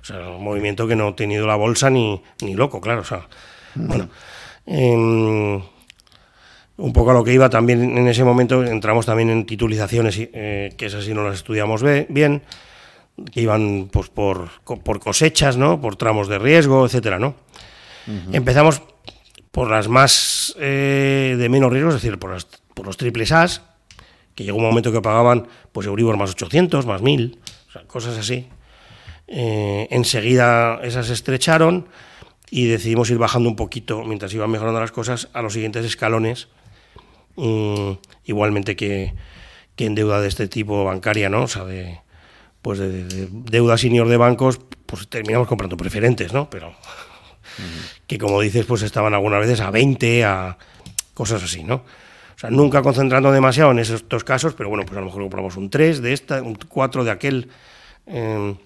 sea, 0.09 0.29
un 0.29 0.43
movimiento 0.43 0.87
que 0.89 0.97
no 0.97 1.09
ha 1.09 1.17
tenido 1.17 1.47
la 1.47 1.57
bolsa 1.57 1.91
ni, 1.91 2.23
ni 2.43 2.55
loco, 2.55 2.81
claro. 2.81 3.03
O 3.03 3.05
sea, 3.05 3.29
bueno. 3.75 4.09
Eh, 4.67 5.63
un 6.79 6.93
poco 6.93 7.11
a 7.11 7.15
lo 7.15 7.25
que 7.25 7.33
iba 7.33 7.51
también 7.51 7.99
en 7.99 8.07
ese 8.07 8.25
momento, 8.25 8.65
entramos 8.65 9.05
también 9.05 9.31
en 9.31 9.45
titulizaciones, 9.45 10.17
eh, 10.19 10.73
que 10.77 10.87
esas 10.87 11.05
sí 11.05 11.13
no 11.13 11.25
las 11.25 11.35
estudiamos 11.35 11.83
bien, 12.09 12.43
que 13.33 13.41
iban 13.41 13.89
pues, 13.93 14.09
por, 14.09 14.49
por 14.63 15.01
cosechas, 15.01 15.57
¿no? 15.57 15.81
por 15.81 15.97
tramos 15.97 16.29
de 16.29 16.39
riesgo, 16.39 16.87
etcétera, 16.87 17.19
¿no? 17.19 17.35
Empezamos 18.33 18.81
por 19.51 19.69
las 19.69 19.89
más 19.89 20.55
eh, 20.59 21.37
de 21.37 21.49
menos 21.51 21.71
riesgo, 21.71 21.91
es 21.91 21.97
decir, 21.97 22.19
por, 22.19 22.33
las, 22.33 22.47
por 22.73 22.87
los 22.87 22.97
triples 22.97 23.33
As, 23.33 23.61
que 24.35 24.45
llegó 24.45 24.57
un 24.57 24.65
momento 24.65 24.93
que 24.93 25.03
pagaban 25.03 25.47
pues 25.73 25.87
Euribor 25.87 26.17
más 26.17 26.31
800, 26.31 26.87
más 26.87 27.03
1000, 27.03 27.39
o 27.69 27.73
sea, 27.73 27.83
cosas 27.83 28.17
así. 28.17 28.49
Eh, 29.29 29.89
enseguida 29.91 30.81
esas 30.83 31.11
estrecharon 31.11 31.87
y 32.51 32.67
decidimos 32.67 33.11
ir 33.11 33.19
bajando 33.19 33.49
un 33.49 33.57
poquito 33.57 34.03
mientras 34.05 34.33
iban 34.33 34.51
mejorando 34.51 34.81
las 34.81 34.91
cosas 34.91 35.29
a 35.35 35.43
los 35.43 35.53
siguientes 35.53 35.85
escalones 35.85 36.49
Mm, 37.39 37.93
igualmente 38.25 38.75
que, 38.75 39.15
en 39.77 39.95
deuda 39.95 40.21
de 40.21 40.27
este 40.27 40.49
tipo 40.49 40.85
bancaria, 40.85 41.29
¿no? 41.29 41.45
O 41.45 41.47
sea, 41.47 41.65
de, 41.65 42.01
pues 42.63 42.81
de, 42.81 43.29
deuda 43.31 43.79
senior 43.79 44.09
de 44.09 44.17
bancos, 44.17 44.59
pues 44.87 45.09
terminamos 45.09 45.47
comprando 45.47 45.77
preferentes, 45.77 46.33
¿no? 46.33 46.51
Pero 46.51 46.75
que 48.09 48.19
como 48.19 48.41
dices, 48.41 48.67
pues 48.67 48.83
estaban 48.83 49.15
algunas 49.15 49.39
veces 49.39 49.61
a 49.61 49.71
20, 49.71 50.25
a 50.25 50.59
cosas 51.15 51.45
así, 51.45 51.63
¿no? 51.63 51.77
O 51.77 52.41
sea, 52.41 52.51
nunca 52.51 52.83
concentrando 52.83 53.31
demasiado 53.31 53.71
en 53.71 53.79
esos 53.79 54.09
dos 54.09 54.25
casos, 54.25 54.55
pero 54.55 54.69
bueno, 54.69 54.85
pues 54.85 54.97
a 54.97 55.01
lo 55.01 55.07
mejor 55.07 55.23
compramos 55.23 55.57
un 55.57 55.71
3 55.71 56.03
de 56.03 56.13
esta, 56.13 56.43
un 56.43 56.57
4 56.57 57.05
de 57.05 57.11
aquel. 57.13 57.49
Em, 58.07 58.57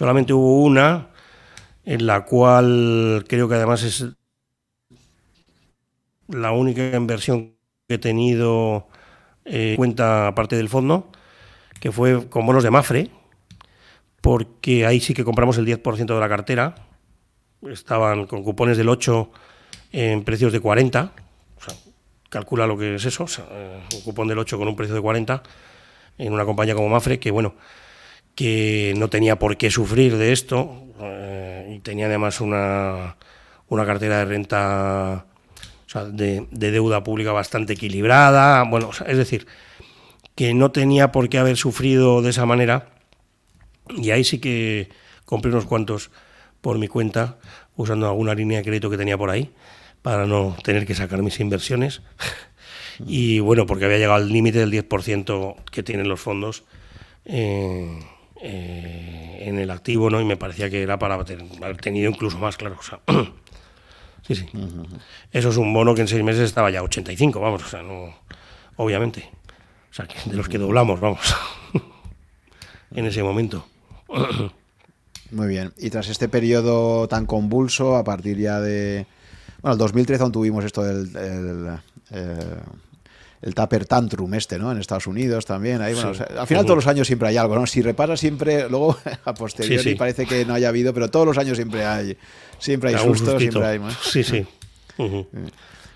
solamente 0.00 0.32
hubo 0.32 0.62
una 0.62 1.08
en 1.84 2.06
la 2.06 2.24
cual 2.24 3.22
creo 3.28 3.50
que 3.50 3.56
además 3.56 3.82
es 3.82 4.06
la 6.26 6.52
única 6.52 6.96
inversión 6.96 7.52
que 7.86 7.96
he 7.96 7.98
tenido 7.98 8.88
eh, 9.44 9.74
cuenta 9.76 10.28
aparte 10.28 10.56
del 10.56 10.70
fondo, 10.70 11.12
que 11.80 11.92
fue 11.92 12.30
con 12.30 12.46
bonos 12.46 12.64
de 12.64 12.70
Mafre, 12.70 13.10
porque 14.22 14.86
ahí 14.86 15.00
sí 15.00 15.12
que 15.12 15.22
compramos 15.22 15.58
el 15.58 15.66
10% 15.66 16.06
de 16.06 16.18
la 16.18 16.30
cartera, 16.30 16.76
estaban 17.68 18.24
con 18.24 18.42
cupones 18.42 18.78
del 18.78 18.88
8 18.88 19.30
en 19.92 20.24
precios 20.24 20.50
de 20.50 20.60
40, 20.60 21.12
o 21.58 21.60
sea, 21.62 21.74
calcula 22.30 22.66
lo 22.66 22.78
que 22.78 22.94
es 22.94 23.04
eso, 23.04 23.26
eh, 23.50 23.82
un 23.96 24.00
cupón 24.00 24.28
del 24.28 24.38
8 24.38 24.56
con 24.56 24.66
un 24.66 24.76
precio 24.76 24.94
de 24.94 25.02
40 25.02 25.42
en 26.16 26.32
una 26.32 26.46
compañía 26.46 26.74
como 26.74 26.88
Mafre, 26.88 27.20
que 27.20 27.30
bueno, 27.30 27.54
que 28.34 28.94
no 28.96 29.08
tenía 29.08 29.38
por 29.38 29.56
qué 29.56 29.70
sufrir 29.70 30.16
de 30.16 30.32
esto 30.32 30.84
eh, 31.00 31.74
y 31.76 31.78
tenía 31.80 32.06
además 32.06 32.40
una, 32.40 33.16
una 33.68 33.86
cartera 33.86 34.18
de 34.18 34.24
renta 34.24 35.26
o 35.86 35.90
sea, 35.90 36.04
de, 36.04 36.46
deuda 36.50 37.02
pública 37.02 37.32
bastante 37.32 37.72
equilibrada, 37.72 38.62
bueno, 38.62 38.90
es 39.06 39.16
decir, 39.16 39.46
que 40.36 40.54
no 40.54 40.70
tenía 40.70 41.10
por 41.10 41.28
qué 41.28 41.38
haber 41.38 41.56
sufrido 41.56 42.22
de 42.22 42.30
esa 42.30 42.46
manera, 42.46 42.90
y 43.88 44.10
ahí 44.10 44.22
sí 44.22 44.38
que 44.38 44.88
compré 45.24 45.50
unos 45.50 45.66
cuantos 45.66 46.10
por 46.60 46.78
mi 46.78 46.86
cuenta, 46.86 47.38
usando 47.74 48.06
alguna 48.06 48.34
línea 48.34 48.58
de 48.58 48.64
crédito 48.64 48.88
que 48.88 48.96
tenía 48.96 49.18
por 49.18 49.30
ahí, 49.30 49.52
para 50.02 50.26
no 50.26 50.56
tener 50.62 50.86
que 50.86 50.94
sacar 50.94 51.22
mis 51.22 51.40
inversiones. 51.40 52.02
y 53.06 53.40
bueno, 53.40 53.66
porque 53.66 53.84
había 53.86 53.98
llegado 53.98 54.14
al 54.14 54.28
límite 54.28 54.60
del 54.60 54.70
10% 54.70 55.56
que 55.72 55.82
tienen 55.82 56.08
los 56.08 56.20
fondos 56.20 56.64
eh, 57.24 57.98
eh, 58.42 59.38
en 59.46 59.58
el 59.58 59.70
activo, 59.70 60.10
¿no? 60.10 60.20
Y 60.20 60.24
me 60.24 60.36
parecía 60.36 60.70
que 60.70 60.82
era 60.82 60.98
para 60.98 61.14
haber 61.14 61.76
tenido 61.78 62.10
incluso 62.10 62.38
más, 62.38 62.56
claro. 62.56 62.76
O 62.78 62.82
sea, 62.82 63.00
Sí, 64.26 64.34
sí. 64.34 64.46
Eso 65.32 65.48
es 65.48 65.56
un 65.56 65.72
bono 65.72 65.94
que 65.94 66.02
en 66.02 66.08
seis 66.08 66.22
meses 66.22 66.42
estaba 66.42 66.70
ya 66.70 66.82
85, 66.82 67.40
vamos, 67.40 67.64
o 67.64 67.68
sea, 67.68 67.82
no, 67.82 68.14
obviamente. 68.76 69.28
O 69.90 69.94
sea, 69.94 70.06
de 70.24 70.36
los 70.36 70.48
que 70.48 70.58
doblamos, 70.58 71.00
vamos, 71.00 71.34
en 72.94 73.06
ese 73.06 73.22
momento. 73.24 73.66
Muy 75.32 75.48
bien. 75.48 75.72
Y 75.78 75.90
tras 75.90 76.08
este 76.08 76.28
periodo 76.28 77.08
tan 77.08 77.26
convulso, 77.26 77.96
a 77.96 78.04
partir 78.04 78.36
ya 78.38 78.60
de... 78.60 79.06
Bueno, 79.62 79.72
el 79.72 79.78
2013 79.78 80.22
aún 80.22 80.32
tuvimos 80.32 80.64
esto 80.64 80.82
del... 80.82 81.16
el 81.16 81.80
taper 83.54 83.86
tantrum 83.86 84.34
este, 84.34 84.58
¿no? 84.58 84.70
En 84.70 84.78
Estados 84.78 85.06
Unidos 85.06 85.46
también. 85.46 85.80
Ahí, 85.80 85.94
bueno, 85.94 86.12
al 86.38 86.46
final 86.46 86.64
todos 86.64 86.76
los 86.76 86.86
años 86.86 87.06
siempre 87.06 87.28
hay 87.28 87.36
algo, 87.36 87.54
¿no? 87.54 87.66
Si 87.66 87.82
repasas 87.82 88.20
siempre, 88.20 88.68
luego 88.68 88.96
a 89.24 89.34
posteriori 89.34 89.94
parece 89.94 90.26
que 90.26 90.44
no 90.44 90.54
haya 90.54 90.68
habido, 90.68 90.92
pero 90.92 91.10
todos 91.10 91.26
los 91.26 91.38
años 91.38 91.56
siempre 91.56 91.84
hay, 91.84 92.16
siempre 92.58 92.90
hay 92.90 93.02
sustos, 93.02 93.40
siempre 93.40 93.66
hay 93.66 93.78
más. 93.78 93.96
Sí, 94.02 94.22
sí. 94.22 94.46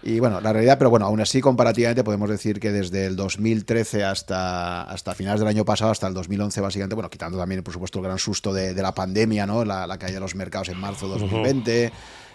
Y 0.07 0.21
bueno, 0.21 0.39
la 0.43 0.53
realidad, 0.53 0.77
pero 0.77 0.91
bueno, 0.91 1.07
aún 1.07 1.19
así 1.21 1.41
comparativamente 1.41 2.05
podemos 2.05 2.29
decir 2.29 2.61
que 2.61 2.71
desde 2.71 3.07
el 3.07 3.17
2013 3.17 4.05
hasta, 4.05 4.83
hasta 4.83 5.15
finales 5.15 5.41
del 5.41 5.49
año 5.49 5.65
pasado, 5.65 5.93
hasta 5.93 6.07
el 6.07 6.13
2011 6.13 6.61
básicamente, 6.61 6.95
bueno, 6.95 7.09
quitando 7.09 7.39
también 7.39 7.63
por 7.63 7.73
supuesto 7.73 8.01
el 8.01 8.05
gran 8.05 8.19
susto 8.19 8.53
de, 8.53 8.75
la 8.75 8.93
pandemia, 8.93 9.47
¿no? 9.47 9.65
La, 9.65 9.97
caída 9.97 10.17
de 10.17 10.21
los 10.21 10.35
mercados 10.35 10.69
en 10.69 10.79
marzo 10.79 11.07
de 11.07 11.21
2020, 11.21 11.93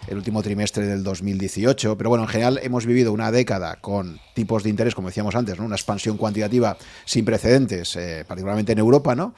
el 0.08 0.16
último 0.16 0.42
trimestre 0.42 0.86
del 0.86 1.02
2018, 1.02 1.96
pero 1.96 2.10
bueno, 2.10 2.24
en 2.24 2.28
general 2.28 2.60
hemos 2.62 2.86
vivido 2.86 3.12
una 3.12 3.30
década 3.30 3.76
con 3.76 4.18
tipos 4.34 4.62
de 4.62 4.70
interés, 4.70 4.94
como 4.94 5.08
decíamos 5.08 5.34
antes, 5.34 5.58
¿no? 5.58 5.64
Una 5.64 5.76
expansión 5.76 6.16
cuantitativa 6.16 6.76
sin 7.04 7.24
precedentes, 7.24 7.96
eh, 7.96 8.24
particularmente 8.26 8.72
en 8.72 8.78
Europa, 8.78 9.14
¿no? 9.14 9.34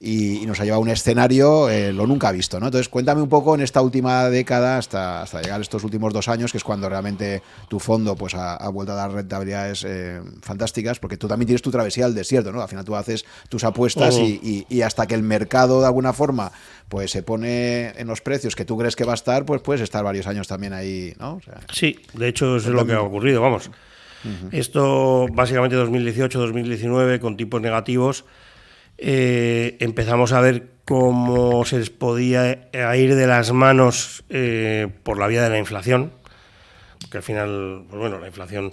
Y, 0.00 0.44
nos 0.46 0.60
ha 0.60 0.64
llevado 0.64 0.80
a 0.80 0.82
un 0.82 0.90
escenario 0.90 1.68
eh, 1.68 1.92
lo 1.92 2.06
nunca 2.06 2.30
visto. 2.32 2.60
¿no? 2.60 2.66
Entonces, 2.66 2.88
cuéntame 2.88 3.22
un 3.22 3.28
poco 3.28 3.54
en 3.54 3.60
esta 3.60 3.80
última 3.80 4.28
década, 4.30 4.78
hasta, 4.78 5.22
hasta 5.22 5.40
llegar 5.42 5.60
a 5.60 5.62
estos 5.62 5.84
últimos 5.84 6.12
dos 6.12 6.28
años, 6.28 6.52
que 6.52 6.58
es 6.58 6.64
cuando 6.64 6.88
realmente 6.88 7.42
tu 7.68 7.80
fondo 7.80 8.14
pues, 8.16 8.34
ha, 8.34 8.68
vuelto 8.68 8.92
a 8.92 8.96
dar 8.96 9.12
rentabilidades 9.12 9.84
eh, 9.84 10.20
fantásticas, 10.42 10.98
porque 10.98 11.16
tú 11.16 11.28
también 11.28 11.46
tienes 11.46 11.62
tu 11.62 11.70
travesía 11.70 12.04
al 12.04 12.14
desierto, 12.14 12.52
¿no? 12.52 12.62
Al 12.62 12.68
final 12.68 12.84
tú 12.84 12.94
haces 12.94 13.24
tus 13.48 13.64
apuestas 13.64 14.18
y, 14.18 14.66
y, 14.68 14.82
hasta 14.82 15.06
que 15.06 15.14
el 15.14 15.22
mercado 15.22 15.80
de 15.80 15.86
alguna 15.86 16.12
forma 16.12 16.52
pues 16.88 17.10
se 17.10 17.22
pone 17.22 17.88
en 17.98 18.06
los 18.06 18.20
precios 18.20 18.54
que 18.54 18.64
tú 18.64 18.78
crees 18.78 18.94
que 18.94 19.04
va 19.04 19.12
a 19.12 19.16
estar, 19.16 19.44
pues 19.44 19.60
puedes 19.60 19.82
estar 19.82 20.04
varios 20.04 20.26
años 20.26 20.46
también 20.46 20.72
ahí, 20.72 21.14
¿no? 21.18 21.40
sí, 21.72 21.98
de 22.12 22.28
hecho 22.28 22.56
es 22.56 22.66
lo 22.66 22.86
que 22.86 22.92
ha 22.92 23.00
ocurrido, 23.00 23.40
vamos. 23.40 23.70
Esto 24.50 25.26
básicamente 25.32 25.76
2018-2019 25.76 27.20
con 27.20 27.36
tipos 27.36 27.60
negativos 27.60 28.24
eh, 28.98 29.76
empezamos 29.80 30.32
a 30.32 30.40
ver 30.40 30.70
cómo 30.84 31.64
se 31.64 31.78
les 31.78 31.90
podía 31.90 32.68
ir 32.96 33.14
de 33.14 33.26
las 33.26 33.52
manos 33.52 34.24
eh, 34.30 34.88
por 35.02 35.18
la 35.18 35.26
vía 35.26 35.42
de 35.42 35.50
la 35.50 35.58
inflación, 35.58 36.12
que 37.10 37.18
al 37.18 37.22
final, 37.22 37.84
pues 37.88 38.00
bueno, 38.00 38.18
la 38.18 38.28
inflación 38.28 38.70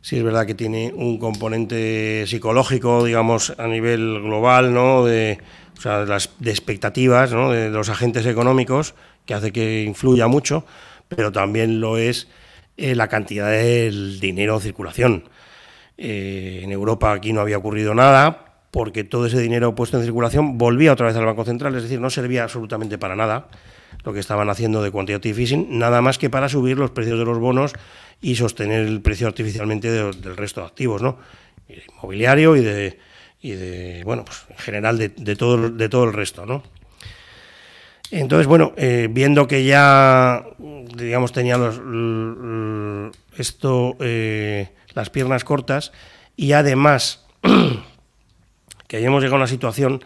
sí 0.00 0.16
es 0.16 0.22
verdad 0.22 0.46
que 0.46 0.54
tiene 0.54 0.92
un 0.94 1.18
componente 1.18 2.24
psicológico, 2.26 3.04
digamos, 3.04 3.52
a 3.58 3.66
nivel 3.66 4.20
global, 4.22 4.72
¿no? 4.72 5.04
De, 5.04 5.38
o 5.76 5.80
sea, 5.80 6.00
de 6.00 6.06
las 6.06 6.30
de 6.38 6.50
expectativas 6.50 7.32
¿no? 7.32 7.50
de 7.50 7.68
los 7.68 7.88
agentes 7.88 8.24
económicos, 8.26 8.94
que 9.26 9.34
hace 9.34 9.52
que 9.52 9.82
influya 9.82 10.26
mucho, 10.26 10.64
pero 11.08 11.32
también 11.32 11.80
lo 11.80 11.98
es 11.98 12.28
eh, 12.76 12.94
la 12.94 13.08
cantidad 13.08 13.50
del 13.50 14.20
dinero 14.20 14.54
en 14.54 14.60
circulación. 14.60 15.28
en 15.98 16.72
Europa 16.72 17.12
aquí 17.12 17.32
no 17.32 17.40
había 17.40 17.58
ocurrido 17.58 17.94
nada, 17.94 18.49
porque 18.70 19.04
todo 19.04 19.26
ese 19.26 19.40
dinero 19.40 19.74
puesto 19.74 19.98
en 19.98 20.04
circulación 20.04 20.58
volvía 20.58 20.92
otra 20.92 21.06
vez 21.06 21.16
al 21.16 21.26
Banco 21.26 21.44
Central, 21.44 21.74
es 21.74 21.82
decir, 21.82 22.00
no 22.00 22.10
servía 22.10 22.44
absolutamente 22.44 22.98
para 22.98 23.16
nada 23.16 23.48
lo 24.04 24.12
que 24.12 24.20
estaban 24.20 24.48
haciendo 24.48 24.82
de 24.82 24.90
quantitative 24.90 25.42
easing, 25.42 25.78
nada 25.78 26.00
más 26.00 26.18
que 26.18 26.30
para 26.30 26.48
subir 26.48 26.78
los 26.78 26.90
precios 26.90 27.18
de 27.18 27.24
los 27.24 27.38
bonos 27.38 27.72
y 28.22 28.36
sostener 28.36 28.86
el 28.86 29.00
precio 29.00 29.26
artificialmente 29.26 29.90
del 29.90 30.36
resto 30.36 30.60
de 30.60 30.66
activos, 30.66 31.02
¿no? 31.02 31.18
Inmobiliario 31.68 32.56
y 32.56 32.60
de, 32.60 32.98
y 33.40 33.52
de 33.52 34.02
bueno, 34.04 34.24
pues 34.24 34.44
en 34.50 34.58
general 34.58 34.98
de, 34.98 35.36
todo, 35.36 35.70
de 35.70 35.88
todo 35.88 36.04
el 36.04 36.12
resto, 36.12 36.46
¿no? 36.46 36.62
Entonces, 38.12 38.48
bueno, 38.48 38.72
eh, 38.76 39.08
viendo 39.10 39.46
que 39.46 39.64
ya, 39.64 40.44
digamos, 40.96 41.32
tenía 41.32 41.56
los, 41.56 41.80
esto, 43.36 43.96
eh, 44.00 44.68
las 44.94 45.10
piernas 45.10 45.44
cortas 45.44 45.92
y 46.36 46.52
además 46.52 47.24
que 48.90 48.96
hayamos 48.96 49.22
llegado 49.22 49.36
a 49.36 49.38
una 49.38 49.46
situación 49.46 50.02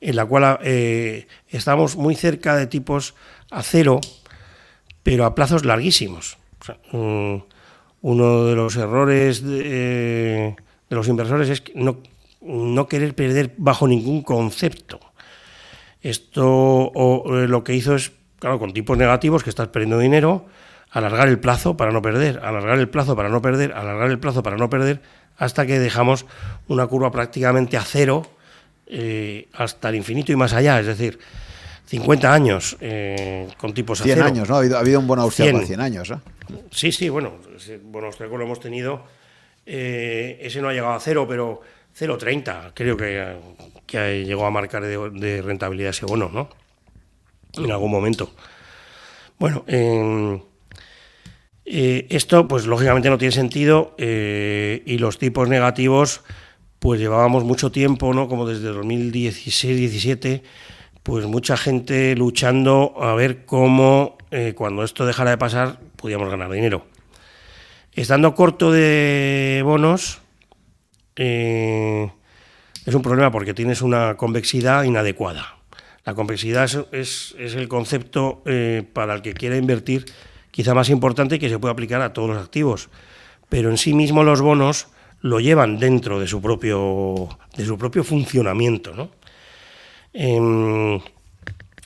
en 0.00 0.16
la 0.16 0.26
cual 0.26 0.58
eh, 0.64 1.28
estamos 1.50 1.94
muy 1.94 2.16
cerca 2.16 2.56
de 2.56 2.66
tipos 2.66 3.14
a 3.52 3.62
cero, 3.62 4.00
pero 5.04 5.24
a 5.24 5.36
plazos 5.36 5.64
larguísimos. 5.64 6.36
Mm, 6.90 7.36
uno 8.02 8.44
de 8.46 8.56
los 8.56 8.74
errores 8.74 9.44
de, 9.44 10.56
los 10.88 11.06
inversores 11.06 11.48
es 11.48 11.62
no, 11.76 11.98
no, 12.42 12.88
querer 12.88 13.14
perder 13.14 13.54
bajo 13.56 13.86
ningún 13.86 14.22
concepto. 14.22 14.98
Esto 16.02 16.90
eh, 17.26 17.46
lo 17.46 17.62
que 17.62 17.76
hizo 17.76 17.94
es, 17.94 18.10
claro, 18.40 18.58
con 18.58 18.72
tipos 18.72 18.98
negativos 18.98 19.44
que 19.44 19.50
estás 19.50 19.68
perdiendo 19.68 20.00
dinero, 20.00 20.46
alargar 20.94 21.28
el 21.28 21.40
plazo 21.40 21.76
para 21.76 21.90
no 21.90 22.00
perder, 22.00 22.38
alargar 22.42 22.78
el 22.78 22.88
plazo 22.88 23.16
para 23.16 23.28
no 23.28 23.42
perder, 23.42 23.72
alargar 23.72 24.10
el 24.10 24.18
plazo 24.20 24.44
para 24.44 24.56
no 24.56 24.70
perder, 24.70 25.02
hasta 25.36 25.66
que 25.66 25.80
dejamos 25.80 26.24
una 26.68 26.86
curva 26.86 27.10
prácticamente 27.10 27.76
a 27.76 27.82
cero 27.82 28.24
eh, 28.86 29.48
hasta 29.54 29.88
el 29.88 29.96
infinito 29.96 30.30
y 30.30 30.36
más 30.36 30.52
allá, 30.52 30.78
es 30.78 30.86
decir, 30.86 31.18
50 31.86 32.32
años 32.32 32.76
eh, 32.80 33.48
con 33.58 33.74
tipos 33.74 34.00
a 34.00 34.04
100 34.04 34.22
años, 34.22 34.48
¿no? 34.48 34.54
Ha 34.54 34.78
habido, 34.78 35.00
un 35.00 35.08
buen 35.08 35.18
austriaco 35.18 35.58
100. 35.58 35.66
100 35.66 35.80
años, 35.80 36.10
¿eh? 36.10 36.18
Sí, 36.70 36.92
sí, 36.92 37.08
bueno, 37.08 37.34
ese 37.56 37.78
buen 37.78 38.04
austriaco 38.04 38.36
lo 38.36 38.44
hemos 38.44 38.60
tenido. 38.60 39.02
Ese 39.66 40.60
no 40.62 40.68
ha 40.68 40.72
llegado 40.72 40.92
a 40.92 41.00
cero, 41.00 41.26
pero 41.28 41.60
0,30 41.98 42.70
creo 42.72 42.96
que, 42.96 43.36
que, 43.86 44.24
llegó 44.24 44.46
a 44.46 44.50
marcar 44.50 44.84
de, 44.84 45.10
de, 45.10 45.42
rentabilidad 45.42 45.90
ese 45.90 46.06
bono, 46.06 46.30
¿no? 46.32 46.50
En 47.54 47.72
algún 47.72 47.90
momento. 47.90 48.30
Bueno, 49.38 49.64
eh, 51.66 52.06
esto, 52.10 52.46
pues 52.46 52.66
lógicamente 52.66 53.08
no 53.08 53.16
tiene 53.16 53.32
sentido 53.32 53.94
eh, 53.96 54.82
y 54.84 54.98
los 54.98 55.18
tipos 55.18 55.48
negativos, 55.48 56.22
pues 56.78 57.00
llevábamos 57.00 57.44
mucho 57.44 57.72
tiempo, 57.72 58.12
¿no? 58.12 58.28
Como 58.28 58.46
desde 58.46 58.70
2016-17, 58.70 60.42
pues 61.02 61.26
mucha 61.26 61.56
gente 61.56 62.14
luchando 62.16 62.94
a 63.00 63.14
ver 63.14 63.46
cómo 63.46 64.18
eh, 64.30 64.52
cuando 64.54 64.84
esto 64.84 65.06
dejara 65.06 65.30
de 65.30 65.38
pasar 65.38 65.80
podíamos 65.96 66.28
ganar 66.28 66.50
dinero. 66.50 66.84
Estando 67.92 68.34
corto 68.34 68.70
de 68.70 69.62
bonos, 69.64 70.20
es 71.16 72.10
un 72.94 73.02
problema 73.02 73.30
porque 73.30 73.54
tienes 73.54 73.82
una 73.82 74.16
convexidad 74.16 74.82
inadecuada. 74.82 75.58
La 76.04 76.14
convexidad 76.14 76.68
es, 76.92 77.34
es 77.38 77.54
el 77.54 77.68
concepto 77.68 78.42
para 78.92 79.14
el 79.14 79.22
que 79.22 79.32
quiera 79.32 79.56
invertir 79.56 80.06
quizá 80.54 80.72
más 80.72 80.88
importante 80.88 81.40
que 81.40 81.48
se 81.48 81.58
puede 81.58 81.72
aplicar 81.72 82.00
a 82.00 82.12
todos 82.12 82.30
los 82.30 82.38
activos. 82.40 82.88
Pero 83.48 83.70
en 83.70 83.76
sí 83.76 83.92
mismo 83.92 84.22
los 84.22 84.40
bonos 84.40 84.86
lo 85.20 85.40
llevan 85.40 85.80
dentro 85.80 86.20
de 86.20 86.28
su 86.28 86.40
propio, 86.40 87.28
de 87.56 87.64
su 87.64 87.76
propio 87.76 88.04
funcionamiento. 88.04 88.94
¿no? 88.94 89.10
Em, 90.12 91.00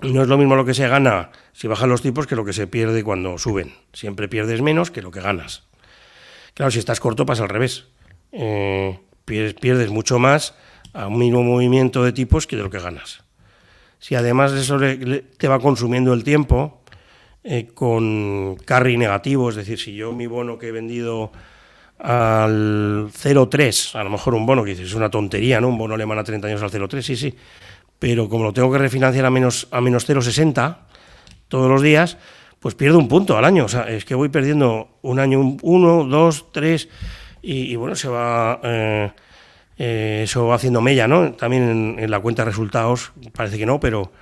no 0.03 0.23
es 0.23 0.29
lo 0.29 0.37
mismo 0.37 0.55
lo 0.55 0.67
que 0.67 0.75
se 0.75 0.87
gana 0.87 1.31
si 1.55 1.67
bajan 1.67 1.89
los 1.89 2.03
tipos 2.03 2.27
que 2.27 2.37
lo 2.37 2.45
que 2.45 2.53
se 2.53 2.67
pierde 2.67 3.03
cuando 3.03 3.39
suben. 3.39 3.73
Siempre 3.95 4.29
pierdes 4.29 4.61
menos 4.61 4.91
que 4.91 5.01
lo 5.01 5.11
que 5.11 5.23
ganas. 5.23 5.63
Claro, 6.53 6.71
si 6.71 6.79
estás 6.79 7.01
corto 7.01 7.25
pasa 7.25 7.45
al 7.45 7.49
revés. 7.49 7.87
Eh, 8.33 8.99
pierdes, 9.25 9.89
mucho 9.89 10.19
más 10.19 10.55
a 10.93 11.07
un 11.07 11.17
mismo 11.17 11.43
movimiento 11.43 12.05
de 12.05 12.13
tipos 12.13 12.47
que 12.47 12.57
de 12.57 12.65
lo 12.65 12.71
que 12.71 12.81
ganas. 12.81 13.25
Si 13.99 14.15
además 14.15 14.53
eso 14.53 14.79
te 14.79 15.49
va 15.49 15.59
consumiendo 15.59 16.13
el 16.13 16.23
tiempo, 16.23 16.78
eh, 17.51 17.71
con 17.73 18.57
carry 18.67 18.99
negativo, 18.99 19.49
es 19.49 19.57
decir, 19.57 19.79
si 19.79 19.95
yo 19.95 20.13
mi 20.13 20.27
bono 20.27 20.59
que 20.59 20.69
he 20.69 20.71
vendido 20.71 21.33
al 21.99 23.09
0,3, 23.11 23.99
a 23.99 24.05
lo 24.05 24.11
mejor 24.11 24.35
un 24.35 24.45
bono 24.45 24.63
que 24.65 24.73
es 24.73 24.93
una 24.93 25.09
tontería, 25.09 25.59
¿no? 25.59 25.69
Un 25.69 25.79
bono 25.79 25.95
alemán 25.95 26.19
a 26.19 26.25
30 26.25 26.47
años 26.47 26.63
al 26.63 26.71
0,3, 26.71 27.01
sí, 27.01 27.17
sí, 27.17 27.35
pero 27.99 28.29
como 28.29 28.45
lo 28.45 28.53
tengo 28.53 28.71
que 28.71 28.77
refinanciar 28.77 29.25
a 29.25 29.31
menos, 29.31 29.67
a 29.71 29.81
menos 29.81 30.07
0,60 30.07 30.77
todos 31.49 31.71
los 31.71 31.81
días, 31.81 32.19
pues 32.61 32.75
pierdo 32.75 32.99
un 32.99 33.09
punto 33.09 33.39
al 33.39 33.47
año, 33.47 33.65
o 33.65 33.69
sea, 33.69 33.89
es 33.89 34.05
que 34.05 34.15
voy 34.15 34.29
perdiendo 34.29 34.99
un 35.01 35.19
año, 35.19 35.57
uno, 35.63 36.05
dos, 36.05 36.53
tres, 36.53 36.91
y, 37.41 37.75
bueno, 37.77 37.97
se 37.97 38.09
va... 38.09 38.61
Eh, 38.63 39.11
eh, 39.79 40.21
eso 40.25 40.49
va 40.49 40.57
haciendo 40.57 40.83
mella, 40.83 41.09
¿no? 41.09 41.33
También 41.33 41.97
en, 41.99 42.11
la 42.11 42.21
cuenta 42.21 42.43
de 42.43 42.51
resultados, 42.51 43.13
parece 43.33 43.57
que 43.57 43.65
no, 43.65 43.81
pero 43.81 44.13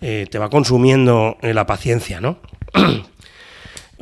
te 0.00 0.36
va 0.36 0.50
consumiendo 0.50 1.36
la 1.42 1.64
paciencia, 1.64 2.20
¿no? 2.20 2.38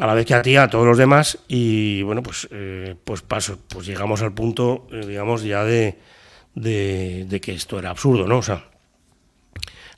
a 0.01 0.07
la 0.07 0.15
vez 0.15 0.25
que 0.25 0.35
a 0.35 0.41
ti, 0.41 0.57
a 0.57 0.69
todos 0.69 0.87
los 0.87 0.97
demás, 0.97 1.39
y 1.47 2.03
bueno, 2.03 2.23
pues, 2.23 2.49
eh, 2.51 2.95
pues 3.05 3.21
paso, 3.21 3.59
pues 3.69 3.87
llegamos 3.87 4.23
al 4.23 4.33
punto, 4.33 4.87
eh, 4.91 5.05
digamos, 5.07 5.43
ya 5.43 5.63
de, 5.63 5.99
de, 6.55 7.41
que 7.43 7.53
esto 7.53 7.79
era 7.79 7.91
absurdo, 7.91 8.27
¿no? 8.27 8.39
O 8.39 8.43
sea, 8.43 8.65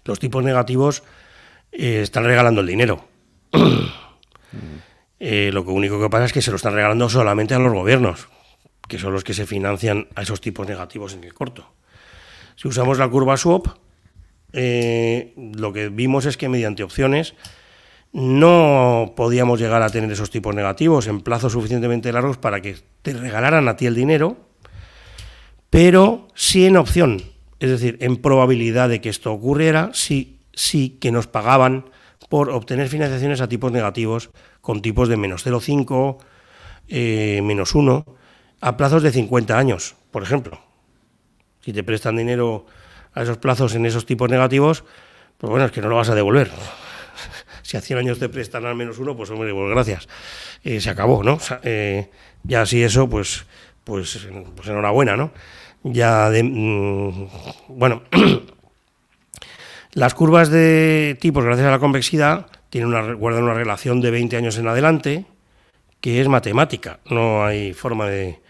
los 0.05 0.19
tipos 0.19 0.43
negativos 0.43 1.05
eh, 1.70 2.01
están 2.03 2.24
regalando 2.24 2.62
el 2.62 2.66
dinero. 2.66 3.07
lo 5.20 5.62
único 5.62 6.01
que 6.01 6.11
pasa 6.11 6.24
es 6.24 6.32
que 6.32 6.43
se 6.43 6.51
lo 6.51 6.57
están 6.57 6.74
regalando 6.74 7.09
solamente 7.09 7.55
a 7.55 7.61
los 7.61 7.73
gobiernos, 7.73 8.27
que 8.89 8.99
son 8.99 9.12
los 9.12 9.23
que 9.23 9.35
se 9.35 9.47
financian 9.47 10.09
a 10.16 10.23
esos 10.23 10.40
tipos 10.40 10.66
negativos 10.66 11.15
en 11.15 11.23
el 11.23 11.32
corto. 11.32 11.73
Si 12.57 12.66
usamos 12.66 12.99
la 12.99 13.09
curva 13.09 13.36
swap, 13.36 13.69
lo 14.53 15.73
que 15.73 15.90
vimos 15.93 16.27
es 16.27 16.36
que 16.36 16.49
mediante 16.49 16.82
opciones 16.82 17.36
no 18.12 19.14
podíamos 19.16 19.60
llegar 19.60 19.82
a 19.82 19.90
tener 19.90 20.10
esos 20.12 20.30
tipos 20.30 20.55
negativos 20.55 21.06
en 21.06 21.20
plazos 21.20 21.52
suficientemente 21.52 22.12
largos 22.12 22.36
para 22.36 22.60
que 22.60 22.76
te 23.02 23.14
regalaran 23.14 23.68
a 23.68 23.76
ti 23.76 23.86
el 23.86 23.94
dinero 23.94 24.52
pero 25.72 26.28
sí 26.34 26.66
en 26.66 26.76
opción, 26.76 27.22
es 27.59 27.70
decir, 27.70 27.97
en 28.02 28.18
probabilidad 28.18 28.90
de 28.90 29.01
que 29.01 29.09
esto 29.09 29.32
ocurriera, 29.32 29.89
sí, 29.94 30.39
sí 30.52 30.98
que 31.01 31.10
nos 31.10 31.28
pagaban 31.28 31.86
por 32.28 32.51
obtener 32.51 32.90
financiaciones 32.90 33.40
a 33.40 33.48
tipos 33.48 33.72
negativos 33.72 34.28
con 34.60 34.82
tipos 34.82 35.09
de 35.09 35.16
menos 35.16 35.47
0,5, 35.47 36.18
eh, 36.89 37.40
menos 37.43 37.74
1, 37.74 38.05
a 38.60 38.76
plazos 38.76 39.02
de 39.02 39.12
50 39.12 39.56
años, 39.56 39.97
por 40.10 40.22
ejemplo. 40.22 40.60
Si 41.62 41.72
te 41.72 41.82
prestan 41.82 42.16
dinero 42.16 42.66
a 43.14 43.22
esos 43.22 43.39
plazos 43.39 43.74
en 43.74 43.86
esos 43.86 44.05
tipos 44.05 44.28
negativos, 44.28 44.84
pues 45.39 45.51
bueno, 45.51 45.64
es 45.64 45.72
que 45.72 45.80
no 45.80 45.89
lo 45.89 45.97
vas 45.97 46.10
a 46.10 46.14
devolver. 46.14 46.51
Si 47.62 47.76
a 47.76 47.80
100 47.80 47.98
años 47.98 48.18
te 48.18 48.28
prestan 48.28 48.66
al 48.66 48.74
menos 48.74 48.98
uno, 48.98 49.16
pues 49.16 49.30
hombre, 49.30 49.52
pues 49.52 49.70
gracias. 49.70 50.09
Eh, 50.64 50.80
se 50.80 50.90
acabó, 50.90 51.22
¿no? 51.22 51.39
Eh, 51.62 52.10
ya 52.43 52.62
así 52.62 52.82
eso, 52.82 53.09
pues, 53.09 53.47
pues, 53.84 54.28
pues 54.56 54.68
enhorabuena, 54.68 55.16
¿no? 55.16 55.32
Ya 55.82 56.30
de, 56.30 56.43
mm, 56.43 57.28
bueno, 57.68 58.02
las 59.93 60.14
curvas 60.14 60.51
de 60.51 61.16
tipos, 61.20 61.44
gracias 61.44 61.66
a 61.66 61.70
la 61.70 61.78
convexidad, 61.78 62.47
tienen 62.70 62.89
una, 62.89 63.12
guardan 63.14 63.44
una 63.44 63.55
relación 63.55 64.01
de 64.01 64.10
20 64.10 64.36
años 64.36 64.59
en 64.59 64.68
adelante, 64.68 65.26
que 66.01 66.20
es 66.20 66.28
matemática, 66.28 67.01
no 67.06 67.44
hay 67.44 67.72
forma 67.74 68.09
de, 68.09 68.40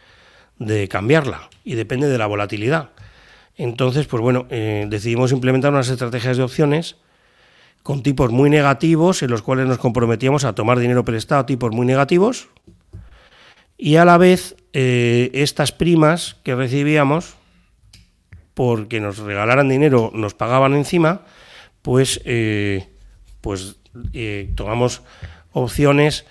de 0.59 0.89
cambiarla 0.89 1.51
y 1.65 1.75
depende 1.75 2.09
de 2.09 2.19
la 2.19 2.27
volatilidad. 2.27 2.91
Entonces, 3.57 4.07
pues 4.07 4.23
bueno, 4.23 4.47
eh, 4.51 4.87
decidimos 4.89 5.33
implementar 5.33 5.73
unas 5.73 5.89
estrategias 5.89 6.37
de 6.37 6.43
opciones 6.43 6.97
con 7.83 8.03
tipos 8.03 8.31
muy 8.31 8.51
negativos, 8.51 9.23
en 9.23 9.31
los 9.31 9.43
cuales 9.43 9.67
nos 9.67 9.79
comprometíamos 9.79 10.45
a 10.45 10.55
tomar 10.55 10.79
dinero 10.79 11.05
prestado 11.05 11.41
a 11.41 11.47
tipos 11.47 11.73
muy 11.73 11.87
negativos, 11.87 12.49
y 13.77 13.97
a 13.97 14.05
la 14.05 14.19
vez 14.19 14.57
eh, 14.73 15.31
estas 15.35 15.73
primas 15.73 16.37
que 16.45 16.55
recibíamos, 16.55 17.35
porque 18.55 19.01
nos 19.01 19.19
regalaran 19.19 19.69
dinero, 19.69 20.11
nos 20.15 20.35
pagaban 20.35 20.75
encima, 20.75 21.23
pues, 21.81 22.21
eh, 22.25 22.89
pues 23.41 23.77
tomamos 24.55 25.03
opciones 25.53 26.25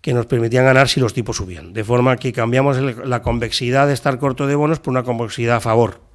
que 0.00 0.12
nos 0.12 0.26
permitían 0.26 0.64
ganar 0.64 0.88
si 0.88 1.00
los 1.00 1.14
tipos 1.14 1.36
subían. 1.36 1.72
De 1.72 1.82
forma 1.84 2.16
que 2.16 2.32
cambiamos 2.32 2.78
la 2.78 3.22
convexidad 3.22 3.86
de 3.86 3.94
estar 3.94 4.18
corto 4.18 4.46
de 4.46 4.54
bonos 4.54 4.80
por 4.80 4.90
una 4.90 5.02
convexidad 5.02 5.56
a 5.56 5.60
favor 5.60 6.08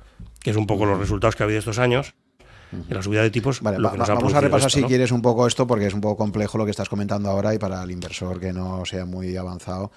que 0.44 0.52
es 0.52 0.58
un 0.58 0.68
poco 0.68 0.86
los 0.86 1.00
resultados 1.00 1.36
que 1.36 1.44
ha 1.44 1.46
habido 1.46 1.60
estos 1.60 1.80
años, 1.80 2.14
en 2.74 2.96
la 2.96 3.02
subida 3.02 3.22
de 3.22 3.30
tipos. 3.30 3.62
Vale, 3.62 3.78
vamos 3.80 4.34
a 4.34 4.42
repasar 4.42 4.72
si 4.72 4.84
quieres 4.84 5.12
un 5.12 5.22
poco 5.22 5.48
esto, 5.48 5.68
porque 5.68 5.88
es 5.88 5.94
un 5.94 6.02
poco 6.02 6.18
complejo 6.18 6.58
lo 6.58 6.66
que 6.66 6.72
estás 6.72 6.90
comentando 6.90 7.30
ahora 7.30 7.54
y 7.54 7.58
para 7.58 7.84
el 7.84 7.92
inversor 7.92 8.40
que 8.40 8.52
no 8.54 8.86
sea 8.86 9.06
muy 9.06 9.36
avanzado. 9.38 9.92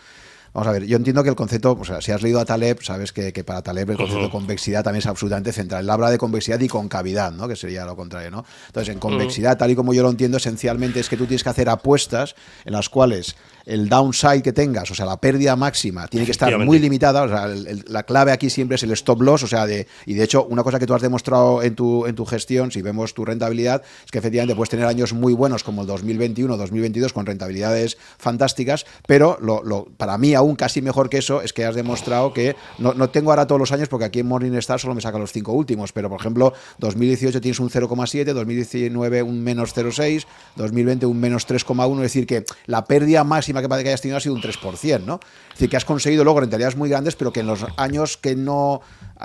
Vamos 0.57 0.69
a 0.69 0.73
ver, 0.73 0.87
yo 0.87 0.97
entiendo 0.97 1.23
que 1.23 1.29
el 1.29 1.37
concepto, 1.37 1.77
o 1.79 1.85
sea, 1.85 2.01
si 2.01 2.13
has 2.13 2.23
leído 2.23 2.41
a 2.41 2.47
Taleb, 2.47 2.83
sabes 2.83 3.13
que, 3.13 3.31
para 3.45 3.61
Taleb 3.61 3.91
el 3.91 3.97
concepto 3.99 4.23
de 4.23 4.31
convexidad 4.31 4.83
también 4.83 5.01
es 5.01 5.07
absolutamente 5.07 5.53
central. 5.53 5.85
Él 5.85 5.91
habla 5.91 6.11
de 6.11 6.17
convexidad 6.17 6.59
y 6.61 6.67
concavidad, 6.67 7.31
¿no? 7.31 7.47
Que 7.47 7.57
sería 7.57 7.85
lo 7.85 7.95
contrario, 7.95 8.31
¿no? 8.31 8.43
Entonces, 8.69 8.95
en 8.95 8.99
convexidad, 8.99 9.59
tal 9.59 9.71
y 9.71 9.77
como 9.77 9.93
yo 9.93 10.03
lo 10.03 10.09
entiendo, 10.09 10.39
esencialmente 10.39 10.99
es 11.01 11.11
que 11.11 11.19
tú 11.19 11.27
tienes 11.27 11.43
que 11.43 11.51
hacer 11.51 11.69
apuestas 11.69 12.37
en 12.65 12.73
las 12.73 12.89
cuales 12.89 13.37
el 13.67 13.89
downside 13.89 14.43
que 14.43 14.53
tengas, 14.53 14.91
o 14.91 14.95
sea, 14.95 15.05
la 15.05 15.21
pérdida 15.21 15.57
máxima, 15.57 16.07
tiene 16.07 16.25
que 16.25 16.33
estar 16.33 16.57
muy 16.59 16.79
limitada. 16.79 17.25
O 17.25 17.29
sea, 17.29 17.49
la 17.89 18.05
clave 18.05 18.31
aquí 18.31 18.49
siempre 18.49 18.77
es 18.77 18.83
el 18.85 18.93
stop 18.93 19.21
loss, 19.21 19.43
o 19.43 19.49
sea, 19.49 19.67
de, 19.67 19.89
y 20.07 20.15
de 20.15 20.23
hecho, 20.23 20.45
una 20.45 20.63
cosa 20.63 20.79
que 20.79 20.87
tú 20.87 20.95
has 20.95 21.03
demostrado 21.03 21.63
en 21.63 21.75
tu, 21.75 22.07
en 22.07 22.15
tu 22.15 22.25
gestión, 22.25 22.71
si 22.71 22.81
vemos 22.81 23.13
tu 23.13 23.25
rentabilidad, 23.25 23.83
es 24.05 24.11
que 24.11 24.19
efectivamente 24.19 24.55
puedes 24.55 24.71
tener 24.71 24.87
años 24.87 25.13
muy 25.13 25.35
buenos 25.35 25.65
como 25.65 25.83
el 25.83 25.89
2021, 25.89 26.57
2022, 26.57 27.13
con 27.13 27.27
rentabilidades 27.27 27.99
fantásticas, 28.19 28.87
pero 29.07 29.37
lo, 29.41 29.87
para 29.97 30.17
mí 30.17 30.35
aún 30.35 30.55
casi 30.55 30.81
mejor 30.81 31.11
que 31.11 31.19
eso 31.19 31.43
es 31.43 31.53
que 31.53 31.65
has 31.65 31.75
demostrado 31.75 32.33
que, 32.33 32.55
no, 32.79 32.95
no 32.95 33.11
tengo 33.11 33.31
ahora 33.31 33.49
todos 33.49 33.59
los 33.59 33.73
años 33.73 33.89
porque 33.89 34.05
aquí 34.05 34.21
en 34.21 34.27
Morningstar 34.27 34.79
solo 34.79 34.95
me 34.95 35.01
saca 35.01 35.19
los 35.19 35.33
cinco 35.33 35.53
últimos, 35.53 35.93
pero 35.93 36.09
por 36.09 36.21
ejemplo, 36.21 36.53
2018 36.79 37.41
tienes 37.41 37.59
un 37.59 37.69
0,7, 37.69 38.33
2019 38.33 39.23
un 39.23 39.43
menos 39.43 39.75
0,6, 39.75 40.25
2020 40.55 41.07
un 41.07 41.19
menos 41.19 41.49
3,1, 41.49 41.97
es 41.97 42.03
decir, 42.03 42.27
que 42.27 42.45
la 42.67 42.85
pérdida 42.85 43.25
máxima 43.25 43.56
que 43.63 43.69
parece 43.69 43.85
que 43.85 43.91
hayas 43.91 44.01
tenido 44.01 44.17
ha 44.17 44.21
sido 44.21 44.35
un 44.35 44.43
3%, 44.43 45.05
¿no? 45.05 45.21
Es 45.49 45.55
decir, 45.55 45.71
que 45.71 45.77
has 45.77 45.85
conseguido 45.85 46.25
luego 46.25 46.41
rentabilidades 46.41 46.77
muy 46.77 46.89
grandes, 46.89 47.17
pero 47.17 47.33
que 47.33 47.41
en 47.41 47.47
los 47.47 47.67
años 47.77 48.17
que 48.17 48.37
no, 48.37 48.81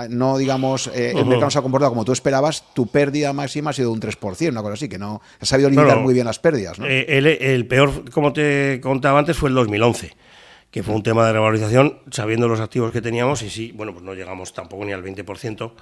no 0.09 0.37
digamos, 0.37 0.87
eh, 0.87 1.11
el 1.11 1.25
mercado 1.25 1.41
no 1.45 1.51
se 1.51 1.59
ha 1.59 1.61
comportado 1.61 1.91
como 1.91 2.05
tú 2.05 2.11
esperabas, 2.11 2.73
tu 2.73 2.87
pérdida 2.87 3.33
máxima 3.33 3.71
ha 3.71 3.73
sido 3.73 3.91
un 3.91 3.99
3%, 3.99 4.49
una 4.49 4.61
cosa 4.61 4.73
así, 4.73 4.89
que 4.89 4.97
no 4.97 5.21
has 5.39 5.47
sabido 5.47 5.69
limitar 5.69 5.99
muy 5.99 6.13
bien 6.13 6.25
las 6.25 6.39
pérdidas, 6.39 6.79
¿no? 6.79 6.85
Eh, 6.87 7.05
el, 7.07 7.67
peor, 7.67 8.09
como 8.11 8.33
te 8.33 8.79
contaba 8.81 9.19
antes, 9.19 9.37
fue 9.37 9.49
el 9.49 9.55
2011 9.55 10.15
que 10.71 10.83
fue 10.83 10.95
un 10.95 11.03
tema 11.03 11.27
de 11.27 11.33
revalorización, 11.33 11.99
sabiendo 12.11 12.47
los 12.47 12.61
activos 12.61 12.93
que 12.93 13.01
teníamos, 13.01 13.41
y 13.41 13.49
sí, 13.49 13.73
bueno, 13.75 13.91
pues 13.91 14.05
no 14.05 14.13
llegamos 14.13 14.53
tampoco 14.53 14.85
ni 14.85 14.93
al 14.93 15.03
20%, 15.03 15.73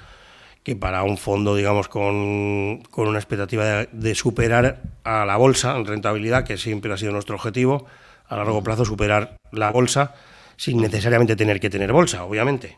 que 0.64 0.76
para 0.76 1.04
un 1.04 1.18
fondo, 1.18 1.56
digamos, 1.56 1.88
con, 1.88 2.82
con 2.90 3.08
una 3.08 3.20
expectativa 3.20 3.66
de, 3.66 3.90
de, 3.92 4.16
superar 4.16 4.82
a 5.04 5.26
la 5.26 5.38
bolsa 5.38 5.78
en 5.78 5.86
rentabilidad, 5.86 6.44
que 6.44 6.58
siempre 6.58 6.92
ha 6.92 6.98
sido 6.98 7.12
nuestro 7.12 7.36
objetivo, 7.36 7.86
a 8.30 8.38
largo 8.38 8.64
plazo 8.64 8.86
superar 8.86 9.36
la 9.52 9.72
bolsa 9.72 10.14
sin 10.56 10.80
necesariamente 10.82 11.36
tener 11.36 11.60
que 11.60 11.70
tener 11.70 11.92
bolsa, 11.92 12.24
obviamente. 12.24 12.78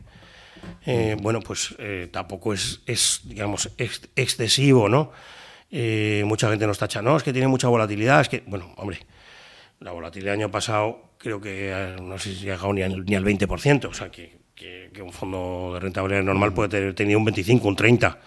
Eh, 0.85 1.17
bueno, 1.19 1.39
pues 1.41 1.75
eh, 1.79 2.09
tampoco 2.11 2.53
es, 2.53 2.81
es 2.85 3.21
digamos, 3.23 3.71
excesivo, 3.77 4.87
¿no? 4.87 5.11
Eh, 5.69 6.23
mucha 6.25 6.49
gente 6.49 6.67
nos 6.67 6.77
tacha, 6.77 7.01
no, 7.01 7.17
es 7.17 7.23
que 7.23 7.33
tiene 7.33 7.47
mucha 7.47 7.67
volatilidad, 7.67 8.21
es 8.21 8.29
que, 8.29 8.43
bueno, 8.45 8.73
hombre, 8.77 8.99
la 9.79 9.91
volatilidad 9.91 10.33
del 10.33 10.41
año 10.41 10.51
pasado 10.51 11.13
creo 11.17 11.39
que 11.39 11.95
no 12.01 12.17
sé 12.19 12.35
si 12.35 12.49
ha 12.49 12.53
llegado 12.53 12.73
ni 12.73 12.81
al, 12.81 13.05
ni 13.05 13.15
al 13.15 13.23
20%, 13.23 13.85
o 13.85 13.93
sea, 13.93 14.09
que, 14.09 14.37
que, 14.53 14.91
que, 14.93 15.01
un 15.01 15.13
fondo 15.13 15.71
de 15.73 15.79
rentabilidad 15.79 16.23
normal 16.23 16.53
puede 16.53 16.69
tener, 16.69 16.93
tener 16.93 17.17
un 17.17 17.25
25, 17.25 17.67
un 17.67 17.75
30%. 17.75 18.17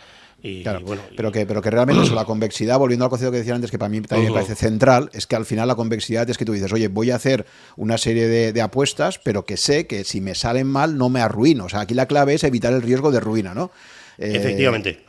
Y, 0.46 0.62
bueno, 0.62 1.00
pero, 1.16 1.32
que, 1.32 1.46
pero 1.46 1.62
que 1.62 1.70
realmente 1.70 2.02
eso, 2.02 2.14
la 2.14 2.26
convexidad, 2.26 2.78
volviendo 2.78 3.06
al 3.06 3.10
concepto 3.10 3.32
que 3.32 3.38
decía 3.38 3.54
antes, 3.54 3.70
que 3.70 3.78
para 3.78 3.88
mí 3.88 4.02
también 4.02 4.30
me 4.30 4.34
parece 4.34 4.54
central, 4.54 5.08
es 5.14 5.26
que 5.26 5.36
al 5.36 5.46
final 5.46 5.66
la 5.66 5.74
convexidad 5.74 6.28
es 6.28 6.36
que 6.36 6.44
tú 6.44 6.52
dices, 6.52 6.70
oye, 6.70 6.88
voy 6.88 7.12
a 7.12 7.16
hacer 7.16 7.46
una 7.76 7.96
serie 7.96 8.28
de, 8.28 8.60
apuestas, 8.60 9.18
pero 9.18 9.46
que 9.46 9.56
sé 9.56 9.86
que 9.86 10.04
si 10.04 10.20
me 10.20 10.34
salen 10.34 10.66
mal 10.66 10.98
no 10.98 11.08
me 11.08 11.22
arruino. 11.22 11.64
O 11.64 11.68
sea, 11.70 11.80
aquí 11.80 11.94
la 11.94 12.04
clave 12.04 12.34
es 12.34 12.44
evitar 12.44 12.74
el 12.74 12.82
riesgo 12.82 13.10
de 13.10 13.20
ruina, 13.20 13.54
¿no? 13.54 13.70
Eh, 14.18 14.32
Efectivamente. 14.34 15.02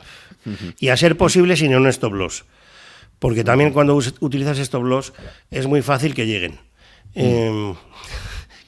Y 0.78 0.88
a 0.88 0.96
ser 0.96 1.18
posible 1.18 1.54
sin 1.58 1.76
un 1.76 1.86
stop 1.88 2.14
loss. 2.14 2.46
Porque 3.18 3.44
también 3.44 3.74
cuando 3.74 3.94
utilizas 3.94 4.58
stop 4.58 4.84
loss 4.84 5.12
es 5.50 5.66
muy 5.66 5.82
fácil 5.82 6.14
que 6.14 6.26
lleguen. 6.26 6.58
Eh, 7.14 7.74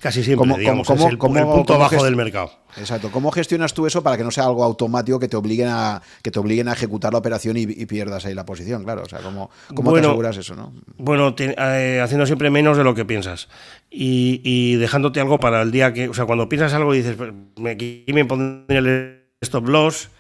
casi 0.00 0.22
siempre, 0.22 0.58
digamos, 0.58 0.88
es 0.88 1.04
el, 1.04 1.18
punto 1.18 1.78
bajo 1.78 2.04
del 2.04 2.16
mercado. 2.16 2.52
Exacto. 2.76 3.10
¿Cómo 3.10 3.30
gestionas 3.32 3.74
tú 3.74 3.86
eso 3.86 4.02
para 4.02 4.16
que 4.16 4.24
no 4.24 4.30
sea 4.30 4.44
algo 4.44 4.62
automático 4.62 5.18
que 5.18 5.28
te 5.28 5.36
obliguen 5.36 5.68
a, 5.68 6.00
que 6.22 6.30
te 6.30 6.38
obliguen 6.38 6.68
a 6.68 6.72
ejecutar 6.72 7.12
la 7.12 7.18
operación 7.18 7.56
y, 7.56 7.66
pierdas 7.86 8.24
ahí 8.26 8.34
la 8.34 8.44
posición? 8.44 8.84
Claro, 8.84 9.02
o 9.02 9.08
sea, 9.08 9.20
¿cómo, 9.20 9.50
cómo 9.74 9.92
te 9.92 10.00
aseguras 10.00 10.36
eso? 10.36 10.54
¿no? 10.54 10.72
Bueno, 10.96 11.34
eh, 11.38 12.00
haciendo 12.02 12.26
siempre 12.26 12.50
menos 12.50 12.76
de 12.76 12.84
lo 12.84 12.94
que 12.94 13.04
piensas 13.04 13.48
y, 13.90 14.76
dejándote 14.76 15.20
algo 15.20 15.40
para 15.40 15.62
el 15.62 15.70
día 15.70 15.92
que, 15.92 16.08
o 16.08 16.14
sea, 16.14 16.26
cuando 16.26 16.48
piensas 16.48 16.72
algo 16.74 16.94
y 16.94 16.98
dices, 16.98 17.16
pues, 17.16 17.32
aquí 17.74 18.04
me 18.08 18.24
pondré 18.24 18.78
el 18.78 19.24
stop 19.40 19.68
loss, 19.68 20.10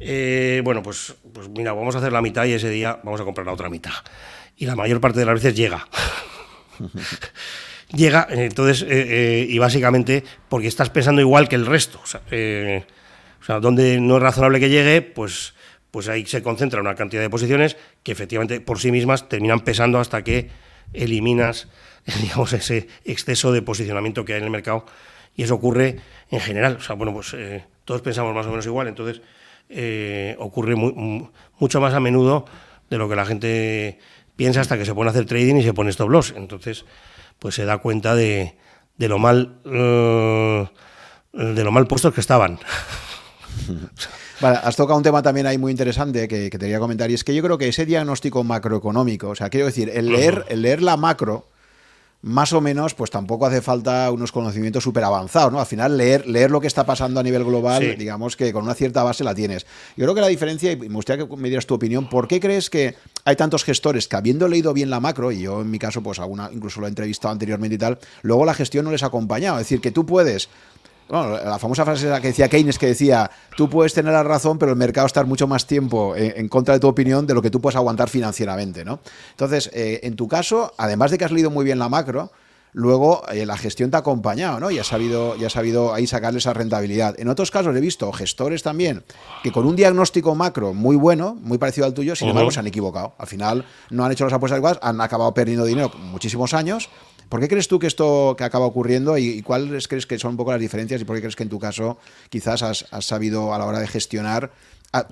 eh, 0.00 0.60
bueno, 0.64 0.82
pues, 0.82 1.14
pues 1.32 1.48
mira, 1.48 1.72
vamos 1.72 1.94
a 1.94 1.98
hacer 1.98 2.12
la 2.12 2.22
mitad 2.22 2.44
y 2.44 2.52
ese 2.52 2.70
día 2.70 3.00
vamos 3.04 3.20
a 3.20 3.24
comprar 3.24 3.46
la 3.46 3.52
otra 3.52 3.70
mitad. 3.70 3.92
Y 4.56 4.66
la 4.66 4.76
mayor 4.76 5.00
parte 5.00 5.18
de 5.20 5.26
las 5.26 5.34
veces 5.34 5.54
llega. 5.54 5.86
llega, 7.94 8.26
entonces, 8.30 8.82
eh, 8.82 8.86
eh, 8.90 9.46
y 9.48 9.58
básicamente 9.58 10.24
porque 10.48 10.68
estás 10.68 10.90
pensando 10.90 11.20
igual 11.20 11.48
que 11.48 11.56
el 11.56 11.66
resto. 11.66 12.00
O 12.02 12.06
sea, 12.06 12.22
eh, 12.30 12.84
donde 13.60 14.00
no 14.00 14.16
es 14.16 14.22
razonable 14.22 14.60
que 14.60 14.68
llegue, 14.68 15.02
pues, 15.02 15.54
pues 15.90 16.08
ahí 16.08 16.24
se 16.26 16.42
concentra 16.42 16.80
una 16.80 16.94
cantidad 16.94 17.22
de 17.22 17.30
posiciones 17.30 17.76
que 18.02 18.12
efectivamente 18.12 18.60
por 18.60 18.78
sí 18.78 18.90
mismas 18.90 19.28
terminan 19.28 19.60
pesando 19.60 19.98
hasta 19.98 20.22
que 20.22 20.48
eliminas, 20.92 21.68
digamos, 22.22 22.52
ese 22.52 22.88
exceso 23.04 23.52
de 23.52 23.62
posicionamiento 23.62 24.24
que 24.24 24.34
hay 24.34 24.38
en 24.38 24.44
el 24.44 24.50
mercado. 24.50 24.86
Y 25.34 25.44
eso 25.44 25.54
ocurre 25.54 25.96
en 26.30 26.40
general. 26.40 26.76
O 26.76 26.80
sea, 26.80 26.94
bueno, 26.94 27.12
pues 27.12 27.34
todos 27.84 28.02
pensamos 28.02 28.34
más 28.34 28.46
o 28.46 28.50
menos 28.50 28.66
igual, 28.66 28.88
entonces 28.88 29.22
ocurre 30.38 30.76
mucho 30.76 31.80
más 31.80 31.94
a 31.94 32.00
menudo 32.00 32.44
de 32.90 32.98
lo 32.98 33.08
que 33.08 33.16
la 33.16 33.24
gente 33.24 33.98
piensa 34.36 34.60
hasta 34.60 34.76
que 34.76 34.84
se 34.84 34.94
pone 34.94 35.08
a 35.08 35.12
hacer 35.12 35.24
trading 35.24 35.56
y 35.56 35.62
se 35.62 35.72
pone 35.72 35.88
stop 35.88 36.10
loss. 36.10 36.34
Entonces, 36.36 36.84
pues 37.38 37.54
se 37.54 37.64
da 37.64 37.78
cuenta 37.78 38.14
de, 38.14 38.56
de 38.96 39.08
lo 39.08 39.18
mal 39.18 39.60
uh, 39.64 40.66
de 41.32 41.64
lo 41.64 41.72
mal 41.72 41.86
puestos 41.86 42.12
que 42.14 42.20
estaban. 42.20 42.58
Vale, 44.40 44.58
has 44.62 44.74
tocado 44.74 44.96
un 44.96 45.04
tema 45.04 45.22
también 45.22 45.46
ahí 45.46 45.56
muy 45.56 45.70
interesante 45.70 46.26
que, 46.26 46.50
que, 46.50 46.58
te 46.58 46.66
quería 46.66 46.80
comentar 46.80 47.10
y 47.10 47.14
es 47.14 47.22
que 47.22 47.34
yo 47.34 47.42
creo 47.44 47.58
que 47.58 47.68
ese 47.68 47.86
diagnóstico 47.86 48.42
macroeconómico, 48.42 49.28
o 49.28 49.34
sea, 49.36 49.50
quiero 49.50 49.66
decir, 49.66 49.88
el 49.94 50.08
leer, 50.08 50.44
el 50.48 50.62
leer 50.62 50.82
la 50.82 50.96
macro, 50.96 51.51
más 52.22 52.52
o 52.52 52.60
menos, 52.60 52.94
pues 52.94 53.10
tampoco 53.10 53.46
hace 53.46 53.60
falta 53.60 54.10
unos 54.12 54.30
conocimientos 54.30 54.84
súper 54.84 55.02
avanzados, 55.02 55.52
¿no? 55.52 55.58
Al 55.58 55.66
final, 55.66 55.96
leer, 55.98 56.26
leer 56.28 56.52
lo 56.52 56.60
que 56.60 56.68
está 56.68 56.86
pasando 56.86 57.18
a 57.18 57.22
nivel 57.22 57.44
global, 57.44 57.96
digamos 57.98 58.36
que 58.36 58.52
con 58.52 58.62
una 58.62 58.74
cierta 58.74 59.02
base 59.02 59.24
la 59.24 59.34
tienes. 59.34 59.66
Yo 59.96 60.04
creo 60.04 60.14
que 60.14 60.20
la 60.20 60.28
diferencia, 60.28 60.70
y 60.70 60.76
me 60.76 60.94
gustaría 60.94 61.26
que 61.26 61.36
me 61.36 61.48
dieras 61.48 61.66
tu 61.66 61.74
opinión, 61.74 62.08
¿por 62.08 62.28
qué 62.28 62.38
crees 62.38 62.70
que 62.70 62.94
hay 63.24 63.34
tantos 63.34 63.64
gestores 63.64 64.06
que 64.06 64.14
habiendo 64.14 64.46
leído 64.46 64.72
bien 64.72 64.88
la 64.88 65.00
macro, 65.00 65.32
y 65.32 65.40
yo 65.40 65.62
en 65.62 65.70
mi 65.70 65.80
caso, 65.80 66.00
pues 66.00 66.20
alguna, 66.20 66.48
incluso 66.52 66.80
lo 66.80 66.86
he 66.86 66.90
entrevistado 66.90 67.32
anteriormente 67.32 67.74
y 67.74 67.78
tal, 67.78 67.98
luego 68.22 68.44
la 68.44 68.54
gestión 68.54 68.84
no 68.84 68.92
les 68.92 69.02
ha 69.02 69.06
acompañado? 69.06 69.58
Es 69.58 69.64
decir, 69.64 69.80
que 69.80 69.90
tú 69.90 70.06
puedes 70.06 70.48
bueno, 71.08 71.36
la 71.44 71.58
famosa 71.58 71.84
frase 71.84 72.08
que 72.20 72.28
decía 72.28 72.48
Keynes, 72.48 72.78
que 72.78 72.86
decía, 72.86 73.30
tú 73.56 73.68
puedes 73.68 73.92
tener 73.94 74.12
la 74.12 74.22
razón, 74.22 74.58
pero 74.58 74.72
el 74.72 74.78
mercado 74.78 75.06
estar 75.06 75.26
mucho 75.26 75.46
más 75.46 75.66
tiempo 75.66 76.14
en, 76.16 76.48
contra 76.48 76.74
de 76.74 76.80
tu 76.80 76.88
opinión 76.88 77.26
de 77.26 77.34
lo 77.34 77.42
que 77.42 77.50
tú 77.50 77.60
puedes 77.60 77.76
aguantar 77.76 78.08
financieramente, 78.08 78.84
¿no? 78.84 79.00
Entonces, 79.30 79.70
eh, 79.74 80.00
en 80.04 80.16
tu 80.16 80.28
caso, 80.28 80.72
además 80.78 81.10
de 81.10 81.18
que 81.18 81.24
has 81.24 81.32
leído 81.32 81.50
muy 81.50 81.64
bien 81.64 81.78
la 81.78 81.88
macro, 81.88 82.30
luego 82.72 83.22
eh, 83.30 83.44
la 83.46 83.56
gestión 83.56 83.90
te 83.90 83.96
ha 83.96 84.00
acompañado, 84.00 84.58
¿no? 84.58 84.70
Y 84.70 84.78
has 84.78 84.86
sabido, 84.86 85.36
ya 85.36 85.46
has 85.46 85.52
sabido 85.52 85.92
ahí 85.92 86.06
sacarle 86.06 86.38
esa 86.38 86.52
rentabilidad. 86.52 87.18
En 87.18 87.28
otros 87.28 87.50
casos 87.50 87.76
he 87.76 87.80
visto 87.80 88.10
gestores 88.12 88.62
también 88.62 89.04
que 89.42 89.52
con 89.52 89.66
un 89.66 89.76
diagnóstico 89.76 90.34
macro 90.34 90.72
muy 90.72 90.96
bueno, 90.96 91.36
muy 91.40 91.58
parecido 91.58 91.86
al 91.86 91.94
tuyo, 91.94 92.16
sin 92.16 92.28
embargo 92.28 92.50
se 92.50 92.60
han 92.60 92.66
equivocado. 92.66 93.14
Al 93.18 93.26
final 93.26 93.64
no 93.90 94.04
han 94.04 94.12
hecho 94.12 94.24
las 94.24 94.32
apuestas 94.32 94.56
adecuadas, 94.56 94.78
han 94.82 95.00
acabado 95.00 95.32
perdiendo 95.34 95.64
dinero 95.64 95.90
muchísimos 95.94 96.54
años 96.54 96.88
¿Por 97.28 97.40
qué 97.40 97.48
crees 97.48 97.68
tú 97.68 97.78
que 97.78 97.86
esto 97.86 98.34
que 98.36 98.44
acaba 98.44 98.66
ocurriendo 98.66 99.16
y, 99.18 99.42
cuáles 99.42 99.88
crees 99.88 100.06
que 100.06 100.18
son 100.18 100.32
un 100.32 100.36
poco 100.36 100.52
las 100.52 100.60
diferencias 100.60 101.00
y 101.00 101.04
por 101.04 101.16
qué 101.16 101.22
crees 101.22 101.36
que 101.36 101.42
en 101.42 101.48
tu 101.48 101.58
caso 101.58 101.98
quizás 102.28 102.62
has, 102.62 102.86
sabido 103.00 103.54
a 103.54 103.58
la 103.58 103.66
hora 103.66 103.80
de 103.80 103.88
gestionar 103.88 104.52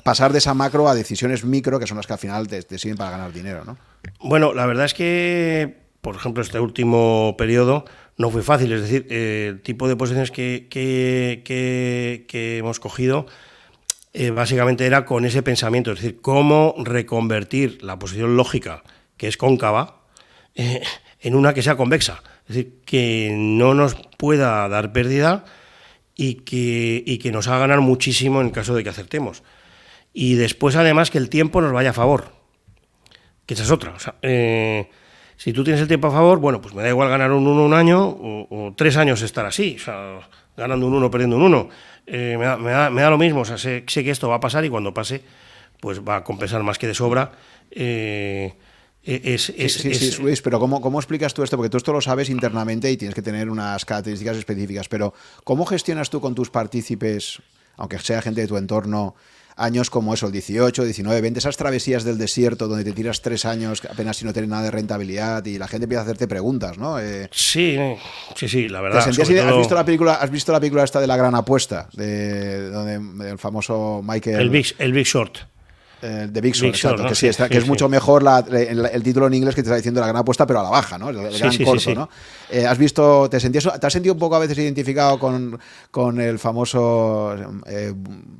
pasar 0.05 0.33
de 0.33 0.39
esa 0.39 0.53
macro 0.53 0.89
a 0.89 0.95
decisiones 0.95 1.45
micro 1.45 1.81
que 1.81 1.87
son 1.87 1.97
las 1.97 2.07
que 2.07 2.13
al 2.13 2.19
final 2.19 2.47
te, 2.49 2.79
sirven 2.79 2.99
para 2.99 3.13
ganar 3.13 3.33
dinero? 3.33 3.65
¿no? 3.65 3.79
Bueno, 4.21 4.53
la 4.53 4.67
verdad 4.67 4.85
es 4.85 4.95
que, 4.95 5.79
por 6.03 6.17
ejemplo, 6.17 6.43
este 6.43 6.61
último 6.61 7.35
periodo 7.39 7.85
no 8.21 8.31
fue 8.31 8.43
fácil, 8.43 8.73
es 8.73 8.83
decir, 8.83 9.07
el 9.11 9.63
tipo 9.63 9.89
de 9.89 9.97
posiciones 9.97 10.31
que, 10.31 10.69
que, 10.69 12.59
hemos 12.59 12.79
cogido 12.79 13.25
eh, 14.13 14.31
básicamente 14.31 14.85
era 14.85 15.07
con 15.07 15.25
ese 15.25 15.43
pensamiento, 15.43 15.93
es 15.93 16.01
decir, 16.01 16.21
cómo 16.21 16.75
reconvertir 16.77 17.83
la 17.83 17.99
posición 17.99 18.37
lógica, 18.37 18.83
que 19.17 19.27
es 19.27 19.39
cóncava, 19.39 20.03
eh, 20.55 20.83
en 21.21 21.35
una 21.35 21.55
que 21.55 21.63
sea 21.63 21.77
convexa, 21.77 22.23
es 22.49 22.57
decir, 22.57 22.81
que 22.85 23.35
no 23.37 23.75
nos 23.75 23.95
pueda 24.17 24.69
dar 24.69 24.93
pérdida 24.93 25.45
y 26.17 26.35
que, 26.35 27.19
que 27.23 27.33
nos 27.33 27.49
haga 27.49 27.61
ganar 27.61 27.81
muchísimo 27.81 28.41
en 28.41 28.51
caso 28.51 28.75
de 28.75 28.83
que 28.83 28.91
acertemos. 28.91 29.43
Y 30.13 30.35
después, 30.35 30.77
además, 30.77 31.11
que 31.11 31.19
el 31.19 31.29
tiempo 31.29 31.61
nos 31.61 31.73
vaya 31.73 31.91
a 31.91 31.95
favor, 31.95 32.33
que 33.47 33.55
esa 33.55 33.63
es 33.63 33.71
otra. 33.71 33.95
Eh, 34.23 34.89
si 35.37 35.53
tú 35.53 35.65
tienes 35.65 35.81
el 35.81 35.89
tiempo 35.89 36.09
a 36.09 36.11
favor, 36.11 36.39
bueno, 36.39 36.61
pues 36.61 36.75
me 36.75 36.83
da 36.83 36.89
igual 36.89 37.09
ganar 37.09 37.33
un 37.33 37.47
1 37.47 37.65
un 37.65 37.73
año 37.73 38.07
o, 38.07 38.75
tres 38.77 38.97
años 38.97 39.23
estar 39.23 39.47
así, 39.47 39.77
o 39.89 40.21
ganando 40.57 40.87
un 40.87 40.95
1, 40.95 41.11
perdiendo 41.11 41.37
un 41.37 41.43
1. 41.45 41.69
Eh, 42.07 42.37
me, 42.39 42.45
da, 42.45 43.11
lo 43.11 43.19
mismo, 43.19 43.41
o 43.41 43.45
sea, 43.45 43.57
sé, 43.57 43.85
que 43.85 44.11
esto 44.11 44.29
va 44.29 44.37
a 44.37 44.41
pasar 44.41 44.65
y 44.65 44.69
cuando 44.69 44.93
pase, 44.93 45.23
pues 45.81 46.01
va 46.07 46.17
a 46.17 46.25
compensar 46.25 46.63
más 46.63 46.79
que 46.79 46.87
de 46.87 46.95
sobra. 46.95 47.33
Eh, 47.71 48.53
e-, 49.05 49.35
es, 49.35 49.45
sí, 49.45 49.95
sí, 49.95 50.23
Luis, 50.23 50.43
pero 50.43 50.59
¿cómo, 50.61 50.81
¿cómo 50.81 50.99
explicas 50.99 51.33
tú 51.35 51.43
esto? 51.43 51.57
Porque 51.57 51.71
tú 51.71 51.77
esto 51.77 51.93
lo 51.93 52.01
sabes 52.01 52.29
internamente 52.29 52.91
y 52.91 52.97
tienes 52.97 53.15
que 53.15 53.23
tener 53.23 53.49
unas 53.49 53.85
características 53.85 54.37
específicas, 54.37 54.89
pero 54.89 55.15
¿cómo 55.45 55.65
gestionas 55.67 56.11
tú 56.11 56.21
con 56.21 56.35
tus 56.35 56.51
partícipes, 56.51 57.41
aunque 57.77 57.99
sea 57.99 58.23
gente 58.23 58.43
de 58.43 58.47
tu 58.47 58.57
entorno, 58.57 59.15
años 59.61 59.91
como 59.91 60.15
eso, 60.15 60.27
el 60.27 60.33
18, 60.33 60.85
19, 60.85 61.21
20, 61.21 61.39
esas 61.39 61.57
travesías 61.57 62.05
del 62.05 62.19
desierto 62.19 62.67
donde 62.67 62.85
te 62.85 62.93
tiras 62.93 63.21
tres 63.21 63.45
años 63.45 63.83
apenas 63.91 64.17
si 64.17 64.25
no 64.25 64.33
tienes 64.33 64.49
nada 64.49 64.63
de 64.65 64.71
rentabilidad 64.71 65.45
y 65.45 65.59
la 65.59 65.69
gente 65.69 65.85
empieza 65.85 66.01
a 66.01 66.05
hacerte 66.05 66.27
preguntas, 66.27 66.79
¿no? 66.79 66.99
Eh, 66.99 67.29
sí, 67.31 67.77
sí, 68.35 68.49
sí, 68.49 68.69
la 68.69 68.81
verdad. 68.81 69.07
¿Has, 69.07 69.17
visto 69.59 69.75
la 69.75 69.85
película, 69.85 70.15
¿Has 70.15 70.31
visto 70.31 70.53
la 70.53 70.61
película 70.61 70.85
esta 70.85 71.01
de 71.01 71.07
la 71.07 71.17
gran 71.17 71.35
apuesta? 71.35 71.89
De, 71.93 72.71
donde 72.71 73.31
el 73.31 73.39
famoso 73.39 74.03
Michael... 74.03 74.41
El 74.41 74.51
Big, 74.51 74.75
el 74.79 74.93
Big 74.93 75.07
Short. 75.07 75.39
Eh, 76.03 76.29
de 76.31 76.41
Big 76.41 76.55
Short, 76.55 77.07
que, 77.07 77.15
sí, 77.15 77.29
que 77.51 77.59
es 77.59 77.67
mucho 77.67 77.87
mejor 77.87 78.25
el, 78.51 79.03
título 79.03 79.27
en 79.27 79.35
inglés 79.35 79.55
que 79.55 79.63
te 79.63 79.69
está 79.69 79.77
diciendo 79.77 80.01
la 80.01 80.07
gran 80.07 80.17
apuesta, 80.17 80.47
pero 80.47 80.61
a 80.61 80.63
la 80.63 80.71
baja, 80.71 80.97
¿no? 80.97 81.11
El, 81.11 81.39
gran 81.39 81.57
corto, 81.59 81.95
¿no? 81.95 82.09
Eh, 82.49 82.67
¿Has 82.67 82.79
visto, 82.79 83.29
te, 83.29 83.39
sentías, 83.39 83.69
te 83.79 83.87
has 83.87 83.93
sentido 83.93 84.15
un 84.15 84.19
poco 84.19 84.37
a 84.37 84.39
veces 84.39 84.57
identificado 84.57 85.19
con, 85.19 85.59
con 85.91 86.19
el 86.19 86.39
famoso 86.39 87.35
eh, 87.67 87.93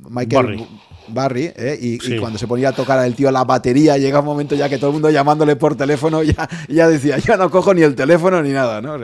Michael 0.09 0.65
Barry, 1.09 1.53
y, 1.79 2.17
cuando 2.17 2.39
se 2.39 2.47
ponía 2.47 2.69
a 2.69 2.71
tocar 2.71 3.05
el 3.05 3.13
tío 3.15 3.29
la 3.29 3.43
batería, 3.43 3.95
llega 3.97 4.21
un 4.21 4.25
momento 4.25 4.55
ya 4.55 4.67
que 4.67 4.77
todo 4.77 4.89
el 4.89 4.93
mundo 4.93 5.11
llamándole 5.11 5.55
por 5.55 5.75
teléfono, 5.75 6.23
ya, 6.23 6.49
ya 6.67 6.87
decía, 6.87 7.19
ya 7.19 7.37
no 7.37 7.51
cojo 7.51 7.75
ni 7.75 7.83
el 7.83 7.93
teléfono 7.93 8.41
ni 8.41 8.49
nada, 8.49 8.81
¿no? 8.81 8.97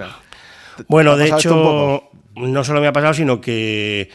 bueno, 0.87 1.15
de 1.15 1.27
hecho, 1.27 2.09
no 2.35 2.63
solo 2.63 2.81
me 2.81 2.87
ha 2.87 2.93
pasado, 2.93 3.13
sino 3.13 3.39
que 3.39 4.09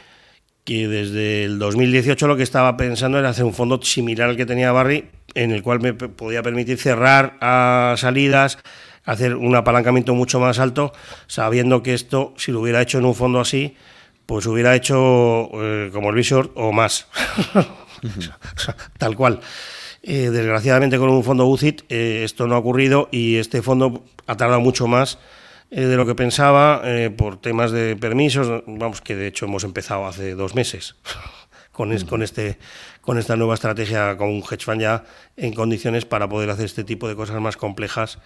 que 0.64 0.86
desde 0.88 1.44
el 1.44 1.58
2018 1.58 2.26
lo 2.26 2.36
que 2.36 2.42
estaba 2.42 2.76
pensando 2.76 3.18
era 3.18 3.30
hacer 3.30 3.44
un 3.44 3.54
fondo 3.54 3.80
similar 3.82 4.28
al 4.28 4.36
que 4.36 4.46
tenía 4.46 4.72
Barry, 4.72 5.10
en 5.34 5.50
el 5.50 5.62
cual 5.62 5.80
me 5.80 5.92
podía 5.94 6.42
permitir 6.42 6.78
cerrar 6.78 7.36
a 7.40 7.94
salidas, 7.96 8.58
hacer 9.04 9.34
un 9.34 9.56
apalancamiento 9.56 10.14
mucho 10.14 10.38
más 10.38 10.58
alto, 10.58 10.92
sabiendo 11.26 11.82
que 11.82 11.94
esto, 11.94 12.34
si 12.36 12.52
lo 12.52 12.60
hubiera 12.60 12.80
hecho 12.80 12.98
en 12.98 13.04
un 13.04 13.14
fondo 13.14 13.40
así, 13.40 13.76
pues 14.26 14.46
hubiera 14.46 14.76
hecho 14.76 15.50
eh, 15.54 15.90
como 15.92 16.10
el 16.10 16.16
Visor 16.16 16.52
o 16.54 16.72
más. 16.72 17.08
Tal 18.98 19.16
cual. 19.16 19.40
Eh, 20.04 20.30
desgraciadamente 20.30 20.98
con 20.98 21.10
un 21.10 21.22
fondo 21.22 21.46
UCIT 21.46 21.82
eh, 21.88 22.22
esto 22.24 22.48
no 22.48 22.56
ha 22.56 22.58
ocurrido 22.58 23.08
y 23.12 23.36
este 23.36 23.62
fondo 23.62 24.02
ha 24.26 24.36
tardado 24.36 24.60
mucho 24.60 24.88
más 24.88 25.20
eh, 25.74 25.86
de 25.86 25.96
lo 25.96 26.04
que 26.04 26.14
pensaba 26.14 26.82
eh, 26.84 27.08
por 27.08 27.40
temas 27.40 27.70
de 27.70 27.96
permisos, 27.96 28.62
vamos, 28.66 29.00
que 29.00 29.16
de 29.16 29.26
hecho 29.26 29.46
hemos 29.46 29.64
empezado 29.64 30.06
hace 30.06 30.34
dos 30.34 30.54
meses 30.54 30.96
con, 31.72 31.96
con, 32.00 32.22
este, 32.22 32.58
con 33.00 33.16
esta 33.16 33.36
nueva 33.36 33.54
estrategia 33.54 34.18
con 34.18 34.28
un 34.28 34.42
hedge 34.42 34.66
fund 34.66 34.82
ya 34.82 35.04
en 35.34 35.54
condiciones 35.54 36.04
para 36.04 36.28
poder 36.28 36.50
hacer 36.50 36.66
este 36.66 36.84
tipo 36.84 37.08
de 37.08 37.16
cosas 37.16 37.40
más 37.40 37.56
complejas, 37.56 38.18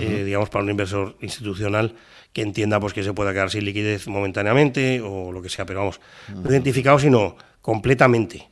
eh, 0.00 0.24
digamos, 0.24 0.50
para 0.50 0.64
un 0.64 0.70
inversor 0.70 1.16
institucional 1.20 1.94
que 2.32 2.42
entienda 2.42 2.80
pues, 2.80 2.92
que 2.92 3.04
se 3.04 3.12
pueda 3.12 3.32
quedar 3.32 3.50
sin 3.50 3.64
liquidez 3.64 4.08
momentáneamente 4.08 5.00
o 5.00 5.30
lo 5.30 5.42
que 5.42 5.48
sea, 5.48 5.64
pero 5.66 5.78
vamos, 5.80 6.00
no 6.34 6.50
identificado, 6.50 6.98
sino 6.98 7.36
completamente. 7.60 8.48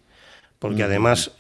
Porque 0.60 0.85
además 0.85 1.32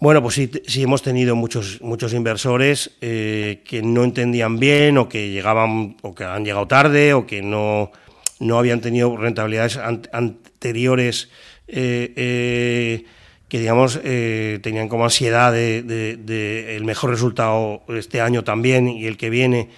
bueno, 0.00 0.22
pues 0.22 0.36
sí, 0.36 0.50
sí, 0.66 0.82
hemos 0.82 1.02
tenido 1.02 1.34
muchos, 1.34 1.80
muchos 1.82 2.12
inversores 2.12 2.92
eh, 3.00 3.62
que 3.66 3.82
no 3.82 4.04
entendían 4.04 4.60
bien 4.60 4.96
o 4.96 5.08
que 5.08 5.30
llegaban 5.30 5.96
o 6.02 6.14
que 6.14 6.22
han 6.22 6.44
llegado 6.44 6.68
tarde 6.68 7.14
o 7.14 7.26
que 7.26 7.42
no, 7.42 7.90
no 8.38 8.58
habían 8.58 8.80
tenido 8.80 9.16
rentabilidades 9.16 9.76
anteriores 9.76 11.30
eh, 11.66 12.12
eh, 12.14 13.04
que 13.48 13.58
digamos 13.58 13.98
tenían 14.02 14.88
como 14.88 15.04
ansiedad 15.04 15.52
de, 15.52 16.76
el 16.76 16.84
mejor 16.84 17.10
resultado 17.10 17.82
este 17.88 18.20
año 18.20 18.44
también 18.44 18.88
y 18.88 19.06
el 19.06 19.16
que 19.16 19.30
viene. 19.30 19.70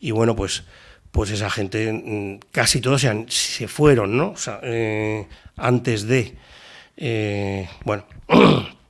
Y 0.00 0.10
bueno 0.10 0.34
pues 0.34 0.64
pues 1.12 1.30
esa 1.30 1.50
gente 1.50 1.92
mm, 1.92 2.40
casi 2.50 2.80
todos 2.80 3.02
se, 3.02 3.26
se 3.28 3.68
fueron 3.68 4.16
no 4.16 4.34
antes 5.56 6.06
de 6.08 6.34
bueno 7.84 8.04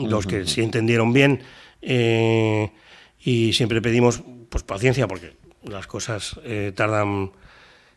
los 0.00 0.26
que 0.26 0.46
sí 0.46 0.62
entendieron 0.62 1.12
bien 1.12 1.42
eh, 1.82 2.70
y 3.20 3.52
siempre 3.52 3.82
pedimos 3.82 4.22
pues 4.48 4.64
paciencia 4.64 5.06
porque 5.08 5.36
las 5.62 5.86
cosas 5.86 6.40
eh, 6.44 6.72
tardan 6.74 7.32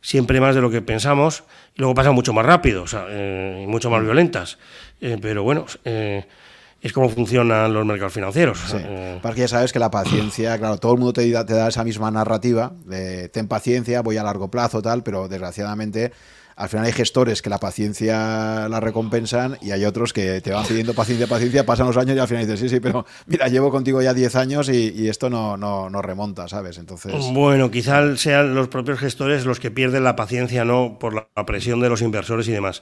siempre 0.01 0.41
más 0.41 0.55
de 0.55 0.61
lo 0.61 0.69
que 0.71 0.81
pensamos 0.81 1.43
y 1.75 1.79
luego 1.79 1.93
pasan 1.93 2.15
mucho 2.15 2.33
más 2.33 2.45
rápido, 2.45 2.83
o 2.83 2.87
sea, 2.87 3.05
eh, 3.09 3.65
mucho 3.67 3.89
más 3.89 4.01
violentas. 4.03 4.57
pero 4.99 5.43
bueno, 5.43 5.65
es 5.83 6.93
como 6.93 7.09
funcionan 7.09 7.71
los 7.71 7.85
mercados 7.85 8.13
financieros. 8.13 8.59
Sí. 8.59 8.77
Porque 9.21 9.41
ya 9.41 9.47
sabes 9.47 9.71
que 9.71 9.79
la 9.79 9.91
paciencia, 9.91 10.57
claro, 10.59 10.77
todo 10.77 10.93
el 10.93 10.99
mundo 10.99 11.13
te 11.13 11.31
te 11.31 11.53
da 11.53 11.69
esa 11.69 11.83
misma 11.83 12.09
narrativa 12.09 12.73
de 12.85 13.29
ten 13.29 13.47
paciencia, 13.47 14.01
voy 14.01 14.17
a 14.17 14.23
largo 14.23 14.49
plazo, 14.49 14.81
tal, 14.81 15.03
pero 15.03 15.27
desgraciadamente 15.27 16.11
al 16.55 16.69
final 16.69 16.85
hay 16.85 16.91
gestores 16.91 17.41
que 17.41 17.49
la 17.49 17.59
paciencia 17.59 18.67
la 18.69 18.79
recompensan 18.79 19.57
y 19.61 19.71
hay 19.71 19.85
otros 19.85 20.13
que 20.13 20.41
te 20.41 20.51
van 20.51 20.65
pidiendo 20.65 20.93
paciencia, 20.93 21.27
paciencia, 21.27 21.65
pasan 21.65 21.87
los 21.87 21.97
años 21.97 22.15
y 22.15 22.19
al 22.19 22.27
final 22.27 22.45
dices, 22.45 22.59
sí, 22.59 22.69
sí, 22.69 22.79
pero 22.79 23.05
mira, 23.25 23.47
llevo 23.47 23.71
contigo 23.71 24.01
ya 24.01 24.13
10 24.13 24.35
años 24.35 24.69
y, 24.69 25.09
esto 25.09 25.29
no, 25.29 25.57
no, 25.57 26.01
remonta, 26.01 26.47
¿sabes? 26.47 26.77
Entonces... 26.77 27.13
Bueno, 27.33 27.71
quizás 27.71 28.19
sean 28.19 28.55
los 28.55 28.67
propios 28.67 28.99
gestores 28.99 29.45
los 29.45 29.59
que 29.59 29.71
pierden 29.71 30.03
la 30.03 30.15
paciencia, 30.15 30.65
¿no? 30.65 30.97
Por 30.99 31.13
la 31.13 31.45
presión 31.45 31.79
de 31.79 31.89
los 31.89 32.01
inversores 32.01 32.47
y 32.47 32.51
demás. 32.51 32.81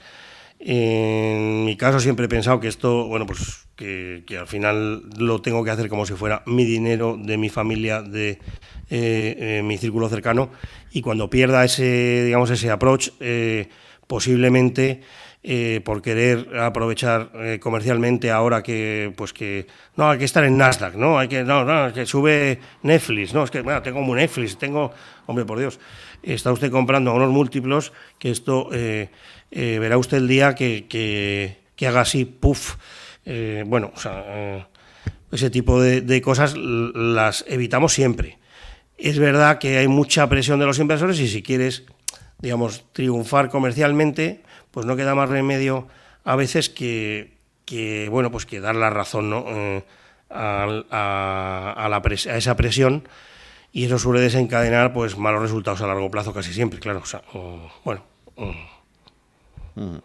En 0.60 1.64
mi 1.64 1.78
caso 1.78 2.02
siempre 2.02 2.26
he 2.26 2.30
pensado 2.30 2.60
que 2.60 2.68
esto, 2.68 3.08
bueno, 3.08 3.26
pues 3.26 3.70
que, 3.78 4.26
al 4.38 4.48
final 4.48 5.04
lo 5.18 5.41
tengo 5.41 5.64
que 5.64 5.72
hacer 5.72 5.88
como 5.88 6.06
si 6.06 6.14
fuera 6.14 6.44
mi 6.46 6.66
dinero, 6.66 7.18
de 7.18 7.38
mi 7.38 7.48
familia, 7.48 8.02
de 8.02 8.40
eh, 8.90 9.36
eh, 9.60 9.61
mi 9.64 9.78
círculo 9.78 10.10
cercano, 10.10 10.52
y 10.91 11.02
cuando 11.02 11.30
pierda 11.30 11.64
ese, 11.64 12.26
digamos, 12.26 12.49
ese 12.49 12.72
approach, 12.72 13.10
eh, 13.20 13.70
posiblemente 14.07 15.02
por 15.86 16.02
querer 16.02 16.57
aprovechar 16.60 17.32
comercialmente 17.61 18.30
ahora 18.30 18.61
que, 18.61 19.14
pues 19.16 19.32
que, 19.32 19.68
no, 19.95 20.10
hay 20.10 20.20
que 20.20 20.26
estar 20.26 20.44
en 20.44 20.57
Nasdaq, 20.57 20.95
¿no? 20.95 21.18
Hay 21.18 21.30
que, 21.30 21.44
no, 21.44 21.64
no, 21.64 21.94
que 21.94 22.06
sube 22.06 22.60
Netflix, 22.84 23.34
no, 23.34 23.45
es 23.45 23.52
que, 23.52 23.61
bueno, 23.61 23.82
tengo 23.82 24.02
un 24.02 24.18
Netflix, 24.18 24.57
tengo, 24.57 24.91
hombre, 25.28 25.45
por 25.45 25.57
Dios, 25.57 25.80
está 26.24 26.52
usted 26.52 26.70
comprando 26.70 27.14
unos 27.14 27.30
múltiplos 27.30 27.94
que 28.20 28.32
esto 28.32 28.70
eh, 29.52 29.80
verá 29.80 29.98
usted 29.98 30.18
el 30.18 30.28
día 30.28 30.53
que, 30.56 30.86
que, 30.88 31.88
haga 31.88 32.02
así, 32.02 32.26
puff. 32.26 32.76
Eh, 33.26 33.64
bueno, 33.66 33.91
o 33.95 33.99
sea, 33.99 34.24
eh, 34.28 34.66
ese 35.32 35.49
tipo 35.49 35.82
de, 35.82 36.22
cosas 36.22 36.56
las 36.57 37.45
evitamos 37.48 37.94
siempre. 37.94 38.38
Es 39.00 39.18
verdad 39.18 39.60
que 39.60 39.78
hay 39.78 39.88
mucha 39.88 40.28
presión 40.28 40.60
de 40.60 40.66
los 40.66 40.80
inversores 40.80 41.20
y 41.20 41.28
si 41.28 41.42
quieres 41.42 41.86
digamos, 42.40 42.86
triunfar 42.94 43.50
comercialmente, 43.50 44.42
pues 44.72 44.86
no 44.86 44.96
queda 44.96 45.14
más 45.16 45.30
remedio 45.30 45.88
a 46.24 46.36
veces 46.36 46.70
que, 46.70 48.08
bueno, 48.10 48.32
pues 48.32 48.46
que 48.46 48.60
dar 48.60 48.76
la 48.76 48.90
razón 48.90 49.30
¿no? 49.30 49.46
Eh, 49.48 49.84
a, 50.30 52.02
esa 52.14 52.56
presión 52.56 53.08
y 53.72 53.86
eso 53.86 54.00
suele 54.00 54.22
desencadenar 54.22 54.94
pues 54.94 55.18
malos 55.18 55.42
resultados 55.42 55.82
a 55.82 55.88
largo 55.88 56.10
plazo 56.10 56.34
casi 56.34 56.54
siempre, 56.54 56.80
claro. 56.80 57.00
O 57.00 57.06
sea, 57.06 57.22
bueno. 57.84 58.04
Mm. 59.76 59.98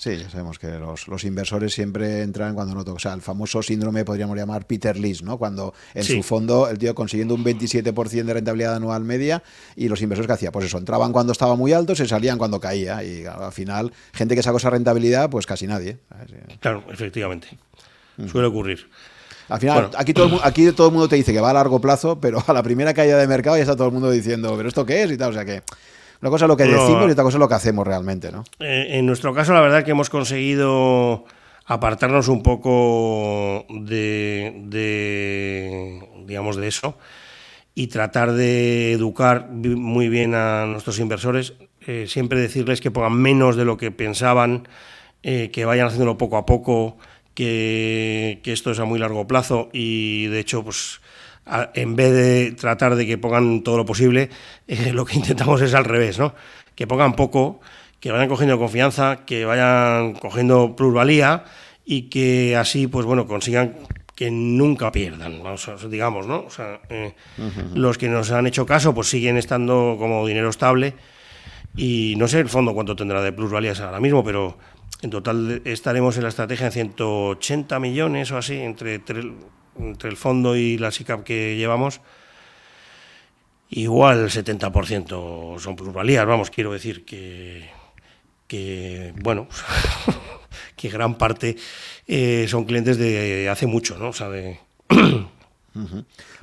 Sí, 0.00 0.16
ya 0.16 0.30
sabemos 0.30 0.58
que 0.58 0.66
los, 0.78 1.24
inversores 1.24 1.74
siempre 1.74 2.22
entran 2.22 2.54
cuando 2.54 2.74
no 2.74 2.86
toca. 2.86 2.96
O 2.96 2.98
sea, 2.98 3.12
el 3.12 3.20
famoso 3.20 3.62
síndrome 3.62 4.02
podríamos 4.02 4.34
llamar 4.34 4.66
Peter 4.66 4.98
Lynch, 4.98 5.20
¿no? 5.20 5.36
Cuando 5.36 5.74
en 5.92 6.04
su 6.04 6.22
fondo 6.22 6.70
el 6.70 6.78
tío 6.78 6.94
consiguiendo 6.94 7.34
un 7.34 7.44
27% 7.44 8.24
de 8.24 8.32
rentabilidad 8.32 8.76
anual 8.76 9.04
media 9.04 9.42
y 9.76 9.90
los 9.90 10.00
inversores 10.00 10.26
que 10.26 10.32
hacía, 10.32 10.52
pues 10.52 10.64
eso, 10.64 10.78
entraban 10.78 11.12
cuando 11.12 11.32
estaba 11.32 11.54
muy 11.54 11.74
alto, 11.74 11.94
se 11.94 12.08
salían 12.08 12.38
cuando 12.38 12.58
caía. 12.58 13.04
Y 13.04 13.26
al 13.26 13.52
final, 13.52 13.92
gente 14.14 14.34
que 14.34 14.42
sacó 14.42 14.56
esa 14.56 14.70
rentabilidad, 14.70 15.28
pues 15.28 15.44
casi 15.44 15.66
nadie. 15.66 15.98
Claro, 16.60 16.82
efectivamente. 16.88 17.48
Mm. 18.16 18.28
Suele 18.28 18.46
ocurrir. 18.46 18.88
Al 19.50 19.60
final, 19.60 19.90
aquí, 19.98 20.14
todo, 20.14 20.40
aquí 20.42 20.72
todo 20.72 20.86
el 20.86 20.94
mundo 20.94 21.08
te 21.10 21.16
dice 21.16 21.34
que 21.34 21.42
va 21.42 21.50
a 21.50 21.52
largo 21.52 21.78
plazo, 21.78 22.18
pero 22.18 22.42
a 22.46 22.54
la 22.54 22.62
primera 22.62 22.94
caída 22.94 23.18
de 23.18 23.26
mercado 23.26 23.58
ya 23.58 23.64
está 23.64 23.76
todo 23.76 23.88
el 23.88 23.92
mundo 23.92 24.10
diciendo, 24.10 24.54
¿pero 24.56 24.66
esto 24.66 24.86
qué 24.86 25.02
es? 25.02 25.10
Y 25.10 25.18
tal. 25.18 25.28
O 25.28 25.34
sea 25.34 25.44
que 25.44 25.62
una 26.20 26.30
cosa 26.30 26.44
es 26.44 26.48
lo 26.48 26.56
que 26.56 26.64
decimos 26.64 27.08
y 27.08 27.12
otra 27.12 27.24
cosa 27.24 27.36
es 27.36 27.40
lo 27.40 27.48
que 27.48 27.54
hacemos 27.54 27.86
realmente, 27.86 28.30
¿no? 28.30 28.44
Eh, 28.58 28.88
en 28.90 29.06
nuestro 29.06 29.34
caso, 29.34 29.54
la 29.54 29.60
verdad 29.60 29.78
es 29.78 29.84
que 29.84 29.92
hemos 29.92 30.10
conseguido 30.10 31.24
apartarnos 31.64 32.28
un 32.28 32.42
poco 32.42 33.64
de, 33.70 34.52
digamos, 36.26 36.56
de 36.56 36.68
eso 36.68 36.98
y 37.74 37.86
tratar 37.86 38.32
de 38.32 38.92
educar 38.92 39.48
muy 39.50 40.08
bien 40.08 40.34
a 40.34 40.66
nuestros 40.66 40.98
inversores, 40.98 41.54
eh, 41.86 42.04
siempre 42.06 42.40
decirles 42.40 42.80
que 42.80 42.90
pongan 42.90 43.14
menos 43.14 43.56
de 43.56 43.64
lo 43.64 43.76
que 43.76 43.90
pensaban, 43.90 44.68
eh, 45.22 45.50
que 45.52 45.64
vayan 45.64 45.86
haciéndolo 45.86 46.18
poco 46.18 46.36
a 46.36 46.44
poco, 46.44 46.98
que, 47.34 48.40
que, 48.42 48.52
esto 48.52 48.72
es 48.72 48.80
a 48.80 48.84
muy 48.84 48.98
largo 48.98 49.26
plazo 49.26 49.70
y 49.72 50.26
de 50.26 50.40
hecho, 50.40 50.62
pues 50.64 51.00
en 51.74 51.96
vez 51.96 52.12
de 52.12 52.52
tratar 52.52 52.94
de 52.94 53.06
que 53.06 53.18
pongan 53.18 53.62
todo 53.62 53.76
lo 53.76 53.84
posible, 53.84 54.30
eh, 54.68 54.92
lo 54.92 55.04
que 55.04 55.16
intentamos 55.16 55.60
es 55.62 55.74
al 55.74 55.84
revés, 55.84 56.18
¿no? 56.18 56.34
Que 56.74 56.86
pongan 56.86 57.14
poco, 57.14 57.60
que 58.00 58.12
vayan 58.12 58.28
cogiendo 58.28 58.58
confianza, 58.58 59.24
que 59.26 59.44
vayan 59.44 60.14
cogiendo 60.14 60.74
plusvalía 60.76 61.44
y 61.84 62.02
que 62.02 62.56
así, 62.56 62.86
pues 62.86 63.04
bueno, 63.06 63.26
consigan 63.26 63.76
que 64.14 64.30
nunca 64.30 64.92
pierdan, 64.92 65.40
digamos, 65.88 66.26
¿no? 66.26 66.44
O 66.44 66.50
sea, 66.50 66.80
eh, 66.90 67.14
los 67.74 67.96
que 67.96 68.08
nos 68.08 68.30
han 68.30 68.46
hecho 68.46 68.66
caso, 68.66 68.94
pues 68.94 69.08
siguen 69.08 69.38
estando 69.38 69.96
como 69.98 70.26
dinero 70.26 70.50
estable 70.50 70.94
y 71.74 72.14
no 72.18 72.28
sé 72.28 72.40
el 72.40 72.48
fondo 72.48 72.74
cuánto 72.74 72.94
tendrá 72.94 73.22
de 73.22 73.32
plusvalías 73.32 73.80
ahora 73.80 73.98
mismo, 73.98 74.22
pero 74.22 74.58
en 75.00 75.08
total 75.08 75.62
estaremos 75.64 76.16
en 76.18 76.24
la 76.24 76.28
estrategia 76.28 76.66
en 76.66 76.72
180 76.72 77.80
millones 77.80 78.30
o 78.32 78.36
así, 78.36 78.58
entre 78.58 78.98
entre 79.80 80.10
el 80.10 80.16
fondo 80.16 80.56
y 80.56 80.78
la 80.78 80.90
SICAP 80.90 81.24
que 81.24 81.56
llevamos, 81.56 82.00
igual 83.70 84.18
el 84.20 84.30
70% 84.30 85.58
son 85.58 85.76
plusvalías, 85.76 86.26
vamos, 86.26 86.50
quiero 86.50 86.72
decir 86.72 87.04
que, 87.04 87.68
que 88.46 89.12
bueno, 89.16 89.48
que 90.76 90.88
gran 90.88 91.16
parte 91.16 91.56
eh, 92.06 92.46
son 92.48 92.64
clientes 92.64 92.98
de 92.98 93.48
hace 93.48 93.66
mucho, 93.66 93.98
¿no? 93.98 94.08
O 94.08 94.12
sea, 94.12 94.28
de... 94.28 94.58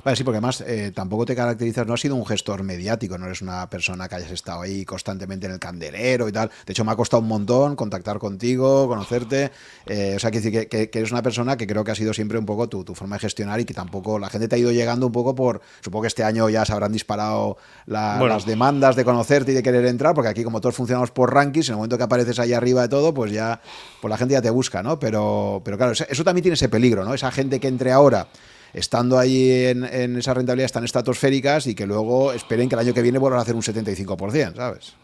Vale, 0.08 0.16
sí, 0.16 0.24
porque 0.24 0.38
además 0.38 0.64
eh, 0.66 0.90
tampoco 0.94 1.26
te 1.26 1.36
caracterizas, 1.36 1.86
no 1.86 1.92
has 1.92 2.00
sido 2.00 2.14
un 2.14 2.24
gestor 2.24 2.62
mediático, 2.62 3.18
no 3.18 3.26
eres 3.26 3.42
una 3.42 3.68
persona 3.68 4.08
que 4.08 4.14
hayas 4.14 4.30
estado 4.30 4.62
ahí 4.62 4.86
constantemente 4.86 5.44
en 5.44 5.52
el 5.52 5.58
candelero 5.58 6.26
y 6.30 6.32
tal. 6.32 6.50
De 6.64 6.72
hecho, 6.72 6.82
me 6.82 6.92
ha 6.92 6.96
costado 6.96 7.20
un 7.20 7.28
montón 7.28 7.76
contactar 7.76 8.18
contigo, 8.18 8.88
conocerte. 8.88 9.52
Eh, 9.84 10.14
o 10.16 10.18
sea, 10.18 10.30
que, 10.30 10.66
que, 10.66 10.90
eres 10.90 11.12
una 11.12 11.20
persona 11.20 11.58
que 11.58 11.66
creo 11.66 11.84
que 11.84 11.90
ha 11.90 11.94
sido 11.94 12.14
siempre 12.14 12.38
un 12.38 12.46
poco 12.46 12.70
tu, 12.70 12.84
tu, 12.84 12.94
forma 12.94 13.16
de 13.16 13.20
gestionar 13.20 13.60
y 13.60 13.66
que 13.66 13.74
tampoco 13.74 14.18
la 14.18 14.30
gente 14.30 14.48
te 14.48 14.56
ha 14.56 14.58
ido 14.58 14.72
llegando 14.72 15.04
un 15.04 15.12
poco 15.12 15.34
por. 15.34 15.60
Supongo 15.82 16.04
que 16.04 16.08
este 16.08 16.24
año 16.24 16.48
ya 16.48 16.64
se 16.64 16.72
habrán 16.72 16.92
disparado 16.92 17.58
las 17.84 18.46
demandas 18.46 18.96
de 18.96 19.04
conocerte 19.04 19.52
y 19.52 19.54
de 19.56 19.62
querer 19.62 19.84
entrar, 19.84 20.14
porque 20.14 20.30
aquí, 20.30 20.42
como 20.42 20.62
todos 20.62 20.74
funcionamos 20.74 21.10
por 21.10 21.34
rankings, 21.34 21.68
en 21.68 21.74
el 21.74 21.76
momento 21.76 21.98
que 21.98 22.04
apareces 22.04 22.38
ahí 22.38 22.54
arriba 22.54 22.80
de 22.80 22.88
todo, 22.88 23.12
pues 23.12 23.30
ya 23.30 23.60
pues 24.00 24.08
la 24.08 24.16
gente 24.16 24.32
ya 24.32 24.40
te 24.40 24.48
busca, 24.48 24.82
¿no? 24.82 24.98
Pero, 24.98 25.60
pero 25.66 25.76
claro, 25.76 25.92
eso 25.92 26.24
también 26.24 26.44
tiene 26.44 26.54
ese 26.54 26.70
peligro, 26.70 27.04
¿no? 27.04 27.12
Esa 27.12 27.30
gente 27.30 27.60
que 27.60 27.68
entre 27.68 27.92
ahora 27.92 28.28
estando 28.72 29.18
ahí 29.18 29.50
en, 29.66 30.16
esa 30.16 30.34
rentabilidad 30.34 30.70
tan 30.70 30.84
estratosféricas 30.84 31.66
y 31.66 31.74
que 31.74 31.86
luego 31.86 32.32
esperen 32.32 32.68
que 32.68 32.74
el 32.74 32.80
año 32.80 32.94
que 32.94 33.02
viene 33.02 33.18
vuelvan 33.18 33.40
a 33.40 33.42
hacer 33.42 33.54
un 33.54 33.62
75%, 33.62 34.56
¿sabes? 34.56 34.94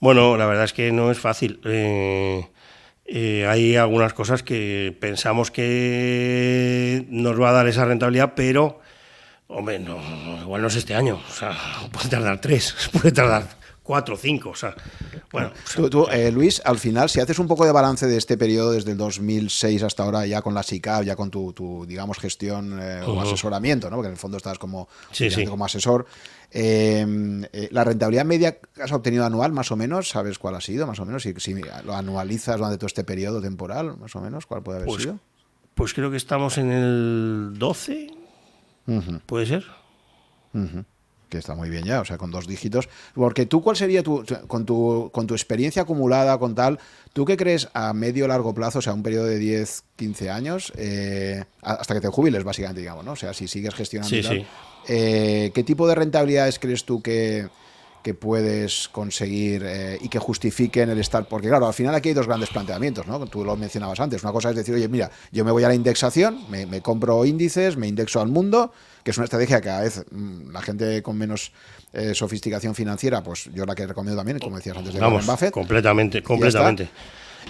Bueno, 0.00 0.36
la 0.36 0.46
verdad 0.46 0.64
es 0.64 0.72
que 0.72 0.92
no 0.92 1.10
es 1.10 1.18
fácil. 1.18 1.60
Eh, 1.64 2.46
eh, 3.06 3.46
hay 3.46 3.76
algunas 3.76 4.12
cosas 4.12 4.42
que 4.42 4.96
pensamos 5.00 5.50
que 5.50 7.06
nos 7.08 7.40
va 7.40 7.50
a 7.50 7.52
dar 7.52 7.68
esa 7.68 7.84
rentabilidad, 7.84 8.32
pero, 8.34 8.80
hombre, 9.48 9.78
no, 9.78 9.98
igual 10.40 10.62
no 10.62 10.68
es 10.68 10.76
este 10.76 10.94
año. 10.94 11.20
O 11.28 11.32
sea, 11.32 11.56
puede 11.92 12.08
tardar 12.08 12.40
tres, 12.40 12.74
puede 12.92 13.12
tardar 13.12 13.63
cuatro 13.84 14.14
o 14.14 14.18
cinco. 14.18 14.50
O 14.50 14.54
sea, 14.56 14.74
bueno. 15.30 15.52
Tú, 15.90 16.08
eh, 16.10 16.32
Luis, 16.32 16.60
al 16.64 16.78
final, 16.78 17.08
si 17.08 17.20
haces 17.20 17.38
un 17.38 17.46
poco 17.46 17.64
de 17.64 17.70
balance 17.70 18.06
de 18.08 18.16
este 18.16 18.36
periodo 18.36 18.72
desde 18.72 18.92
el 18.92 18.96
2006 18.96 19.84
hasta 19.84 20.02
ahora, 20.02 20.26
ya 20.26 20.42
con 20.42 20.54
la 20.54 20.64
SICAP, 20.64 21.04
ya 21.04 21.14
con 21.14 21.30
tu, 21.30 21.84
digamos, 21.86 22.18
gestión 22.18 22.80
eh, 22.82 23.02
o 23.06 23.20
asesoramiento, 23.20 23.88
¿no? 23.88 23.96
porque 23.96 24.08
en 24.08 24.14
el 24.14 24.18
fondo 24.18 24.38
estás 24.38 24.58
como, 24.58 24.88
como 25.48 25.64
asesor, 25.64 26.06
em, 26.50 27.44
eh, 27.52 27.68
la 27.70 27.84
rentabilidad 27.84 28.24
media 28.24 28.58
que 28.58 28.82
has 28.82 28.90
obtenido 28.90 29.24
anual, 29.24 29.52
más 29.52 29.70
o 29.70 29.76
menos, 29.76 30.08
¿sabes 30.08 30.38
cuál 30.38 30.56
ha 30.56 30.60
sido? 30.60 30.86
Más 30.86 30.98
o 30.98 31.04
menos, 31.04 31.22
si, 31.22 31.34
si 31.38 31.54
lo 31.84 31.94
anualizas 31.94 32.56
durante 32.56 32.78
todo 32.78 32.86
este 32.86 33.04
periodo 33.04 33.40
temporal, 33.40 33.96
más 33.98 34.16
o 34.16 34.20
menos, 34.20 34.46
¿cuál 34.46 34.62
puede 34.62 34.78
haber 34.78 34.88
pues, 34.88 35.02
sido? 35.02 35.20
Pues 35.74 35.92
creo 35.92 36.10
que 36.10 36.16
estamos 36.16 36.56
en 36.56 36.70
el 36.72 37.52
12, 37.58 38.08
¿puede 39.26 39.46
ser? 39.46 39.64
Que 41.34 41.40
está 41.40 41.54
muy 41.54 41.68
bien 41.68 41.84
ya, 41.84 42.00
o 42.00 42.04
sea, 42.04 42.18
con 42.18 42.30
dos 42.30 42.46
dígitos. 42.46 42.88
Porque 43.14 43.46
tú, 43.46 43.62
¿cuál 43.62 43.76
sería 43.76 44.02
tu, 44.02 44.24
con 44.46 44.64
tu, 44.64 45.10
con 45.12 45.26
tu 45.26 45.34
experiencia 45.34 45.82
acumulada, 45.82 46.38
con 46.38 46.54
tal, 46.54 46.78
tú 47.12 47.24
qué 47.24 47.36
crees 47.36 47.68
a 47.74 47.92
medio 47.92 48.28
largo 48.28 48.54
plazo, 48.54 48.78
o 48.78 48.82
sea, 48.82 48.94
un 48.94 49.02
periodo 49.02 49.26
de 49.26 49.38
10, 49.38 49.84
15 49.96 50.30
años, 50.30 50.72
eh, 50.76 51.44
hasta 51.62 51.94
que 51.94 52.00
te 52.00 52.08
jubiles, 52.08 52.44
básicamente, 52.44 52.80
digamos, 52.80 53.04
¿no? 53.04 53.12
O 53.12 53.16
sea, 53.16 53.34
si 53.34 53.48
sigues 53.48 53.74
gestionando. 53.74 54.16
Eh, 54.86 55.50
¿Qué 55.54 55.64
tipo 55.64 55.88
de 55.88 55.94
rentabilidades 55.94 56.58
crees 56.58 56.84
tú 56.84 57.00
que, 57.00 57.48
que 58.04 58.12
puedes 58.12 58.88
conseguir 58.88 59.62
eh, 59.64 59.98
y 59.98 60.10
que 60.10 60.18
justifiquen 60.18 60.90
el 60.90 60.98
estar. 60.98 61.26
Porque, 61.26 61.48
claro, 61.48 61.66
al 61.66 61.72
final 61.72 61.94
aquí 61.94 62.10
hay 62.10 62.14
dos 62.14 62.26
grandes 62.26 62.50
planteamientos, 62.50 63.06
¿no? 63.06 63.18
Tú 63.26 63.42
lo 63.46 63.56
mencionabas 63.56 63.98
antes. 63.98 64.22
Una 64.22 64.30
cosa 64.30 64.50
es 64.50 64.56
decir, 64.56 64.74
oye, 64.74 64.88
mira, 64.88 65.10
yo 65.32 65.42
me 65.42 65.50
voy 65.50 65.64
a 65.64 65.68
la 65.68 65.74
indexación, 65.74 66.44
me, 66.50 66.82
compro 66.82 67.24
índices, 67.24 67.78
me 67.78 67.88
indexo 67.88 68.20
al 68.20 68.28
mundo, 68.28 68.72
que 69.04 69.10
es 69.10 69.18
una 69.18 69.24
estrategia 69.24 69.60
que 69.60 69.70
a 69.70 69.80
veces 69.80 70.04
mm, 70.10 70.50
la 70.50 70.62
gente 70.62 71.02
con 71.02 71.16
menos 71.16 71.52
eh, 71.92 72.14
sofisticación 72.14 72.74
financiera, 72.74 73.22
pues 73.22 73.50
yo 73.54 73.64
la 73.66 73.74
que 73.74 73.86
recomiendo 73.86 74.16
también, 74.18 74.38
como 74.38 74.56
decías 74.56 74.76
antes 74.76 74.94
de 74.94 74.98
Vamos, 74.98 75.26
Buffett. 75.26 75.52
Completamente, 75.52 76.22
completamente. 76.22 76.88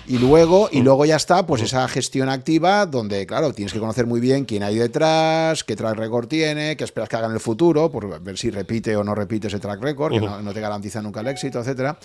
Y 0.06 0.18
luego, 0.18 0.68
y 0.72 0.82
luego 0.82 1.06
ya 1.06 1.16
está, 1.16 1.46
pues 1.46 1.62
esa 1.62 1.86
gestión 1.88 2.28
activa, 2.28 2.84
donde, 2.84 3.24
claro, 3.26 3.52
tienes 3.52 3.72
que 3.72 3.78
conocer 3.78 4.06
muy 4.06 4.20
bien 4.20 4.44
quién 4.44 4.64
hay 4.64 4.74
detrás, 4.74 5.62
qué 5.64 5.76
track 5.76 5.96
record 5.96 6.26
tiene, 6.26 6.76
qué 6.76 6.82
esperas 6.82 7.08
que 7.08 7.16
haga 7.16 7.26
en 7.26 7.32
el 7.32 7.40
futuro, 7.40 7.90
por 7.90 8.20
ver 8.20 8.36
si 8.36 8.50
repite 8.50 8.96
o 8.96 9.04
no 9.04 9.14
repite 9.14 9.46
ese 9.46 9.60
track 9.60 9.80
record, 9.80 10.12
que 10.12 10.20
no, 10.20 10.52
te 10.52 10.60
garantiza 10.60 11.00
nunca 11.00 11.20
el 11.20 11.28
éxito, 11.28 11.60
etcétera. 11.60 11.96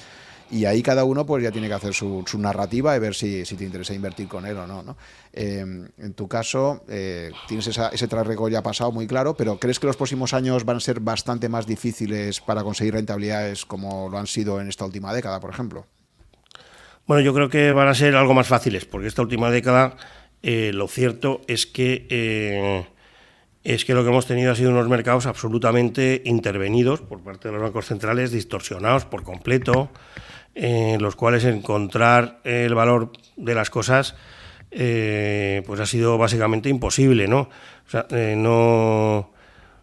Y 0.51 0.65
ahí 0.65 0.81
cada 0.81 1.03
uno 1.03 1.25
pues 1.25 1.43
ya 1.43 1.51
tiene 1.51 1.67
que 1.67 1.73
hacer 1.73 1.93
su, 1.93 2.23
narrativa 2.37 2.95
y 2.95 2.99
ver 2.99 3.13
si, 3.13 3.43
te 3.43 3.63
interesa 3.63 3.93
invertir 3.93 4.27
con 4.27 4.45
él 4.45 4.57
o 4.57 4.65
no. 4.65 4.81
¿no? 4.81 4.97
Eh, 5.33 5.59
en 5.59 6.13
tu 6.15 6.27
caso, 6.27 6.83
eh, 6.87 7.31
tienes 7.47 7.67
ese 7.67 8.07
track 8.07 8.25
record 8.25 8.51
ya 8.51 8.63
pasado 8.63 8.91
muy 8.91 9.07
claro, 9.07 9.35
pero 9.35 9.59
¿crees 9.59 9.79
que 9.79 9.87
los 9.87 9.97
próximos 9.97 10.33
años 10.33 10.65
van 10.65 10.77
a 10.77 10.79
ser 10.79 10.99
bastante 10.99 11.49
más 11.49 11.67
difíciles 11.67 12.41
para 12.41 12.63
conseguir 12.63 12.93
rentabilidades 12.93 13.65
como 13.65 14.09
lo 14.09 14.17
han 14.17 14.27
sido 14.27 14.59
en 14.59 14.69
esta 14.69 14.85
última 14.85 15.13
década, 15.13 15.39
por 15.39 15.51
ejemplo? 15.51 15.85
Bueno, 17.05 17.23
yo 17.23 17.33
creo 17.33 17.49
que 17.49 17.71
van 17.71 17.87
a 17.87 17.95
ser 17.95 18.15
algo 18.15 18.35
más 18.35 18.47
fáciles, 18.47 18.85
porque 18.85 19.07
esta 19.07 19.23
última 19.23 19.49
década 19.49 19.97
eh, 20.43 20.71
lo 20.73 20.87
cierto 20.87 21.41
es 21.47 21.65
que 21.65 22.07
eh, 22.09 22.85
es 23.63 23.83
que 23.83 23.93
lo 23.93 24.03
que 24.03 24.09
hemos 24.09 24.25
tenido 24.25 24.51
ha 24.51 24.55
sido 24.55 24.71
unos 24.71 24.87
mercados 24.87 25.25
absolutamente 25.25 26.21
intervenidos 26.25 27.01
por 27.01 27.19
parte 27.21 27.49
de 27.49 27.55
los 27.55 27.61
bancos 27.63 27.87
centrales, 27.87 28.31
distorsionados 28.31 29.05
por 29.05 29.23
completo, 29.23 29.89
en 30.55 31.01
los 31.01 31.15
cuales 31.15 31.45
encontrar 31.45 32.39
el 32.43 32.73
valor 32.75 33.11
de 33.37 33.55
las 33.55 33.69
cosas 33.69 34.15
eh, 34.71 35.63
pues 35.65 35.79
ha 35.79 35.85
sido 35.85 36.17
básicamente 36.17 36.69
imposible, 36.69 37.27
¿no? 37.27 37.49
O 37.87 37.89
sea, 37.89 38.05
no, 38.35 39.31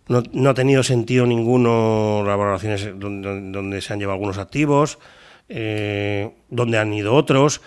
no, 0.08 0.50
ha 0.50 0.54
tenido 0.54 0.82
sentido 0.82 1.26
ninguno 1.26 2.22
las 2.24 2.38
valoraciones 2.38 2.88
donde, 2.98 3.50
donde 3.50 3.80
se 3.80 3.92
han 3.92 3.98
llevado 3.98 4.14
algunos 4.14 4.38
activos. 4.38 4.98
Eh, 5.48 6.30
donde 6.48 6.78
han 6.78 6.92
ido 6.92 7.14
otros. 7.14 7.60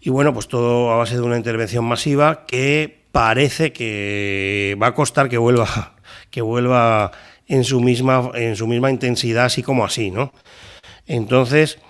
Y 0.00 0.10
bueno, 0.10 0.32
pues 0.32 0.46
todo 0.46 0.92
a 0.92 0.96
base 0.96 1.16
de 1.16 1.22
una 1.22 1.36
intervención 1.36 1.84
masiva 1.84 2.46
que 2.46 3.06
parece 3.10 3.72
que 3.72 4.76
va 4.80 4.88
a 4.88 4.94
costar 4.94 5.28
que 5.28 5.38
vuelva, 5.38 5.96
que 6.30 6.42
vuelva 6.42 7.10
en 7.48 7.64
su 7.64 7.80
misma, 7.80 8.30
en 8.34 8.54
su 8.54 8.68
misma 8.68 8.90
intensidad, 8.90 9.46
así 9.46 9.62
como 9.64 9.84
así, 9.84 10.12
¿no? 10.12 10.32
Entonces, 11.06 11.80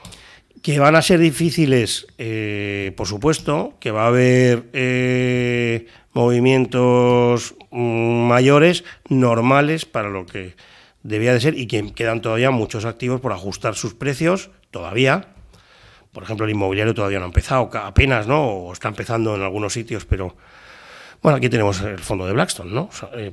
Que 0.62 0.78
van 0.78 0.96
a 0.96 1.02
ser 1.02 1.20
difíciles, 1.20 2.06
eh, 2.18 2.92
por 2.96 3.06
supuesto, 3.06 3.74
que 3.80 3.90
va 3.90 4.04
a 4.04 4.08
haber 4.08 4.68
eh, 4.72 5.86
movimientos 6.12 7.54
mm, 7.70 8.26
mayores, 8.26 8.84
normales 9.08 9.84
para 9.84 10.08
lo 10.08 10.26
que 10.26 10.56
debía 11.02 11.32
de 11.32 11.40
ser 11.40 11.56
y 11.56 11.66
que 11.66 11.92
quedan 11.92 12.20
todavía 12.20 12.50
muchos 12.50 12.84
activos 12.84 13.20
por 13.20 13.32
ajustar 13.32 13.74
sus 13.74 13.94
precios, 13.94 14.50
todavía. 14.70 15.28
Por 16.12 16.22
ejemplo, 16.22 16.46
el 16.46 16.52
inmobiliario 16.52 16.94
todavía 16.94 17.18
no 17.18 17.26
ha 17.26 17.28
empezado, 17.28 17.70
apenas, 17.74 18.26
¿no? 18.26 18.44
O 18.46 18.72
está 18.72 18.88
empezando 18.88 19.36
en 19.36 19.42
algunos 19.42 19.72
sitios, 19.72 20.04
pero 20.06 20.34
bueno, 21.22 21.36
aquí 21.36 21.48
tenemos 21.48 21.80
el 21.80 21.98
fondo 21.98 22.26
de 22.26 22.32
Blackstone, 22.32 22.72
¿no? 22.72 22.90
Eh, 23.14 23.32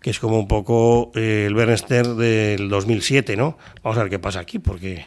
que 0.00 0.10
es 0.10 0.18
como 0.18 0.38
un 0.38 0.48
poco 0.48 1.12
eh, 1.14 1.44
el 1.46 1.54
Bernster 1.54 2.06
del 2.06 2.68
2007, 2.68 3.36
¿no? 3.36 3.58
Vamos 3.82 3.98
a 3.98 4.02
ver 4.02 4.10
qué 4.10 4.18
pasa 4.18 4.40
aquí, 4.40 4.58
porque 4.58 5.06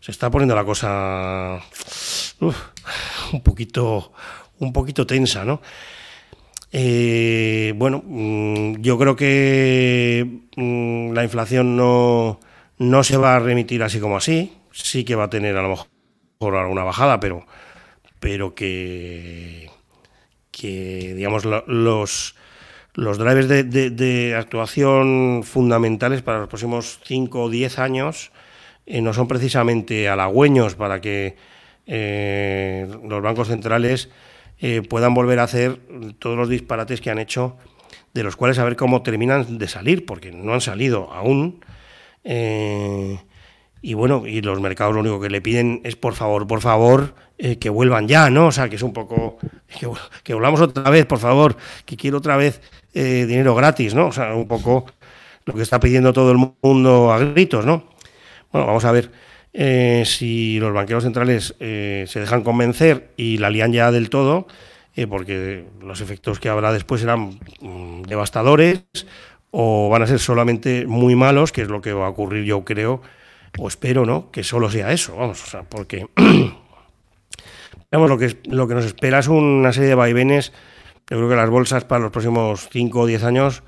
se 0.00 0.10
está 0.10 0.30
poniendo 0.30 0.54
la 0.54 0.64
cosa 0.64 1.60
un 3.32 3.42
poquito 3.42 4.12
un 4.60 4.72
poquito 4.72 5.06
tensa, 5.06 5.44
¿no? 5.44 5.60
Eh, 6.72 7.72
bueno, 7.76 8.02
mm, 8.04 8.80
yo 8.80 8.98
creo 8.98 9.16
que 9.16 10.42
mm, 10.56 11.12
la 11.12 11.24
inflación 11.24 11.76
no, 11.76 12.40
no 12.78 13.04
se 13.04 13.16
va 13.16 13.36
a 13.36 13.38
remitir 13.38 13.82
así 13.82 14.00
como 14.00 14.16
así, 14.16 14.52
sí 14.72 15.04
que 15.04 15.14
va 15.14 15.24
a 15.24 15.30
tener 15.30 15.56
a 15.56 15.62
lo 15.62 15.70
mejor 15.70 16.56
alguna 16.56 16.84
bajada, 16.84 17.20
pero, 17.20 17.46
pero 18.20 18.54
que, 18.54 19.70
que 20.50 21.14
digamos 21.14 21.44
los 21.44 22.34
los 22.98 23.16
drivers 23.16 23.46
de, 23.48 24.34
actuación 24.36 25.42
fundamentales 25.44 26.22
para 26.22 26.40
los 26.40 26.48
próximos 26.48 26.98
5 27.04 27.42
o 27.44 27.48
10 27.48 27.78
años 27.78 28.32
eh, 28.90 29.02
no 29.02 29.12
son 29.12 29.28
precisamente 29.28 30.08
halagüeños 30.08 30.74
para 30.74 31.02
que 31.02 31.36
eh, 31.86 32.88
los 33.06 33.20
bancos 33.20 33.48
centrales 33.48 34.08
eh, 34.60 34.80
puedan 34.80 35.12
volver 35.12 35.40
a 35.40 35.42
hacer 35.42 35.78
todos 36.18 36.38
los 36.38 36.48
disparates 36.48 37.02
que 37.02 37.10
han 37.10 37.18
hecho, 37.18 37.58
de 38.14 38.22
los 38.22 38.34
cuales 38.34 38.58
a 38.58 38.64
ver 38.64 38.76
cómo 38.76 39.02
terminan 39.02 39.58
de 39.58 39.68
salir, 39.68 40.06
porque 40.06 40.32
no 40.32 40.54
han 40.54 40.62
salido 40.62 41.12
aún. 41.12 41.62
y 43.82 43.94
bueno, 43.94 44.26
y 44.26 44.40
los 44.40 44.58
mercados 44.58 44.94
lo 44.94 45.00
único 45.00 45.20
que 45.20 45.28
le 45.28 45.42
piden 45.42 45.82
es 45.84 45.94
por 45.94 46.14
favor, 46.14 46.46
por 46.46 46.62
favor, 46.62 47.14
que 47.60 47.68
vuelvan 47.68 48.08
ya, 48.08 48.30
¿no? 48.30 48.46
O 48.46 48.52
sea, 48.52 48.70
que 48.70 48.76
es 48.76 48.82
un 48.82 48.94
poco. 48.94 49.38
Que, 49.78 49.86
que 50.22 50.32
volvamos 50.32 50.62
otra 50.62 50.88
vez, 50.90 51.04
por 51.04 51.18
favor, 51.18 51.56
que 51.84 51.96
quiero 51.98 52.18
otra 52.18 52.38
vez 52.38 52.62
dinero 52.94 53.54
gratis, 53.54 53.94
¿no? 53.94 54.06
O 54.06 54.12
sea, 54.12 54.34
un 54.34 54.48
poco 54.48 54.86
lo 55.44 55.52
que 55.54 55.62
está 55.62 55.78
pidiendo 55.78 56.14
todo 56.14 56.32
el 56.32 56.38
mundo 56.62 57.12
a 57.12 57.18
gritos, 57.18 57.66
¿no? 57.66 57.97
Bueno, 58.52 58.66
vamos 58.66 58.84
a 58.84 58.92
ver 58.92 59.10
eh, 59.52 60.02
si 60.06 60.58
los 60.60 60.72
banqueros 60.72 61.04
centrales 61.04 61.54
eh, 61.60 62.04
se 62.08 62.20
dejan 62.20 62.42
convencer 62.42 63.12
y 63.16 63.38
la 63.38 63.50
lían 63.50 63.72
ya 63.72 63.90
del 63.90 64.10
todo, 64.10 64.46
porque 65.08 65.64
los 65.80 66.00
efectos 66.00 66.40
que 66.40 66.48
habrá 66.48 66.72
después 66.72 67.00
serán 67.00 67.38
mm, 67.60 68.02
devastadores 68.02 68.82
o 69.52 69.88
van 69.88 70.02
a 70.02 70.08
ser 70.08 70.18
solamente 70.18 70.86
muy 70.86 71.14
malos, 71.14 71.52
que 71.52 71.62
es 71.62 71.68
lo 71.68 71.80
que 71.80 71.92
va 71.92 72.06
a 72.06 72.10
ocurrir, 72.10 72.44
yo 72.44 72.64
creo, 72.64 73.00
o 73.58 73.68
espero, 73.68 74.04
¿no? 74.04 74.32
Que 74.32 74.42
solo 74.42 74.70
sea 74.70 74.92
eso, 74.92 75.16
vamos, 75.16 75.42
o 75.44 75.46
sea, 75.46 75.62
porque. 75.62 76.06
Vamos, 77.90 78.10
lo 78.10 78.18
que, 78.18 78.36
lo 78.44 78.68
que 78.68 78.74
nos 78.74 78.84
espera 78.84 79.18
es 79.18 79.28
una 79.28 79.72
serie 79.72 79.88
de 79.88 79.94
vaivenes 79.94 80.52
yo 81.10 81.16
creo 81.16 81.28
que 81.30 81.36
las 81.36 81.48
bolsas 81.48 81.84
para 81.84 82.02
los 82.02 82.12
próximos 82.12 82.68
5 82.70 83.00
o 83.00 83.06
10 83.06 83.24
años, 83.24 83.62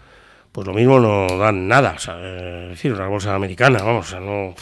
pues 0.52 0.66
lo 0.66 0.74
mismo 0.74 0.98
no 0.98 1.26
dan 1.38 1.68
nada. 1.68 1.96
es 1.96 2.68
decir, 2.70 2.92
una 2.92 3.06
bolsa 3.06 3.34
americana, 3.34 3.82
vamos, 3.82 4.08
o 4.08 4.10
sea, 4.10 4.20
no. 4.20 4.54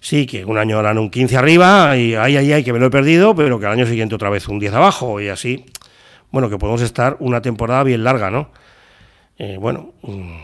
Sí, 0.00 0.26
que 0.26 0.44
un 0.44 0.58
año 0.58 0.78
harán 0.78 0.98
un 0.98 1.10
15 1.10 1.36
arriba 1.36 1.96
y 1.96 2.14
ay, 2.14 2.36
ay, 2.36 2.52
ay, 2.52 2.64
que 2.64 2.72
me 2.72 2.80
lo 2.80 2.86
he 2.86 2.90
perdido, 2.90 3.36
pero 3.36 3.60
que 3.60 3.66
al 3.66 3.72
año 3.72 3.86
siguiente 3.86 4.14
otra 4.14 4.30
vez 4.30 4.48
un 4.48 4.58
10 4.58 4.72
abajo 4.74 5.20
y 5.20 5.28
así. 5.28 5.64
Bueno, 6.32 6.50
que 6.50 6.58
podemos 6.58 6.82
estar 6.82 7.16
una 7.20 7.40
temporada 7.40 7.84
bien 7.84 8.02
larga, 8.02 8.30
¿no? 8.30 8.50
Eh, 9.38 9.58
bueno, 9.60 9.92
mm, 10.02 10.38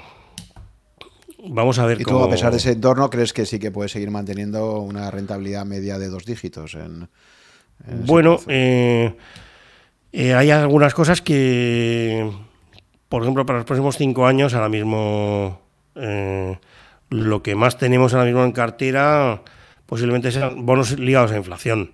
vamos 1.48 1.78
a 1.78 1.86
ver 1.86 2.00
¿Y 2.00 2.04
tú, 2.04 2.22
a 2.22 2.30
pesar 2.30 2.52
de 2.52 2.58
ese 2.58 2.72
entorno, 2.72 3.10
crees 3.10 3.32
que 3.32 3.46
sí 3.46 3.58
que 3.58 3.70
puedes 3.70 3.92
seguir 3.92 4.10
manteniendo 4.10 4.80
una 4.80 5.10
rentabilidad 5.10 5.64
media 5.64 5.98
de 5.98 6.08
dos 6.08 6.24
dígitos? 6.24 6.74
En, 6.74 7.08
bueno, 8.06 8.38
eh, 8.48 9.14
eh, 10.12 10.34
hay 10.34 10.50
algunas 10.50 10.94
cosas 10.94 11.22
que, 11.22 12.30
por 13.08 13.22
ejemplo, 13.22 13.46
para 13.46 13.58
los 13.58 13.66
próximos 13.66 13.96
cinco 13.96 14.26
años, 14.26 14.54
ahora 14.54 14.68
mismo 14.68 15.60
eh, 15.94 16.58
lo 17.10 17.42
que 17.42 17.54
más 17.54 17.78
tenemos 17.78 18.12
ahora 18.12 18.26
mismo 18.26 18.44
en 18.44 18.52
cartera 18.52 19.42
posiblemente 19.86 20.30
sean 20.30 20.66
bonos 20.66 20.98
ligados 20.98 21.32
a 21.32 21.36
inflación. 21.36 21.90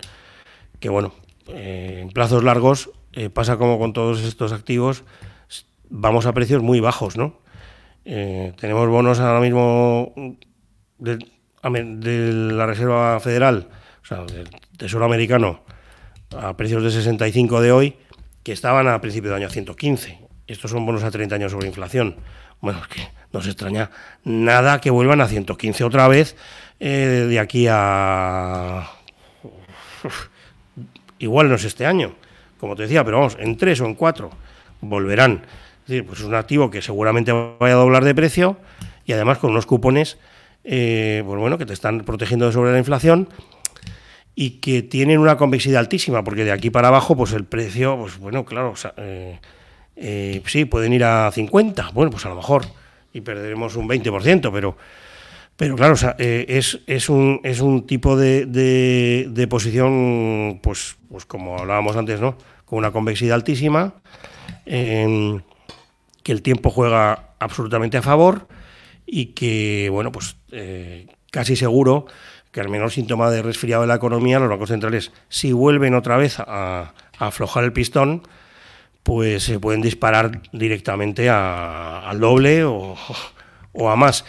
Que 0.80 0.88
bueno, 0.88 1.14
eh, 1.48 2.00
en 2.02 2.08
plazos 2.10 2.42
largos 2.42 2.90
pasa 3.32 3.56
como 3.58 3.78
con 3.78 3.92
todos 3.92 4.24
estos 4.24 4.52
activos, 4.52 5.04
vamos 5.88 6.26
a 6.26 6.32
precios 6.32 6.62
muy 6.62 6.80
bajos, 6.80 7.16
¿no? 7.16 7.38
tenemos 8.04 8.88
bonos 8.88 9.20
ahora 9.20 9.40
mismo 9.40 10.12
de, 10.98 11.18
de, 11.62 12.32
la 12.52 12.66
Reserva 12.66 13.18
Federal, 13.20 13.68
o 14.02 14.06
sea, 14.06 14.24
del 14.24 14.48
Tesoro 14.76 15.04
Americano, 15.04 15.60
a 16.36 16.56
precios 16.56 16.82
de 16.82 16.90
65 16.90 17.60
de 17.60 17.72
hoy, 17.72 17.96
que 18.42 18.52
estaban 18.52 18.88
a 18.88 19.00
principio 19.00 19.30
de 19.30 19.36
año 19.36 19.50
115. 19.50 20.23
Estos 20.46 20.70
son 20.70 20.84
bonos 20.84 21.02
a 21.04 21.10
30 21.10 21.34
años 21.34 21.52
sobre 21.52 21.66
inflación. 21.66 22.16
Bueno, 22.60 22.80
es 22.80 22.88
que 22.88 23.08
no 23.32 23.40
se 23.40 23.50
extraña 23.50 23.90
nada 24.24 24.80
que 24.80 24.90
vuelvan 24.90 25.20
a 25.20 25.28
115 25.28 25.84
otra 25.84 26.08
vez 26.08 26.36
eh, 26.80 27.26
de 27.28 27.38
aquí 27.38 27.66
a... 27.70 28.90
igual 31.18 31.48
no 31.48 31.54
es 31.54 31.64
este 31.64 31.86
año, 31.86 32.14
como 32.58 32.76
te 32.76 32.82
decía, 32.82 33.04
pero 33.04 33.18
vamos, 33.18 33.36
en 33.40 33.56
tres 33.56 33.80
o 33.80 33.86
en 33.86 33.94
cuatro 33.94 34.30
volverán. 34.80 35.44
Es 35.82 35.88
decir, 35.88 36.06
pues 36.06 36.20
es 36.20 36.26
un 36.26 36.34
activo 36.34 36.70
que 36.70 36.82
seguramente 36.82 37.32
vaya 37.32 37.74
a 37.74 37.78
doblar 37.78 38.04
de 38.04 38.14
precio 38.14 38.58
y 39.04 39.12
además 39.12 39.38
con 39.38 39.50
unos 39.50 39.66
cupones 39.66 40.18
eh, 40.64 41.22
pues 41.26 41.38
bueno, 41.38 41.58
que 41.58 41.66
te 41.66 41.74
están 41.74 42.00
protegiendo 42.00 42.50
sobre 42.50 42.72
la 42.72 42.78
inflación 42.78 43.28
y 44.34 44.60
que 44.60 44.82
tienen 44.82 45.18
una 45.18 45.36
convexidad 45.36 45.80
altísima, 45.80 46.24
porque 46.24 46.44
de 46.44 46.52
aquí 46.52 46.70
para 46.70 46.88
abajo, 46.88 47.16
pues 47.16 47.32
el 47.32 47.44
precio, 47.44 47.96
pues 47.98 48.18
bueno, 48.18 48.44
claro, 48.44 48.74
eh, 48.96 49.38
eh, 49.96 50.42
sí, 50.46 50.64
pueden 50.64 50.92
ir 50.92 51.04
a 51.04 51.30
50, 51.32 51.90
bueno, 51.92 52.10
pues 52.10 52.24
a 52.26 52.28
lo 52.28 52.36
mejor, 52.36 52.66
y 53.12 53.20
perderemos 53.20 53.76
un 53.76 53.88
20%, 53.88 54.50
pero, 54.52 54.76
pero 55.56 55.76
claro, 55.76 55.94
eh, 56.18 56.46
es, 56.48 56.80
es, 56.86 57.08
un, 57.08 57.40
es 57.44 57.60
un 57.60 57.86
tipo 57.86 58.16
de, 58.16 58.46
de, 58.46 59.48
posición, 59.48 60.60
pues, 60.62 60.96
pues 61.08 61.24
como 61.26 61.58
hablábamos 61.58 61.96
antes, 61.96 62.20
¿no? 62.20 62.36
Con 62.64 62.78
una 62.78 62.90
convexidad 62.90 63.34
altísima, 63.34 63.94
que 64.64 65.42
el 66.32 66.42
tiempo 66.42 66.70
juega 66.70 67.34
absolutamente 67.38 67.98
a 67.98 68.02
favor 68.02 68.48
y 69.06 69.26
que, 69.26 69.88
bueno, 69.90 70.10
pues 70.10 70.36
casi 71.30 71.56
seguro 71.56 72.06
que 72.54 72.60
al 72.60 72.68
menor 72.68 72.92
síntoma 72.92 73.32
de 73.32 73.42
resfriado 73.42 73.82
de 73.82 73.88
la 73.88 73.96
economía, 73.96 74.38
los 74.38 74.48
bancos 74.48 74.68
centrales, 74.68 75.10
si 75.28 75.52
vuelven 75.52 75.92
otra 75.92 76.16
vez 76.16 76.38
a, 76.38 76.94
aflojar 77.18 77.64
el 77.64 77.72
pistón, 77.72 78.22
pues 79.04 79.44
se 79.44 79.60
pueden 79.60 79.82
disparar 79.82 80.40
directamente 80.52 81.28
al 81.30 82.18
doble 82.18 82.64
o, 82.64 82.96
a 83.88 83.96
más. 83.96 84.24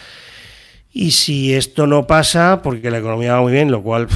Y 0.92 1.10
si 1.10 1.54
esto 1.54 1.86
no 1.86 2.06
pasa, 2.06 2.60
porque 2.62 2.90
la 2.90 2.98
economía 2.98 3.34
va 3.34 3.40
muy 3.40 3.52
bien, 3.52 3.70
lo 3.70 3.82
cual, 3.82 4.06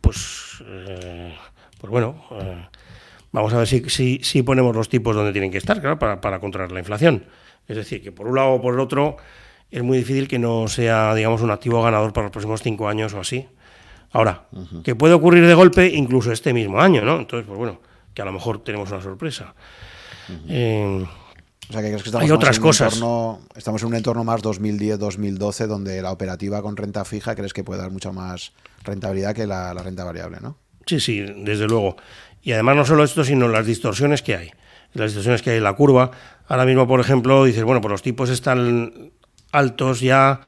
pues, 0.00 0.62
eh, 0.66 1.34
pues 1.80 1.90
bueno, 1.90 2.24
eh, 2.32 2.66
vamos 3.30 3.54
a 3.54 3.58
ver 3.58 3.66
si, 3.68 4.18
si, 4.22 4.42
ponemos 4.42 4.74
los 4.74 4.88
tipos 4.88 5.14
donde 5.14 5.32
tienen 5.32 5.50
que 5.50 5.58
estar, 5.58 5.80
claro, 5.80 5.98
para, 5.98 6.20
para 6.20 6.40
controlar 6.40 6.72
la 6.72 6.80
inflación. 6.80 7.24
Es 7.68 7.76
decir, 7.76 8.02
que 8.02 8.10
por 8.10 8.26
un 8.26 8.34
lado 8.34 8.50
o 8.50 8.60
por 8.60 8.74
el 8.74 8.80
otro 8.80 9.16
es 9.70 9.82
muy 9.84 9.98
difícil 9.98 10.26
que 10.26 10.40
no 10.40 10.66
sea, 10.66 11.14
digamos, 11.14 11.40
un 11.40 11.52
activo 11.52 11.82
ganador 11.82 12.12
para 12.12 12.24
los 12.24 12.32
próximos 12.32 12.62
cinco 12.62 12.88
años 12.88 13.14
o 13.14 13.20
así. 13.20 13.46
Ahora, 14.10 14.46
que 14.82 14.96
puede 14.96 15.14
ocurrir 15.14 15.46
de 15.46 15.54
golpe 15.54 15.86
incluso 15.86 16.32
este 16.32 16.52
mismo 16.52 16.80
año, 16.80 17.02
¿no? 17.02 17.18
Entonces, 17.20 17.46
pues 17.46 17.56
bueno, 17.56 17.80
que 18.12 18.22
a 18.22 18.24
lo 18.24 18.32
mejor 18.32 18.64
tenemos 18.64 18.90
una 18.90 19.00
sorpresa. 19.00 19.54
Eh, 20.48 21.04
o 21.68 21.72
sea, 21.72 21.82
que 21.82 21.88
crees 21.88 22.02
que 22.02 22.08
estamos 22.08 22.24
hay 22.24 22.30
otras 22.30 22.58
cosas. 22.58 23.00
estamos 23.54 23.82
en 23.82 23.88
un 23.88 23.94
entorno 23.94 24.24
más 24.24 24.42
2010-2012 24.42 25.66
donde 25.66 26.02
la 26.02 26.10
operativa 26.10 26.62
con 26.62 26.76
renta 26.76 27.04
fija 27.04 27.34
crees 27.34 27.52
que 27.52 27.62
puede 27.62 27.80
dar 27.80 27.90
mucha 27.90 28.12
más 28.12 28.52
rentabilidad 28.82 29.34
que 29.34 29.46
la, 29.46 29.72
la, 29.72 29.82
renta 29.82 30.04
variable, 30.04 30.38
¿no? 30.40 30.56
Sí, 30.86 30.98
sí, 30.98 31.20
desde 31.20 31.66
luego. 31.66 31.96
Y 32.42 32.52
además 32.52 32.76
no 32.76 32.84
solo 32.84 33.04
esto, 33.04 33.24
sino 33.24 33.48
las 33.48 33.66
distorsiones 33.66 34.22
que 34.22 34.34
hay. 34.34 34.50
Las 34.94 35.10
distorsiones 35.10 35.42
que 35.42 35.50
hay 35.50 35.58
en 35.58 35.64
la 35.64 35.74
curva. 35.74 36.10
Ahora 36.48 36.64
mismo, 36.64 36.88
por 36.88 36.98
ejemplo, 36.98 37.44
dices, 37.44 37.62
bueno, 37.62 37.80
pues 37.80 37.92
los 37.92 38.02
tipos 38.02 38.30
están 38.30 39.12
altos 39.52 40.00
ya, 40.00 40.40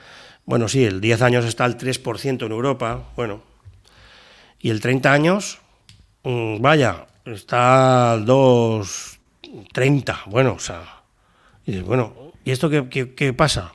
bueno, 0.45 0.69
sí, 0.69 0.85
el 0.85 1.01
10 1.01 1.23
años 1.23 1.45
está 1.45 1.65
al 1.65 1.79
3% 1.79 2.47
en 2.47 2.53
Europa, 2.53 3.05
bueno, 3.17 3.43
y 4.61 4.71
el 4.71 4.81
30 4.81 5.13
años, 5.13 5.61
mm, 6.23 6.61
vaya, 6.61 7.07
está 7.25 8.13
al 8.13 8.25
2,30, 9.53 10.25
bueno, 10.27 10.55
o 10.55 10.59
sea, 10.59 11.03
y 11.67 11.81
bueno, 11.81 12.15
¿y 12.45 12.51
esto 12.51 12.71
qué, 12.71 13.15
qué 13.15 13.33
pasa? 13.33 13.73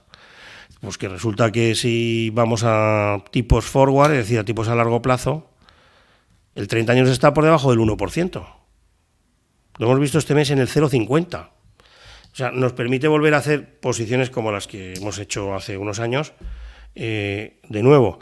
Pues 0.82 0.98
que 0.98 1.08
resulta 1.08 1.52
que 1.52 1.76
si 1.76 2.30
vamos 2.32 2.64
a 2.64 3.24
tipos 3.32 3.66
forward, 3.66 4.12
es 4.12 4.18
decir, 4.20 4.40
a 4.40 4.44
tipos 4.44 4.68
a 4.68 4.76
largo 4.76 5.02
plazo, 5.02 5.50
el 6.56 6.68
30 6.68 6.92
años 6.92 7.10
está 7.10 7.34
por 7.34 7.44
debajo 7.44 7.70
del 7.72 7.80
1%. 7.80 8.48
Lo 9.78 9.86
hemos 9.86 10.00
visto 10.00 10.18
este 10.18 10.34
mes 10.34 10.50
en 10.50 10.60
el 10.60 10.68
0,50. 10.68 11.50
O 12.32 12.36
sea, 12.36 12.52
nos 12.52 12.74
permite 12.74 13.08
volver 13.08 13.34
a 13.34 13.38
hacer 13.38 13.80
posiciones 13.80 14.30
como 14.30 14.52
las 14.52 14.68
que 14.68 14.94
hemos 14.94 15.18
hecho 15.20 15.56
hace 15.56 15.78
unos 15.78 16.00
años. 16.00 16.34
Eh, 16.96 17.60
de 17.70 17.84
nuevo, 17.84 18.20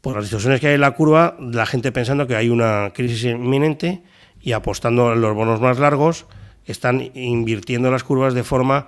por 0.00 0.14
las 0.14 0.24
distorsiones 0.24 0.60
que 0.60 0.68
hay 0.68 0.74
en 0.74 0.80
la 0.80 0.92
curva, 0.92 1.36
la 1.40 1.66
gente 1.66 1.92
pensando 1.92 2.26
que 2.26 2.36
hay 2.36 2.48
una 2.48 2.92
crisis 2.94 3.24
inminente 3.24 4.02
y 4.40 4.52
apostando 4.52 5.12
en 5.12 5.20
los 5.20 5.34
bonos 5.34 5.60
más 5.60 5.78
largos, 5.78 6.26
están 6.70 7.10
invirtiendo 7.14 7.90
las 7.90 8.04
curvas 8.04 8.34
de 8.34 8.44
forma 8.44 8.86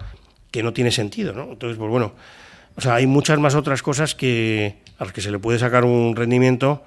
que 0.51 0.63
no 0.63 0.73
tiene 0.73 0.91
sentido, 0.91 1.33
¿no? 1.33 1.45
Entonces, 1.53 1.79
pues 1.79 1.91
bueno, 1.91 2.13
o 2.77 2.81
sea, 2.81 2.95
hay 2.95 3.07
muchas 3.07 3.39
más 3.39 3.55
otras 3.55 3.83
cosas 3.83 4.15
que 4.15 4.77
a 4.99 5.05
las 5.05 5.13
que 5.13 5.21
se 5.21 5.31
le 5.31 5.39
puede 5.39 5.59
sacar 5.59 5.85
un 5.85 6.15
rendimiento 6.17 6.83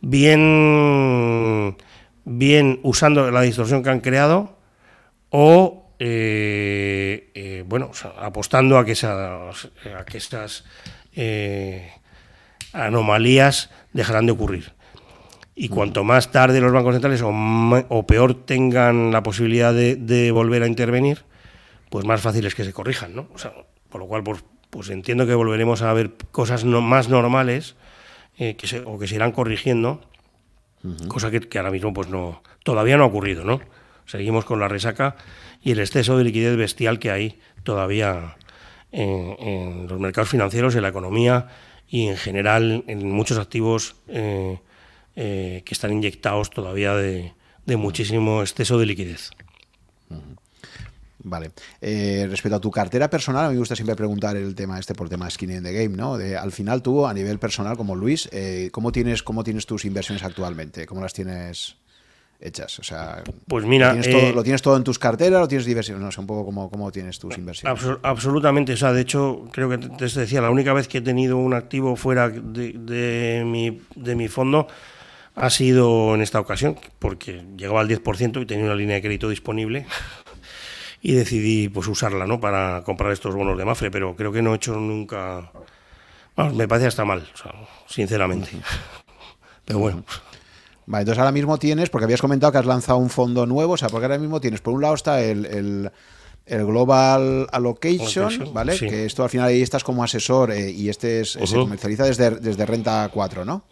bien, 0.00 1.76
bien 2.24 2.80
usando 2.82 3.30
la 3.30 3.42
distorsión 3.42 3.82
que 3.82 3.90
han 3.90 4.00
creado 4.00 4.56
o 5.30 5.84
eh, 5.98 7.30
eh, 7.34 7.64
bueno, 7.66 7.90
apostando 8.18 8.78
a 8.78 8.84
que 8.84 8.92
esas, 8.92 9.70
a 9.96 10.04
que 10.04 10.18
estas 10.18 10.64
eh, 11.14 11.92
anomalías 12.72 13.70
dejarán 13.92 14.26
de 14.26 14.32
ocurrir. 14.32 14.72
Y 15.56 15.68
cuanto 15.68 16.02
más 16.02 16.32
tarde 16.32 16.60
los 16.60 16.72
bancos 16.72 16.94
centrales 16.94 17.22
o, 17.22 18.06
peor 18.06 18.34
tengan 18.44 19.12
la 19.12 19.22
posibilidad 19.22 19.72
de, 19.72 20.30
volver 20.32 20.62
a 20.62 20.66
intervenir, 20.66 21.24
pues 21.90 22.04
más 22.04 22.20
fácil 22.20 22.44
es 22.46 22.54
que 22.54 22.64
se 22.64 22.72
corrijan, 22.72 23.14
¿no? 23.14 23.28
O 23.34 23.38
sea, 23.38 23.52
por 23.88 24.00
lo 24.00 24.08
cual, 24.08 24.24
pues, 24.24 24.44
pues 24.70 24.90
entiendo 24.90 25.26
que 25.26 25.34
volveremos 25.34 25.82
a 25.82 25.92
ver 25.92 26.12
cosas 26.32 26.64
más 26.64 27.08
normales 27.08 27.76
que 28.36 28.66
se, 28.66 28.80
o 28.80 28.98
que 28.98 29.06
se 29.06 29.14
irán 29.14 29.30
corrigiendo, 29.30 30.00
cosa 31.06 31.30
que, 31.30 31.40
que, 31.40 31.58
ahora 31.58 31.70
mismo 31.70 31.94
pues 31.94 32.08
no 32.08 32.42
todavía 32.64 32.96
no 32.96 33.04
ha 33.04 33.06
ocurrido, 33.06 33.44
¿no? 33.44 33.60
Seguimos 34.06 34.44
con 34.44 34.58
la 34.58 34.68
resaca 34.68 35.16
y 35.62 35.70
el 35.70 35.78
exceso 35.78 36.18
de 36.18 36.24
liquidez 36.24 36.56
bestial 36.56 36.98
que 36.98 37.10
hay 37.10 37.38
todavía 37.62 38.36
en, 38.92 39.86
los 39.88 39.98
mercados 39.98 40.28
financieros, 40.28 40.74
en 40.74 40.82
la 40.82 40.88
economía 40.88 41.48
y 41.88 42.08
en 42.08 42.16
general 42.16 42.84
en 42.86 43.10
muchos 43.10 43.38
activos 43.38 43.96
eh, 44.08 44.58
eh, 45.16 45.62
que 45.64 45.74
están 45.74 45.92
inyectados 45.92 46.50
todavía 46.50 46.94
de, 46.94 47.32
muchísimo 47.66 48.42
exceso 48.42 48.78
de 48.78 48.86
liquidez. 48.86 49.30
Vale. 51.26 51.52
Eh, 51.80 52.26
respecto 52.28 52.56
a 52.56 52.60
tu 52.60 52.70
cartera 52.70 53.08
personal, 53.08 53.46
a 53.46 53.48
mí 53.48 53.54
me 53.54 53.60
gusta 53.60 53.74
siempre 53.74 53.96
preguntar 53.96 54.36
el 54.36 54.54
tema 54.54 54.78
este 54.78 54.94
por 54.94 55.08
tema 55.08 55.30
skin 55.30 55.50
in 55.50 55.62
the 55.62 55.72
game, 55.72 55.96
¿no? 55.96 56.18
De, 56.18 56.36
al 56.36 56.52
final 56.52 56.82
tú, 56.82 57.06
a 57.06 57.14
nivel 57.14 57.38
personal, 57.38 57.76
como 57.78 57.96
Luis, 57.96 58.28
¿cómo, 58.70 58.92
tienes, 58.92 59.22
¿cómo 59.22 59.42
tienes 59.42 59.64
tus 59.64 59.86
inversiones 59.86 60.22
actualmente? 60.22 60.84
¿Cómo 60.84 61.00
las 61.00 61.14
tienes 61.14 61.76
hechas? 62.44 62.78
O 62.78 62.82
sea, 62.82 63.22
pues 63.48 63.64
mira, 63.64 63.96
eh, 63.98 64.32
¿lo 64.34 64.42
tienes 64.42 64.62
todo 64.62 64.76
en 64.76 64.84
tus 64.84 64.98
carteras 64.98 65.42
o 65.42 65.48
tienes 65.48 65.66
diversión? 65.66 66.00
No 66.00 66.12
sé, 66.12 66.20
un 66.20 66.26
poco 66.26 66.44
cómo, 66.44 66.70
cómo 66.70 66.92
tienes 66.92 67.18
tus 67.18 67.36
inversiones. 67.36 67.82
absolutamente, 68.02 68.74
o 68.74 68.76
sea, 68.76 68.92
de 68.92 69.00
hecho, 69.00 69.48
creo 69.50 69.68
que 69.68 69.78
te, 69.78 70.06
decía, 70.06 70.40
la 70.40 70.50
única 70.50 70.72
vez 70.72 70.86
que 70.86 70.98
he 70.98 71.02
tenido 71.02 71.38
un 71.38 71.54
activo 71.54 71.96
fuera 71.96 72.28
de, 72.28 73.42
mi, 73.46 73.80
de 73.96 74.14
mi 74.14 74.28
fondo 74.28 74.68
ha 75.34 75.50
sido 75.50 76.14
en 76.14 76.22
esta 76.22 76.40
ocasión, 76.40 76.78
porque 76.98 77.44
llegaba 77.56 77.80
al 77.80 77.88
10% 77.88 78.42
y 78.42 78.46
tenía 78.46 78.64
una 78.64 78.74
línea 78.74 78.96
de 78.96 79.02
crédito 79.02 79.28
disponible 79.28 79.86
y 81.02 81.12
decidí 81.12 81.68
pues 81.68 81.86
usarla, 81.88 82.26
¿no? 82.26 82.40
Para 82.40 82.82
comprar 82.84 83.12
estos 83.12 83.34
bonos 83.34 83.58
de 83.58 83.64
Mafre, 83.64 83.90
pero 83.90 84.16
creo 84.16 84.32
que 84.32 84.42
no 84.42 84.52
he 84.52 84.56
hecho 84.56 84.74
nunca... 84.74 85.50
Vamos, 86.36 86.54
me 86.54 86.66
parece 86.66 86.88
hasta 86.88 87.04
mal, 87.04 87.28
sinceramente. 87.86 88.50
Pero 89.64 89.78
bueno. 89.78 90.04
Vale, 90.86 91.02
entonces 91.02 91.18
ahora 91.18 91.32
mismo 91.32 91.58
tienes, 91.58 91.90
porque 91.90 92.04
habías 92.04 92.20
comentado 92.20 92.52
que 92.52 92.58
has 92.58 92.66
lanzado 92.66 92.98
un 92.98 93.10
fondo 93.10 93.46
nuevo, 93.46 93.74
o 93.74 93.76
sea, 93.76 93.88
porque 93.88 94.06
ahora 94.06 94.18
mismo 94.18 94.40
tienes, 94.40 94.60
por 94.60 94.74
un 94.74 94.82
lado 94.82 94.94
está 94.94 95.20
el, 95.22 95.90
Global 96.46 97.46
Allocation, 97.50 98.52
¿vale? 98.52 98.78
Que 98.78 99.06
esto 99.06 99.22
al 99.22 99.30
final 99.30 99.48
ahí 99.48 99.62
estás 99.62 99.82
como 99.82 100.04
asesor 100.04 100.50
eh, 100.50 100.70
y 100.70 100.88
este 100.88 101.20
es, 101.20 101.32
se 101.32 101.56
comercializa 101.56 102.04
desde, 102.04 102.30
desde 102.32 102.66
Renta 102.66 103.08
4, 103.12 103.44
¿no? 103.44 103.64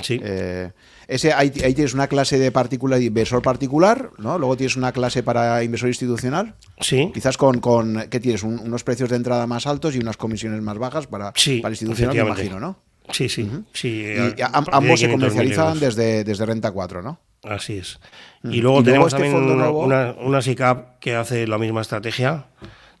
sí. 0.00 0.20
Eh, 0.22 0.70
ese, 1.06 1.34
ahí, 1.34 1.50
tienes 1.50 1.92
una 1.92 2.06
clase 2.08 2.38
de 2.38 2.50
particular, 2.50 3.00
inversor 3.00 3.42
particular, 3.42 4.10
¿no? 4.16 4.38
Luego 4.38 4.56
tienes 4.56 4.76
una 4.76 4.92
clase 4.92 5.22
para 5.22 5.62
inversor 5.62 5.88
institucional. 5.88 6.54
Sí. 6.80 7.10
Quizás 7.12 7.36
con, 7.36 7.60
con 7.60 8.06
¿qué 8.08 8.20
tienes? 8.20 8.42
unos 8.42 8.84
precios 8.84 9.10
de 9.10 9.16
entrada 9.16 9.46
más 9.46 9.66
altos 9.66 9.94
y 9.94 9.98
unas 9.98 10.16
comisiones 10.16 10.62
más 10.62 10.78
bajas 10.78 11.06
para, 11.06 11.32
para 11.32 11.72
institucional, 11.72 12.16
me 12.16 12.22
imagino, 12.22 12.58
¿no? 12.58 12.78
Sí, 13.10 13.28
sí. 13.28 13.50
sí 13.74 14.02
y 14.36 14.40
ambos 14.72 15.00
se 15.00 15.10
comercializan 15.10 15.78
desde, 15.78 16.24
desde 16.24 16.46
Renta 16.46 16.70
4, 16.70 17.02
¿no? 17.02 17.20
Así 17.44 17.78
es. 17.78 18.00
Y 18.42 18.60
luego 18.60 18.82
tenemos 18.82 19.12
este 19.12 19.22
también 19.22 19.50
una, 19.50 20.12
una, 20.12 20.42
SICAP 20.42 20.98
que 20.98 21.14
hace 21.14 21.46
la 21.46 21.58
misma 21.58 21.80
estrategia, 21.80 22.46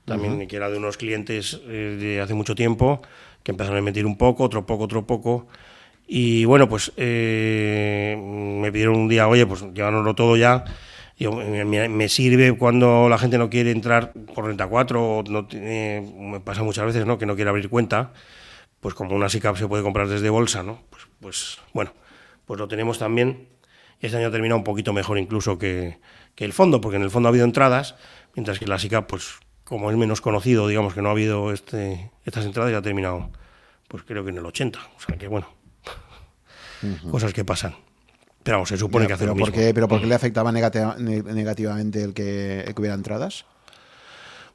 también 0.04 0.46
que 0.46 0.56
era 0.56 0.70
de 0.70 0.78
unos 0.78 0.96
clientes 0.96 1.60
eh, 1.66 1.96
de 2.00 2.20
hace 2.20 2.34
mucho 2.34 2.54
tiempo, 2.54 3.02
que 3.42 3.52
empezaron 3.52 3.76
a 3.76 3.80
emitir 3.80 4.06
un 4.06 4.16
poco, 4.16 4.44
otro 4.44 4.64
poco, 4.66 4.84
otro 4.84 5.06
poco. 5.06 5.46
Y 6.06 6.44
bueno, 6.44 6.68
pues 6.68 6.92
eh, 6.96 8.16
me 8.18 8.70
pidieron 8.70 8.96
un 8.96 9.08
día, 9.08 9.28
oye, 9.28 9.46
pues 9.46 9.64
llévanoslo 9.72 10.14
todo 10.14 10.36
ya. 10.36 10.64
Y 11.16 11.28
me, 11.28 12.08
sirve 12.08 12.56
cuando 12.56 13.08
la 13.08 13.18
gente 13.18 13.38
no 13.38 13.48
quiere 13.48 13.70
entrar 13.70 14.12
por 14.34 14.46
Renta 14.46 14.66
4, 14.66 15.18
o 15.18 15.22
no 15.22 15.46
me 15.52 16.40
pasa 16.40 16.62
muchas 16.62 16.86
veces, 16.86 17.06
¿no? 17.06 17.18
Que 17.18 17.26
no 17.26 17.36
quiere 17.36 17.50
abrir 17.50 17.68
cuenta 17.68 18.12
pues 18.84 18.94
como 18.94 19.16
una 19.16 19.30
SICAP 19.30 19.56
se 19.56 19.66
puede 19.66 19.82
comprar 19.82 20.08
desde 20.08 20.28
bolsa, 20.28 20.62
¿no? 20.62 20.82
Pues, 20.90 21.04
pues 21.18 21.58
bueno, 21.72 21.94
pues 22.44 22.60
lo 22.60 22.68
tenemos 22.68 22.98
también. 22.98 23.48
Este 24.04 24.18
año 24.18 24.28
ha 24.28 24.30
terminado 24.30 24.58
un 24.58 24.64
poquito 24.64 24.92
mejor 24.92 25.16
incluso 25.16 25.56
que, 25.56 25.98
el 26.36 26.52
fondo, 26.52 26.82
porque 26.82 26.96
en 26.96 27.02
el 27.02 27.10
fondo 27.10 27.28
ha 27.28 27.30
habido 27.30 27.46
entradas, 27.46 27.94
mientras 28.34 28.58
que 28.58 28.66
la 28.66 28.78
SICAP, 28.78 29.08
pues 29.08 29.36
como 29.64 29.90
es 29.90 29.96
menos 29.96 30.20
conocido, 30.20 30.68
digamos 30.68 30.92
que 30.92 31.00
no 31.00 31.08
ha 31.08 31.12
habido 31.12 31.54
este, 31.54 32.10
estas 32.26 32.44
entradas, 32.44 32.70
ya 32.70 32.78
ha 32.78 32.82
terminado, 32.82 33.30
pues 33.88 34.02
creo 34.02 34.22
que 34.22 34.28
en 34.28 34.36
el 34.36 34.44
80. 34.44 34.78
O 34.78 35.00
sea 35.00 35.16
que 35.16 35.26
bueno, 35.26 35.48
cosas 37.10 37.32
que 37.32 37.46
pasan. 37.46 37.76
Pero 38.42 38.58
vamos, 38.58 38.68
se 38.68 38.76
supone 38.76 39.06
que 39.06 39.14
hace 39.14 39.24
lo 39.24 39.34
mismo. 39.34 39.54
¿Pero 39.54 39.88
por 39.88 40.02
qué 40.02 40.06
le 40.06 40.14
afectaba 40.14 40.52
negativamente 40.52 42.02
el 42.02 42.12
que, 42.12 42.60
el 42.60 42.74
que 42.74 42.80
hubiera 42.82 42.94
entradas? 42.94 43.46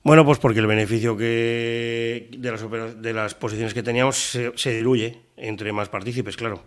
Bueno, 0.03 0.25
pues 0.25 0.37
porque 0.37 0.59
el 0.59 0.67
beneficio 0.67 1.17
que 1.17 2.29
de 2.37 2.51
las, 2.51 3.01
de 3.01 3.13
las 3.13 3.33
posiciones 3.33 3.73
que 3.73 3.81
teníamos 3.81 4.15
se, 4.55 4.73
diluye 4.75 5.23
entre 5.37 5.73
más 5.73 5.89
partícipes, 5.89 6.37
claro. 6.37 6.61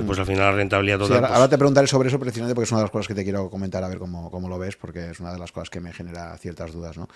Entonces, 0.00 0.06
pues 0.06 0.18
al 0.18 0.26
final 0.26 0.50
la 0.50 0.56
rentabilidad 0.56 0.98
total. 0.98 1.24
ahora, 1.24 1.38
pues 1.38 1.50
te 1.50 1.58
preguntaré 1.58 1.86
sobre 1.86 2.08
eso 2.08 2.18
precisamente 2.18 2.54
porque 2.54 2.66
es 2.66 2.72
una 2.72 2.80
de 2.80 2.84
las 2.84 2.90
cosas 2.90 3.08
que 3.08 3.14
te 3.14 3.24
quiero 3.24 3.48
comentar, 3.48 3.82
a 3.82 3.88
ver 3.88 3.98
cómo, 3.98 4.30
cómo 4.30 4.48
lo 4.48 4.58
ves, 4.58 4.76
porque 4.76 5.10
es 5.10 5.20
una 5.20 5.32
de 5.32 5.38
las 5.38 5.52
cosas 5.52 5.70
que 5.70 5.80
me 5.80 5.92
genera 5.92 6.36
ciertas 6.36 6.72
dudas. 6.72 6.98
¿no? 6.98 7.08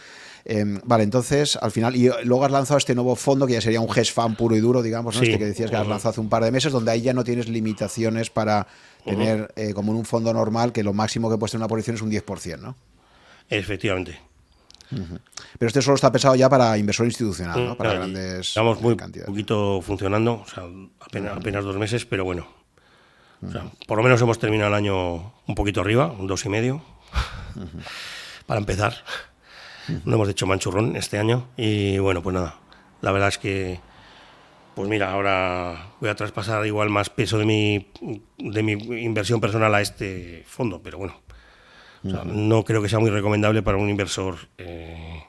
Em, 0.44 0.80
vale, 0.84 1.04
entonces, 1.04 1.56
al 1.56 1.70
final, 1.72 1.94
y 1.94 2.10
luego 2.24 2.44
has 2.44 2.50
lanzado 2.50 2.78
este 2.78 2.94
nuevo 2.94 3.16
fondo 3.16 3.46
que 3.46 3.52
ya 3.52 3.60
sería 3.60 3.80
un 3.80 3.88
hedge 3.88 4.12
fund 4.12 4.36
puro 4.36 4.56
y 4.56 4.60
duro, 4.60 4.82
digamos, 4.82 5.16
¿no? 5.16 5.22
este 5.22 5.38
que 5.38 5.44
decías 5.44 5.70
que 5.70 5.76
has 5.76 5.86
lanzado 5.86 6.10
hace 6.10 6.20
un 6.20 6.28
par 6.28 6.42
de 6.42 6.50
meses, 6.50 6.72
donde 6.72 6.90
ahí 6.90 7.02
ya 7.02 7.12
no 7.12 7.22
tienes 7.22 7.48
limitaciones 7.48 8.30
para 8.30 8.66
tener, 9.04 9.52
eh, 9.56 9.74
como 9.74 9.92
en 9.92 9.98
un 9.98 10.04
fondo 10.04 10.32
normal, 10.32 10.72
que 10.72 10.82
lo 10.82 10.94
máximo 10.94 11.30
que 11.30 11.36
puedes 11.36 11.52
tener 11.52 11.62
una 11.62 11.68
posición 11.68 11.96
es 11.96 12.02
un 12.02 12.10
10%, 12.10 12.58
¿no? 12.60 12.76
Efectivamente. 13.48 14.30
Pero 14.90 15.68
este 15.68 15.82
solo 15.82 15.94
está 15.94 16.10
pensado 16.10 16.34
ya 16.34 16.48
para 16.48 16.76
inversor 16.76 17.06
institucional, 17.06 17.64
¿no? 17.64 17.76
Para 17.76 17.94
grandes 17.94 18.48
Estamos 18.48 18.80
muy 18.80 18.96
poquito 18.96 19.80
funcionando, 19.82 20.44
o 20.44 20.46
sea, 20.46 20.64
apenas, 21.00 21.64
dos 21.64 21.76
meses, 21.76 22.04
pero 22.04 22.24
bueno. 22.24 22.59
Por 23.86 23.96
lo 23.96 24.02
menos 24.02 24.20
hemos 24.20 24.38
terminado 24.38 24.68
el 24.68 24.74
año 24.74 25.32
un 25.46 25.54
poquito 25.54 25.80
arriba, 25.80 26.06
un 26.06 26.26
dos 26.26 26.44
y 26.44 26.48
medio, 26.48 26.82
para 28.46 28.60
empezar. 28.60 28.94
No 30.04 30.14
hemos 30.14 30.28
hecho 30.28 30.46
manchurrón 30.46 30.94
este 30.96 31.18
año 31.18 31.48
y 31.56 31.98
bueno, 31.98 32.22
pues 32.22 32.34
nada, 32.34 32.56
la 33.00 33.12
verdad 33.12 33.28
es 33.28 33.38
que, 33.38 33.80
pues 34.74 34.88
mira, 34.88 35.10
ahora 35.10 35.92
voy 36.00 36.10
a 36.10 36.14
traspasar 36.14 36.64
igual 36.66 36.90
más 36.90 37.10
peso 37.10 37.38
de 37.38 37.46
mi, 37.46 37.88
de 38.38 38.62
mi 38.62 38.72
inversión 39.02 39.40
personal 39.40 39.74
a 39.74 39.80
este 39.80 40.44
fondo, 40.46 40.80
pero 40.82 40.98
bueno, 40.98 41.14
no 42.02 42.64
creo 42.64 42.82
que 42.82 42.88
sea 42.88 42.98
muy 42.98 43.10
recomendable 43.10 43.62
para 43.62 43.78
un 43.78 43.88
inversor. 43.88 44.36
Eh, 44.58 45.22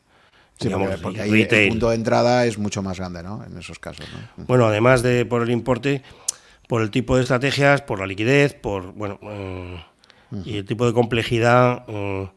porque, 1.01 1.21
ahí 1.21 1.47
el 1.49 1.69
punto 1.69 1.89
de 1.89 1.95
entrada 1.95 2.45
es 2.45 2.59
mucho 2.59 2.83
más 2.83 2.99
grande, 2.99 3.23
¿no? 3.23 3.43
En 3.43 3.57
esos 3.57 3.79
casos. 3.79 4.05
Bueno, 4.38 4.67
además 4.67 5.01
de 5.01 5.25
por 5.25 5.41
el 5.41 5.49
importe, 5.49 6.03
por 6.72 6.81
el 6.81 6.89
tipo 6.89 7.18
de 7.18 7.23
estrategias, 7.23 7.81
por 7.81 7.99
la 7.99 8.07
liquidez, 8.07 8.53
por 8.53 8.93
bueno 8.93 9.19
eh, 9.23 9.84
y 10.45 10.56
el 10.56 10.65
tipo 10.65 10.85
de 10.85 10.93
complejidad. 10.93 11.84
Eh, 11.89 12.30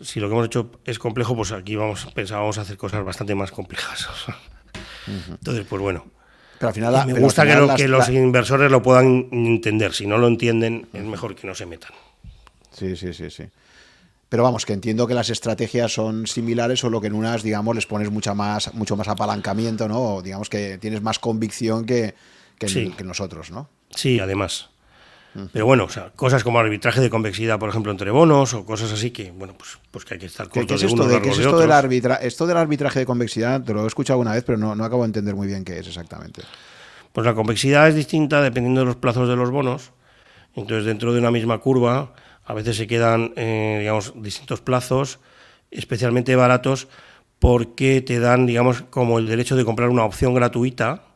si 0.00 0.20
lo 0.20 0.28
que 0.28 0.34
hemos 0.34 0.46
hecho 0.46 0.70
es 0.84 1.00
complejo, 1.00 1.34
pues 1.34 1.50
aquí 1.50 1.74
vamos 1.74 2.06
pensábamos 2.14 2.56
hacer 2.58 2.76
cosas 2.76 3.04
bastante 3.04 3.34
más 3.34 3.50
complejas. 3.50 4.06
Entonces, 5.28 5.66
pues 5.68 5.82
bueno. 5.82 6.06
Pero 6.60 6.68
al 6.68 6.74
final, 6.74 7.04
me 7.04 7.14
gusta 7.14 7.44
que, 7.74 7.88
los 7.88 8.08
inversores 8.08 8.70
lo 8.70 8.80
puedan 8.80 9.26
entender. 9.32 9.92
Si 9.92 10.06
no 10.06 10.18
lo 10.18 10.28
entienden, 10.28 10.86
es 10.92 11.02
mejor 11.02 11.34
que 11.34 11.48
no 11.48 11.56
se 11.56 11.66
metan. 11.66 11.90
Sí, 12.70 12.94
sí, 12.94 13.12
sí, 13.12 13.28
sí. 13.28 13.42
Pero 14.28 14.44
vamos, 14.44 14.66
que 14.66 14.72
entiendo 14.72 15.08
que 15.08 15.14
las 15.14 15.30
estrategias 15.30 15.92
son 15.92 16.28
similares, 16.28 16.78
solo 16.78 17.00
que 17.00 17.08
en 17.08 17.14
unas, 17.14 17.42
digamos, 17.42 17.74
les 17.74 17.86
pones 17.86 18.08
mucha 18.08 18.34
más, 18.34 18.72
mucho 18.74 18.96
más 18.96 19.08
apalancamiento, 19.08 19.88
¿no? 19.88 20.22
digamos 20.22 20.48
que 20.48 20.78
tienes 20.78 21.02
más 21.02 21.18
convicción 21.18 21.86
que, 21.86 22.14
que, 22.58 23.04
nosotros, 23.04 23.50
¿no? 23.50 23.68
Sí, 23.90 24.20
además. 24.20 24.70
Pero 25.52 25.66
bueno, 25.66 25.84
o 25.84 25.88
sea, 25.88 26.10
cosas 26.16 26.42
como 26.42 26.58
arbitraje 26.58 27.00
de 27.00 27.10
convexidad, 27.10 27.60
por 27.60 27.68
ejemplo, 27.68 27.92
entre 27.92 28.10
bonos 28.10 28.54
o 28.54 28.64
cosas 28.64 28.90
así 28.90 29.12
que, 29.12 29.30
bueno, 29.30 29.54
pues, 29.56 29.78
pues 29.90 30.04
que 30.04 30.14
hay 30.14 30.20
que 30.20 30.26
estar 30.26 30.48
¿Qué, 30.48 30.60
es 30.60 30.82
esto, 30.82 31.06
de, 31.06 31.22
¿qué 31.22 31.28
es 31.28 31.38
esto, 31.38 31.58
del 31.58 31.70
arbitra 31.70 32.16
esto 32.16 32.46
del 32.46 32.56
arbitraje 32.56 33.00
de 33.00 33.06
convexidad? 33.06 33.62
Te 33.62 33.72
lo 33.72 33.84
he 33.84 33.86
escuchado 33.86 34.18
una 34.18 34.32
vez, 34.32 34.42
pero 34.42 34.58
no, 34.58 34.74
no 34.74 34.84
acabo 34.84 35.02
de 35.02 35.08
entender 35.08 35.36
muy 35.36 35.46
bien 35.46 35.64
qué 35.64 35.78
es 35.78 35.86
exactamente. 35.86 36.42
Pues 37.12 37.24
la 37.24 37.34
convexidad 37.34 37.88
es 37.88 37.94
distinta 37.94 38.42
dependiendo 38.42 38.80
de 38.80 38.86
los 38.86 38.96
plazos 38.96 39.28
de 39.28 39.36
los 39.36 39.50
bonos. 39.50 39.92
Entonces, 40.56 40.86
dentro 40.86 41.12
de 41.12 41.20
una 41.20 41.30
misma 41.30 41.58
curva, 41.58 42.14
a 42.44 42.54
veces 42.54 42.76
se 42.76 42.86
quedan, 42.86 43.32
eh, 43.36 43.76
digamos, 43.80 44.14
distintos 44.16 44.60
plazos, 44.60 45.20
especialmente 45.70 46.34
baratos, 46.34 46.88
porque 47.38 48.00
te 48.00 48.18
dan, 48.18 48.46
digamos, 48.46 48.82
como 48.82 49.18
el 49.18 49.26
derecho 49.26 49.54
de 49.54 49.64
comprar 49.64 49.90
una 49.90 50.04
opción 50.04 50.34
gratuita, 50.34 51.07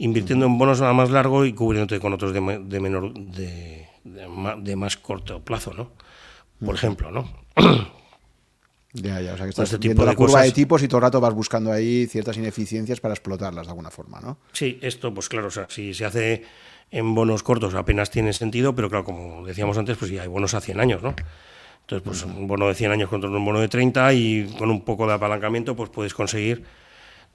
invirtiendo 0.00 0.46
en 0.46 0.56
bonos 0.56 0.80
a 0.80 0.92
más 0.94 1.10
largo 1.10 1.44
y 1.44 1.52
cubriéndote 1.52 2.00
con 2.00 2.14
otros 2.14 2.32
de, 2.32 2.40
menor, 2.40 3.12
de, 3.12 3.86
de, 4.02 4.76
más 4.76 4.96
corto 4.96 5.44
plazo, 5.44 5.74
¿no? 5.74 5.92
Por 6.64 6.74
ejemplo, 6.74 7.10
¿no? 7.10 7.28
Ya, 8.92 9.20
ya, 9.20 9.34
o 9.34 9.36
sea 9.36 9.46
que 9.46 9.50
estás 9.50 9.72
este 9.72 9.86
viendo 9.86 10.04
la 10.04 10.16
curva 10.16 10.42
de 10.42 10.50
tipos 10.50 10.82
y 10.82 10.88
todo 10.88 10.98
el 10.98 11.02
rato 11.02 11.20
vas 11.20 11.32
buscando 11.32 11.70
ahí 11.70 12.08
ciertas 12.08 12.36
ineficiencias 12.38 12.98
para 12.98 13.14
explotarlas 13.14 13.64
de 13.64 13.70
alguna 13.70 13.88
forma, 13.88 14.18
¿no? 14.18 14.38
Sí, 14.52 14.80
esto, 14.82 15.14
pues 15.14 15.28
claro, 15.28 15.46
o 15.46 15.50
sea, 15.52 15.68
si 15.70 15.94
se 15.94 16.04
hace 16.04 16.42
en 16.90 17.14
bonos 17.14 17.44
cortos 17.44 17.72
apenas 17.76 18.10
tiene 18.10 18.32
sentido, 18.32 18.74
pero 18.74 18.90
claro, 18.90 19.04
como 19.04 19.46
decíamos 19.46 19.78
antes, 19.78 19.96
pues 19.96 20.10
ya 20.10 20.22
hay 20.22 20.28
bonos 20.28 20.54
a 20.54 20.60
100 20.60 20.80
años, 20.80 21.04
¿no? 21.04 21.14
Entonces, 21.82 22.02
pues 22.04 22.24
un 22.24 22.48
bono 22.48 22.66
de 22.66 22.74
100 22.74 22.90
años 22.90 23.08
contra 23.08 23.30
un 23.30 23.44
bono 23.44 23.60
de 23.60 23.68
30 23.68 24.12
y 24.12 24.56
con 24.58 24.72
un 24.72 24.84
poco 24.84 25.06
de 25.06 25.12
apalancamiento, 25.12 25.76
pues 25.76 25.88
puedes 25.90 26.12
conseguir, 26.12 26.64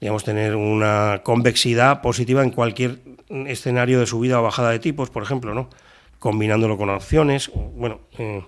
digamos, 0.00 0.24
tener 0.24 0.56
una 0.56 1.20
convexidad 1.22 2.02
positiva 2.02 2.42
en 2.42 2.50
cualquier 2.50 3.00
escenario 3.46 4.00
de 4.00 4.06
subida 4.06 4.40
o 4.40 4.42
bajada 4.42 4.70
de 4.70 4.78
tipos, 4.78 5.10
por 5.10 5.22
ejemplo, 5.22 5.54
¿no? 5.54 5.68
Combinándolo 6.18 6.76
con 6.76 6.90
opciones, 6.90 7.50
bueno... 7.54 8.00
Eh, 8.18 8.42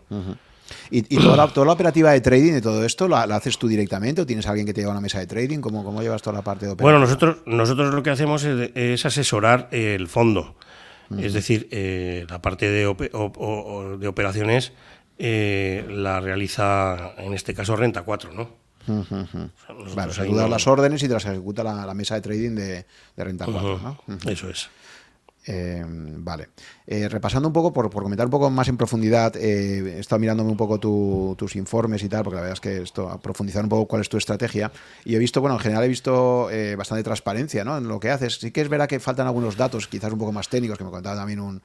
¿Y, 0.90 1.16
toda, 1.16 1.34
la, 1.34 1.48
toda, 1.48 1.64
la, 1.64 1.72
operativa 1.72 2.12
de 2.12 2.20
trading 2.20 2.52
de 2.52 2.60
todo 2.60 2.84
esto 2.84 3.08
la, 3.08 3.22
haces 3.22 3.56
tú 3.56 3.68
directamente 3.68 4.20
o 4.20 4.26
tienes 4.26 4.46
alguien 4.46 4.66
que 4.66 4.74
te 4.74 4.82
lleva 4.82 4.92
a 4.92 4.96
una 4.96 5.00
mesa 5.00 5.18
de 5.18 5.26
trading? 5.26 5.60
¿Cómo, 5.60 5.82
cómo 5.82 6.02
llevas 6.02 6.20
toda 6.20 6.36
la 6.36 6.42
parte 6.42 6.66
de 6.66 6.72
operativa? 6.72 6.92
Bueno, 6.92 6.98
nosotros, 6.98 7.38
nosotros 7.46 7.94
lo 7.94 8.02
que 8.02 8.10
hacemos 8.10 8.44
es, 8.44 9.06
asesorar 9.06 9.68
el 9.70 10.08
fondo. 10.08 10.56
Es 11.18 11.32
decir, 11.32 11.68
eh, 11.70 12.26
la 12.28 12.42
parte 12.42 12.68
de, 12.68 12.80
de 12.82 14.08
operaciones 14.08 14.72
eh, 15.18 15.84
la 15.88 16.20
realiza, 16.20 17.14
en 17.18 17.34
este 17.34 17.52
caso, 17.52 17.74
Renta 17.74 18.02
4, 18.02 18.32
¿no? 18.32 18.50
Vale, 19.94 20.12
o 20.28 20.48
las 20.48 20.66
órdenes 20.66 21.02
y 21.02 21.08
te 21.08 21.14
las 21.14 21.24
ejecuta 21.24 21.62
la, 21.62 21.94
mesa 21.94 22.14
de 22.16 22.20
trading 22.20 22.54
de, 22.54 22.86
Renta 23.16 23.46
4, 23.46 23.98
¿no? 24.06 24.18
Eso 24.30 24.48
es. 24.50 24.68
Eh, 25.50 25.82
vale. 25.86 26.48
Eh, 26.86 27.08
repasando 27.08 27.48
un 27.48 27.54
poco, 27.54 27.72
por, 27.72 27.90
comentar 27.90 28.26
un 28.26 28.30
poco 28.30 28.50
más 28.50 28.68
en 28.68 28.76
profundidad, 28.76 29.34
eh, 29.34 29.96
he 29.96 29.98
estado 29.98 30.20
mirándome 30.20 30.50
un 30.50 30.58
poco 30.58 30.78
tus 30.78 31.56
informes 31.56 32.02
y 32.02 32.08
tal, 32.10 32.22
porque 32.22 32.36
la 32.36 32.42
verdad 32.42 32.54
es 32.54 32.60
que 32.60 32.82
esto, 32.82 33.08
a 33.08 33.18
profundizar 33.18 33.62
un 33.62 33.70
poco 33.70 33.86
cuál 33.86 34.02
es 34.02 34.10
tu 34.10 34.18
estrategia. 34.18 34.70
Y 35.06 35.14
he 35.14 35.18
visto, 35.18 35.40
bueno, 35.40 35.56
en 35.56 35.60
general 35.60 35.84
he 35.84 35.88
visto 35.88 36.50
bastante 36.76 37.02
transparencia 37.02 37.64
¿no? 37.64 37.78
en 37.78 37.88
lo 37.88 37.98
que 37.98 38.10
haces. 38.10 38.34
Sí 38.34 38.50
que 38.50 38.60
es 38.60 38.68
verdad 38.68 38.88
que 38.88 39.00
faltan 39.00 39.26
algunos 39.26 39.56
datos, 39.56 39.88
quizás 39.88 40.12
un 40.12 40.18
poco 40.18 40.32
más 40.32 40.50
técnicos, 40.50 40.76
que 40.76 40.84
me 40.84 40.90
contaba 40.90 41.16
también 41.16 41.40
un, 41.40 41.62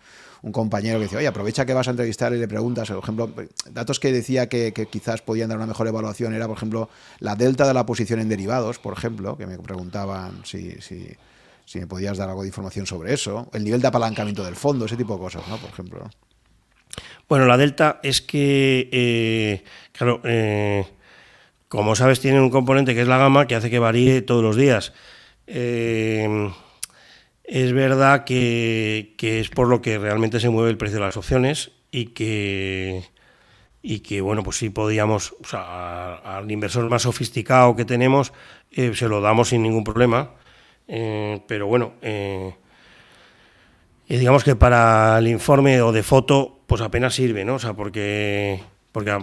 compañero 0.52 0.98
que 0.98 1.03
decía, 1.03 1.20
oye, 1.20 1.28
aprovecha 1.28 1.65
que 1.65 1.74
vas 1.74 1.88
a 1.88 1.91
entrevistar 1.91 2.34
y 2.34 2.38
le 2.38 2.48
preguntas, 2.48 2.90
por 2.90 3.03
ejemplo, 3.03 3.32
datos 3.72 3.99
que 3.99 4.11
decía 4.11 4.49
que, 4.49 4.74
quizás 4.91 5.22
podían 5.22 5.49
dar 5.49 5.57
una 5.57 5.68
mejor 5.68 5.88
evaluación 5.88 6.34
era, 6.34 6.48
por 6.48 6.57
ejemplo, 6.57 6.90
la 7.20 7.36
delta 7.36 7.68
de 7.68 7.74
la 7.74 7.86
posición 7.86 8.20
en 8.20 8.30
derivados, 8.30 8.80
por 8.80 8.94
ejemplo, 8.94 9.38
que 9.38 9.48
me 9.48 9.57
preguntaban 9.57 10.45
si, 10.45 10.74
si 10.82 11.15
si 11.65 11.80
me 11.80 11.88
podías 11.88 12.18
dar 12.18 12.30
algo 12.30 12.41
de 12.41 12.49
información 12.49 12.86
sobre 12.86 13.14
eso, 13.14 13.49
el 13.53 13.64
nivel 13.64 13.82
de 13.82 13.88
apalancamiento 13.88 14.44
del 14.44 14.56
fondo, 14.56 14.86
ese 14.86 14.98
tipo 14.98 15.14
de 15.14 15.20
cosas, 15.20 15.48
¿no? 15.48 15.57
Por 15.57 15.70
ejemplo. 15.70 16.10
Bueno, 17.28 17.45
la 17.45 17.57
delta 17.57 17.99
es 18.03 18.22
que, 18.22 18.90
eh, 18.91 19.64
claro, 19.91 20.22
eh, 20.24 20.86
como 21.68 21.95
sabes, 21.95 22.20
tiene 22.20 22.41
un 22.41 22.49
componente 22.49 22.94
que 22.94 23.02
es 23.02 23.07
la 23.07 23.18
gama 23.18 23.48
que 23.48 23.56
hace 23.56 23.70
que 23.70 23.80
varíe 23.80 24.22
todos 24.22 24.44
los 24.44 24.56
días. 24.56 24.94
Eh, 25.48 26.52
es 27.44 27.74
verdad 27.74 28.24
que, 28.24 29.15
es 29.20 29.49
por 29.49 29.68
lo 29.68 29.82
que 29.82 29.98
realmente 29.98 30.40
se 30.40 30.49
mueve 30.49 30.70
el 30.70 30.78
precio 30.78 30.99
de 30.99 31.06
las 31.06 31.18
opciones 31.18 31.72
y 31.91 32.07
que, 32.07 33.03
y 33.82 33.99
que 33.99 34.22
bueno, 34.22 34.44
pues 34.44 34.57
sí 34.57 34.70
podíamos, 34.70 35.36
o 35.44 35.48
sea, 35.48 36.15
al 36.15 36.49
inversor 36.52 36.90
más 36.90 37.03
sofisticado 37.03 37.76
que 37.76 37.86
tenemos, 37.86 38.34
se 38.72 39.07
lo 39.07 39.22
damos 39.22 39.49
sin 39.49 39.64
ningún 39.64 39.84
problema 39.84 40.32
eh, 40.88 41.41
pero 41.48 41.68
bueno, 41.68 41.94
eh, 42.02 42.53
digamos 44.07 44.44
que 44.44 44.56
para 44.56 45.18
el 45.20 45.28
informe 45.28 45.82
o 45.82 45.91
de 45.91 46.03
foto, 46.03 46.60
pues 46.68 46.82
apenas 46.82 47.15
sirve, 47.15 47.45
¿no? 47.45 47.56
O 47.56 47.60
sea, 47.60 47.74
porque, 47.74 48.61
porque 48.91 49.18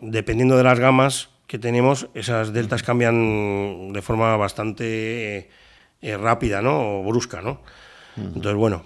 dependiendo 0.00 0.56
de 0.56 0.64
las 0.64 0.78
gamas 0.78 1.30
que 1.46 1.58
tenemos, 1.58 2.08
esas 2.14 2.52
deltas 2.52 2.82
cambian 2.82 3.92
de 3.92 4.02
forma 4.02 4.36
bastante 4.36 5.48
eh, 6.04 6.16
rápida, 6.18 6.60
¿no? 6.60 7.00
O 7.00 7.02
brusca, 7.02 7.40
¿no? 7.40 7.60
Entonces, 8.16 8.54
bueno, 8.54 8.84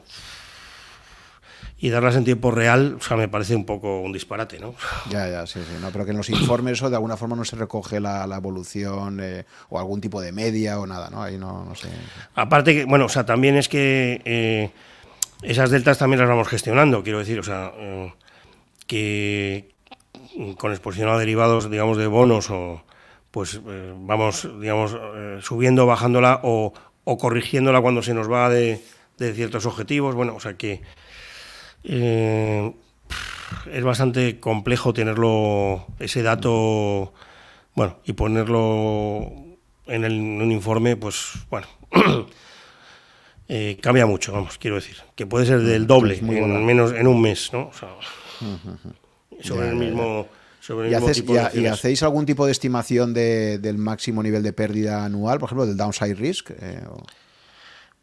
y 1.80 1.90
darlas 1.90 2.16
en 2.16 2.24
tiempo 2.24 2.50
real, 2.50 2.96
o 2.98 3.02
sea, 3.02 3.16
me 3.16 3.28
parece 3.28 3.54
un 3.54 3.64
poco 3.64 4.00
un 4.00 4.12
disparate, 4.12 4.58
¿no? 4.58 4.74
Ya, 5.10 5.28
ya, 5.28 5.46
sí, 5.46 5.60
sí. 5.60 5.76
No, 5.80 5.90
pero 5.90 6.04
que 6.04 6.12
en 6.12 6.16
los 6.16 6.30
informes 6.30 6.74
eso 6.74 6.90
de 6.90 6.96
alguna 6.96 7.16
forma 7.16 7.36
no 7.36 7.44
se 7.44 7.56
recoge 7.56 8.00
la, 8.00 8.24
evolución 8.36 9.20
eh, 9.20 9.44
o 9.68 9.78
algún 9.78 10.00
tipo 10.00 10.20
de 10.20 10.32
media 10.32 10.80
o 10.80 10.86
nada, 10.86 11.10
¿no? 11.10 11.22
Ahí 11.22 11.38
no, 11.38 11.64
no 11.64 11.74
sé. 11.74 11.88
Aparte 12.34 12.74
que, 12.74 12.84
bueno, 12.84 13.06
o 13.06 13.08
sea, 13.08 13.26
también 13.26 13.56
es 13.56 13.68
que 13.68 14.22
eh, 14.24 14.70
esas 15.42 15.70
deltas 15.70 15.98
también 15.98 16.20
las 16.20 16.28
vamos 16.28 16.48
gestionando, 16.48 17.02
quiero 17.02 17.18
decir, 17.18 17.38
o 17.38 17.44
sea, 17.44 17.72
eh, 17.76 18.12
que 18.86 19.74
con 20.56 20.70
exposición 20.72 21.10
a 21.10 21.18
derivados, 21.18 21.70
digamos, 21.70 21.96
de 21.96 22.06
bonos 22.06 22.50
o 22.50 22.82
pues 23.30 23.60
vamos, 23.62 24.48
digamos, 24.58 24.96
subiendo, 25.42 25.84
bajándola 25.86 26.40
o, 26.42 26.72
o 27.10 27.16
corrigiéndola 27.16 27.80
cuando 27.80 28.02
se 28.02 28.12
nos 28.12 28.30
va 28.30 28.50
de, 28.50 28.82
de 29.16 29.32
ciertos 29.32 29.64
objetivos, 29.64 30.14
bueno, 30.14 30.34
o 30.36 30.40
sea 30.40 30.58
que 30.58 30.82
eh, 31.84 32.70
es 33.72 33.82
bastante 33.82 34.38
complejo 34.38 34.92
tenerlo, 34.92 35.86
ese 36.00 36.22
dato, 36.22 37.14
bueno, 37.74 37.96
y 38.04 38.12
ponerlo 38.12 39.32
en, 39.86 40.04
un 40.04 40.52
informe, 40.52 40.96
pues 40.96 41.46
bueno, 41.48 41.66
eh, 43.48 43.78
cambia 43.80 44.04
mucho, 44.04 44.32
vamos, 44.32 44.58
quiero 44.58 44.76
decir, 44.76 44.96
que 45.16 45.24
puede 45.24 45.46
ser 45.46 45.60
del 45.60 45.86
doble 45.86 46.18
en 46.18 46.66
menos 46.66 46.92
en 46.92 47.06
un 47.06 47.22
mes, 47.22 47.50
¿no? 47.54 47.70
sobre 49.40 49.70
el 49.70 49.76
mismo... 49.76 50.28
¿Y, 51.54 51.66
hacéis 51.66 52.02
algún 52.02 52.26
tipo 52.26 52.44
de 52.44 52.52
estimación 52.52 53.14
del 53.14 53.78
máximo 53.78 54.22
nivel 54.22 54.42
de 54.42 54.52
pérdida 54.52 55.04
anual, 55.04 55.38
por 55.38 55.48
ejemplo, 55.48 55.66
del 55.66 55.76
downside 55.76 56.14
risk? 56.14 56.50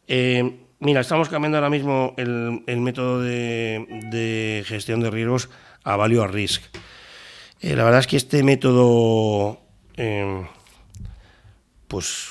Eh, 0.08 0.66
Mira, 0.78 1.00
estamos 1.00 1.30
cambiando 1.30 1.56
ahora 1.56 1.70
mismo 1.70 2.12
el, 2.18 2.80
método 2.80 3.22
de, 3.22 4.62
gestión 4.66 5.00
de 5.00 5.10
riesgos 5.10 5.48
a 5.84 5.96
value 5.96 6.22
a 6.22 6.26
risk. 6.26 6.62
Eh, 7.60 7.74
la 7.74 7.84
verdad 7.84 8.00
es 8.00 8.06
que 8.06 8.18
este 8.18 8.42
método, 8.42 9.58
em, 9.96 10.46
pues, 11.88 12.28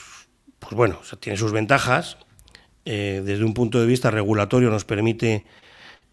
pues 0.60 0.74
bueno, 0.76 1.00
tiene 1.20 1.38
sus 1.38 1.52
ventajas. 1.52 2.18
Eh, 2.86 3.24
desde 3.26 3.44
un 3.44 3.56
punto 3.56 3.80
de 3.80 3.88
vista 3.88 4.12
regulatorio 4.12 4.70
nos 4.70 4.86
permite 4.86 5.44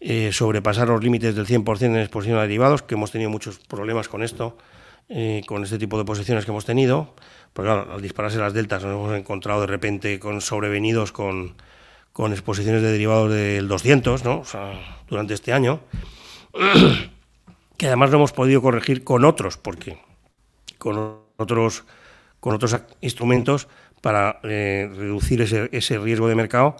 eh, 0.03 0.31
sobrepasar 0.33 0.87
los 0.87 1.03
límites 1.03 1.35
del 1.35 1.47
100% 1.47 1.85
en 1.85 1.97
exposición 1.97 2.37
a 2.37 2.41
derivados, 2.41 2.83
que 2.83 2.95
hemos 2.95 3.11
tenido 3.11 3.29
muchos 3.29 3.59
problemas 3.59 4.07
con 4.07 4.23
esto, 4.23 4.57
con 5.47 5.63
este 5.63 5.77
tipo 5.77 5.97
de 5.97 6.05
posiciones 6.05 6.45
que 6.45 6.51
hemos 6.51 6.65
tenido. 6.65 7.13
Porque 7.53 7.67
claro, 7.67 7.93
al 7.93 8.01
dispararse 8.01 8.37
las 8.37 8.53
deltas 8.53 8.83
nos 8.83 8.93
hemos 8.93 9.17
encontrado 9.17 9.61
de 9.61 9.67
repente 9.67 10.19
con 10.19 10.41
sobrevenidos 10.41 11.11
con 11.11 11.55
con 12.13 12.31
exposiciones 12.31 12.83
de 12.83 12.91
derivados 12.91 13.31
del 13.31 13.67
200 13.67 14.23
¿no? 14.23 14.43
durante 15.09 15.33
este 15.33 15.51
año, 15.51 15.81
que 17.77 17.87
además 17.87 18.11
lo 18.11 18.17
hemos 18.17 18.31
podido 18.31 18.61
corregir 18.61 19.03
con 19.03 19.25
otros, 19.25 19.57
porque 19.57 19.97
con 20.77 21.17
otros, 21.37 21.83
con 22.39 22.53
otros 22.53 22.79
instrumentos 23.01 23.67
para 24.01 24.39
eh, 24.43 24.89
reducir 24.95 25.41
ese, 25.41 25.69
ese, 25.71 25.97
riesgo 25.97 26.27
de 26.27 26.35
mercado, 26.35 26.77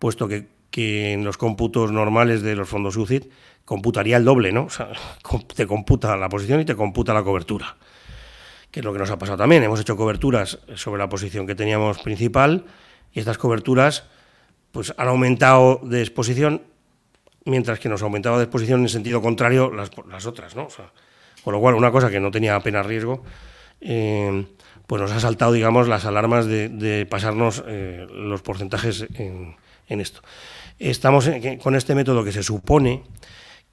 puesto 0.00 0.26
que, 0.26 0.48
que, 0.74 1.12
en 1.12 1.22
los 1.22 1.38
cómputos 1.38 1.92
normales 1.92 2.42
de 2.42 2.56
los 2.56 2.68
fondos 2.68 2.96
UCIT 2.96 3.30
computaría 3.64 4.16
el 4.16 4.24
doble, 4.24 4.50
¿no? 4.50 4.64
O 4.64 4.70
sea, 4.70 4.88
te 5.54 5.68
computa 5.68 6.16
la 6.16 6.28
posición 6.28 6.60
y 6.60 6.64
te 6.64 6.74
computa 6.74 7.14
la 7.14 7.22
cobertura, 7.22 7.76
que 8.72 8.80
es 8.80 8.84
lo 8.84 8.92
que 8.92 8.98
nos 8.98 9.08
ha 9.12 9.16
pasado 9.16 9.38
también. 9.38 9.62
Hemos 9.62 9.78
hecho 9.78 9.96
coberturas 9.96 10.58
sobre 10.74 10.98
la 10.98 11.08
posición 11.08 11.46
que 11.46 11.54
teníamos 11.54 12.00
principal 12.00 12.64
y 13.12 13.20
estas 13.20 13.38
coberturas 13.38 14.08
pues 14.72 14.92
han 14.98 15.06
aumentado 15.06 15.78
de 15.84 16.00
exposición, 16.00 16.62
mientras 17.44 17.78
que 17.78 17.88
nos 17.88 18.02
aumentaba 18.02 18.38
de 18.38 18.42
exposición 18.42 18.80
en 18.80 18.88
sentido 18.88 19.22
contrario 19.22 19.70
las, 19.70 19.92
las 20.10 20.26
otras, 20.26 20.56
¿no? 20.56 20.66
con 21.44 21.52
lo 21.52 21.60
cual, 21.60 21.76
una 21.76 21.92
cosa 21.92 22.10
que 22.10 22.18
no 22.18 22.32
tenía 22.32 22.56
apenas 22.56 22.84
riesgo, 22.84 23.22
eh, 23.80 24.44
pues 24.88 25.00
nos 25.00 25.12
ha 25.12 25.20
saltado, 25.20 25.52
digamos, 25.52 25.86
las 25.86 26.04
alarmas 26.04 26.46
de, 26.46 27.06
pasarnos 27.08 27.62
eh, 27.64 28.08
los 28.10 28.42
porcentajes 28.42 29.06
en, 29.14 29.54
en 29.86 30.00
esto. 30.00 30.20
Estamos 30.78 31.30
con 31.62 31.76
este 31.76 31.94
método 31.94 32.24
que 32.24 32.32
se 32.32 32.42
supone 32.42 33.02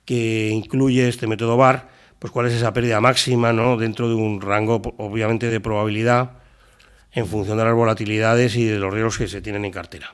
que 0.06 0.50
incluye 0.50 1.08
este 1.08 1.28
método 1.28 1.58
VAR, 1.58 1.90
pues 2.20 2.32
cuál 2.32 2.48
es 2.48 2.54
esa 2.54 2.74
pérdida 2.74 3.02
máxima 3.02 3.54
¿no? 3.54 3.78
dentro 3.78 4.08
de 4.08 4.16
un 4.16 4.42
rango, 4.42 4.82
obviamente, 4.98 5.50
de 5.50 5.60
probabilidad 5.60 6.32
en 7.12 7.28
función 7.28 7.58
de 7.58 7.66
las 7.66 7.76
volatilidades 7.76 8.56
y 8.56 8.66
de 8.66 8.78
los 8.78 8.94
riesgos 8.94 9.18
que 9.18 9.28
se 9.28 9.42
tienen 9.42 9.66
en 9.66 9.72
cartera. 9.72 10.14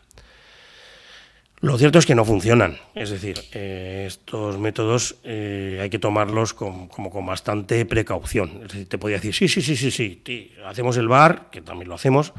Lo 1.59 1.77
cierto 1.77 1.97
es 1.97 2.05
que 2.05 2.13
no 2.13 2.23
funcionan, 2.23 2.77
es 2.93 3.09
decir, 3.09 3.39
eh, 3.51 4.05
estos 4.05 4.59
métodos 4.59 5.15
eh, 5.23 5.79
hay 5.81 5.89
que 5.89 5.97
tomarlos 5.97 6.53
con, 6.53 6.87
como 6.87 7.09
con 7.09 7.25
bastante 7.25 7.83
precaución. 7.85 8.61
Es 8.63 8.73
decir, 8.73 8.87
te 8.87 8.99
podría 8.99 9.17
decir, 9.17 9.33
sí, 9.33 9.47
sí, 9.47 9.63
sí, 9.63 9.75
sí, 9.75 9.89
sí, 9.89 10.53
hacemos 10.67 10.97
el 10.97 11.07
VAR, 11.07 11.49
que 11.49 11.61
también 11.61 11.89
lo 11.89 11.95
hacemos, 11.95 12.33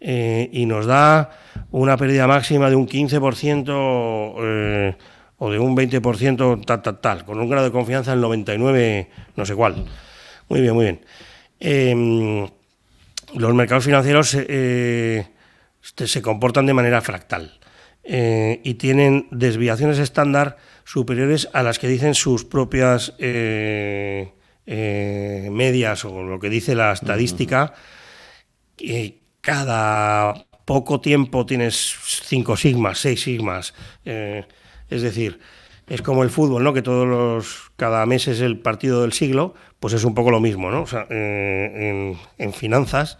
eh, 0.00 0.48
y 0.52 0.66
nos 0.66 0.86
da 0.86 1.30
una 1.70 1.96
pérdida 1.96 2.26
máxima 2.26 2.70
de 2.70 2.76
un 2.76 2.86
15% 2.86 4.96
o 5.40 5.50
de 5.50 5.58
un 5.58 5.76
20% 5.76 6.64
tal, 6.64 6.82
tal, 6.82 7.00
tal, 7.00 7.24
con 7.24 7.40
un 7.40 7.48
grado 7.48 7.66
de 7.66 7.72
confianza 7.72 8.12
del 8.12 8.20
99, 8.20 9.08
no 9.36 9.46
sé 9.46 9.54
cuál. 9.54 9.84
Muy 10.48 10.60
bien, 10.60 10.74
muy 10.74 10.84
bien. 10.84 11.00
Em, 11.60 12.48
los 13.34 13.54
mercados 13.54 13.84
financieros 13.84 14.30
se 14.30 16.22
comportan 16.22 16.66
de 16.66 16.74
manera 16.74 17.00
fractal. 17.00 17.58
Eh, 18.10 18.62
y 18.64 18.74
tienen 18.74 19.28
desviaciones 19.30 19.98
estándar 19.98 20.56
superiores 20.84 21.50
a 21.52 21.62
las 21.62 21.78
que 21.78 21.88
dicen 21.88 22.14
sus 22.14 22.46
propias 22.46 23.12
eh, 23.18 24.32
eh, 24.64 25.50
medias 25.52 26.06
o 26.06 26.22
lo 26.22 26.40
que 26.40 26.48
dice 26.48 26.74
la 26.74 26.92
estadística. 26.92 27.74
Cada 29.48 30.34
poco 30.66 31.00
tiempo 31.00 31.46
tienes 31.46 31.96
cinco 32.26 32.54
sigmas, 32.54 32.98
seis 32.98 33.22
sigmas. 33.22 33.72
es 34.04 35.02
decir, 35.02 35.40
es 35.86 36.02
como 36.02 36.22
el 36.22 36.28
fútbol, 36.28 36.62
¿no? 36.62 36.74
Que 36.74 36.82
todos 36.82 37.08
los 37.08 37.70
cada 37.76 38.04
mes 38.04 38.28
es 38.28 38.40
el 38.42 38.58
partido 38.58 39.00
del 39.00 39.14
siglo, 39.14 39.54
pues 39.80 39.94
es 39.94 40.04
un 40.04 40.14
poco 40.14 40.30
lo 40.30 40.40
mismo, 40.40 40.70
¿no? 40.70 40.82
O 40.82 40.86
sea, 40.86 41.06
en, 41.08 42.18
en 42.36 42.52
finanzas 42.52 43.16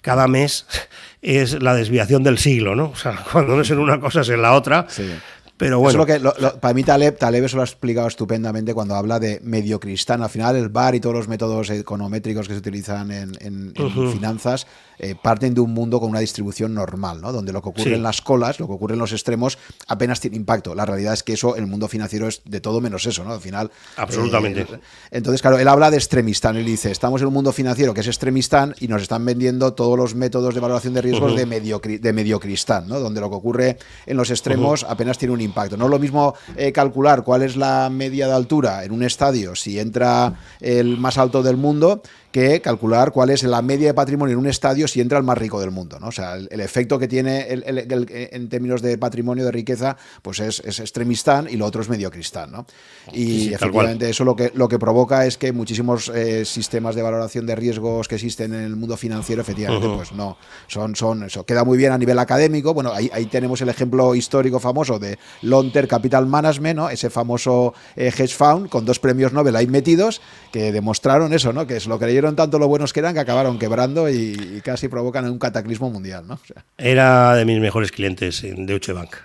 cada 0.00 0.28
mes 0.28 0.64
es 1.22 1.60
la 1.60 1.74
desviación 1.74 2.22
del 2.22 2.38
siglo, 2.38 2.76
¿no? 2.76 2.90
O 2.90 2.96
sea, 2.96 3.24
cuando 3.32 3.56
no 3.56 3.62
es 3.62 3.70
en 3.72 3.80
una 3.80 3.98
cosa 3.98 4.20
es 4.20 4.28
en 4.28 4.42
la 4.42 4.52
otra. 4.52 4.86
Sí. 4.88 5.10
Pero 5.56 5.78
bueno. 5.78 5.98
Lo 5.98 6.06
que, 6.06 6.20
para 6.60 6.74
mí 6.74 6.82
Taleb, 6.82 7.16
Taleb 7.16 7.44
eso 7.44 7.56
lo 7.56 7.62
ha 7.62 7.64
explicado 7.64 8.08
estupendamente 8.08 8.74
cuando 8.74 8.96
habla 8.96 9.20
de 9.20 9.40
mediocristán. 9.42 10.22
Al 10.22 10.30
final 10.30 10.56
el 10.56 10.68
VAR 10.68 10.94
y 10.94 11.00
todos 11.00 11.14
los 11.14 11.28
métodos 11.28 11.70
econométricos 11.70 12.48
que 12.48 12.54
se 12.54 12.58
utilizan 12.58 13.10
en, 13.10 13.72
finanzas 14.12 14.66
eh, 14.98 15.14
parten 15.20 15.54
de 15.54 15.60
un 15.60 15.72
mundo 15.72 16.00
con 16.00 16.10
una 16.10 16.20
distribución 16.20 16.74
normal, 16.74 17.20
¿no? 17.20 17.32
donde 17.32 17.52
lo 17.52 17.62
que 17.62 17.70
ocurre 17.70 17.94
en 17.94 18.02
las 18.02 18.20
colas, 18.20 18.60
lo 18.60 18.66
que 18.66 18.72
ocurre 18.72 18.94
en 18.94 19.00
los 19.00 19.12
extremos, 19.12 19.58
apenas 19.86 20.20
tiene 20.20 20.36
impacto. 20.36 20.74
La 20.74 20.86
realidad 20.86 21.14
es 21.14 21.22
que 21.22 21.34
eso, 21.34 21.56
el 21.56 21.66
mundo 21.66 21.88
financiero 21.88 22.28
es 22.28 22.42
de 22.44 22.60
todo 22.60 22.80
menos 22.80 23.06
eso, 23.06 23.24
¿no? 23.24 23.32
Al 23.32 23.40
final. 23.40 23.70
Absolutamente. 23.96 24.62
Eh, 24.62 24.78
entonces, 25.10 25.42
claro, 25.42 25.58
él 25.58 25.68
habla 25.68 25.90
de 25.90 25.96
extremistán. 25.96 26.56
Él 26.56 26.64
dice: 26.64 26.90
estamos 26.90 27.20
en 27.20 27.28
un 27.28 27.34
mundo 27.34 27.52
financiero 27.52 27.94
que 27.94 28.00
es 28.00 28.06
extremistán 28.06 28.74
y 28.80 28.88
nos 28.88 29.02
están 29.02 29.24
vendiendo 29.24 29.74
todos 29.74 29.98
los 29.98 30.14
métodos 30.14 30.54
de 30.54 30.60
valoración 30.60 30.94
de 30.94 31.02
riesgos 31.02 31.36
de, 31.36 31.46
mediocri 31.46 31.98
de 31.98 32.12
mediocristán, 32.12 32.88
¿no? 32.88 33.00
donde 33.00 33.20
lo 33.20 33.30
que 33.30 33.36
ocurre 33.36 33.78
en 34.06 34.16
los 34.16 34.30
extremos 34.30 34.84
apenas 34.84 35.18
tiene 35.18 35.34
un 35.34 35.40
impacto. 35.40 35.76
No 35.76 35.86
es 35.86 35.90
lo 35.90 35.98
mismo 35.98 36.34
eh, 36.56 36.72
calcular 36.72 37.24
cuál 37.24 37.42
es 37.42 37.56
la 37.56 37.90
media 37.90 38.26
de 38.26 38.32
altura 38.32 38.84
en 38.84 38.92
un 38.92 39.02
estadio 39.02 39.54
si 39.54 39.78
entra 39.78 40.34
el 40.60 40.98
más 40.98 41.18
alto 41.18 41.42
del 41.42 41.56
mundo 41.56 42.02
que 42.34 42.60
calcular 42.60 43.12
cuál 43.12 43.30
es 43.30 43.44
la 43.44 43.62
media 43.62 43.86
de 43.86 43.94
patrimonio 43.94 44.32
en 44.32 44.40
un 44.40 44.48
estadio 44.48 44.88
si 44.88 45.00
entra 45.00 45.18
el 45.18 45.22
más 45.22 45.38
rico 45.38 45.60
del 45.60 45.70
mundo. 45.70 46.00
¿no? 46.00 46.08
O 46.08 46.10
sea, 46.10 46.34
el, 46.34 46.60
efecto 46.60 46.98
que 46.98 47.06
tiene 47.06 47.46
en 47.48 48.48
términos 48.48 48.82
de 48.82 48.98
patrimonio, 48.98 49.44
de 49.44 49.52
riqueza, 49.52 49.96
pues 50.20 50.40
es, 50.40 50.60
es 50.64 50.80
extremistán 50.80 51.46
y 51.48 51.56
lo 51.56 51.64
otro 51.64 51.80
es 51.80 51.88
mediocristán. 51.88 52.50
¿no? 52.50 52.66
Y 53.12 53.54
efectivamente 53.54 54.10
eso 54.10 54.24
lo 54.24 54.34
que, 54.34 54.50
lo 54.52 54.66
que 54.66 54.80
provoca 54.80 55.26
es 55.26 55.38
que 55.38 55.52
muchísimos 55.52 56.08
eh, 56.08 56.44
sistemas 56.44 56.96
de 56.96 57.02
valoración 57.02 57.46
de 57.46 57.54
riesgos 57.54 58.08
que 58.08 58.16
existen 58.16 58.52
en 58.52 58.64
el 58.64 58.74
mundo 58.74 58.96
financiero, 58.96 59.40
efectivamente, 59.42 59.86
pues 59.94 60.10
no, 60.10 60.36
son, 60.66 60.96
son 60.96 61.22
eso. 61.22 61.46
Queda 61.46 61.62
muy 61.62 61.78
bien 61.78 61.92
a 61.92 61.98
nivel 61.98 62.18
académico. 62.18 62.74
Bueno, 62.74 62.92
ahí, 62.92 63.08
ahí 63.12 63.26
tenemos 63.26 63.60
el 63.60 63.68
ejemplo 63.68 64.12
histórico 64.16 64.58
famoso 64.58 64.98
de 64.98 65.20
Lonter 65.42 65.86
Capital 65.86 66.26
Management, 66.26 66.76
¿no? 66.76 66.90
ese 66.90 67.10
famoso 67.10 67.74
eh, 67.94 68.08
hedge 68.08 68.34
fund 68.34 68.68
con 68.68 68.84
dos 68.84 68.98
premios 68.98 69.32
Nobel 69.32 69.54
ahí 69.54 69.68
metidos 69.68 70.20
que 70.50 70.72
demostraron 70.72 71.32
eso, 71.32 71.52
¿no? 71.52 71.68
que 71.68 71.76
es 71.76 71.86
lo 71.86 72.00
tanto 72.32 72.58
lo 72.58 72.66
buenos 72.66 72.92
que 72.92 73.00
eran 73.00 73.14
que 73.14 73.20
acabaron 73.20 73.58
quebrando 73.58 74.08
y, 74.08 74.60
casi 74.64 74.88
provocan 74.88 75.30
un 75.30 75.38
cataclismo 75.38 75.90
mundial. 75.90 76.26
¿no? 76.26 76.40
Era 76.78 77.34
de 77.34 77.44
mis 77.44 77.60
mejores 77.60 77.92
clientes 77.92 78.42
en 78.44 78.66
Deutsche 78.66 78.92
Bank. 78.92 79.16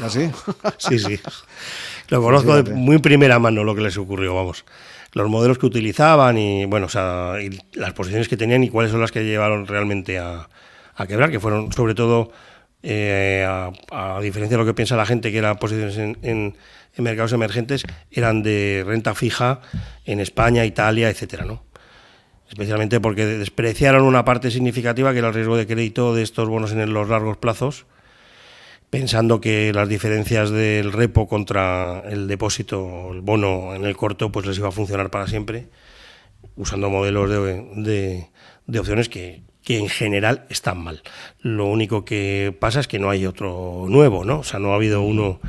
¿Ah, 0.00 0.08
sí? 0.08 0.30
sí. 0.98 1.20
Lo 2.08 2.22
conozco 2.22 2.62
de 2.62 2.72
muy 2.72 2.98
primera 2.98 3.38
mano 3.38 3.64
lo 3.64 3.74
que 3.74 3.82
les 3.82 3.96
ocurrió, 3.98 4.34
vamos. 4.34 4.64
Los 5.12 5.28
modelos 5.28 5.58
que 5.58 5.66
utilizaban 5.66 6.38
y, 6.38 6.64
bueno, 6.64 6.86
o 6.86 6.88
sea, 6.88 7.34
las 7.74 7.92
posiciones 7.92 8.28
que 8.28 8.36
tenían 8.36 8.64
y 8.64 8.70
cuáles 8.70 8.92
son 8.92 9.00
las 9.00 9.12
que 9.12 9.24
llevaron 9.24 9.66
realmente 9.66 10.18
a, 10.18 10.48
quebrar, 11.06 11.30
que 11.30 11.40
fueron 11.40 11.72
sobre 11.72 11.94
todo, 11.94 12.30
eh, 12.82 13.46
a, 13.46 14.20
diferencia 14.20 14.56
de 14.56 14.62
lo 14.62 14.66
que 14.66 14.74
piensa 14.74 14.96
la 14.96 15.06
gente, 15.06 15.30
que 15.30 15.38
eran 15.38 15.56
posiciones 15.58 15.96
en, 15.96 16.18
en, 16.22 16.54
mercados 16.96 17.32
emergentes, 17.32 17.84
eran 18.10 18.42
de 18.42 18.82
renta 18.84 19.14
fija 19.14 19.60
en 20.04 20.18
España, 20.18 20.64
Italia, 20.64 21.08
etcétera, 21.08 21.44
¿no? 21.44 21.62
Especialmente 22.48 23.00
porque 23.00 23.26
despreciaron 23.26 24.02
una 24.02 24.24
parte 24.24 24.50
significativa 24.50 25.12
que 25.12 25.18
era 25.18 25.28
el 25.28 25.34
riesgo 25.34 25.56
de 25.56 25.66
crédito 25.66 26.14
de 26.14 26.22
estos 26.22 26.48
bonos 26.48 26.72
en 26.72 26.92
los 26.92 27.08
largos 27.08 27.36
plazos, 27.36 27.86
pensando 28.90 29.40
que 29.40 29.72
las 29.72 29.88
diferencias 29.88 30.50
del 30.50 30.92
repo 30.92 31.28
contra 31.28 32.00
el 32.08 32.26
depósito, 32.26 33.10
el 33.12 33.20
bono 33.20 33.74
en 33.74 33.84
el 33.84 33.96
corto, 33.96 34.32
pues 34.32 34.46
les 34.46 34.58
iba 34.58 34.68
a 34.68 34.72
funcionar 34.72 35.10
para 35.10 35.26
siempre, 35.26 35.68
usando 36.56 36.88
modelos 36.88 37.28
de, 37.30 38.28
opciones 38.78 39.08
que, 39.08 39.42
en 39.66 39.90
general 39.90 40.46
están 40.48 40.78
mal. 40.78 41.02
Lo 41.42 41.66
único 41.66 42.06
que 42.06 42.56
pasa 42.58 42.80
es 42.80 42.88
que 42.88 42.98
no 42.98 43.10
hay 43.10 43.26
otro 43.26 43.84
nuevo, 43.86 44.24
¿no? 44.24 44.38
O 44.38 44.42
sea, 44.42 44.58
no 44.58 44.72
ha 44.72 44.76
habido 44.76 45.02
uno 45.02 45.40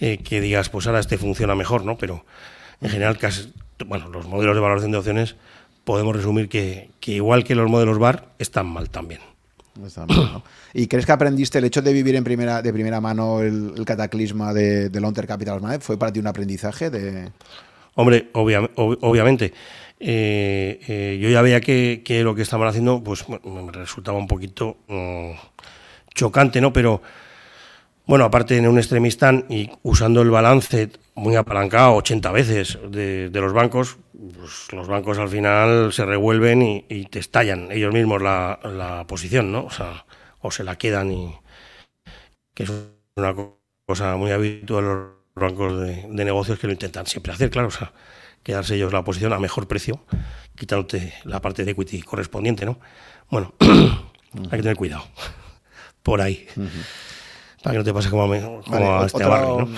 eh, 0.00 0.18
que 0.18 0.40
digas, 0.40 0.68
pues 0.68 0.86
ahora 0.86 1.00
este 1.00 1.18
funciona 1.18 1.56
mejor, 1.56 1.84
¿no? 1.84 1.98
Pero 1.98 2.24
en 2.80 2.90
general, 2.90 3.18
casi, 3.18 3.52
bueno, 3.84 4.08
los 4.08 4.28
modelos 4.28 4.54
de 4.54 4.60
valoración 4.60 4.92
de 4.92 4.98
opciones 4.98 5.34
podemos 5.86 6.16
resumir 6.16 6.48
que, 6.48 6.90
igual 7.06 7.44
que 7.44 7.54
los 7.54 7.70
modelos 7.70 7.98
VAR, 7.98 8.26
están 8.40 8.66
mal 8.66 8.90
también. 8.90 9.20
¿Y 10.74 10.88
crees 10.88 11.06
que 11.06 11.12
aprendiste 11.12 11.58
el 11.58 11.64
hecho 11.64 11.80
de 11.80 11.92
vivir 11.92 12.16
en 12.16 12.24
primera, 12.24 12.60
de 12.60 12.72
primera 12.72 13.00
mano 13.00 13.40
el, 13.40 13.84
cataclisma 13.84 14.52
de, 14.52 14.88
de 14.88 15.00
Lonter 15.00 15.28
Capital? 15.28 15.60
¿Fue 15.80 15.96
para 15.96 16.12
ti 16.12 16.18
un 16.18 16.26
aprendizaje? 16.26 16.90
de 16.90 17.30
Hombre, 17.94 18.30
obviamente. 18.32 19.52
Eh, 20.00 20.80
eh, 20.88 21.18
yo 21.22 21.30
ya 21.30 21.40
veía 21.40 21.60
que, 21.60 22.02
lo 22.24 22.34
que 22.34 22.42
estaban 22.42 22.68
haciendo 22.68 23.02
pues 23.02 23.24
me 23.28 23.72
resultaba 23.72 24.18
un 24.18 24.26
poquito 24.26 24.78
mm, 24.88 25.30
chocante, 26.12 26.60
¿no? 26.60 26.72
Pero 26.72 27.00
bueno, 28.06 28.24
aparte 28.24 28.56
en 28.56 28.68
un 28.68 28.78
extremistán 28.78 29.46
y 29.48 29.68
usando 29.82 30.22
el 30.22 30.30
balance 30.30 30.90
muy 31.16 31.34
apalancado 31.34 31.94
80 31.96 32.30
veces 32.30 32.78
de, 32.88 33.30
los 33.32 33.52
bancos, 33.52 33.96
pues 34.12 34.72
los 34.72 34.86
bancos 34.86 35.18
al 35.18 35.28
final 35.28 35.92
se 35.92 36.04
revuelven 36.04 36.62
y, 36.62 37.06
te 37.06 37.18
estallan 37.18 37.72
ellos 37.72 37.92
mismos 37.92 38.22
la, 38.22 39.04
posición, 39.08 39.50
¿no? 39.50 39.64
O 39.64 39.70
sea, 39.70 40.06
o 40.40 40.52
se 40.52 40.62
la 40.62 40.76
quedan 40.76 41.10
y 41.10 41.34
que 42.54 42.62
es 42.62 42.72
una 43.16 43.34
cosa 43.86 44.16
muy 44.16 44.30
habitual 44.30 44.84
en 44.84 44.90
los 44.90 45.08
bancos 45.34 45.80
de, 45.80 46.06
negocios 46.06 46.60
que 46.60 46.68
lo 46.68 46.72
intentan 46.72 47.06
siempre 47.06 47.32
hacer, 47.32 47.50
claro, 47.50 47.68
o 47.68 47.72
sea, 47.72 47.92
quedarse 48.44 48.76
ellos 48.76 48.92
la 48.92 49.02
posición 49.02 49.32
a 49.32 49.40
mejor 49.40 49.66
precio, 49.66 50.04
quitándote 50.54 51.12
la 51.24 51.40
parte 51.40 51.64
de 51.64 51.72
equity 51.72 52.02
correspondiente, 52.02 52.66
¿no? 52.66 52.78
Bueno, 53.30 53.54
hay 53.60 54.58
que 54.58 54.62
tener 54.62 54.76
cuidado 54.76 55.04
por 56.04 56.20
ahí. 56.20 56.46
Para 57.66 57.72
que 57.72 57.78
no 57.78 57.84
te 57.84 57.92
pase 57.92 58.10
como, 58.10 58.32
a, 58.32 59.06
este 59.06 59.24
barrio, 59.24 59.68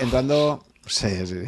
entrando 0.00 0.62
Sí, 0.86 1.26
sí. 1.26 1.36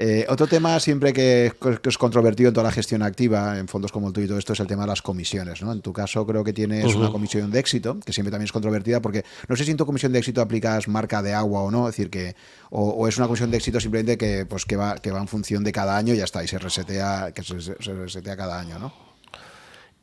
Eh, 0.00 0.24
otro 0.28 0.46
tema 0.46 0.78
siempre 0.78 1.12
que, 1.12 1.52
es 1.82 1.98
controvertido 1.98 2.50
en 2.50 2.54
toda 2.54 2.68
la 2.68 2.70
gestión 2.70 3.02
activa, 3.02 3.58
en 3.58 3.66
fondos 3.66 3.90
como 3.90 4.06
el 4.06 4.12
tuyo 4.12 4.26
y 4.26 4.28
todo 4.28 4.38
esto, 4.38 4.52
es 4.52 4.60
el 4.60 4.68
tema 4.68 4.82
de 4.82 4.90
las 4.90 5.02
comisiones. 5.02 5.60
¿no? 5.60 5.72
En 5.72 5.80
tu 5.80 5.92
caso 5.92 6.24
creo 6.24 6.44
que 6.44 6.52
tienes 6.52 6.94
una 6.94 7.10
comisión 7.10 7.50
de 7.50 7.58
éxito, 7.58 7.98
que 7.98 8.12
siempre 8.12 8.30
también 8.30 8.44
es 8.44 8.52
controvertida, 8.52 9.02
porque 9.02 9.24
no 9.48 9.56
sé 9.56 9.64
si 9.64 9.72
en 9.72 9.76
tu 9.76 9.84
comisión 9.84 10.12
de 10.12 10.20
éxito 10.20 10.40
aplicas 10.40 10.86
marca 10.86 11.20
de 11.20 11.34
agua 11.34 11.62
o 11.62 11.72
no, 11.72 11.88
es 11.88 11.96
decir, 11.96 12.10
que 12.10 12.36
o, 12.70 13.08
es 13.08 13.18
una 13.18 13.26
comisión 13.26 13.50
de 13.50 13.56
éxito 13.56 13.80
simplemente 13.80 14.16
que, 14.16 14.46
pues, 14.46 14.66
que, 14.66 14.76
va, 14.76 14.94
que 14.98 15.10
va 15.10 15.18
en 15.18 15.26
función 15.26 15.64
de 15.64 15.72
cada 15.72 15.96
año 15.96 16.14
y 16.14 16.18
ya 16.18 16.24
está, 16.24 16.44
y 16.44 16.46
se 16.46 16.60
resetea, 16.60 17.32
que 17.32 17.42
se, 17.42 17.74
resetea 17.74 18.36
cada 18.36 18.60
año, 18.60 18.78
¿no? 18.78 18.92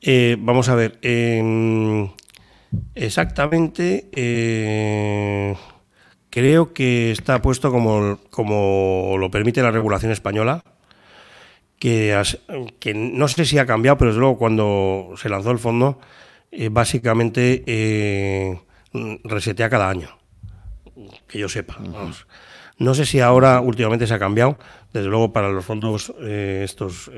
Eh, 0.02 0.36
vamos 0.38 0.68
a 0.68 0.76
ver. 0.76 0.99
Exactamente. 2.96 4.10
Eh, 4.14 5.56
Creo 6.36 6.74
que 6.74 7.12
está 7.12 7.42
puesto 7.42 7.72
como, 7.72 8.20
como 8.30 9.16
lo 9.18 9.32
permite 9.32 9.62
la 9.62 9.72
regulación 9.72 10.12
española, 10.12 10.66
que, 11.80 12.22
que 12.78 12.94
no 12.94 13.30
sé 13.30 13.46
si 13.46 13.58
ha 13.58 13.66
cambiado, 13.66 13.98
pero 13.98 14.12
desde 14.12 14.20
luego 14.20 14.38
cuando 14.38 15.14
se 15.16 15.30
lanzó 15.30 15.52
el 15.52 15.60
fondo, 15.60 15.98
eh, 16.52 16.68
básicamente 16.70 17.64
eh, 17.66 18.60
resetea 19.24 19.70
cada 19.70 19.90
año. 19.90 20.10
que 21.26 21.40
yo 21.40 21.48
sepa. 21.48 21.78
No 22.80 22.94
sé 22.96 23.06
si 23.06 23.22
ahora 23.22 23.62
últimamente 23.62 24.06
se 24.06 24.14
ha 24.14 24.20
cambiado. 24.20 24.58
Desde 24.92 25.08
luego 25.08 25.32
para 25.32 25.48
los 25.48 25.64
fondos 25.64 26.14
eh, 26.20 26.64
estos 26.66 27.12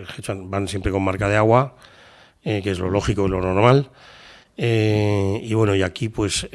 van 0.44 0.68
siempre 0.68 0.92
con 0.92 1.02
marca 1.04 1.28
de 1.28 1.38
agua, 1.38 1.76
que 2.44 2.70
es 2.70 2.78
lo 2.78 2.92
lógico 2.92 3.26
y 3.26 3.30
lo 3.32 3.42
normal. 3.42 3.90
Y 4.58 5.54
bueno, 5.54 5.76
y 5.76 5.84
aquí 5.84 6.10
pues 6.10 6.48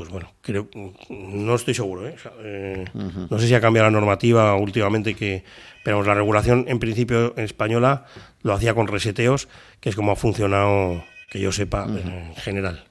pues 0.00 0.08
bueno, 0.08 0.32
creo, 0.40 0.68
no 1.08 1.54
estoy 1.54 1.74
seguro. 1.74 2.08
¿eh? 2.08 2.14
eh 2.42 2.84
no 2.94 3.38
sé 3.38 3.48
si 3.48 3.54
ha 3.54 3.60
cambiado 3.60 3.88
la 3.88 3.90
normativa 3.90 4.54
últimamente, 4.56 5.14
que, 5.14 5.44
pero 5.84 6.02
la 6.02 6.14
regulación 6.14 6.64
en 6.68 6.78
principio 6.78 7.36
española 7.36 8.06
lo 8.42 8.54
hacía 8.54 8.74
con 8.74 8.86
reseteos, 8.86 9.48
que 9.80 9.90
es 9.90 9.96
como 9.96 10.12
ha 10.12 10.16
funcionado, 10.16 11.04
que 11.28 11.40
yo 11.40 11.52
sepa, 11.52 11.84
en 11.84 12.34
general. 12.36 12.84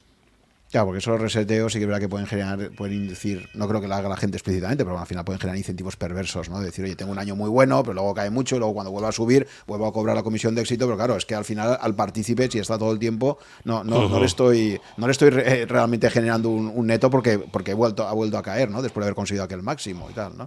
Claro, 0.72 0.86
porque 0.86 1.00
esos 1.00 1.20
reseteos 1.20 1.74
sí 1.74 1.80
que 1.80 1.86
es 1.86 1.88
verdad 1.88 2.00
que 2.00 2.10
pueden 2.10 2.28
generar, 2.28 2.70
pueden 2.78 2.98
inducir, 2.98 3.50
no 3.56 3.68
creo 3.68 3.82
que 3.82 3.88
lo 3.88 3.96
haga 3.96 4.08
la 4.08 4.18
gente 4.18 4.38
explícitamente, 4.38 4.86
pero 4.86 5.00
al 5.00 5.08
final 5.08 5.26
pueden 5.26 5.40
generar 5.40 5.58
incentivos 5.58 5.96
perversos, 5.96 6.48
¿no? 6.48 6.60
decir, 6.60 6.86
oye, 6.86 6.96
tengo 6.96 7.12
un 7.12 7.18
año 7.18 7.36
muy 7.36 7.50
bueno, 7.50 7.82
pero 7.82 7.96
luego 7.96 8.14
cae 8.14 8.30
mucho, 8.30 8.56
y 8.56 8.60
luego 8.60 8.76
cuando 8.76 8.92
vuelva 8.92 9.10
a 9.10 9.12
subir, 9.12 9.48
vuelvo 9.66 9.88
a 9.88 9.94
cobrar 9.94 10.16
la 10.16 10.22
comisión 10.22 10.54
de 10.54 10.62
éxito, 10.62 10.86
pero 10.86 10.96
claro, 10.96 11.16
es 11.16 11.26
que 11.26 11.34
al 11.34 11.44
final 11.44 11.76
al 11.82 11.96
partícipe, 11.96 12.52
si 12.52 12.60
está 12.60 12.78
todo 12.78 12.92
el 12.92 13.00
tiempo, 13.00 13.40
no, 13.64 13.84
no, 13.84 14.08
no 14.08 14.20
le 14.20 14.28
estoy, 14.28 14.80
no 14.98 15.08
le 15.08 15.12
estoy 15.12 15.32
realmente 15.32 16.08
generando 16.12 16.50
un, 16.50 16.86
neto 16.86 17.10
porque, 17.10 17.40
porque 17.40 17.72
he 17.72 17.76
vuelto, 17.76 18.08
ha 18.08 18.14
vuelto 18.14 18.38
a 18.38 18.44
caer, 18.44 18.70
¿no? 18.70 18.84
Después 18.84 19.02
de 19.02 19.08
haber 19.08 19.16
conseguido 19.16 19.46
aquel 19.46 19.64
máximo 19.64 20.08
y 20.12 20.14
tal, 20.14 20.38
¿no? 20.38 20.46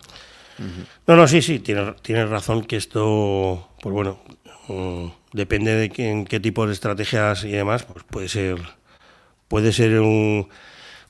No, 1.06 1.16
no, 1.16 1.26
sí, 1.26 1.42
sí, 1.42 1.58
tienes, 1.58 2.00
tienes 2.02 2.28
razón 2.28 2.62
que 2.62 2.76
esto, 2.76 3.70
pues 3.80 3.92
bueno, 3.92 4.20
mm, 4.68 5.06
depende 5.32 5.74
de 5.74 5.92
en 5.96 6.24
qué 6.26 6.38
tipo 6.38 6.64
de 6.66 6.74
estrategias 6.74 7.42
y 7.42 7.50
demás, 7.50 7.84
pues 7.84 8.04
puede 8.04 8.28
ser 8.28 8.60
puede 9.52 9.74
ser 9.74 10.00
un, 10.00 10.48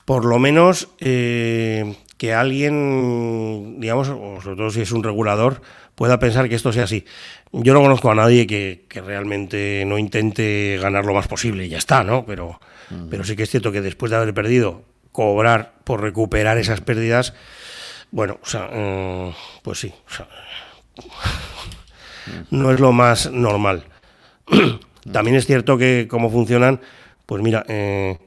por 0.03 0.25
lo 0.25 0.37
menos 0.37 0.89
eh, 0.99 1.95
que 2.17 2.33
alguien, 2.33 3.79
digamos, 3.79 4.09
o 4.09 4.41
sobre 4.41 4.57
todo 4.57 4.69
si 4.69 4.81
es 4.81 4.91
un 4.91 5.01
regulador, 5.01 5.61
pueda 5.95 6.19
pensar 6.19 6.49
que 6.49 6.55
esto 6.55 6.73
sea 6.73 6.83
así. 6.83 7.05
Yo 7.53 7.73
no 7.73 7.79
conozco 7.79 8.11
a 8.11 8.15
nadie 8.15 8.45
que, 8.45 8.85
realmente 8.95 9.85
no 9.87 9.97
intente 9.97 10.77
ganar 10.81 11.05
lo 11.05 11.13
más 11.13 11.29
posible 11.29 11.67
y 11.67 11.69
ya 11.69 11.77
está, 11.77 12.03
¿no? 12.03 12.25
Pero, 12.25 12.59
pero 13.09 13.23
sí 13.23 13.37
que 13.37 13.43
es 13.43 13.49
cierto 13.49 13.71
que 13.71 13.79
después 13.79 14.09
de 14.09 14.17
haber 14.17 14.33
perdido, 14.33 14.83
cobrar 15.13 15.75
por 15.85 16.01
recuperar 16.01 16.57
esas 16.57 16.81
pérdidas, 16.81 17.33
bueno, 18.11 18.39
o 18.43 18.45
sea, 18.45 18.67
eh, 18.73 19.33
pues 19.61 19.79
sí, 19.79 19.93
no 22.51 22.73
es 22.73 22.81
lo 22.81 22.91
más 22.91 23.31
normal. 23.31 23.85
También 25.13 25.37
es 25.37 25.45
cierto 25.45 25.77
que 25.77 26.09
cómo 26.09 26.29
funcionan, 26.29 26.81
pues 27.25 27.41
mira, 27.41 27.63
eh, 27.69 28.17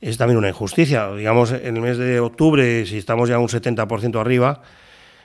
es 0.00 0.16
también 0.18 0.38
una 0.38 0.48
injusticia. 0.48 1.12
Digamos, 1.12 1.52
en 1.52 1.76
el 1.76 1.82
mes 1.82 1.98
de 1.98 2.20
octubre, 2.20 2.86
si 2.86 2.98
estamos 2.98 3.28
ya 3.28 3.38
un 3.38 3.48
70% 3.48 4.20
arriba, 4.20 4.62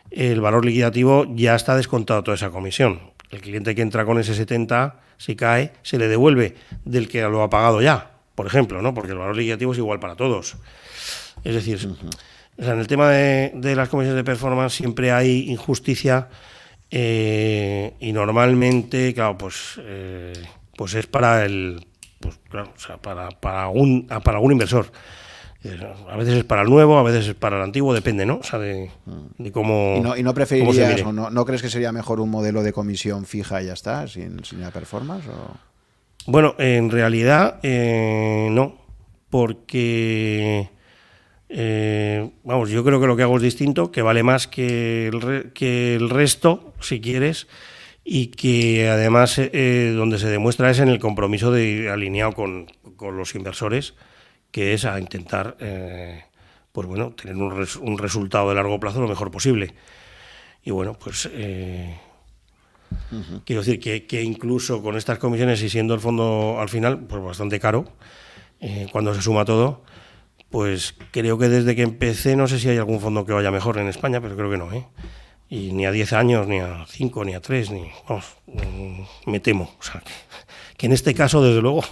el 0.09 0.41
valor 0.41 0.65
liquidativo 0.65 1.25
ya 1.29 1.55
está 1.55 1.75
descontado 1.75 2.23
toda 2.23 2.35
esa 2.35 2.49
comisión. 2.49 3.11
El 3.29 3.41
cliente 3.41 3.75
que 3.75 3.81
entra 3.81 4.05
con 4.05 4.19
ese 4.19 4.35
70, 4.35 4.99
si 5.17 5.35
cae, 5.35 5.71
se 5.83 5.97
le 5.97 6.07
devuelve 6.07 6.55
del 6.83 7.07
que 7.07 7.21
lo 7.21 7.43
ha 7.43 7.49
pagado 7.49 7.81
ya, 7.81 8.11
por 8.35 8.45
ejemplo, 8.45 8.81
¿no? 8.81 8.93
porque 8.93 9.11
el 9.13 9.17
valor 9.17 9.37
liquidativo 9.37 9.71
es 9.71 9.77
igual 9.77 9.99
para 9.99 10.15
todos. 10.15 10.57
Es 11.43 11.55
decir, 11.55 11.79
en 12.57 12.79
el 12.79 12.87
tema 12.87 13.09
de, 13.09 13.75
las 13.75 13.89
comisiones 13.89 14.17
de 14.17 14.23
performance 14.23 14.73
siempre 14.73 15.11
hay 15.11 15.49
injusticia 15.49 16.27
eh, 16.89 17.93
y 17.99 18.11
normalmente, 18.11 19.13
claro, 19.13 19.37
pues, 19.37 19.79
eh, 19.79 20.33
pues 20.75 20.93
es 20.93 21.07
para 21.07 21.45
el 21.45 21.87
pues 22.21 22.39
claro, 22.49 22.71
o 22.75 22.79
sea, 22.79 22.97
para, 22.97 23.29
para, 23.29 23.63
algún, 23.63 24.07
para 24.07 24.37
algún 24.37 24.53
inversor. 24.53 24.91
A 26.09 26.17
veces 26.17 26.37
es 26.37 26.43
para 26.43 26.63
el 26.63 26.69
nuevo, 26.69 26.97
a 26.97 27.03
veces 27.03 27.27
es 27.27 27.35
para 27.35 27.57
el 27.57 27.61
antiguo, 27.61 27.93
depende, 27.93 28.25
¿no? 28.25 28.37
O 28.37 28.43
sea, 28.43 28.57
de, 28.57 28.89
cómo. 29.51 29.95
¿Y 29.97 30.01
no, 30.01 30.17
y 30.17 30.23
no 30.23 30.33
preferirías 30.33 31.03
o 31.03 31.13
no, 31.13 31.29
no, 31.29 31.45
crees 31.45 31.61
que 31.61 31.69
sería 31.69 31.91
mejor 31.91 32.19
un 32.19 32.31
modelo 32.31 32.63
de 32.63 32.73
comisión 32.73 33.25
fija 33.25 33.61
y 33.61 33.67
ya 33.67 33.73
está, 33.73 34.07
sin, 34.07 34.43
sin 34.43 34.61
la 34.61 34.71
performance? 34.71 35.27
O? 35.27 35.55
Bueno, 36.25 36.55
en 36.57 36.89
realidad 36.89 37.59
eh, 37.61 38.47
no, 38.49 38.75
porque. 39.29 40.69
Eh, 41.49 42.31
vamos, 42.43 42.69
yo 42.69 42.83
creo 42.83 42.99
que 42.99 43.07
lo 43.07 43.15
que 43.15 43.23
hago 43.23 43.35
es 43.35 43.43
distinto, 43.43 43.91
que 43.91 44.01
vale 44.01 44.23
más 44.23 44.47
que 44.47 45.07
el, 45.07 45.51
que 45.53 45.95
el 45.95 46.09
resto, 46.09 46.73
si 46.79 47.01
quieres, 47.01 47.47
y 48.13 48.27
que 48.27 48.89
además 48.89 49.37
eh, 49.37 49.93
donde 49.95 50.19
se 50.19 50.27
demuestra 50.27 50.69
es 50.69 50.79
en 50.79 50.89
el 50.89 50.99
compromiso 50.99 51.49
de 51.49 51.89
alineado 51.89 52.33
con, 52.33 52.67
los 52.99 53.35
inversores, 53.35 53.93
que 54.51 54.73
es 54.73 54.83
a 54.83 54.99
intentar 54.99 55.55
eh, 55.61 56.25
pues 56.73 56.89
bueno, 56.89 57.11
tener 57.11 57.37
un, 57.37 57.97
resultado 57.97 58.49
de 58.49 58.55
largo 58.55 58.81
plazo 58.81 58.99
lo 58.99 59.07
mejor 59.07 59.31
posible. 59.31 59.75
Y 60.61 60.71
bueno, 60.71 60.97
pues 60.99 61.29
eh, 61.31 61.97
quiero 63.45 63.61
decir 63.61 63.79
que, 63.79 64.21
incluso 64.21 64.83
con 64.83 64.97
estas 64.97 65.17
comisiones 65.17 65.63
y 65.63 65.69
siendo 65.69 65.93
el 65.93 66.01
fondo 66.01 66.57
al 66.59 66.67
final 66.67 66.99
pues 67.05 67.23
bastante 67.23 67.61
caro, 67.61 67.93
cuando 68.91 69.15
se 69.15 69.21
suma 69.21 69.45
todo, 69.45 69.85
pues 70.49 70.95
creo 71.11 71.37
que 71.37 71.47
desde 71.47 71.77
que 71.77 71.83
empecé 71.83 72.35
no 72.35 72.49
sé 72.49 72.59
si 72.59 72.67
hay 72.67 72.77
algún 72.77 72.99
fondo 72.99 73.25
que 73.25 73.31
vaya 73.31 73.51
mejor 73.51 73.77
en 73.77 73.87
España, 73.87 74.19
pero 74.19 74.35
creo 74.35 74.51
que 74.51 74.57
no. 74.57 74.73
¿eh? 74.73 74.85
Y 75.51 75.73
ni 75.73 75.85
a 75.85 75.91
10 75.91 76.13
años, 76.13 76.47
ni 76.47 76.59
a 76.59 76.85
5, 76.87 77.25
ni 77.25 77.33
a 77.33 77.41
3, 77.41 77.71
ni, 77.71 77.91
me 79.25 79.41
temo. 79.41 79.75
O 79.77 79.83
sea, 79.83 80.01
que, 80.77 80.85
en 80.85 80.93
este 80.93 81.13
caso, 81.13 81.43
desde 81.43 81.61
luego, 81.61 81.83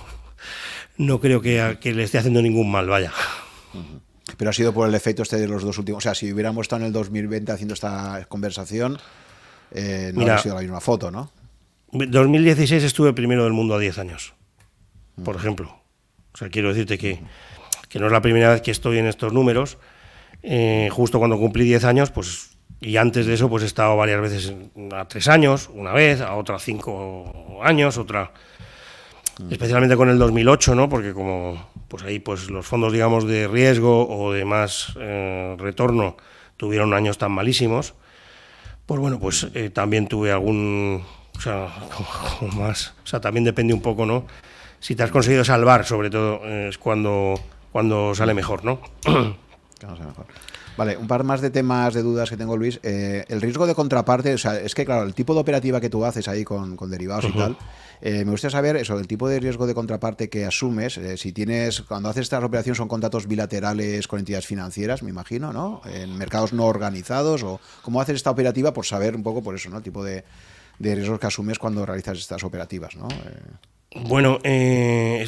no 0.97 1.19
creo 1.19 1.41
que, 1.41 1.77
que, 1.81 1.93
le 1.93 2.03
esté 2.03 2.19
haciendo 2.19 2.41
ningún 2.41 2.71
mal, 2.71 2.87
vaya. 2.87 3.11
Pero 4.37 4.49
ha 4.49 4.53
sido 4.53 4.73
por 4.73 4.87
el 4.87 4.95
efecto 4.95 5.23
este 5.23 5.35
de 5.35 5.49
los 5.49 5.61
dos 5.61 5.77
últimos. 5.77 5.97
O 5.97 6.01
sea, 6.03 6.15
si 6.15 6.31
hubiéramos 6.31 6.63
estado 6.63 6.83
en 6.83 6.87
el 6.87 6.93
2020 6.93 7.51
haciendo 7.51 7.73
esta 7.73 8.25
conversación, 8.29 8.97
eh, 9.71 10.11
no 10.13 10.21
Mira, 10.21 10.33
habría 10.33 10.43
sido 10.43 10.55
la 10.55 10.61
misma 10.61 10.79
foto, 10.79 11.11
¿no? 11.11 11.29
2016 11.91 12.81
estuve 12.81 13.11
primero 13.11 13.43
del 13.43 13.51
mundo 13.51 13.75
a 13.75 13.79
10 13.79 13.97
años, 13.97 14.35
por 15.25 15.35
ejemplo. 15.35 15.81
O 16.33 16.37
sea, 16.37 16.47
quiero 16.47 16.69
decirte 16.69 16.97
que, 16.97 17.19
que, 17.89 17.99
no 17.99 18.05
es 18.05 18.11
la 18.13 18.21
primera 18.21 18.53
vez 18.53 18.61
que 18.61 18.71
estoy 18.71 18.99
en 18.99 19.07
estos 19.07 19.33
números. 19.33 19.79
Eh, 20.43 20.87
justo 20.93 21.19
cuando 21.19 21.37
cumplí 21.37 21.65
10 21.65 21.83
años, 21.83 22.11
pues 22.11 22.58
y 22.81 22.97
antes 22.97 23.25
de 23.25 23.33
eso, 23.33 23.49
pues 23.49 23.63
he 23.63 23.65
estado 23.65 23.97
varias 23.97 24.21
veces 24.21 24.53
a 24.95 25.05
tres 25.05 25.27
años, 25.27 25.69
una 25.73 25.91
vez, 25.91 26.21
a 26.21 26.35
otra 26.35 26.59
cinco 26.59 27.59
años, 27.63 27.97
otra. 27.97 28.31
Especialmente 29.49 29.95
con 29.95 30.09
el 30.09 30.19
2008, 30.19 30.75
¿no? 30.75 30.89
Porque 30.89 31.13
como 31.13 31.69
pues 31.87 32.03
ahí 32.03 32.19
pues 32.19 32.49
los 32.49 32.65
fondos, 32.65 32.91
digamos, 32.91 33.25
de 33.25 33.47
riesgo 33.47 34.07
o 34.07 34.33
de 34.33 34.43
más 34.43 34.93
eh, 34.99 35.55
retorno 35.57 36.17
tuvieron 36.57 36.93
años 36.93 37.17
tan 37.17 37.31
malísimos, 37.31 37.93
pues 38.85 38.99
bueno, 38.99 39.17
pues 39.19 39.47
eh, 39.53 39.69
también 39.69 40.07
tuve 40.07 40.31
algún. 40.31 41.03
O 41.37 41.41
sea, 41.41 41.67
más. 42.57 42.93
O 43.03 43.07
sea, 43.07 43.21
también 43.21 43.43
depende 43.43 43.73
un 43.73 43.81
poco, 43.81 44.05
¿no? 44.05 44.25
Si 44.79 44.95
te 44.95 45.03
has 45.03 45.11
conseguido 45.11 45.43
salvar, 45.43 45.85
sobre 45.85 46.09
todo, 46.09 46.45
es 46.45 46.77
cuando, 46.77 47.39
cuando 47.71 48.15
sale 48.15 48.33
mejor, 48.33 48.63
¿no? 48.63 48.81
Cuando 49.79 50.03
mejor. 50.05 50.25
Vale, 50.79 50.95
un 50.95 51.07
par 51.07 51.25
más 51.25 51.41
de 51.41 51.49
temas 51.49 51.93
de 51.93 52.01
dudas 52.01 52.29
que 52.29 52.37
tengo, 52.37 52.55
Luis. 52.55 52.79
Eh, 52.83 53.25
el 53.27 53.41
riesgo 53.41 53.67
de 53.67 53.75
contraparte, 53.75 54.33
o 54.33 54.37
sea, 54.37 54.57
es 54.57 54.73
que, 54.73 54.85
claro, 54.85 55.03
el 55.03 55.13
tipo 55.13 55.33
de 55.33 55.41
operativa 55.41 55.81
que 55.81 55.89
tú 55.89 56.05
haces 56.05 56.29
ahí 56.29 56.45
con, 56.45 56.77
derivados 56.89 57.25
y 57.25 57.37
tal, 57.37 57.57
eh, 57.99 58.23
me 58.23 58.31
gustaría 58.31 58.51
saber 58.51 58.77
eso, 58.77 58.97
el 58.97 59.05
tipo 59.05 59.27
de 59.27 59.41
riesgo 59.41 59.67
de 59.67 59.73
contraparte 59.73 60.29
que 60.29 60.45
asumes. 60.45 60.97
Eh, 60.97 61.17
si 61.17 61.33
tienes, 61.33 61.81
cuando 61.81 62.07
haces 62.07 62.21
estas 62.21 62.45
operaciones, 62.45 62.77
son 62.77 62.87
contratos 62.87 63.27
bilaterales 63.27 64.07
con 64.07 64.19
entidades 64.19 64.47
financieras, 64.47 65.03
me 65.03 65.09
imagino, 65.09 65.51
¿no? 65.51 65.81
En 65.83 66.17
mercados 66.17 66.53
no 66.53 66.63
organizados, 66.63 67.43
o 67.43 67.59
cómo 67.81 67.99
haces 67.99 68.15
esta 68.15 68.31
operativa 68.31 68.71
por 68.71 68.85
saber 68.85 69.17
un 69.17 69.23
poco 69.23 69.43
por 69.43 69.55
eso, 69.55 69.69
¿no? 69.69 69.79
El 69.79 69.83
tipo 69.83 70.01
de, 70.01 70.23
de 70.77 70.95
riesgos 70.95 71.19
que 71.19 71.27
asumes 71.27 71.59
cuando 71.59 71.85
realizas 71.85 72.19
estas 72.19 72.41
operativas, 72.45 72.95
¿no? 72.95 73.09
Bueno, 73.95 74.39
eh, 74.43 75.25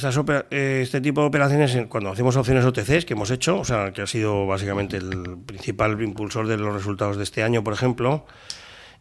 eh, 0.51 0.79
este 0.83 1.01
tipo 1.01 1.21
de 1.21 1.27
operaciones, 1.27 1.75
cuando 1.89 2.11
hacemos 2.11 2.35
opciones 2.35 2.63
OTCs 2.63 3.05
que 3.05 3.13
hemos 3.13 3.31
hecho, 3.31 3.59
o 3.59 3.65
sea, 3.65 3.91
que 3.91 4.03
ha 4.03 4.07
sido 4.07 4.45
básicamente 4.45 4.97
el 4.97 5.39
principal 5.43 5.99
impulsor 5.99 6.47
de 6.47 6.57
los 6.57 6.71
resultados 6.71 7.17
de 7.17 7.23
este 7.23 7.41
año, 7.41 7.63
por 7.63 7.73
ejemplo, 7.73 8.27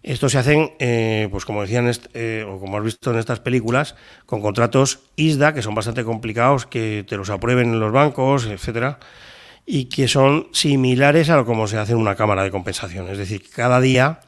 estos 0.03 0.33
se 0.33 0.39
hacen, 0.39 0.73
eh, 0.79 1.29
pues 1.31 1.45
como 1.45 1.61
decían, 1.61 1.91
o 2.49 2.59
como 2.59 2.79
has 2.79 2.85
visto 2.85 3.11
en 3.11 3.19
estas 3.19 3.41
películas, 3.41 3.97
con 4.25 4.41
contratos 4.41 5.01
ISDA, 5.17 5.53
que 5.53 5.61
son 5.61 5.75
bastante 5.75 6.05
complicados, 6.05 6.65
que 6.65 7.05
te 7.07 7.19
los 7.19 7.29
aprueben 7.29 7.75
en 7.75 7.81
los 7.81 7.93
bancos, 7.93 8.47
etcétera, 8.47 8.99
y 9.67 9.91
que 9.91 10.09
son 10.09 10.49
similares 10.53 11.29
a 11.29 11.37
lo 11.37 11.45
como 11.45 11.67
se 11.67 11.77
hace 11.77 11.93
en 11.93 11.99
una 11.99 12.17
cámara 12.17 12.45
de 12.45 12.51
compensación. 12.51 13.11
Es 13.11 13.19
decir, 13.19 13.43
cada 13.51 13.79
día 13.83 14.21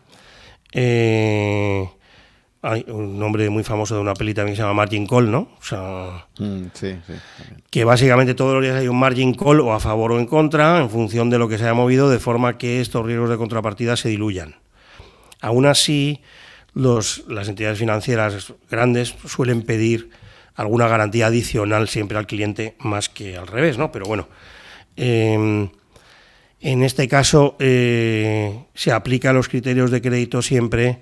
hay 2.63 2.85
un 2.89 3.19
nombre 3.19 3.51
muy 3.51 3.65
famoso 3.65 3.97
de 3.97 4.01
una 4.01 4.15
peli 4.15 4.35
también 4.35 4.55
que 4.55 4.57
se 4.57 4.63
llama 4.63 4.75
Margin 4.75 5.07
Call, 5.07 5.31
¿no? 5.31 5.49
O 5.61 5.65
sea, 5.65 6.27
mm, 6.39 6.67
sí, 6.73 6.97
sí, 7.07 7.13
que 7.71 7.85
básicamente 7.85 8.35
todos 8.35 8.55
los 8.55 8.63
días 8.63 8.77
hay 8.77 8.87
un 8.87 8.99
margin 8.99 9.35
call 9.35 9.61
o 9.61 9.73
a 9.73 9.81
favor 9.81 10.13
o 10.13 10.21
en 10.21 10.27
contra 10.27 10.79
en 10.79 10.89
función 10.89 11.29
de 11.29 11.39
lo 11.39 11.49
que 11.49 11.59
se 11.59 11.65
haya 11.65 11.75
movido, 11.75 12.09
de 12.09 12.21
forma 12.21 12.59
que 12.59 12.81
estos 12.81 13.05
riesgos 13.05 13.31
de 13.31 13.37
contrapartida 13.37 13.97
se 13.97 14.11
diluyan. 14.11 14.55
Aún 15.41 15.67
así, 15.67 16.21
los, 16.73 17.25
las 17.29 17.49
entidades 17.49 17.81
financieras 17.81 18.55
grandes 18.71 19.15
suelen 19.27 19.63
pedir 19.63 20.11
alguna 20.55 20.87
garantía 20.87 21.27
adicional 21.27 21.89
siempre 21.89 22.17
al 22.17 22.29
cliente 22.29 22.77
más 22.79 23.09
que 23.09 23.37
al 23.37 23.49
revés, 23.49 23.77
¿no? 23.77 23.91
Pero 23.91 24.07
bueno, 24.07 24.29
em, 24.97 25.69
En 26.65 26.85
este 26.85 27.09
caso 27.09 27.57
eh, 27.59 28.67
se 28.75 28.93
aplica 28.93 29.33
los 29.33 29.49
criterios 29.49 29.91
de 29.91 30.01
crédito 30.01 30.43
siempre 30.43 31.01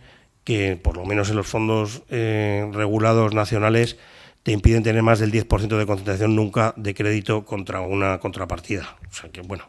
que, 0.50 0.76
por 0.76 0.96
lo 0.96 1.04
menos 1.04 1.30
en 1.30 1.36
los 1.36 1.46
fondos 1.46 2.02
eh, 2.10 2.68
regulados 2.72 3.34
nacionales, 3.34 3.96
te 4.42 4.50
impiden 4.50 4.82
tener 4.82 5.00
más 5.00 5.20
del 5.20 5.30
10% 5.30 5.78
de 5.78 5.86
concentración 5.86 6.34
nunca 6.34 6.74
de 6.76 6.92
crédito 6.92 7.44
contra 7.44 7.82
una 7.82 8.18
contrapartida. 8.18 8.96
O 9.08 9.14
sea 9.14 9.30
que, 9.30 9.42
bueno, 9.42 9.68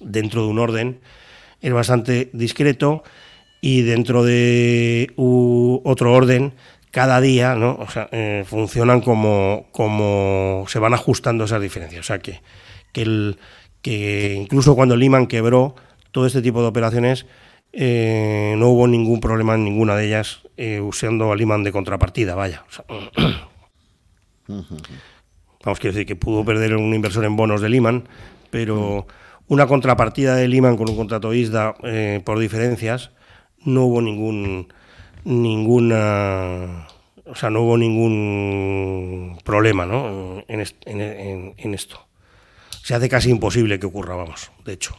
dentro 0.00 0.44
de 0.44 0.48
un 0.48 0.60
orden 0.60 1.00
es 1.60 1.74
bastante 1.74 2.30
discreto 2.32 3.02
y 3.60 3.82
dentro 3.82 4.24
de 4.24 5.12
otro 5.14 6.14
orden 6.14 6.54
cada 6.90 7.20
día 7.20 7.54
¿no? 7.54 7.76
o 7.78 7.90
sea, 7.90 8.08
eh, 8.12 8.44
funcionan 8.46 9.02
como, 9.02 9.66
como 9.72 10.64
se 10.68 10.78
van 10.78 10.94
ajustando 10.94 11.44
esas 11.44 11.60
diferencias. 11.60 12.00
O 12.00 12.06
sea 12.06 12.18
que, 12.18 12.40
que, 12.92 13.02
el, 13.02 13.38
que 13.82 14.32
incluso 14.40 14.74
cuando 14.74 14.96
Lehman 14.96 15.26
quebró, 15.26 15.76
todo 16.12 16.26
este 16.26 16.40
tipo 16.40 16.62
de 16.62 16.68
operaciones 16.68 17.26
eh, 17.78 18.54
no 18.56 18.70
hubo 18.70 18.86
ningún 18.86 19.20
problema 19.20 19.54
en 19.54 19.64
ninguna 19.64 19.94
de 19.96 20.06
ellas 20.06 20.40
eh, 20.56 20.80
usando 20.80 21.30
a 21.30 21.36
Lehman 21.36 21.62
de 21.62 21.72
contrapartida, 21.72 22.34
vaya. 22.34 22.64
vamos, 25.64 25.78
quiero 25.78 25.94
decir 25.94 26.06
que 26.06 26.16
pudo 26.16 26.44
perder 26.44 26.74
un 26.76 26.94
inversor 26.94 27.26
en 27.26 27.36
bonos 27.36 27.60
de 27.60 27.68
Lehman, 27.68 28.08
pero 28.50 29.06
una 29.46 29.66
contrapartida 29.66 30.36
de 30.36 30.48
Lehman 30.48 30.76
con 30.76 30.88
un 30.88 30.96
contrato 30.96 31.34
ISDA 31.34 31.74
por 32.24 32.38
diferencias 32.38 33.10
no 33.64 33.84
hubo 33.84 34.00
ningún 34.00 34.72
ninguna 35.24 36.86
o 37.26 37.34
sea 37.34 37.50
no 37.50 37.62
hubo 37.62 37.76
ningún 37.76 39.38
problema 39.44 39.84
¿no? 39.84 40.42
en, 40.46 40.64
en, 40.86 41.74
esto 41.74 42.06
se 42.82 42.94
hace 42.94 43.08
casi 43.08 43.30
imposible 43.30 43.78
que 43.80 43.86
ocurra 43.86 44.14
vamos 44.14 44.52
de 44.64 44.72
hecho 44.72 44.96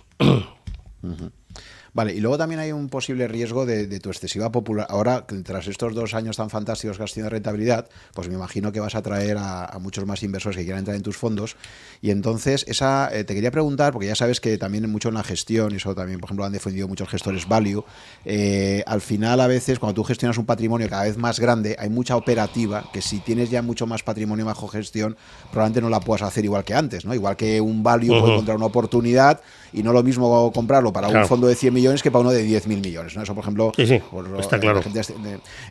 Vale, 1.98 2.14
y 2.14 2.20
luego 2.20 2.38
también 2.38 2.60
hay 2.60 2.72
un 2.72 2.90
posible 2.90 3.28
riesgo 3.28 3.66
de, 3.66 4.00
tu 4.00 4.12
excesiva 4.12 4.52
popular. 4.52 4.86
Ahora, 4.88 5.26
tras 5.44 5.66
estos 5.66 5.96
dos 5.96 6.14
años 6.14 6.38
tan 6.38 6.52
fantásticos 6.52 6.96
que 6.96 7.04
has 7.04 7.12
tenido 7.12 7.26
de 7.26 7.32
rentabilidad, 7.32 7.90
pues 8.14 8.28
me 8.28 8.36
imagino 8.36 8.72
que 8.72 8.80
vas 8.80 8.94
a 8.94 9.02
traer 9.02 9.36
a, 9.40 9.76
muchos 9.82 10.06
más 10.06 10.22
inversores 10.22 10.58
que 10.58 10.64
quieran 10.64 10.82
entrar 10.82 10.96
en 10.96 11.02
tus 11.02 11.18
fondos. 11.18 11.56
Y 12.00 12.12
entonces, 12.12 12.66
esa 12.68 13.10
eh, 13.12 13.24
te 13.24 13.34
quería 13.34 13.50
preguntar, 13.50 13.94
porque 13.94 14.06
ya 14.06 14.14
sabes 14.14 14.40
que 14.40 14.60
también 14.60 14.88
mucho 14.92 15.10
en 15.10 15.16
la 15.16 15.24
gestión, 15.24 15.72
y 15.74 15.78
eso 15.78 15.96
también, 15.96 16.20
por 16.20 16.28
ejemplo, 16.28 16.46
han 16.46 16.52
defendido 16.52 16.88
muchos 16.88 17.10
gestores 17.10 17.48
value, 17.48 17.84
eh, 18.26 18.84
al 18.86 19.02
final 19.02 19.42
a 19.42 19.48
veces 19.48 19.80
cuando 19.80 19.96
tú 19.96 20.04
gestionas 20.04 20.38
un 20.38 20.46
patrimonio 20.46 20.88
cada 20.88 21.06
vez 21.06 21.18
más 21.18 21.40
grande, 21.40 21.76
hay 21.80 21.90
mucha 21.90 22.16
operativa 22.16 22.92
que 22.94 23.02
si 23.02 23.22
tienes 23.22 23.50
ya 23.50 23.64
mucho 23.64 23.88
más 23.88 24.04
patrimonio 24.04 24.46
bajo 24.46 24.68
gestión, 24.68 25.18
probablemente 25.50 25.82
no 25.82 25.90
la 25.90 26.02
puedas 26.02 26.22
hacer 26.22 26.46
igual 26.46 26.64
que 26.64 26.76
antes, 26.76 27.06
¿no? 27.06 27.16
Igual 27.16 27.36
que 27.36 27.60
un 27.60 27.82
value 27.82 28.20
puede 28.20 28.34
encontrar 28.34 28.58
una 28.58 28.68
oportunidad 28.68 29.42
y 29.74 29.82
no 29.82 29.94
lo 29.94 30.04
mismo 30.04 30.52
comprarlo 30.52 30.94
para 30.94 31.08
un 31.08 31.28
fondo 31.28 31.48
de 31.48 31.56
100 31.56 31.74
millones 31.74 31.87
que 32.02 32.12
para 32.12 32.22
uno 32.22 32.32
de 32.32 32.46
10.000 32.46 32.68
millones. 32.68 33.16
¿no? 33.16 33.24
Eso, 33.24 33.34
por 33.34 33.44
ejemplo, 33.44 33.72
sí, 33.76 33.88
sí, 33.88 34.02
está 34.40 34.60
claro. 34.60 34.82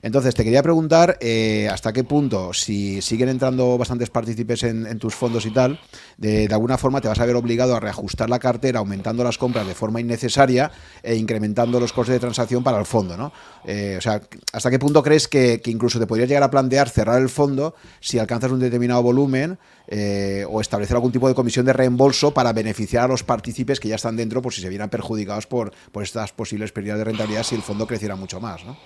Entonces, 0.02 0.34
te 0.34 0.44
quería 0.44 0.62
preguntar 0.62 1.16
eh, 1.20 1.68
hasta 1.70 1.93
qué 1.93 2.05
punto, 2.05 2.52
si 2.52 3.01
siguen 3.02 3.28
entrando 3.28 3.78
bastantes 3.78 4.10
partícipes 4.10 4.62
en, 4.62 4.98
tus 4.98 5.14
fondos 5.14 5.47
y 5.47 5.51
tal, 5.51 5.78
de, 6.16 6.48
alguna 6.51 6.78
forma 6.78 7.01
te 7.01 7.09
vas 7.09 7.18
a 7.20 7.26
ver 7.26 7.36
obligado 7.36 7.76
a 7.76 7.80
reajustar 7.80 8.30
la 8.30 8.38
cartera, 8.38 8.78
aumentando 8.78 9.22
las 9.24 9.38
compras 9.38 9.66
de 9.66 9.74
forma 9.74 10.01
innecesaria 10.01 10.70
e 11.02 11.16
incrementando 11.16 11.78
los 11.80 11.93
costes 11.93 12.14
de 12.14 12.20
transacción 12.20 12.62
para 12.62 12.78
el 12.78 12.86
fondo. 12.86 13.16
¿no? 13.16 13.32
Eh, 13.64 13.97
o 13.98 14.01
sea, 14.01 14.20
¿hasta 14.52 14.70
qué 14.70 14.78
punto 14.78 15.02
crees 15.02 15.28
que, 15.28 15.60
que 15.62 15.70
incluso 15.70 15.98
te 15.98 16.06
podrías 16.06 16.28
llegar 16.28 16.43
a 16.43 16.51
plantear 16.51 16.88
cerrar 16.88 17.20
el 17.20 17.28
fondo 17.28 17.74
si 18.01 18.18
alcanzas 18.18 18.51
un 18.51 18.60
determinado 18.60 19.02
volumen? 19.02 19.59
Eh, 19.88 20.44
o 20.48 20.60
establecer 20.60 20.96
algún 20.96 21.12
tipo 21.12 21.28
de 21.28 21.34
comisión 21.34 21.64
de 21.64 21.72
reembolso 21.72 22.34
para 22.34 22.52
beneficiar 22.52 23.04
a 23.04 23.08
los 23.08 23.22
partícipes 23.22 23.78
que 23.78 23.86
ya 23.86 23.94
están 23.94 24.16
dentro 24.16 24.42
por 24.42 24.52
si 24.52 24.60
se 24.60 24.68
vieran 24.68 24.90
perjudicados 24.90 25.46
por, 25.46 25.72
por 25.92 26.02
estas 26.02 26.32
posibles 26.32 26.72
pérdidas 26.72 26.98
de 26.98 27.04
rentabilidad 27.04 27.44
si 27.44 27.54
el 27.54 27.62
fondo 27.62 27.86
creciera 27.86 28.16
mucho 28.16 28.40
más. 28.40 28.64
¿no? 28.64 28.76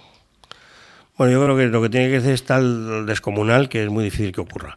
Bueno, 1.16 1.32
yo 1.32 1.43
creo 1.43 1.56
que 1.56 1.66
lo 1.68 1.81
que 1.81 1.89
tiene 1.89 2.10
que 2.10 2.18
hacer 2.18 2.35
es 2.35 2.44
tal 2.44 3.06
descomunal 3.06 3.70
que 3.70 3.82
es 3.82 3.89
muy 3.89 4.05
difícil 4.05 4.32
que 4.32 4.43
ocurra. 4.43 4.77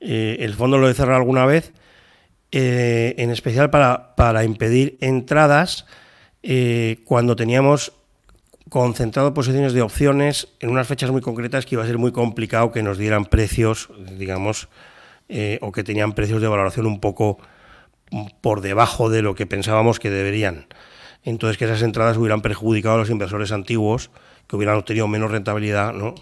Eh, 0.00 0.38
el 0.40 0.54
fondo 0.54 0.76
lo 0.76 0.90
he 0.90 0.94
cerrado 0.94 1.18
alguna 1.18 1.46
vez, 1.46 1.72
eh, 2.50 3.14
en 3.18 3.30
especial 3.30 3.70
para, 3.70 4.16
para 4.16 4.42
impedir 4.42 4.98
entradas 5.00 5.86
cuando 7.04 7.36
teníamos 7.36 7.92
concentrado 8.70 9.34
posiciones 9.34 9.74
de 9.74 9.82
opciones 9.82 10.48
en 10.60 10.70
unas 10.70 10.86
fechas 10.86 11.10
muy 11.10 11.20
concretas 11.20 11.66
que 11.66 11.74
iba 11.74 11.84
a 11.84 11.86
ser 11.86 11.98
muy 11.98 12.12
complicado 12.12 12.72
que 12.72 12.82
nos 12.82 12.96
dieran 12.96 13.26
precios, 13.26 13.90
digamos, 14.16 14.68
eh, 15.32 15.58
o 15.62 15.70
que 15.70 15.84
tenían 15.84 16.12
precios 16.12 16.42
de 16.42 16.48
valoración 16.48 16.86
un 16.86 16.98
poco 16.98 17.38
por 18.40 18.62
debajo 18.62 19.08
de 19.08 19.22
lo 19.22 19.36
que 19.36 19.46
pensábamos 19.46 20.00
que 20.00 20.10
deberían. 20.10 20.66
Entonces 21.22 21.56
que 21.56 21.66
esas 21.66 21.82
entradas 21.82 22.16
hubieran 22.16 22.42
perjudicado 22.42 22.96
a 22.96 22.98
los 22.98 23.10
inversores 23.10 23.52
antiguos, 23.52 24.10
que 24.48 24.56
hubieran 24.56 24.76
obtenido 24.76 25.06
menos 25.06 25.30
rentabilidad, 25.30 25.92
¿no? 25.92 26.16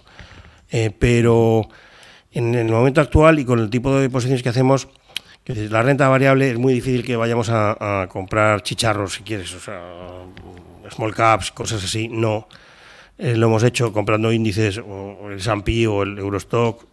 Eh, 0.70 0.90
pero 0.90 1.70
en 2.32 2.54
el 2.54 2.68
momento 2.68 3.00
actual 3.00 3.38
y 3.38 3.46
con 3.46 3.60
el 3.60 3.70
tipo 3.70 3.96
de 3.96 4.10
posiciones 4.10 4.42
que 4.42 4.50
hacemos, 4.50 4.88
la 5.46 5.80
renta 5.80 6.08
variable 6.08 6.50
es 6.50 6.58
muy 6.58 6.74
difícil 6.74 7.02
que 7.02 7.16
vayamos 7.16 7.48
a, 7.50 8.06
comprar 8.10 8.62
chicharros, 8.62 9.14
si 9.14 9.22
quieres, 9.22 9.48
sea, 9.48 9.80
small 10.90 11.14
caps, 11.14 11.50
cosas 11.52 11.82
así, 11.82 12.08
no. 12.08 12.46
Eh, 13.16 13.34
lo 13.34 13.46
hemos 13.46 13.62
hecho 13.62 13.90
comprando 13.90 14.30
índices, 14.30 14.76
o 14.76 15.30
el 15.30 15.38
S&P 15.38 15.86
o 15.86 16.02
el 16.02 16.18
Eurostock, 16.18 16.84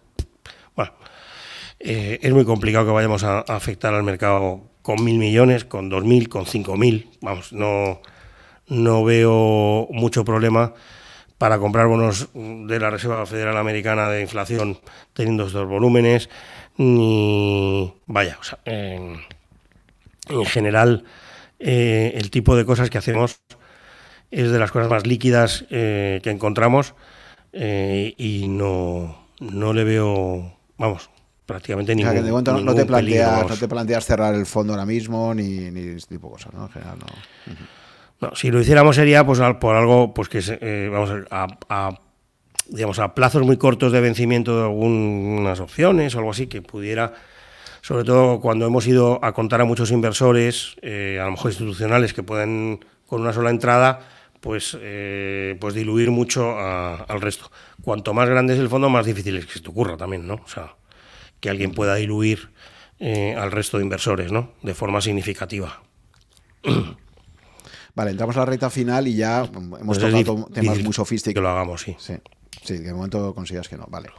eh, 1.79 2.19
es 2.21 2.33
muy 2.33 2.45
complicado 2.45 2.85
que 2.85 2.91
vayamos 2.91 3.23
a, 3.23 3.39
afectar 3.41 3.93
al 3.93 4.03
mercado 4.03 4.61
con 4.81 5.03
mil 5.03 5.17
millones, 5.17 5.65
con 5.65 5.89
dos 5.89 6.03
mil, 6.03 6.29
con 6.29 6.45
cinco 6.45 6.77
mil. 6.77 7.09
Vamos, 7.21 7.53
no, 7.53 8.01
no 8.67 9.03
veo 9.03 9.87
mucho 9.91 10.23
problema 10.23 10.73
para 11.37 11.59
comprar 11.59 11.87
bonos 11.87 12.29
de 12.33 12.79
la 12.79 12.89
Reserva 12.89 13.25
Federal 13.25 13.57
Americana 13.57 14.09
de 14.09 14.21
inflación 14.21 14.79
teniendo 15.13 15.47
estos 15.47 15.67
volúmenes, 15.67 16.29
ni 16.77 17.93
vaya, 18.05 18.37
o 18.39 18.43
sea, 18.43 18.59
en, 18.65 19.19
general 20.45 21.03
eh, 21.59 22.13
el 22.15 22.31
tipo 22.31 22.55
de 22.55 22.65
cosas 22.65 22.89
que 22.89 22.97
hacemos 22.97 23.41
es 24.31 24.49
de 24.49 24.59
las 24.59 24.71
cosas 24.71 24.89
más 24.89 25.05
líquidas 25.05 25.65
eh, 25.69 26.19
que 26.23 26.31
encontramos 26.31 26.95
y 27.53 28.47
no, 28.49 29.27
no 29.39 29.73
le 29.73 29.83
veo, 29.85 30.57
vamos, 30.77 31.09
prácticamente 31.45 31.95
ningún, 31.95 32.15
de 32.15 32.31
momento 32.31 32.59
no, 32.59 32.73
te 32.75 32.85
planteas, 32.85 33.47
no 33.47 33.55
te 33.55 33.67
planteas 33.67 34.05
cerrar 34.05 34.33
el 34.35 34.45
fondo 34.45 34.73
ahora 34.73 34.85
mismo 34.85 35.33
ni, 35.33 35.71
ni 35.71 35.95
este 35.95 36.15
tipo 36.15 36.27
de 36.27 36.33
cosas, 36.33 36.53
¿no? 36.53 36.65
En 36.65 36.71
general, 36.71 36.97
no. 36.99 38.27
no. 38.27 38.35
si 38.35 38.51
lo 38.51 38.59
hiciéramos 38.59 38.95
sería 38.95 39.25
pues 39.25 39.39
por 39.59 39.75
algo 39.75 40.13
pues 40.13 40.29
que 40.29 40.41
eh, 40.43 40.89
vamos 40.91 41.11
a, 41.29 41.99
digamos 42.67 42.99
a 42.99 43.13
plazos 43.13 43.43
muy 43.43 43.57
cortos 43.57 43.91
de 43.91 44.01
vencimiento 44.01 44.57
de 44.57 44.63
algunas 44.63 45.59
opciones 45.59 46.15
o 46.15 46.19
algo 46.19 46.31
así 46.31 46.47
que 46.47 46.61
pudiera 46.61 47.13
sobre 47.81 48.03
todo 48.03 48.39
cuando 48.39 48.65
hemos 48.65 48.87
ido 48.87 49.19
a 49.23 49.33
contar 49.33 49.61
a 49.61 49.65
muchos 49.65 49.91
inversores 49.91 50.75
eh, 50.81 51.19
a 51.21 51.25
lo 51.25 51.31
mejor 51.31 51.51
institucionales 51.51 52.13
que 52.13 52.23
pueden 52.23 52.83
con 53.05 53.21
una 53.21 53.33
sola 53.33 53.51
entrada 53.51 53.99
pues, 54.45 54.77
eh, 54.79 55.57
pues 55.59 55.73
diluir 55.73 56.11
mucho 56.11 56.55
al 56.59 57.19
resto. 57.19 57.49
Cuanto 57.81 58.13
más 58.13 58.29
grande 58.29 58.53
es 58.53 58.59
el 58.59 58.69
fondo, 58.69 58.89
más 58.89 59.03
difícil 59.03 59.35
es 59.37 59.47
que 59.47 59.53
esto 59.53 59.71
ocurra 59.71 59.97
también, 59.97 60.27
¿no? 60.27 60.35
O 60.35 60.47
sea, 60.47 60.75
que 61.45 61.51
alguien 61.51 61.73
pueda 61.73 61.93
diluir 61.93 62.49
eh, 62.99 63.35
al 63.37 63.51
resto 63.51 63.77
de 63.77 63.83
inversores, 63.83 64.31
¿no? 64.31 64.53
De 64.63 64.73
forma 64.73 64.99
significativa. 64.99 65.83
Vale, 67.95 68.11
entramos 68.11 68.35
a 68.35 68.39
la 68.39 68.45
recta 68.47 68.71
final 68.71 69.07
y 69.07 69.15
ya 69.15 69.43
hemos 69.45 69.79
pues 69.85 69.99
tocado 69.99 70.49
temas 70.51 70.79
muy 70.79 70.91
sofisticados. 70.91 71.35
Que 71.35 71.41
lo 71.41 71.49
hagamos, 71.49 71.81
sí. 71.81 71.95
Sí, 71.99 72.15
sí, 72.63 72.77
de 72.79 72.93
momento 72.93 73.35
consigas 73.35 73.69
que 73.69 73.77
no. 73.77 73.85
Vale. 73.89 74.09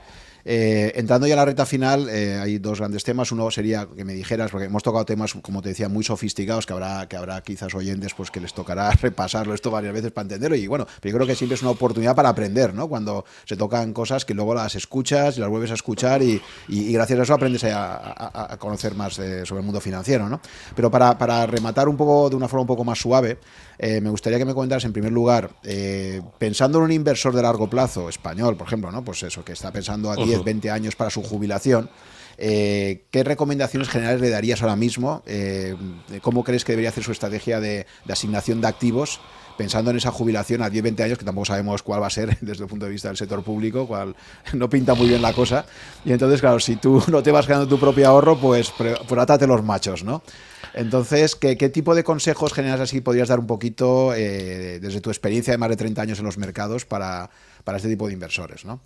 Eh, 0.48 0.92
entrando 0.94 1.26
ya 1.26 1.34
a 1.34 1.38
la 1.38 1.44
recta 1.44 1.66
final, 1.66 2.08
eh, 2.08 2.38
hay 2.40 2.58
dos 2.58 2.78
grandes 2.78 3.02
temas. 3.02 3.32
Uno 3.32 3.50
sería 3.50 3.88
que 3.96 4.04
me 4.04 4.14
dijeras, 4.14 4.52
porque 4.52 4.66
hemos 4.66 4.84
tocado 4.84 5.04
temas, 5.04 5.34
como 5.42 5.60
te 5.60 5.70
decía, 5.70 5.88
muy 5.88 6.04
sofisticados, 6.04 6.66
que 6.66 6.72
habrá, 6.72 7.08
que 7.08 7.16
habrá 7.16 7.42
quizás 7.42 7.74
oyentes 7.74 8.14
pues 8.14 8.30
que 8.30 8.40
les 8.40 8.54
tocará 8.54 8.88
repasarlo 9.02 9.54
esto 9.54 9.72
varias 9.72 9.92
veces 9.92 10.12
para 10.12 10.22
entenderlo. 10.22 10.56
Y 10.56 10.68
bueno, 10.68 10.86
yo 11.02 11.12
creo 11.12 11.26
que 11.26 11.34
siempre 11.34 11.56
es 11.56 11.62
una 11.62 11.72
oportunidad 11.72 12.14
para 12.14 12.28
aprender, 12.28 12.74
¿no? 12.74 12.88
Cuando 12.88 13.24
se 13.44 13.56
tocan 13.56 13.92
cosas 13.92 14.24
que 14.24 14.34
luego 14.34 14.54
las 14.54 14.76
escuchas 14.76 15.36
y 15.36 15.40
las 15.40 15.48
vuelves 15.48 15.72
a 15.72 15.74
escuchar 15.74 16.22
y, 16.22 16.40
gracias 16.68 17.18
a 17.18 17.22
eso 17.24 17.34
aprendes 17.34 17.64
a, 17.64 18.56
conocer 18.60 18.94
más 18.94 19.14
sobre 19.14 19.56
el 19.56 19.62
mundo 19.62 19.80
financiero, 19.80 20.28
¿no? 20.28 20.40
Pero 20.76 20.92
para 20.92 21.46
rematar 21.46 21.88
un 21.88 21.96
poco 21.96 22.30
de 22.30 22.36
una 22.36 22.46
forma 22.46 22.60
un 22.60 22.68
poco 22.68 22.84
más 22.84 23.00
suave, 23.00 23.38
eh, 23.78 24.00
me 24.00 24.10
gustaría 24.10 24.38
que 24.38 24.44
me 24.44 24.54
comentaras, 24.54 24.84
en 24.84 24.92
primer 24.92 25.12
lugar, 25.12 25.50
eh, 25.64 26.22
pensando 26.38 26.78
en 26.78 26.84
un 26.84 26.92
inversor 26.92 27.34
de 27.34 27.42
largo 27.42 27.68
plazo, 27.68 28.08
español, 28.08 28.56
por 28.56 28.66
ejemplo, 28.66 28.90
¿no? 28.90 29.04
Pues 29.04 29.22
eso, 29.22 29.44
que 29.44 29.52
está 29.52 29.70
pensando 29.72 30.10
a 30.10 30.16
10, 30.16 30.44
20 30.44 30.70
años 30.70 30.96
para 30.96 31.10
su 31.10 31.22
jubilación, 31.22 31.90
eh, 32.38 33.06
¿Qué 33.10 33.24
recomendaciones 33.24 33.88
generales 33.88 34.20
le 34.20 34.28
darías 34.28 34.60
ahora 34.60 34.76
mismo? 34.76 35.22
¿Cómo 36.20 36.44
crees 36.44 36.64
que 36.64 36.72
debería 36.72 36.90
hacer 36.90 37.02
su 37.02 37.12
estrategia 37.12 37.60
de, 37.60 37.86
asignación 38.08 38.60
de 38.60 38.68
activos? 38.68 39.20
Pensando 39.56 39.90
en 39.90 39.96
esa 39.96 40.10
jubilación 40.10 40.60
a 40.60 40.68
10-20 40.68 41.00
años, 41.02 41.18
que 41.18 41.24
tampoco 41.24 41.46
sabemos 41.46 41.82
cuál 41.82 42.02
va 42.02 42.08
a 42.08 42.10
ser 42.10 42.38
desde 42.42 42.64
el 42.64 42.68
punto 42.68 42.84
de 42.84 42.92
vista 42.92 43.08
del 43.08 43.16
sector 43.16 43.42
público, 43.42 43.86
cuál 43.86 44.14
no 44.52 44.68
pinta 44.68 44.94
muy 44.94 45.08
bien 45.08 45.22
la 45.22 45.32
cosa. 45.32 45.64
Y 46.04 46.12
entonces, 46.12 46.40
claro, 46.40 46.60
si 46.60 46.76
tú 46.76 47.02
no 47.08 47.22
te 47.22 47.30
vas 47.30 47.46
ganando 47.46 47.68
tu 47.68 47.80
propio 47.80 48.06
ahorro, 48.06 48.38
pues, 48.38 48.70
pues 48.76 48.98
los 49.46 49.64
machos, 49.64 50.04
¿no? 50.04 50.22
Entonces, 50.76 51.34
¿qué, 51.34 51.56
tipo 51.70 51.94
de 51.94 52.04
consejos 52.04 52.52
generales 52.52 52.82
así 52.82 53.00
podrías 53.00 53.28
dar 53.28 53.40
un 53.40 53.46
poquito 53.46 54.14
eh, 54.14 54.78
desde 54.80 55.00
tu 55.00 55.10
experiencia 55.10 55.52
de 55.52 55.58
más 55.58 55.70
de 55.70 55.76
30 55.76 56.02
años 56.02 56.18
en 56.20 56.26
los 56.26 56.38
mercados 56.38 56.84
para, 56.84 57.30
para 57.64 57.78
este 57.78 57.88
tipo 57.88 58.06
de 58.06 58.12
inversores, 58.12 58.64
¿no? 58.64 58.80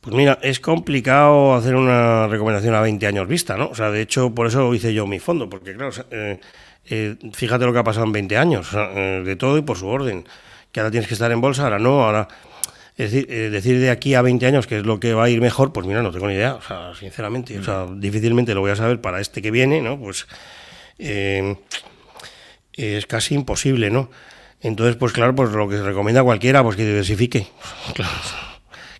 Pues 0.00 0.16
mira, 0.16 0.38
es 0.40 0.60
complicado 0.60 1.54
hacer 1.54 1.74
una 1.74 2.26
recomendación 2.26 2.74
a 2.74 2.80
20 2.80 3.06
años 3.06 3.28
vista, 3.28 3.58
¿no? 3.58 3.68
O 3.68 3.74
sea, 3.74 3.90
de 3.90 4.00
hecho, 4.00 4.34
por 4.34 4.46
eso 4.46 4.72
hice 4.74 4.94
yo 4.94 5.06
mi 5.06 5.18
fondo, 5.18 5.50
porque 5.50 5.74
claro, 5.74 5.90
eh, 6.10 6.40
eh, 6.86 7.16
fíjate 7.34 7.66
lo 7.66 7.72
que 7.74 7.80
ha 7.80 7.84
pasado 7.84 8.06
en 8.06 8.12
20 8.12 8.38
años, 8.38 8.70
eh, 8.74 9.22
de 9.22 9.36
todo 9.36 9.58
y 9.58 9.62
por 9.62 9.76
su 9.76 9.88
orden. 9.88 10.24
Que 10.72 10.80
ahora 10.80 10.90
tienes 10.90 11.06
que 11.06 11.14
estar 11.14 11.30
en 11.30 11.40
bolsa, 11.40 11.64
ahora 11.64 11.78
no, 11.78 12.02
ahora... 12.02 12.28
Es 12.96 13.12
decir, 13.12 13.50
decir 13.50 13.80
de 13.80 13.88
aquí 13.88 14.14
a 14.14 14.20
20 14.20 14.44
años 14.44 14.66
que 14.66 14.78
es 14.78 14.84
lo 14.84 15.00
que 15.00 15.14
va 15.14 15.24
a 15.24 15.30
ir 15.30 15.40
mejor, 15.40 15.72
pues 15.72 15.86
mira, 15.86 16.02
no 16.02 16.10
tengo 16.10 16.28
ni 16.28 16.34
idea, 16.34 16.56
o 16.56 16.60
sea, 16.60 16.92
sinceramente, 16.94 17.58
o 17.58 17.64
sea, 17.64 17.86
difícilmente 17.90 18.52
lo 18.52 18.60
voy 18.60 18.72
a 18.72 18.76
saber 18.76 19.00
para 19.00 19.22
este 19.22 19.40
que 19.40 19.50
viene, 19.50 19.80
¿no? 19.80 19.98
Pues 19.98 20.26
es 22.74 23.06
casi 23.06 23.34
imposible, 23.34 23.90
¿no? 23.90 24.10
Entonces, 24.60 24.96
pues 24.96 25.12
claro, 25.12 25.34
pues 25.34 25.50
lo 25.50 25.68
que 25.68 25.76
se 25.76 25.82
recomienda 25.82 26.20
a 26.20 26.24
cualquiera, 26.24 26.62
pues 26.62 26.76
que 26.76 26.84
diversifique. 26.84 27.46
Claro 27.94 28.10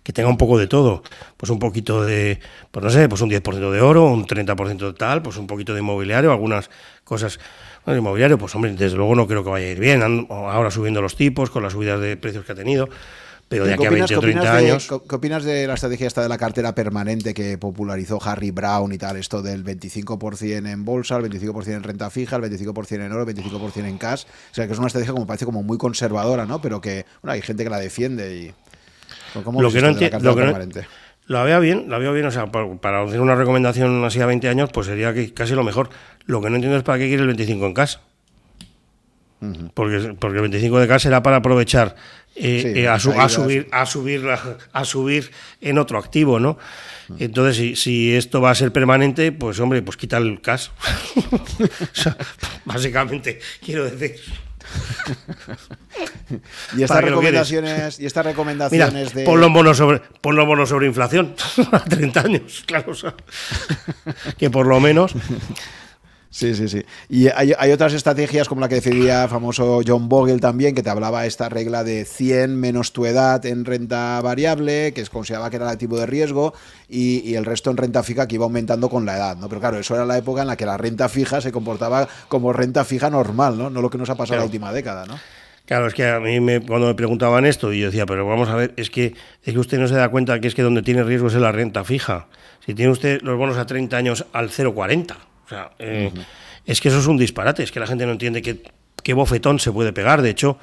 que 0.03 0.13
tenga 0.13 0.29
un 0.29 0.37
poco 0.37 0.57
de 0.57 0.67
todo. 0.67 1.03
Pues 1.37 1.49
un 1.49 1.59
poquito 1.59 2.03
de, 2.03 2.39
pues 2.71 2.83
no 2.83 2.89
sé, 2.89 3.07
pues 3.09 3.21
un 3.21 3.29
10% 3.29 3.71
de 3.71 3.81
oro, 3.81 4.05
un 4.05 4.25
30% 4.25 4.77
de 4.77 4.93
tal, 4.93 5.21
pues 5.21 5.37
un 5.37 5.47
poquito 5.47 5.73
de 5.73 5.81
inmobiliario, 5.81 6.31
algunas 6.31 6.69
cosas. 7.03 7.39
Bueno, 7.85 7.99
inmobiliario, 7.99 8.37
pues 8.37 8.53
hombre, 8.55 8.71
desde 8.73 8.97
luego 8.97 9.15
no 9.15 9.27
creo 9.27 9.43
que 9.43 9.49
vaya 9.49 9.67
a 9.67 9.69
ir 9.69 9.79
bien. 9.79 10.27
Ahora 10.29 10.71
subiendo 10.71 11.01
los 11.01 11.15
tipos 11.15 11.49
con 11.49 11.63
las 11.63 11.73
subidas 11.73 11.99
de 11.99 12.17
precios 12.17 12.45
que 12.45 12.51
ha 12.51 12.55
tenido. 12.55 12.89
Pero 13.51 13.65
de 13.65 13.73
aquí 13.73 13.85
a 13.85 13.89
20 13.89 14.15
o 14.15 14.21
30 14.21 14.55
años. 14.55 14.87
¿Qué 14.87 15.15
opinas 15.15 15.43
de 15.43 15.67
la 15.67 15.73
estrategia 15.73 16.07
esta 16.07 16.21
de 16.21 16.29
la 16.29 16.37
cartera 16.37 16.73
permanente 16.73 17.33
que 17.33 17.57
popularizó 17.57 18.17
Harry 18.23 18.49
Brown 18.49 18.93
y 18.93 18.97
tal? 18.97 19.17
Esto 19.17 19.41
del 19.41 19.65
25% 19.65 20.71
en 20.71 20.85
bolsa, 20.85 21.17
el 21.17 21.29
25% 21.29 21.67
en 21.67 21.83
renta 21.83 22.09
fija, 22.09 22.37
el 22.37 22.43
25% 22.43 23.05
en 23.05 23.11
oro, 23.11 23.29
el 23.29 23.35
25% 23.35 23.85
en 23.85 23.97
cash. 23.97 24.23
O 24.23 24.55
sea, 24.55 24.67
que 24.67 24.71
es 24.71 24.79
una 24.79 24.87
estrategia 24.87 25.11
como 25.11 25.27
parece 25.27 25.43
como 25.43 25.63
muy 25.63 25.77
conservadora, 25.77 26.45
¿no? 26.45 26.61
Pero 26.61 26.79
que 26.79 27.05
bueno, 27.21 27.33
hay 27.33 27.41
gente 27.41 27.65
que 27.65 27.69
la 27.69 27.79
defiende 27.79 28.37
y 28.37 28.53
lo 29.35 29.69
que 29.69 29.81
no 29.81 29.89
entiendo. 29.89 30.87
La 31.27 31.43
veo 31.43 31.59
bien, 31.59 31.89
la 31.89 31.97
veo 31.97 32.13
bien, 32.13 32.25
o 32.25 32.31
sea, 32.31 32.47
para, 32.47 33.03
hacer 33.03 33.19
una 33.19 33.35
recomendación 33.35 34.03
así 34.05 34.21
a 34.21 34.27
20 34.27 34.47
años, 34.47 34.69
pues 34.73 34.87
sería 34.87 35.13
casi 35.33 35.55
lo 35.55 35.65
mejor. 35.65 35.89
Lo 36.25 36.41
que 36.41 36.49
no 36.49 36.55
entiendo 36.55 36.77
es 36.77 36.83
para 36.83 36.99
qué 36.99 37.07
quiere 37.07 37.23
el 37.23 37.27
25 37.27 37.65
en 37.65 37.73
casa. 37.73 37.99
Porque, 39.73 40.15
porque 40.19 40.37
el 40.37 40.41
25 40.41 40.79
de 40.79 40.99
será 40.99 41.23
para 41.23 41.37
aprovechar 41.37 41.95
eh, 42.35 42.73
eh, 42.75 42.87
a, 42.87 42.99
subir 42.99 43.67
a 43.71 43.85
subir 43.85 44.25
a 44.71 44.85
subir 44.85 45.31
en 45.59 45.77
otro 45.77 45.97
activo, 45.97 46.39
¿no? 46.39 46.57
Entonces, 47.19 47.57
si, 47.57 47.75
si, 47.75 48.15
esto 48.15 48.39
va 48.39 48.51
a 48.51 48.55
ser 48.55 48.71
permanente, 48.71 49.33
pues 49.33 49.59
hombre, 49.59 49.81
pues 49.81 49.97
quita 49.97 50.17
el 50.17 50.39
cash. 50.39 50.69
básicamente, 52.65 53.39
quiero 53.61 53.83
decir. 53.83 54.15
y 56.77 56.83
estas 56.83 57.03
recomendaciones, 57.03 57.99
y 57.99 58.05
estas 58.05 58.25
recomendaciones 58.25 59.13
de. 59.13 59.25
Pon 59.25 59.41
los 59.41 59.51
bonos 59.51 59.77
sobre, 59.77 60.01
los 60.23 60.69
sobre 60.69 60.87
inflación 60.87 61.35
a 61.71 61.83
30 61.83 62.19
años, 62.21 62.63
claro. 62.65 62.93
que 64.37 64.49
por 64.49 64.67
lo 64.67 64.79
menos 64.79 65.13
Sí, 66.31 66.55
sí, 66.55 66.69
sí. 66.69 66.85
Y 67.09 67.27
hay, 67.27 67.71
otras 67.73 67.91
estrategias 67.91 68.47
como 68.47 68.61
la 68.61 68.69
que 68.69 68.75
decidía 68.75 69.27
famoso 69.27 69.81
John 69.85 70.07
Bogle 70.07 70.39
también, 70.39 70.73
que 70.73 70.81
te 70.81 70.89
hablaba 70.89 71.25
esta 71.25 71.49
regla 71.49 71.83
de 71.83 72.05
100 72.05 72.57
menos 72.57 72.93
tu 72.93 73.05
edad 73.05 73.45
en 73.45 73.65
renta 73.65 74.21
variable, 74.21 74.93
que 74.93 75.01
es 75.01 75.09
consideraba 75.09 75.49
que 75.49 75.57
era 75.57 75.69
el 75.69 75.77
tipo 75.77 75.99
de 75.99 76.05
riesgo, 76.05 76.53
y, 76.87 77.35
el 77.35 77.43
resto 77.43 77.69
en 77.69 77.75
renta 77.75 78.01
fija 78.01 78.29
que 78.29 78.35
iba 78.35 78.45
aumentando 78.45 78.89
con 78.89 79.05
la 79.05 79.17
edad, 79.17 79.35
¿no? 79.35 79.49
Pero 79.49 79.59
claro, 79.59 79.77
eso 79.77 79.93
era 79.93 80.05
la 80.05 80.17
época 80.17 80.41
en 80.41 80.47
la 80.47 80.55
que 80.55 80.65
la 80.65 80.77
renta 80.77 81.09
fija 81.09 81.41
se 81.41 81.51
comportaba 81.51 82.07
como 82.29 82.53
renta 82.53 82.85
fija 82.85 83.09
normal, 83.09 83.57
¿no? 83.57 83.69
No 83.69 83.81
lo 83.81 83.89
que 83.89 83.97
nos 83.97 84.09
ha 84.09 84.15
pasado 84.15 84.35
en 84.35 84.39
la 84.39 84.45
última 84.45 84.71
década, 84.71 85.05
¿no? 85.05 85.19
Claro, 85.65 85.87
es 85.87 85.93
que 85.93 86.07
a 86.07 86.21
mí 86.21 86.39
me, 86.39 86.61
cuando 86.61 86.87
me 86.87 86.95
preguntaban 86.95 87.45
esto, 87.45 87.73
y 87.73 87.81
yo 87.81 87.87
decía, 87.87 88.05
pero 88.05 88.25
vamos 88.25 88.47
a 88.47 88.55
ver, 88.55 88.73
es 88.77 88.89
que, 88.89 89.15
es 89.43 89.53
que 89.53 89.59
usted 89.59 89.79
no 89.79 89.87
se 89.89 89.95
da 89.95 90.07
cuenta 90.07 90.39
que 90.39 90.47
es 90.47 90.55
que 90.55 90.61
donde 90.61 90.81
tiene 90.81 91.03
riesgo 91.03 91.27
es 91.27 91.33
en 91.33 91.41
la 91.41 91.51
renta 91.51 91.83
fija. 91.83 92.27
Si 92.65 92.73
tiene 92.73 92.91
usted 92.91 93.21
los 93.21 93.37
bonos 93.37 93.57
a 93.57 93.65
30 93.65 93.97
años 93.97 94.25
al 94.31 94.49
0,40 94.49 95.30
sea, 95.51 95.71
eh, 95.79 96.11
es 96.65 96.81
que 96.81 96.87
eso 96.87 96.99
es 96.99 97.07
un 97.07 97.17
disparate, 97.17 97.63
es 97.63 97.71
que 97.71 97.79
la 97.79 97.87
gente 97.87 98.05
no 98.05 98.11
entiende 98.11 98.41
qué, 98.41 98.63
qué 99.03 99.13
bofetón 99.13 99.59
se 99.59 99.71
puede 99.71 99.93
pegar. 99.93 100.21
De 100.21 100.29
hecho, 100.29 100.57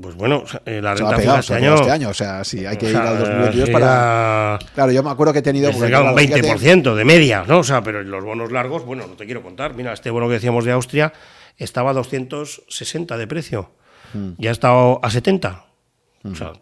pues 0.00 0.14
bueno, 0.14 0.44
eh, 0.64 0.80
la 0.80 0.94
renta 0.94 1.18
fija 1.18 1.38
este 1.40 1.54
año, 1.54 1.74
este 1.74 1.90
año. 1.90 2.08
O 2.08 2.14
sea, 2.14 2.44
sí, 2.44 2.64
hay 2.64 2.78
que 2.78 2.90
ir 2.90 2.96
al 2.96 3.18
2022 3.18 3.70
para. 3.70 4.58
Claro, 4.74 4.92
yo 4.92 5.02
me 5.02 5.10
acuerdo 5.10 5.32
que 5.32 5.40
he 5.40 5.42
tenido. 5.42 5.70
Pues, 5.82 5.90
un 5.90 6.14
20% 6.14 6.94
de 6.94 7.04
media, 7.04 7.44
¿no? 7.46 7.58
O 7.58 7.64
sea, 7.64 7.82
pero 7.82 8.02
los 8.02 8.24
bonos 8.24 8.52
largos, 8.52 8.84
bueno, 8.84 9.06
no 9.06 9.14
te 9.14 9.26
quiero 9.26 9.42
contar. 9.42 9.74
Mira, 9.74 9.92
este 9.92 10.10
bono 10.10 10.28
que 10.28 10.34
decíamos 10.34 10.64
de 10.64 10.72
Austria 10.72 11.12
estaba 11.56 11.90
a 11.90 11.94
260 11.94 13.16
de 13.16 13.26
precio. 13.26 13.70
Mm. 14.14 14.30
Ya 14.38 14.50
ha 14.50 14.52
estado 14.52 15.00
a 15.02 15.10
70. 15.10 15.64
O 16.24 16.34
sea, 16.34 16.52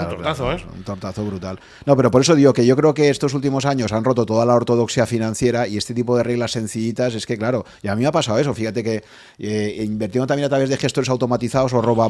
un 0.00 0.08
tortazo, 0.08 0.52
¿eh? 0.52 0.64
Un 0.74 0.82
tortazo 0.82 1.24
brutal. 1.24 1.60
No, 1.86 1.96
pero 1.96 2.10
por 2.10 2.20
eso 2.20 2.34
digo 2.34 2.52
que 2.52 2.66
yo 2.66 2.76
creo 2.76 2.94
que 2.94 3.10
estos 3.10 3.34
últimos 3.34 3.64
años 3.64 3.92
han 3.92 4.04
roto 4.04 4.26
toda 4.26 4.44
la 4.46 4.54
ortodoxia 4.54 5.06
financiera 5.06 5.66
y 5.66 5.76
este 5.76 5.94
tipo 5.94 6.16
de 6.16 6.22
reglas 6.22 6.52
sencillitas 6.52 7.14
es 7.14 7.26
que, 7.26 7.36
claro, 7.36 7.64
y 7.82 7.88
a 7.88 7.94
mí 7.94 8.02
me 8.02 8.08
ha 8.08 8.12
pasado 8.12 8.38
eso. 8.38 8.54
Fíjate 8.54 8.82
que 8.82 9.04
eh, 9.38 9.82
invirtiendo 9.84 10.26
también 10.26 10.46
a 10.46 10.48
través 10.48 10.68
de 10.68 10.76
gestores 10.76 11.08
automatizados 11.08 11.72
o 11.72 11.82
robo 11.82 12.02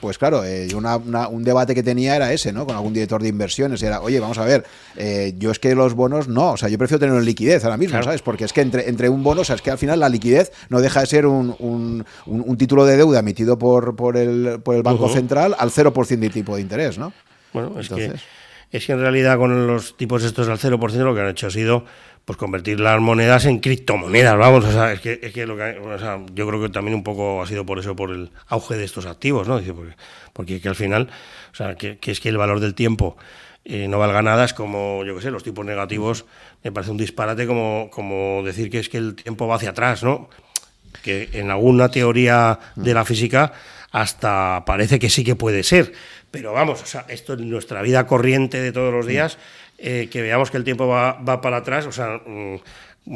pues 0.00 0.18
claro, 0.18 0.44
eh, 0.44 0.68
un 0.74 1.44
debate 1.44 1.74
que 1.74 1.82
tenía 1.82 2.16
era 2.16 2.32
ese, 2.32 2.52
¿no? 2.52 2.66
Con 2.66 2.76
algún 2.76 2.92
director 2.92 3.22
de 3.22 3.28
inversiones. 3.28 3.82
Era, 3.82 4.00
oye, 4.00 4.20
vamos 4.20 4.38
a 4.38 4.44
ver, 4.44 4.64
eh, 4.96 5.34
yo 5.38 5.50
es 5.50 5.58
que 5.58 5.74
los 5.74 5.94
bonos 5.94 6.28
no, 6.28 6.52
o 6.52 6.56
sea, 6.56 6.68
yo 6.68 6.78
prefiero 6.78 7.00
tenerlo 7.00 7.20
en 7.20 7.26
liquidez 7.26 7.64
ahora 7.64 7.76
mismo, 7.76 8.02
¿sabes? 8.02 8.22
Porque 8.22 8.44
es 8.44 8.52
que 8.52 8.60
entre, 8.60 8.88
entre 8.88 9.08
un 9.08 9.22
bono, 9.22 9.42
o 9.42 9.44
sea, 9.44 9.56
es 9.56 9.62
que 9.62 9.70
al 9.70 9.78
final 9.78 10.00
la 10.00 10.08
liquidez 10.08 10.52
no 10.68 10.80
deja 10.80 11.00
de 11.00 11.06
ser 11.06 11.26
un, 11.26 11.54
un, 11.58 12.56
título 12.58 12.84
de 12.84 12.96
deuda 12.96 13.20
emitido 13.20 13.58
por, 13.58 13.94
por, 13.94 14.16
el, 14.16 14.60
por 14.62 14.74
el 14.74 14.82
Banco 14.82 15.08
Central 15.08 15.54
al 15.58 15.70
0% 15.70 16.18
de 16.18 16.30
tipo 16.30 16.56
de 16.56 16.62
interés, 16.62 16.98
¿no? 16.98 17.12
Bueno, 17.52 17.78
es 17.78 17.88
que 17.88 18.12
es 18.70 18.84
que 18.84 18.92
en 18.92 19.00
realidad 19.00 19.38
con 19.38 19.66
los 19.66 19.96
tipos 19.96 20.22
estos 20.24 20.48
al 20.48 20.58
0% 20.58 21.04
lo 21.04 21.14
que 21.14 21.20
han 21.20 21.28
hecho 21.28 21.46
ha 21.46 21.50
sido 21.50 21.84
pues 22.24 22.36
convertir 22.36 22.78
las 22.78 23.00
monedas 23.00 23.46
en 23.46 23.58
criptomonedas, 23.58 24.36
vamos, 24.36 24.62
o 24.66 24.70
sea, 24.70 24.92
es 24.92 25.00
que, 25.00 25.18
es 25.22 25.32
que 25.32 25.46
lo 25.46 25.56
que 25.56 25.78
o 25.78 25.98
sea, 25.98 26.20
yo 26.34 26.46
creo 26.46 26.60
que 26.60 26.68
también 26.68 26.94
un 26.94 27.02
poco 27.02 27.40
ha 27.40 27.46
sido 27.46 27.64
por 27.64 27.78
eso, 27.78 27.96
por 27.96 28.10
el 28.10 28.30
auge 28.48 28.76
de 28.76 28.84
estos 28.84 29.06
activos, 29.06 29.48
¿no? 29.48 29.58
Porque, 29.58 29.94
porque 30.34 30.60
que 30.60 30.68
al 30.68 30.74
final, 30.74 31.08
o 31.50 31.54
sea, 31.54 31.76
que, 31.76 31.98
es 32.02 32.20
que 32.20 32.28
el 32.28 32.36
valor 32.36 32.60
del 32.60 32.74
tiempo 32.74 33.16
eh, 33.64 33.88
no 33.88 33.98
valga 33.98 34.20
nada, 34.20 34.44
es 34.44 34.52
como, 34.52 35.06
yo 35.06 35.16
qué 35.16 35.22
sé, 35.22 35.30
los 35.30 35.42
tipos 35.42 35.64
negativos, 35.64 36.26
me 36.62 36.70
parece 36.70 36.90
un 36.90 36.98
disparate 36.98 37.46
como, 37.46 37.88
como 37.90 38.42
decir 38.44 38.68
que 38.68 38.80
es 38.80 38.90
que 38.90 38.98
el 38.98 39.14
tiempo 39.14 39.46
va 39.46 39.56
hacia 39.56 39.70
atrás, 39.70 40.02
¿no? 40.02 40.28
Que 41.02 41.30
en 41.32 41.50
alguna 41.50 41.88
teoría 41.88 42.58
de 42.76 42.92
la 42.92 43.06
física 43.06 43.54
hasta 43.90 44.64
parece 44.66 44.98
que 44.98 45.08
sí 45.08 45.24
que 45.24 45.34
puede 45.34 45.62
ser, 45.62 45.92
pero 46.30 46.52
vamos, 46.52 46.82
o 46.82 46.86
sea, 46.86 47.04
esto 47.08 47.34
en 47.34 47.48
nuestra 47.50 47.82
vida 47.82 48.06
corriente 48.06 48.60
de 48.60 48.72
todos 48.72 48.92
los 48.92 49.06
días, 49.06 49.38
eh, 49.78 50.08
que 50.10 50.22
veamos 50.22 50.50
que 50.50 50.56
el 50.56 50.64
tiempo 50.64 50.86
va, 50.86 51.12
va 51.14 51.40
para 51.40 51.58
atrás, 51.58 51.86
o 51.86 51.92
sea, 51.92 52.20
mm, 52.26 52.56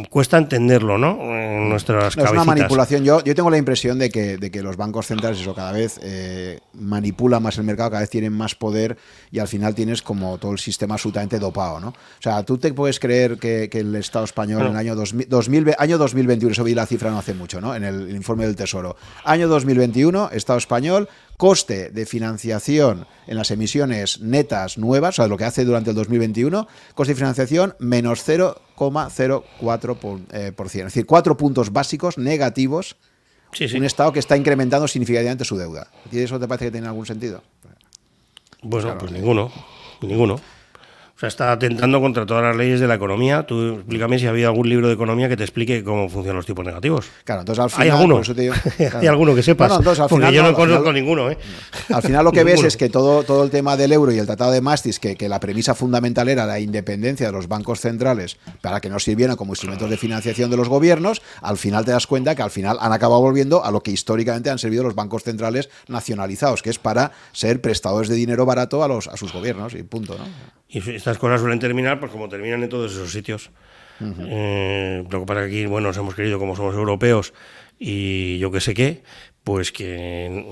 cuesta 0.09 0.39
entenderlo, 0.39 0.97
¿no? 0.97 1.19
En 1.37 1.69
nuestras 1.69 2.17
no, 2.17 2.25
Es 2.25 2.31
una 2.31 2.45
manipulación. 2.45 3.05
Yo, 3.05 3.23
yo 3.23 3.35
tengo 3.35 3.51
la 3.51 3.59
impresión 3.59 3.99
de 3.99 4.11
que, 4.11 4.39
de 4.39 4.51
que 4.51 4.63
los 4.63 4.77
bancos 4.77 5.07
centrales, 5.07 5.41
eso 5.41 5.55
cada 5.55 5.73
vez 5.73 5.99
eh, 6.03 6.61
manipulan 6.73 7.43
más 7.43 7.59
el 7.59 7.65
mercado, 7.65 7.91
cada 7.91 8.01
vez 8.01 8.11
tienen 8.11 8.33
más 8.33 8.55
poder 8.55 8.97
y 9.31 9.39
al 9.39 9.49
final 9.49 9.75
tienes 9.75 10.03
como 10.03 10.39
todo 10.39 10.53
el 10.53 10.59
sistema 10.59 10.95
absolutamente 10.95 11.39
dopado, 11.39 11.81
¿no? 11.81 11.89
O 11.89 12.23
sea, 12.23 12.43
tú 12.43 12.59
te 12.59 12.73
puedes 12.73 12.99
creer 12.99 13.39
que, 13.39 13.69
el 13.73 13.97
Estado 13.97 14.25
español 14.25 14.63
en 14.63 14.69
el 14.69 14.77
año, 14.77 14.95
2000, 14.95 15.75
año 15.79 15.99
2021, 15.99 16.53
eso 16.53 16.65
vi 16.65 16.75
la 16.75 16.87
cifra 16.87 17.11
no 17.11 17.19
hace 17.19 17.35
mucho, 17.35 17.61
¿no? 17.61 17.75
En 17.75 17.85
el, 17.85 18.15
informe 18.15 18.47
del 18.47 18.55
Tesoro. 18.55 18.97
Año 19.25 19.49
2021, 19.49 20.31
Estado 20.33 20.59
español, 20.59 21.09
coste 21.43 21.91
de 21.91 22.07
financiación 22.07 23.09
en 23.27 23.37
las 23.37 23.51
emisiones 23.51 24.21
netas 24.21 24.79
nuevas, 24.79 25.15
o 25.15 25.23
sea, 25.23 25.27
lo 25.27 25.37
que 25.37 25.45
hace 25.45 25.65
durante 25.65 25.91
el 25.91 25.97
2021, 25.97 26.69
coste 26.95 27.15
de 27.15 27.17
financiación 27.17 27.75
menos 27.81 28.25
0,04%. 28.25 30.21
Eh, 30.31 30.55
es 30.57 30.73
decir, 30.73 31.05
cuatro 31.05 31.37
puntos 31.37 31.73
básicos 31.73 32.17
negativos. 32.17 32.95
Un 33.75 33.85
Estado 33.85 34.13
que 34.13 34.21
está 34.21 34.37
incrementando 34.37 34.87
significativamente 34.87 35.45
su 35.45 35.57
deuda. 35.57 35.89
¿Y 36.13 36.21
eso 36.21 36.39
te 36.39 36.47
parece 36.47 36.67
que 36.67 36.71
tiene 36.71 36.87
algún 36.87 37.07
sentido? 37.07 37.43
Bueno, 38.63 38.97
pues 38.97 39.11
ninguno. 39.11 39.51
Ninguno 40.01 40.39
sea, 41.23 41.29
está 41.29 41.53
atentando 41.53 42.01
contra 42.01 42.27
todas 42.27 42.43
las 42.43 42.57
leyes 42.57 42.81
de 42.81 42.89
la 42.89 42.95
economía. 42.95 43.45
Tú 43.45 43.77
explícame 43.77 44.19
si 44.19 44.27
había 44.27 44.49
algún 44.49 44.69
libro 44.69 44.89
de 44.89 44.95
economía 44.95 45.29
que 45.29 45.37
te 45.37 45.45
explique 45.45 45.85
cómo 45.85 46.09
funcionan 46.09 46.37
los 46.37 46.47
tipos 46.47 46.65
negativos. 46.65 47.07
Claro, 47.25 47.43
entonces 47.43 47.63
al 47.63 47.71
final. 47.71 47.83
¿Hay 47.87 47.91
alguno? 47.91 48.23
¿Hay 49.01 49.07
alguno 49.07 49.35
que 49.35 49.43
sepas? 49.43 49.73
Porque 50.09 50.33
yo 50.33 50.43
no, 50.43 50.53
conozco 50.55 50.93
ninguno. 50.93 51.31
¿eh? 51.31 51.39
Al 51.91 52.03
final 52.03 52.25
lo 52.25 52.33
que 52.33 52.45
ves 52.45 52.65
es 52.65 52.77
que 52.77 52.89
todo, 52.89 53.23
todo 53.23 53.45
el 53.45 53.51
tema 53.51 53.77
del 53.77 53.93
euro 53.93 54.13
y 54.13 54.19
el 54.19 54.27
tratado 54.27 54.51
de 54.51 54.61
Maastricht, 54.61 55.01
que, 55.01 55.17
que 55.17 55.29
la 55.29 55.39
premisa 55.39 55.75
fundamental 55.75 56.29
era 56.29 56.45
la 56.45 56.59
independencia 56.59 57.27
de 57.27 57.33
los 57.33 57.49
bancos 57.49 57.81
centrales 57.81 58.37
para 58.61 58.81
que 58.81 58.89
no 58.89 58.99
sirvieran 58.99 59.37
como 59.37 59.53
instrumentos 59.53 59.89
de 59.89 59.97
financiación 59.97 60.51
de 60.51 60.57
los 60.57 60.69
gobiernos, 60.69 61.23
al 61.41 61.57
final 61.57 61.85
te 61.85 61.93
das 61.93 62.07
cuenta 62.07 62.35
que 62.35 62.43
al 62.43 62.51
final 62.51 62.79
han 62.81 62.93
acabado 62.93 63.21
volviendo 63.21 63.65
a 63.65 63.71
lo 63.71 63.83
que 63.83 63.93
históricamente 63.93 64.51
han 64.51 64.59
servido 64.59 64.83
los 64.83 64.95
bancos 64.95 65.23
centrales 65.23 65.71
nacionalizados, 65.89 66.63
que 66.63 66.71
es 66.71 66.79
para 66.79 67.13
ser 67.33 67.61
prestadores 67.61 68.09
de 68.09 68.17
dinero 68.17 68.45
barato 68.45 68.83
a, 68.83 68.89
los, 68.89 69.09
a 69.09 69.17
sus 69.17 69.33
gobiernos 69.33 69.75
y 69.75 69.83
punto. 69.83 70.17
¿no? 70.19 70.25
Y 70.73 70.79
estas 70.91 71.19
cosas 71.19 71.41
suelen 71.41 71.59
terminar 71.59 72.01
pues 72.01 72.11
como 72.11 72.29
terminan 72.31 72.63
en 72.63 72.69
todos 72.71 72.93
esos 72.93 73.13
sitios. 73.13 73.51
Eh, 74.01 75.05
lo 75.09 75.21
que 75.21 75.27
pasa 75.27 75.45
es 75.45 75.51
que 75.51 75.59
aquí, 75.59 75.67
bueno, 75.67 75.89
nos 75.89 75.97
hemos 75.99 76.15
querido 76.15 76.39
como 76.39 76.57
somos 76.57 76.75
europeos 76.75 77.35
y 77.79 78.39
yo 78.39 78.51
qué 78.51 78.61
sé 78.61 78.75
qué, 78.75 79.03
pues 79.45 79.71
que... 79.71 80.47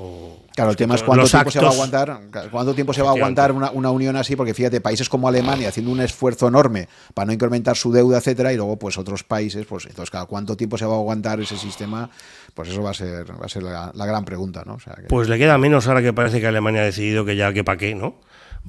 Claro, 0.55 0.71
el 0.73 0.77
tema 0.77 0.97
es 0.97 1.03
cuánto 1.03 1.27
tiempo 1.27 1.51
se 1.51 1.61
va 1.61 1.69
a 1.69 1.73
aguantar, 1.73 2.21
cuánto 2.51 2.75
tiempo 2.75 2.93
se 2.93 3.03
va 3.03 3.09
a 3.09 3.13
aguantar 3.13 3.53
una, 3.53 3.71
una, 3.71 3.91
unión 3.91 4.15
así, 4.17 4.37
porque 4.37 4.53
fíjate, 4.53 4.81
países 4.81 5.09
como 5.09 5.27
Alemania 5.27 5.69
haciendo 5.69 5.91
un 5.91 6.01
esfuerzo 6.01 6.49
enorme 6.49 6.89
para 7.15 7.27
no 7.27 7.33
incrementar 7.33 7.77
su 7.77 7.91
deuda, 7.91 8.19
etcétera, 8.19 8.53
y 8.53 8.57
luego 8.57 8.79
pues 8.79 8.99
otros 8.99 9.25
países, 9.25 9.65
pues 9.65 9.87
entonces, 9.87 10.11
cada 10.11 10.27
cuánto 10.27 10.57
tiempo 10.57 10.77
se 10.77 10.85
va 10.85 10.95
a 10.95 10.99
aguantar 10.99 11.41
ese 11.41 11.57
sistema, 11.57 12.11
pues 12.53 12.69
eso 12.69 12.83
va 12.83 12.91
a 12.91 12.95
ser, 12.95 13.31
va 13.31 13.47
a 13.47 13.49
ser 13.49 13.63
la, 13.63 13.93
gran 13.95 14.25
pregunta, 14.25 14.65
¿no? 14.67 14.77
Pues 15.09 15.29
le 15.29 15.39
queda 15.39 15.57
menos 15.57 15.89
ahora 15.89 16.03
que 16.03 16.13
parece 16.13 16.41
que 16.41 16.47
Alemania 16.47 16.83
ha 16.83 16.85
decidido 16.85 17.25
que 17.25 17.37
ya 17.37 17.53
que 17.53 17.65
para 17.65 17.79
qué, 17.79 17.95
¿no? 17.95 18.17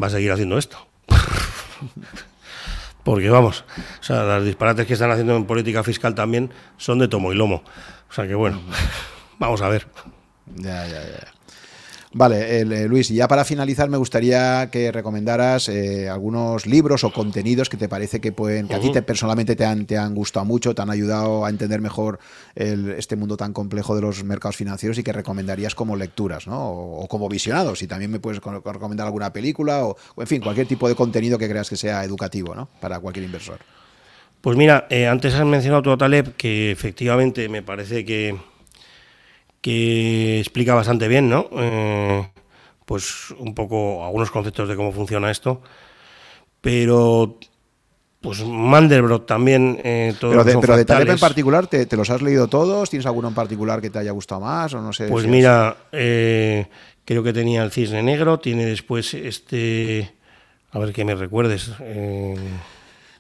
Va 0.02 0.08
a 0.08 0.12
seguir 0.12 0.32
haciendo 0.32 0.58
esto. 0.58 0.91
porque 3.04 3.30
vamos, 3.30 3.66
o 4.00 4.04
sea, 4.04 4.24
las 4.24 4.46
disparates 4.46 4.86
que 4.86 4.94
están 4.94 5.12
haciendo 5.12 5.36
en 5.36 5.46
política 5.46 5.84
fiscal 5.84 6.16
también 6.16 6.52
son 6.78 7.00
de 7.00 7.08
tomo 7.08 7.32
y 7.32 7.36
lomo. 7.36 7.64
O 8.10 8.14
sea 8.14 8.28
que 8.28 8.36
bueno. 8.36 8.62
Vamos 9.40 9.62
a 9.62 9.70
ver. 9.70 9.88
Ya, 10.56 10.86
ya, 10.86 11.02
ya. 11.04 11.28
Vale, 12.14 12.60
eh, 12.60 12.88
Luis, 12.90 13.10
y 13.10 13.16
ya 13.16 13.28
para 13.30 13.46
finalizar 13.46 13.90
me 13.90 13.96
gustaría 13.96 14.70
que 14.70 14.92
recomendaras 14.92 15.70
eh, 15.70 16.10
algunos 16.10 16.66
libros 16.66 17.06
o 17.06 17.14
contenidos 17.14 17.70
que 17.70 17.78
te 17.78 17.88
parece 17.88 18.20
que 18.20 18.34
pueden, 18.34 18.68
que 18.68 18.76
a 18.76 18.82
ti 18.82 18.92
te, 18.92 19.02
personalmente 19.02 19.56
te 19.56 19.64
han, 19.64 19.86
te 19.86 19.98
han 19.98 20.14
gustado 20.14 20.46
mucho, 20.46 20.76
te 20.76 20.82
han 20.82 20.90
ayudado 20.90 21.46
a 21.46 21.50
entender 21.50 21.80
mejor 21.80 22.20
este 22.56 23.16
mundo 23.16 23.38
tan 23.38 23.54
complejo 23.54 23.96
de 23.96 24.02
los 24.02 24.26
mercados 24.26 24.58
financieros 24.58 24.98
y 24.98 25.04
que 25.04 25.14
recomendarías 25.14 25.74
como 25.74 25.96
lecturas, 25.96 26.48
¿no? 26.48 26.70
O, 26.70 27.08
como 27.08 27.30
visionados. 27.30 27.82
Y 27.82 27.88
también 27.88 28.12
me 28.12 28.20
puedes 28.20 28.42
recomendar 28.42 29.08
alguna 29.08 29.32
película 29.32 29.86
o, 29.86 29.96
en 30.18 30.28
fin, 30.28 30.42
cualquier 30.42 30.68
tipo 30.68 30.90
de 30.90 30.96
contenido 30.96 31.38
que 31.38 31.48
creas 31.48 31.70
que 31.70 31.78
sea 31.78 32.04
educativo, 32.04 32.54
¿no? 32.54 32.68
Para 32.82 33.00
cualquier 33.00 33.26
inversor. 33.26 33.60
Pues 34.42 34.58
mira, 34.58 34.88
eh, 34.90 35.08
antes 35.08 35.34
has 35.36 35.46
mencionado 35.46 35.84
tu 35.84 35.96
Taleb, 35.96 36.36
que 36.36 36.72
efectivamente 36.72 37.48
me 37.48 37.62
parece 37.62 38.04
que 38.04 38.36
que 39.62 40.40
explica 40.40 40.74
bastante 40.74 41.08
bien, 41.08 41.30
¿no? 41.30 41.48
Eh, 41.54 42.28
pues 42.86 43.32
un 43.38 43.56
poco 43.56 44.04
algunos 44.04 44.32
conceptos 44.32 44.68
de 44.68 44.76
cómo 44.76 44.92
funciona 44.92 45.32
esto. 45.32 45.62
Pero 46.60 47.40
pues 48.22 48.44
Mandelbrot 48.46 49.26
también. 49.26 49.80
Eh, 49.84 50.14
pero 50.20 50.44
de, 50.44 50.58
pero 50.60 50.78
de 50.78 50.86
Taleb 50.86 51.10
en 51.10 51.20
particular, 51.20 51.68
¿te, 51.68 51.88
¿te, 51.88 51.98
los 51.98 52.10
has 52.10 52.22
leído 52.22 52.48
todos? 52.48 52.90
¿Tienes 52.90 53.08
alguno 53.08 53.30
en 53.30 53.34
particular 53.34 53.82
que 53.82 53.90
te 53.90 54.00
haya 54.00 54.12
gustado 54.12 54.42
más? 54.42 54.74
O 54.74 54.82
no 54.82 54.94
sé 54.94 55.08
pues 55.08 55.26
mira, 55.26 55.76
eh, 55.92 56.68
creo 57.04 57.24
que 57.24 57.34
tenía 57.34 57.64
el 57.64 57.72
Cisne 57.72 58.04
Negro, 58.04 58.40
tiene 58.40 58.66
después 58.66 59.14
este. 59.16 60.14
A 60.72 60.80
ver 60.80 60.94
que 60.94 61.04
me 61.04 61.16
recuerdes. 61.16 61.72
Eh, 61.82 62.36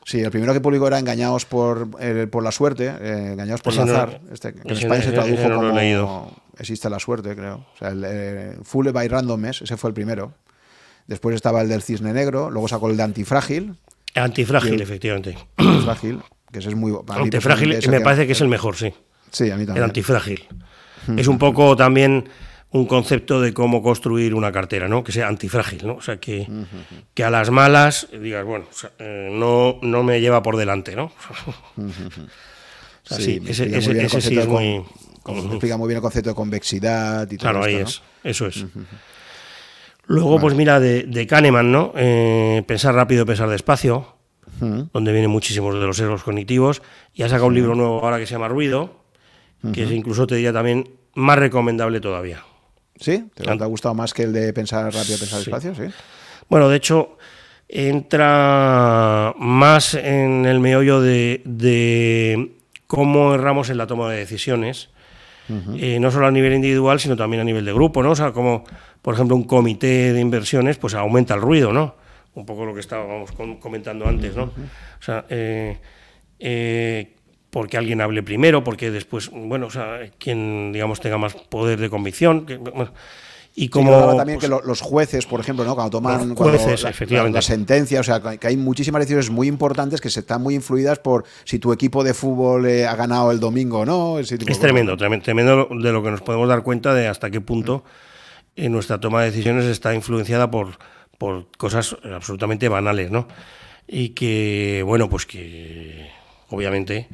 Sí, 0.03 0.19
el 0.21 0.31
primero 0.31 0.53
que 0.53 0.61
publicó 0.61 0.87
era 0.87 0.99
Engañados 0.99 1.45
por, 1.45 1.89
eh, 1.99 2.27
por 2.29 2.43
la 2.43 2.51
suerte, 2.51 2.87
eh, 2.87 3.29
Engañados 3.33 3.61
por 3.61 3.73
el 3.73 3.79
azar, 3.81 4.21
este, 4.31 4.53
que 4.53 4.61
en 4.61 4.71
España 4.71 5.01
se 5.01 5.11
tradujo 5.11 5.43
como 5.43 6.41
Existe 6.57 6.89
la 6.89 6.99
suerte, 6.99 7.35
creo. 7.35 7.65
O 7.73 7.77
sea, 7.77 7.89
el 7.89 8.03
eh, 8.05 8.57
Full 8.63 8.89
by 8.89 9.07
Randomness, 9.07 9.61
ese 9.61 9.77
fue 9.77 9.89
el 9.89 9.93
primero. 9.93 10.33
Después 11.07 11.35
estaba 11.35 11.61
el 11.61 11.69
del 11.69 11.81
Cisne 11.81 12.13
Negro, 12.13 12.51
luego 12.51 12.67
sacó 12.67 12.89
el 12.89 12.97
de 12.97 13.03
Antifrágil. 13.03 13.75
Antifrágil, 14.15 14.81
efectivamente. 14.81 15.37
Antifrágil, 15.57 16.21
que 16.51 16.59
ese 16.59 16.69
es 16.69 16.75
muy... 16.75 16.93
Antifrágil 17.07 17.79
me 17.89 18.01
parece 18.01 18.27
que 18.27 18.33
es 18.33 18.41
el 18.41 18.47
mejor, 18.47 18.75
sí. 18.75 18.93
Sí, 19.31 19.49
a 19.49 19.55
mí 19.55 19.65
también. 19.65 19.77
El 19.77 19.83
antifrágil. 19.83 20.47
es 21.17 21.27
un 21.27 21.37
poco 21.37 21.75
también 21.75 22.25
un 22.71 22.85
concepto 22.85 23.41
de 23.41 23.53
cómo 23.53 23.83
construir 23.83 24.33
una 24.33 24.51
cartera, 24.51 24.87
¿no? 24.87 25.03
Que 25.03 25.11
sea 25.11 25.27
antifrágil, 25.27 25.85
¿no? 25.85 25.95
O 25.95 26.01
sea, 26.01 26.17
que, 26.17 26.47
que 27.13 27.23
a 27.23 27.29
las 27.29 27.49
malas 27.49 28.07
digas, 28.11 28.45
bueno, 28.45 28.65
eh, 28.97 29.29
no, 29.31 29.77
no 29.81 30.03
me 30.03 30.21
lleva 30.21 30.41
por 30.41 30.55
delante, 30.55 30.95
¿no? 30.95 31.11
sí, 33.03 33.41
ese, 33.45 33.77
ese, 33.77 34.21
sí 34.21 34.39
es 34.39 34.47
muy... 34.47 34.83
explica 35.27 35.75
muy 35.75 35.89
bien 35.89 35.97
el 35.97 36.01
concepto 36.01 36.29
de 36.29 36.35
convexidad 36.35 37.29
y 37.29 37.37
todo 37.37 37.51
Claro, 37.51 37.65
ahí 37.65 37.75
es, 37.75 38.01
eso 38.23 38.47
es. 38.47 38.65
Luego, 40.05 40.39
pues 40.39 40.55
mira, 40.55 40.79
de, 40.79 41.03
de 41.03 41.27
Kahneman, 41.27 41.73
¿no? 41.73 41.91
Eh, 41.95 42.63
pensar 42.67 42.95
rápido, 42.95 43.25
pensar 43.25 43.49
despacio, 43.49 44.15
donde 44.59 45.11
vienen 45.11 45.31
muchísimos 45.31 45.73
de 45.73 45.81
los 45.81 45.97
sesgos 45.97 46.23
cognitivos, 46.23 46.81
y 47.13 47.23
ha 47.23 47.29
sacado 47.29 47.47
un 47.47 47.55
libro 47.55 47.75
nuevo 47.75 47.99
ahora 48.03 48.17
que 48.17 48.25
se 48.27 48.33
llama 48.33 48.47
Ruido, 48.47 49.01
que 49.73 49.83
incluso 49.83 50.25
te 50.25 50.35
diría 50.35 50.53
también 50.53 50.89
más 51.15 51.37
recomendable 51.37 51.99
todavía. 51.99 52.43
¿Sí? 53.01 53.25
¿Te, 53.33 53.49
ha 53.49 53.65
gustado 53.65 53.95
más 53.95 54.13
que 54.13 54.23
el 54.23 54.31
de 54.31 54.53
pensar 54.53 54.85
rápido, 54.85 55.17
pensar 55.17 55.39
despacio? 55.39 55.73
Sí. 55.73 55.83
Bueno, 56.47 56.69
de 56.69 56.77
hecho, 56.77 57.17
entra 57.67 59.33
más 59.37 59.95
en 59.95 60.45
el 60.45 60.59
meollo 60.59 61.01
de, 61.01 62.51
cómo 62.85 63.33
erramos 63.33 63.71
en 63.71 63.77
la 63.77 63.87
toma 63.87 64.11
de 64.11 64.19
decisiones, 64.19 64.89
eh, 65.75 65.99
no 65.99 66.11
solo 66.11 66.27
a 66.27 66.31
nivel 66.31 66.53
individual, 66.53 66.99
sino 66.99 67.17
también 67.17 67.41
a 67.41 67.43
nivel 67.43 67.65
de 67.65 67.73
grupo, 67.73 68.01
¿no? 68.03 68.11
O 68.11 68.15
sea, 68.15 68.31
como, 68.31 68.63
por 69.01 69.15
ejemplo, 69.15 69.35
un 69.35 69.43
comité 69.43 70.13
de 70.13 70.21
inversiones, 70.21 70.77
pues 70.77 70.93
aumenta 70.93 71.33
el 71.33 71.41
ruido, 71.41 71.73
¿no? 71.73 71.95
Un 72.35 72.45
poco 72.45 72.65
lo 72.65 72.73
que 72.73 72.79
estábamos 72.79 73.31
comentando 73.59 74.07
antes, 74.07 74.35
¿no? 74.35 74.43
O 74.43 75.01
sea, 75.01 75.25
eh, 75.27 75.77
eh, 76.39 77.15
porque 77.51 77.77
alguien 77.77 78.01
hable 78.01 78.23
primero, 78.23 78.63
porque 78.63 78.89
después, 78.89 79.29
bueno, 79.29 79.67
o 79.67 79.69
sea, 79.69 79.99
quien, 80.17 80.71
digamos, 80.71 80.99
tenga 81.01 81.17
más 81.17 81.35
poder 81.35 81.79
de 81.79 81.89
convicción. 81.89 82.45
y 83.53 83.67
como 83.67 84.15
también 84.15 84.39
que 84.39 84.47
pues 84.47 84.65
los 84.65 84.79
jueces, 84.79 85.25
por 85.25 85.41
ejemplo, 85.41 85.65
¿no? 85.65 85.75
cuando 85.75 85.91
toman 85.91 86.33
jueces, 86.33 86.85
efectivamente. 86.85 87.37
La, 87.37 87.41
sentencia, 87.41 87.99
o 87.99 88.03
sea, 88.03 88.21
que 88.21 88.47
hay 88.47 88.55
muchísimas 88.55 89.01
decisiones 89.01 89.29
muy 89.29 89.49
importantes 89.49 89.99
que 89.99 90.09
se 90.09 90.21
están 90.21 90.41
muy 90.41 90.55
influidas 90.55 90.99
por 90.99 91.25
si 91.43 91.59
tu 91.59 91.73
equipo 91.73 92.05
de 92.05 92.13
fútbol 92.13 92.65
eh, 92.65 92.87
ha 92.87 92.95
ganado 92.95 93.31
el 93.31 93.41
domingo 93.41 93.79
o 93.79 93.85
no. 93.85 94.17
es 94.17 94.29
tremendo, 94.59 94.95
tremendo 94.95 95.67
de 95.69 95.91
lo 95.91 96.01
que 96.01 96.09
nos 96.09 96.21
podemos 96.21 96.47
dar 96.47 96.63
cuenta 96.63 96.93
de 96.93 97.07
hasta 97.07 97.29
qué 97.29 97.41
punto 97.41 97.83
en 98.55 98.71
nuestra 98.71 98.99
toma 98.99 99.21
de 99.21 99.31
decisiones 99.31 99.65
está 99.65 99.93
influenciada 99.93 100.49
por, 100.49 100.77
por 101.17 101.47
cosas 101.57 101.97
absolutamente 102.13 102.69
banales, 102.69 103.11
¿no? 103.11 103.27
Y 103.87 104.09
que, 104.09 104.83
bueno, 104.85 105.09
pues 105.09 105.25
que 105.25 106.09
obviamente 106.49 107.09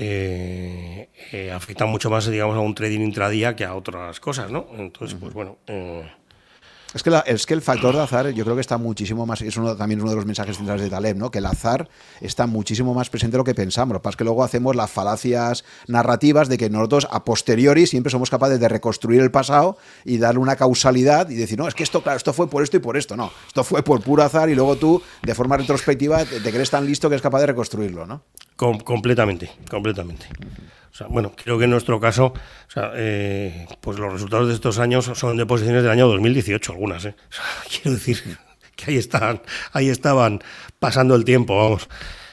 eh, 0.00 1.08
eh, 1.32 1.50
afecta 1.50 1.84
mucho 1.84 2.08
más, 2.08 2.30
digamos, 2.30 2.56
a 2.56 2.60
un 2.60 2.72
trading 2.72 3.00
intradía 3.00 3.56
que 3.56 3.64
a 3.64 3.74
otras 3.74 4.20
cosas, 4.20 4.48
¿no? 4.48 4.68
Entonces, 4.76 5.18
pues 5.20 5.34
bueno. 5.34 5.58
Eh, 5.66 6.08
es 6.94 7.02
que, 7.02 7.10
es 7.26 7.46
que 7.46 7.54
el 7.54 7.62
factor 7.62 7.96
de 7.96 8.02
azar 8.02 8.30
yo 8.30 8.44
creo 8.44 8.54
que 8.54 8.60
está 8.60 8.78
muchísimo 8.78 9.26
más, 9.26 9.42
es 9.42 9.56
uno, 9.56 9.76
también 9.76 10.00
uno 10.00 10.10
de 10.10 10.16
los 10.16 10.24
mensajes 10.24 10.56
centrales 10.56 10.82
de 10.82 10.88
Taleb, 10.88 11.16
¿no? 11.16 11.30
que 11.32 11.38
el 11.38 11.46
azar 11.46 11.88
está 12.20 12.46
muchísimo 12.46 12.94
más 12.94 13.10
presente 13.10 13.32
de 13.32 13.38
lo 13.38 13.44
que 13.44 13.56
pensamos. 13.56 13.92
Lo 13.92 13.98
que 13.98 14.04
pasa 14.04 14.12
es 14.12 14.16
que 14.18 14.24
luego 14.24 14.44
hacemos 14.44 14.76
las 14.76 14.90
falacias 14.90 15.64
narrativas 15.88 16.48
de 16.48 16.56
que 16.56 16.70
nosotros 16.70 17.08
a 17.10 17.24
posteriori 17.24 17.86
siempre 17.86 18.10
somos 18.10 18.30
capaces 18.30 18.58
de 18.58 18.68
reconstruir 18.68 19.20
el 19.20 19.30
pasado 19.30 19.76
y 20.04 20.18
darle 20.18 20.40
una 20.40 20.54
causalidad 20.54 21.28
y 21.28 21.34
decir, 21.34 21.58
no, 21.58 21.68
es 21.68 21.74
que 21.74 21.82
esto, 21.82 22.02
claro, 22.02 22.16
esto 22.16 22.32
fue 22.32 22.48
por 22.48 22.62
esto 22.62 22.76
y 22.76 22.80
por 22.80 22.96
esto. 22.96 23.16
No, 23.16 23.32
esto 23.48 23.64
fue 23.64 23.82
por 23.82 24.00
puro 24.00 24.22
azar 24.22 24.48
y 24.48 24.54
luego 24.54 24.76
tú, 24.76 25.02
de 25.22 25.34
forma 25.34 25.56
retrospectiva, 25.56 26.24
te, 26.24 26.40
te 26.40 26.50
crees 26.52 26.70
tan 26.70 26.86
listo 26.86 27.08
que 27.08 27.16
eres 27.16 27.22
capaz 27.22 27.40
de 27.40 27.48
reconstruirlo, 27.48 28.06
¿no? 28.06 28.22
Completamente, 28.58 29.50
completamente. 29.70 30.26
O 30.90 30.94
sea, 30.94 31.06
bueno, 31.06 31.32
creo 31.36 31.58
que 31.58 31.64
en 31.64 31.70
nuestro 31.70 32.00
caso, 32.00 32.26
o 32.34 32.70
sea, 32.70 32.90
eh, 32.96 33.68
pues 33.80 33.98
los 33.98 34.12
resultados 34.12 34.48
de 34.48 34.54
estos 34.54 34.80
años 34.80 35.04
son 35.14 35.36
de 35.36 35.46
posiciones 35.46 35.82
del 35.84 35.92
año 35.92 36.08
2018, 36.08 36.72
algunas. 36.72 37.04
¿eh? 37.04 37.14
quiero 37.70 37.92
decir 37.92 38.20
que 38.74 38.90
ahí 38.90 38.96
estaban, 38.96 39.40
ahí 39.72 39.88
estaban 39.88 40.40
pasando 40.80 41.14
el 41.14 41.24
tiempo, 41.24 41.56
vamos. 41.56 41.88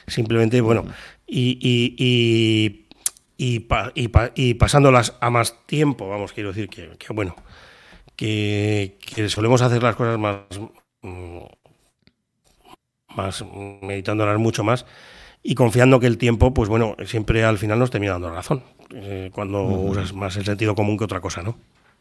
Simplemente, 0.08 0.60
bueno, 0.60 0.84
y, 1.26 1.58
y, 1.60 2.86
y, 3.38 3.66
y, 4.34 4.54
pasándolas 4.54 5.14
a 5.20 5.30
más 5.30 5.66
tiempo, 5.66 6.08
vamos, 6.08 6.32
quiero 6.32 6.52
decir 6.52 6.68
que, 6.68 6.96
bueno, 7.12 7.36
que, 8.16 8.98
que, 9.00 9.28
solemos 9.28 9.62
hacer 9.62 9.82
las 9.82 9.96
cosas 9.96 10.18
más, 10.18 10.36
mm, 11.02 11.38
más 13.16 13.44
meditándolas 13.82 14.38
mucho 14.38 14.64
más 14.64 14.86
y 15.46 15.54
confiando 15.54 16.00
que 16.00 16.08
el 16.08 16.18
tiempo, 16.18 16.52
pues 16.52 16.68
bueno, 16.68 16.96
siempre 17.04 17.44
al 17.44 17.56
final 17.56 17.78
nos 17.78 17.90
termina 17.90 18.12
dando 18.12 18.30
razón, 18.30 18.64
eh, 18.92 19.30
cuando 19.32 19.62
usas 19.62 20.12
más 20.12 20.36
el 20.36 20.44
sentido 20.44 20.74
común 20.74 20.98
que 20.98 21.04
otra 21.04 21.20
cosa, 21.20 21.42
¿no? 21.42 21.56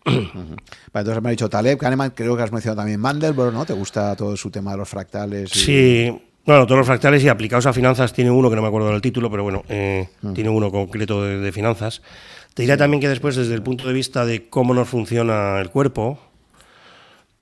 entonces 0.05 1.21
me 1.21 1.29
ha 1.29 1.31
dicho 1.31 1.49
Taleb, 1.49 1.77
Kahneman, 1.77 2.11
creo 2.11 2.35
que 2.35 2.43
has 2.43 2.51
mencionado 2.51 2.81
también 2.81 2.99
Mandelbrot, 2.99 3.53
¿no? 3.53 3.65
¿Te 3.65 3.73
gusta 3.73 4.15
todo 4.15 4.35
su 4.35 4.49
tema 4.49 4.71
de 4.71 4.77
los 4.77 4.89
fractales? 4.89 5.51
Sí, 5.51 6.11
bueno, 6.45 6.65
todos 6.65 6.79
los 6.79 6.87
fractales 6.87 7.23
y 7.23 7.29
aplicados 7.29 7.67
a 7.67 7.73
finanzas 7.73 8.13
tiene 8.13 8.31
uno, 8.31 8.49
que 8.49 8.55
no 8.55 8.61
me 8.63 8.67
acuerdo 8.67 8.91
del 8.91 9.01
título, 9.01 9.29
pero 9.29 9.43
bueno, 9.43 9.63
eh, 9.69 10.09
tiene 10.33 10.49
uno 10.49 10.71
concreto 10.71 11.23
de, 11.23 11.51
finanzas. 11.51 12.01
Te 12.55 12.63
diré 12.63 12.77
también 12.77 13.01
que 13.01 13.09
después, 13.09 13.35
desde 13.35 13.53
el 13.53 13.61
punto 13.61 13.87
de 13.87 13.93
vista 13.93 14.25
de 14.25 14.49
cómo 14.49 14.73
nos 14.73 14.89
funciona 14.89 15.59
el 15.59 15.69
cuerpo, 15.69 16.19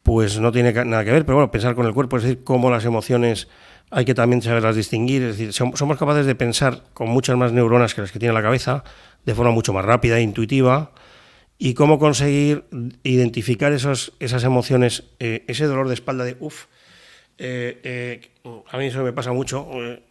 pues 0.03 0.39
no 0.39 0.51
tiene 0.51 0.73
nada 0.73 1.05
que 1.05 1.11
ver, 1.11 1.25
pero 1.25 1.37
bueno, 1.37 1.51
pensar 1.51 1.75
con 1.75 1.85
el 1.85 1.93
cuerpo, 1.93 2.17
es 2.17 2.23
decir, 2.23 2.43
cómo 2.43 2.69
las 2.69 2.83
emociones 2.85 3.47
hay 3.93 4.05
que 4.05 4.13
también 4.13 4.41
saberlas 4.41 4.75
distinguir, 4.75 5.21
es 5.23 5.37
decir, 5.37 5.53
somos 5.53 5.97
capaces 5.97 6.25
de 6.25 6.35
pensar 6.35 6.83
con 6.93 7.09
muchas 7.09 7.37
más 7.37 7.51
neuronas 7.51 7.93
que 7.93 8.01
las 8.01 8.11
que 8.11 8.19
tiene 8.19 8.33
la 8.33 8.41
cabeza, 8.41 8.83
de 9.25 9.35
forma 9.35 9.51
mucho 9.51 9.71
más 9.71 9.85
rápida 9.85 10.17
e 10.17 10.21
intuitiva, 10.21 10.91
y 11.59 11.75
cómo 11.75 11.99
conseguir 11.99 12.65
identificar 13.03 13.71
esos, 13.71 14.13
esas 14.19 14.43
emociones, 14.43 15.03
eh, 15.19 15.45
ese 15.47 15.65
dolor 15.65 15.87
de 15.87 15.93
espalda 15.93 16.23
de 16.25 16.35
uff, 16.39 16.65
eh, 17.37 17.79
eh, 17.83 18.61
a 18.71 18.77
mí 18.77 18.87
eso 18.87 19.03
me 19.03 19.13
pasa 19.13 19.31
mucho. 19.31 19.67
eh, 19.75 20.01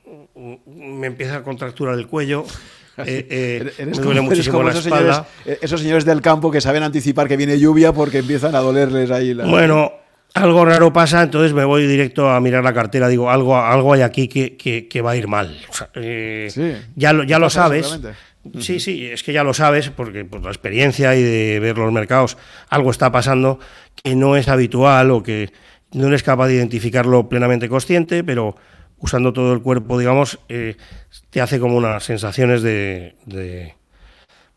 Me 0.66 1.06
empieza 1.06 1.36
a 1.36 1.42
contracturar 1.42 1.96
el 1.98 2.06
cuello. 2.06 2.44
eh, 2.98 3.72
eh, 3.78 3.86
me 3.86 3.92
duele 3.92 4.20
muchísimo 4.20 4.58
como 4.58 4.64
la 4.64 4.72
esos 4.72 4.86
espalda. 4.86 5.26
señores, 5.44 5.62
esos 5.62 5.80
señores 5.80 6.04
del 6.04 6.20
campo 6.20 6.50
que 6.50 6.60
saben 6.60 6.82
anticipar 6.82 7.28
que 7.28 7.36
viene 7.36 7.58
lluvia 7.58 7.92
porque 7.92 8.18
empiezan 8.18 8.54
a 8.54 8.60
dolerles 8.60 9.10
ahí 9.10 9.34
la... 9.34 9.46
Bueno, 9.46 9.92
algo 10.34 10.64
raro 10.64 10.92
pasa, 10.92 11.22
entonces 11.22 11.52
me 11.52 11.64
voy 11.64 11.86
directo 11.86 12.30
a 12.30 12.40
mirar 12.40 12.64
la 12.64 12.72
cartera. 12.72 13.08
Digo, 13.08 13.30
algo, 13.30 13.56
algo 13.56 13.92
hay 13.92 14.02
aquí 14.02 14.28
que, 14.28 14.56
que- 14.56 14.88
que 14.88 15.00
va 15.02 15.12
a 15.12 15.16
ir 15.16 15.28
mal. 15.28 15.56
O 15.68 15.74
sea, 15.74 15.90
eh, 15.94 16.48
Sí. 16.50 16.72
ya 16.96 17.12
lo, 17.12 17.24
ya 17.24 17.38
lo 17.38 17.50
sabes. 17.50 18.00
Sí, 18.58 18.80
sí, 18.80 19.06
es 19.06 19.22
que 19.22 19.32
ya 19.32 19.44
lo 19.44 19.54
sabes, 19.54 19.90
porque 19.90 20.24
por 20.24 20.42
la 20.42 20.48
experiencia 20.50 21.14
y 21.14 21.22
de 21.22 21.60
ver 21.60 21.78
los 21.78 21.92
mercados, 21.92 22.36
algo 22.70 22.90
está 22.90 23.12
pasando 23.12 23.60
que 24.02 24.16
no 24.16 24.36
es 24.36 24.48
habitual 24.48 25.10
o 25.12 25.22
que 25.22 25.52
no 25.92 26.08
eres 26.08 26.22
capaz 26.24 26.48
de 26.48 26.54
identificarlo 26.54 27.28
plenamente 27.28 27.68
consciente, 27.68 28.24
pero 28.24 28.56
usando 28.98 29.32
todo 29.32 29.52
el 29.52 29.60
cuerpo, 29.62 29.96
digamos, 29.98 30.40
eh, 30.48 30.76
te 31.30 31.40
hace 31.40 31.60
como 31.60 31.76
unas 31.76 32.02
sensaciones 32.02 32.62
de, 32.62 33.14
de, 33.26 33.74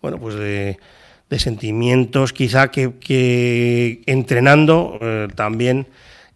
bueno, 0.01 0.17
pues 0.19 0.33
de, 0.35 0.77
de 1.35 1.39
sentimientos 1.39 2.31
quizá 2.31 2.71
que, 2.71 2.93
que 2.99 4.01
entrenando 4.05 4.97
eh, 5.01 5.27
también 5.35 5.87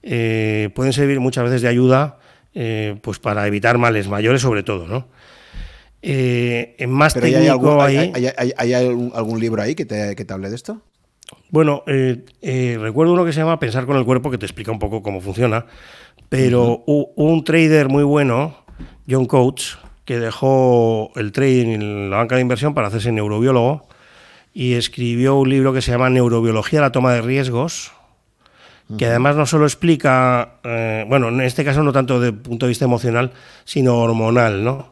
eh, 0.04 0.70
pueden 0.76 0.92
servir 0.94 1.20
muchas 1.22 1.46
veces 1.46 1.62
de 1.62 1.70
ayuda 1.70 2.20
eh, 2.54 2.98
pues 3.02 3.18
para 3.20 3.48
evitar 3.48 3.78
males 3.78 4.08
mayores 4.10 4.42
sobre 4.42 4.64
todo, 4.64 4.88
¿no? 4.88 5.08
En 6.02 6.90
más 6.90 7.14
Pero 7.14 7.28
¿y 7.28 7.32
técnico 7.32 7.82
hay, 7.82 7.98
algún, 7.98 8.14
hay, 8.16 8.26
ahí, 8.26 8.26
hay- 8.38 8.52
hay- 8.58 8.74
hay 8.74 8.74
algún, 8.74 9.12
algún 9.14 9.40
libro 9.40 9.62
ahí 9.62 9.76
que 9.76 9.86
te, 9.86 10.16
que 10.16 10.26
te 10.26 10.34
hable 10.34 10.50
de 10.50 10.56
esto? 10.56 10.82
bueno, 11.52 11.84
eh, 11.88 12.26
eh, 12.42 12.78
recuerdo 12.80 13.14
uno 13.14 13.24
que 13.26 13.32
se 13.34 13.40
llama 13.40 13.60
Pensar 13.60 13.86
con 13.86 13.98
el 13.98 14.04
cuerpo, 14.06 14.32
que 14.32 14.38
te 14.38 14.46
explica 14.46 14.72
un 14.72 14.80
poco 14.80 15.02
cómo 15.04 15.22
funciona, 15.22 15.66
pero 16.28 16.84
un 16.86 17.44
trader 17.44 17.88
muy 17.90 18.04
bueno, 18.04 18.56
John 19.10 19.26
Coates, 19.26 19.78
que 20.06 20.20
dejó 20.20 21.12
el 21.16 21.32
trading 21.32 21.68
en 21.68 22.10
la 22.10 22.18
banca 22.18 22.36
de 22.36 22.42
inversión 22.42 22.74
para 22.74 22.88
hacerse 22.88 23.12
neurobiólogo 23.12 23.88
y 24.60 24.74
escribió 24.74 25.36
un 25.36 25.50
libro 25.50 25.72
que 25.72 25.82
se 25.82 25.90
llama 25.92 26.10
Neurobiología, 26.10 26.82
la 26.82 26.92
toma 26.92 27.14
de 27.14 27.22
riesgos, 27.22 27.94
que 28.98 29.06
además 29.06 29.38
no 29.38 29.46
solo 29.46 29.64
explica, 29.66 30.56
eh, 30.66 31.06
bueno, 31.08 31.30
en 31.30 31.40
este 31.42 31.64
caso 31.64 31.82
no 31.84 31.94
tanto 31.94 32.20
desde 32.20 32.36
el 32.36 32.42
punto 32.42 32.66
de 32.66 32.70
vista 32.72 32.84
emocional, 32.84 33.32
sino 33.64 33.98
hormonal, 34.00 34.64
¿no? 34.66 34.92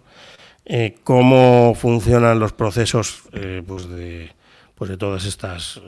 Eh, 0.66 0.96
cómo 1.04 1.74
funcionan 1.76 2.40
los 2.40 2.54
procesos 2.54 3.24
eh, 3.34 3.62
pues 3.68 3.90
de, 3.90 4.30
pues 4.76 4.90
de 4.90 4.96
todas 4.98 5.26
estas 5.26 5.82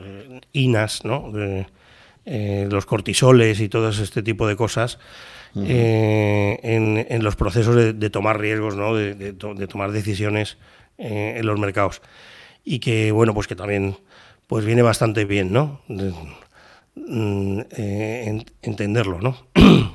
inas, 0.52 1.04
¿no? 1.04 1.30
De, 1.32 1.66
los 2.68 2.84
cortisoles 2.84 3.60
y 3.60 3.68
todo 3.70 3.88
este 3.88 4.22
tipo 4.22 4.46
de 4.46 4.56
cosas 4.56 4.98
en, 5.54 7.06
en 7.08 7.24
los 7.24 7.34
procesos 7.34 7.74
de, 7.74 7.92
de 7.92 8.10
tomar 8.10 8.38
riesgos, 8.38 8.76
¿no? 8.76 8.94
de, 8.94 9.14
de 9.14 9.32
to- 9.32 9.54
de 9.54 9.66
tomar 9.66 9.90
decisiones 9.90 10.58
en 10.98 11.44
los 11.46 11.58
mercados. 11.58 12.02
Y 12.64 12.78
que, 12.80 13.12
bueno, 13.12 13.34
pues 13.34 13.46
que 13.46 13.56
también 13.56 13.96
pues 14.46 14.64
viene 14.64 14.82
bastante 14.82 15.24
bien, 15.24 15.52
¿no? 15.52 15.80
Mm, 16.94 17.60
eh, 17.70 18.24
en- 18.26 18.44
entenderlo, 18.62 19.20
¿no? 19.20 19.36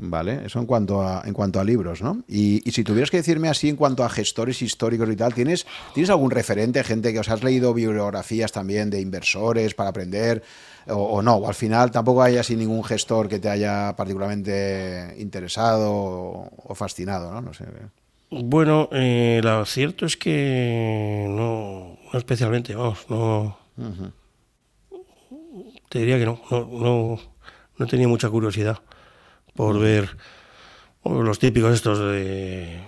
Vale, 0.00 0.46
eso 0.46 0.60
en 0.60 0.66
cuanto 0.66 1.02
a, 1.02 1.22
en 1.26 1.34
cuanto 1.34 1.58
a 1.58 1.64
libros, 1.64 2.02
¿no? 2.02 2.22
Y, 2.28 2.62
y 2.68 2.70
si 2.70 2.84
tuvieras 2.84 3.10
que 3.10 3.16
decirme 3.16 3.48
así 3.48 3.68
en 3.68 3.74
cuanto 3.74 4.04
a 4.04 4.08
gestores 4.08 4.62
históricos 4.62 5.08
y 5.10 5.16
tal, 5.16 5.34
¿tienes, 5.34 5.66
¿tienes 5.92 6.08
algún 6.10 6.30
referente, 6.30 6.84
gente 6.84 7.12
que 7.12 7.18
os 7.18 7.28
has 7.28 7.42
leído 7.42 7.74
bibliografías 7.74 8.52
también 8.52 8.90
de 8.90 9.00
inversores 9.00 9.74
para 9.74 9.90
aprender 9.90 10.44
o, 10.86 10.94
o 10.94 11.20
no? 11.22 11.34
O 11.34 11.48
al 11.48 11.54
final 11.56 11.90
tampoco 11.90 12.22
hay 12.22 12.36
así 12.36 12.54
ningún 12.54 12.84
gestor 12.84 13.28
que 13.28 13.40
te 13.40 13.48
haya 13.50 13.96
particularmente 13.96 15.16
interesado 15.18 15.90
o, 15.92 16.50
o 16.56 16.74
fascinado, 16.76 17.32
¿no? 17.32 17.42
No 17.42 17.52
sé. 17.52 17.64
Bueno, 18.30 18.90
eh, 18.92 19.40
lo 19.42 19.64
cierto 19.64 20.04
es 20.04 20.18
que 20.18 21.26
no, 21.30 21.96
no 22.12 22.18
especialmente, 22.18 22.74
vamos, 22.74 23.06
no. 23.08 23.58
Te 25.88 26.00
diría 26.00 26.18
que 26.18 26.26
no, 26.26 26.40
no, 26.50 27.18
no, 27.78 27.86
tenido 27.86 28.10
mucha 28.10 28.28
curiosidad 28.28 28.78
por 29.54 29.78
ver 29.78 30.10
bueno, 31.02 31.22
los 31.22 31.38
típicos 31.38 31.72
estos 31.72 31.98
de 32.00 32.78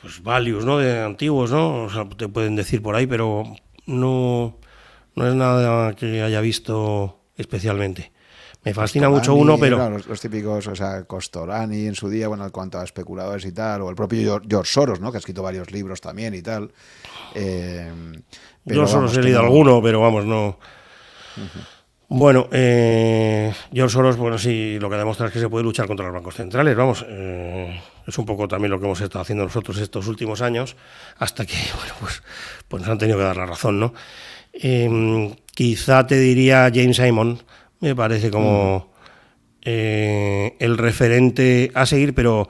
pues 0.00 0.22
values, 0.22 0.64
¿no? 0.64 0.78
De 0.78 1.00
antiguos, 1.02 1.50
¿no? 1.50 1.84
O 1.84 1.90
sea, 1.90 2.08
te 2.08 2.28
pueden 2.28 2.54
decir 2.54 2.82
por 2.82 2.94
ahí, 2.94 3.08
pero 3.08 3.42
no, 3.86 4.58
no 5.16 5.28
es 5.28 5.34
nada 5.34 5.94
que 5.94 6.22
haya 6.22 6.40
visto 6.40 7.20
especialmente. 7.36 8.12
Me 8.64 8.72
fascina 8.72 9.08
mucho 9.08 9.34
uno, 9.34 9.58
pero 9.58 9.76
claro, 9.76 9.96
los, 9.98 10.06
los 10.06 10.20
típicos, 10.20 10.66
o 10.68 10.76
sea, 10.76 11.02
Costorani 11.04 11.86
en 11.86 11.94
su 11.96 12.08
día, 12.08 12.28
bueno, 12.28 12.44
en 12.44 12.50
cuanto 12.50 12.78
a 12.78 12.84
especuladores 12.84 13.44
y 13.44 13.52
tal, 13.52 13.82
o 13.82 13.90
el 13.90 13.96
propio 13.96 14.40
George- 14.48 14.70
Soros, 14.72 15.00
¿no? 15.00 15.10
Que 15.10 15.16
ha 15.16 15.20
escrito 15.20 15.42
varios 15.42 15.70
libros 15.72 16.00
también 16.00 16.32
y 16.34 16.42
tal. 16.42 16.70
Eh, 17.34 17.90
pero 18.64 18.82
Yo 18.82 18.86
solo 18.86 19.02
vamos, 19.02 19.16
he 19.16 19.22
leído 19.22 19.40
no- 19.40 19.46
alguno, 19.46 19.82
pero 19.82 20.00
vamos, 20.00 20.24
no. 20.26 20.58
Bueno, 22.08 22.46
eh, 22.52 23.52
George 23.72 23.92
Soros, 23.94 24.16
bueno, 24.18 24.36
sí, 24.36 24.78
lo 24.78 24.90
que 24.90 24.96
demuestra 24.96 25.26
es 25.28 25.32
que 25.32 25.40
se 25.40 25.48
puede 25.48 25.64
luchar 25.64 25.86
contra 25.86 26.04
los 26.06 26.14
bancos 26.14 26.34
centrales, 26.34 26.76
vamos. 26.76 27.04
eh, 27.08 27.80
es 28.06 28.18
un 28.18 28.26
poco 28.26 28.46
también 28.48 28.70
lo 28.70 28.78
que 28.78 28.84
hemos 28.84 29.00
estado 29.00 29.22
haciendo 29.22 29.44
nosotros 29.44 29.78
estos 29.78 30.06
últimos 30.08 30.42
años, 30.42 30.76
hasta 31.18 31.46
que, 31.46 31.54
bueno, 31.76 31.94
pues, 32.00 32.22
pues 32.68 32.82
nos 32.82 32.90
han 32.90 32.98
tenido 32.98 33.16
que 33.18 33.24
dar 33.24 33.36
la 33.38 33.46
razón, 33.46 33.80
¿no? 33.80 33.94
Eh, 34.52 35.34
quizá 35.54 36.06
te 36.06 36.16
diría 36.16 36.70
James 36.72 36.96
Simon, 36.98 37.42
me 37.82 37.96
parece 37.96 38.30
como 38.30 38.90
eh, 39.60 40.56
el 40.60 40.78
referente 40.78 41.72
a 41.74 41.84
seguir, 41.84 42.14
pero 42.14 42.48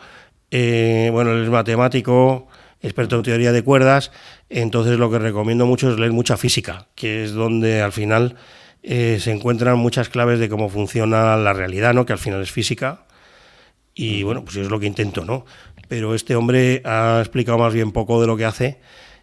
eh, 0.50 1.08
bueno, 1.10 1.32
él 1.32 1.42
es 1.42 1.48
matemático, 1.48 2.48
experto 2.82 3.16
en 3.16 3.22
teoría 3.22 3.50
de 3.50 3.64
cuerdas, 3.64 4.12
entonces 4.50 4.98
lo 4.98 5.10
que 5.10 5.18
recomiendo 5.18 5.64
mucho 5.64 5.90
es 5.90 5.98
leer 5.98 6.12
mucha 6.12 6.36
física, 6.36 6.88
que 6.94 7.24
es 7.24 7.32
donde 7.32 7.80
al 7.80 7.92
final 7.92 8.36
eh, 8.82 9.18
se 9.20 9.32
encuentran 9.32 9.78
muchas 9.78 10.10
claves 10.10 10.38
de 10.38 10.50
cómo 10.50 10.68
funciona 10.68 11.36
la 11.38 11.54
realidad, 11.54 11.94
¿no? 11.94 12.04
que 12.04 12.12
al 12.12 12.18
final 12.18 12.42
es 12.42 12.52
física, 12.52 13.06
y 13.94 14.22
bueno, 14.22 14.44
pues 14.44 14.56
es 14.56 14.68
lo 14.68 14.80
que 14.80 14.86
intento, 14.86 15.24
¿no? 15.24 15.44
Pero 15.88 16.14
este 16.14 16.34
hombre 16.34 16.80
ha 16.84 17.18
explicado 17.20 17.58
más 17.58 17.74
bien 17.74 17.92
poco 17.92 18.20
de 18.22 18.26
lo 18.26 18.38
que 18.38 18.46
hace. 18.46 18.80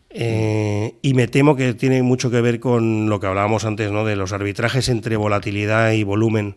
Eh, 0.10 0.95
y 1.02 1.14
me 1.14 1.27
temo 1.27 1.56
que 1.56 1.73
tiene 1.73 2.02
mucho 2.02 2.31
que 2.31 2.41
ver 2.41 2.60
con 2.60 3.10
lo 3.10 3.19
que 3.19 3.27
hablábamos 3.27 3.65
antes, 3.65 3.91
¿no? 3.91 4.06
De 4.06 4.15
los 4.15 4.34
arbitrajes 4.34 4.90
entre 4.90 5.18
volatilidad 5.18 5.91
y 5.91 6.03
volumen 6.03 6.56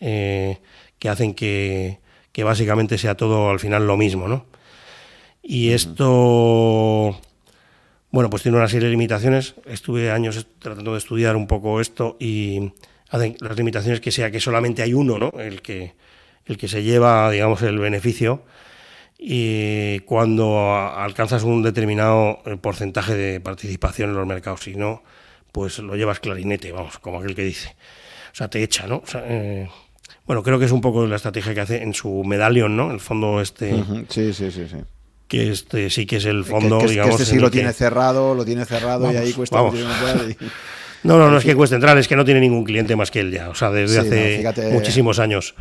eh, 0.00 0.58
que 0.98 1.08
hacen 1.08 1.34
que, 1.34 1.98
que 2.32 2.44
básicamente 2.44 2.98
sea 2.98 3.16
todo 3.16 3.50
al 3.50 3.60
final 3.60 3.86
lo 3.86 3.96
mismo, 3.96 4.28
¿no? 4.28 4.46
Y 5.42 5.70
esto, 5.70 7.18
bueno, 8.10 8.30
pues 8.30 8.42
tiene 8.44 8.58
una 8.58 8.68
serie 8.68 8.86
de 8.86 8.92
limitaciones. 8.92 9.56
Estuve 9.66 10.12
años 10.12 10.46
tratando 10.60 10.92
de 10.92 10.98
estudiar 10.98 11.34
un 11.34 11.48
poco 11.48 11.80
esto 11.80 12.16
y 12.20 12.72
hacen 13.10 13.36
las 13.40 13.56
limitaciones 13.56 14.00
que 14.00 14.12
sea 14.12 14.30
que 14.30 14.38
solamente 14.38 14.82
hay 14.82 14.94
uno, 14.94 15.18
¿no? 15.18 15.32
El 15.40 15.60
que, 15.60 15.94
el 16.46 16.56
que 16.56 16.68
se 16.68 16.84
lleva, 16.84 17.28
digamos, 17.30 17.62
el 17.62 17.78
beneficio. 17.78 18.44
Y 19.24 20.00
cuando 20.00 20.74
alcanzas 20.74 21.44
un 21.44 21.62
determinado 21.62 22.40
eh, 22.44 22.56
porcentaje 22.60 23.14
de 23.14 23.40
participación 23.40 24.10
en 24.10 24.16
los 24.16 24.26
mercados, 24.26 24.62
si 24.62 24.74
no, 24.74 25.04
pues 25.52 25.78
lo 25.78 25.94
llevas 25.94 26.18
clarinete, 26.18 26.72
vamos, 26.72 26.98
como 26.98 27.20
aquel 27.20 27.36
que 27.36 27.44
dice. 27.44 27.76
O 28.32 28.34
sea, 28.34 28.48
te 28.48 28.64
echa, 28.64 28.88
¿no? 28.88 28.96
O 28.96 29.06
sea, 29.06 29.22
eh, 29.26 29.68
bueno, 30.26 30.42
creo 30.42 30.58
que 30.58 30.64
es 30.64 30.72
un 30.72 30.80
poco 30.80 31.06
la 31.06 31.16
estrategia 31.16 31.54
que 31.54 31.60
hace 31.60 31.82
en 31.82 31.94
su 31.94 32.24
medallion, 32.24 32.76
¿no? 32.76 32.90
El 32.90 32.98
fondo 32.98 33.40
este, 33.40 33.84
Sí, 34.08 34.32
sí, 34.32 34.50
sí, 34.50 34.66
sí. 34.68 34.78
que 35.28 35.52
este 35.52 35.88
sí 35.90 36.04
que 36.04 36.16
es 36.16 36.24
el 36.24 36.44
fondo, 36.44 36.78
que, 36.78 36.86
que 36.86 36.90
digamos. 36.90 37.20
este 37.20 37.34
sí 37.34 37.38
lo 37.38 37.50
tiene 37.50 37.72
cerrado, 37.72 38.34
lo 38.34 38.44
tiene 38.44 38.64
cerrado 38.64 39.12
y 39.12 39.16
ahí 39.16 39.32
cuesta 39.32 39.60
vamos. 39.60 39.78
No, 41.04 41.18
no, 41.18 41.30
no 41.30 41.38
es 41.38 41.44
que 41.44 41.54
cueste 41.56 41.74
entrar, 41.74 41.98
es 41.98 42.06
que 42.06 42.14
no 42.14 42.24
tiene 42.24 42.38
ningún 42.40 42.62
cliente 42.64 42.94
más 42.94 43.10
que 43.10 43.20
él 43.20 43.32
ya. 43.32 43.48
O 43.48 43.54
sea, 43.56 43.70
desde 43.70 44.02
Sí, 44.02 44.08
no, 44.08 44.14
hace 44.14 44.36
fíjate- 44.38 44.70
muchísimos 44.70 45.18
años. 45.18 45.54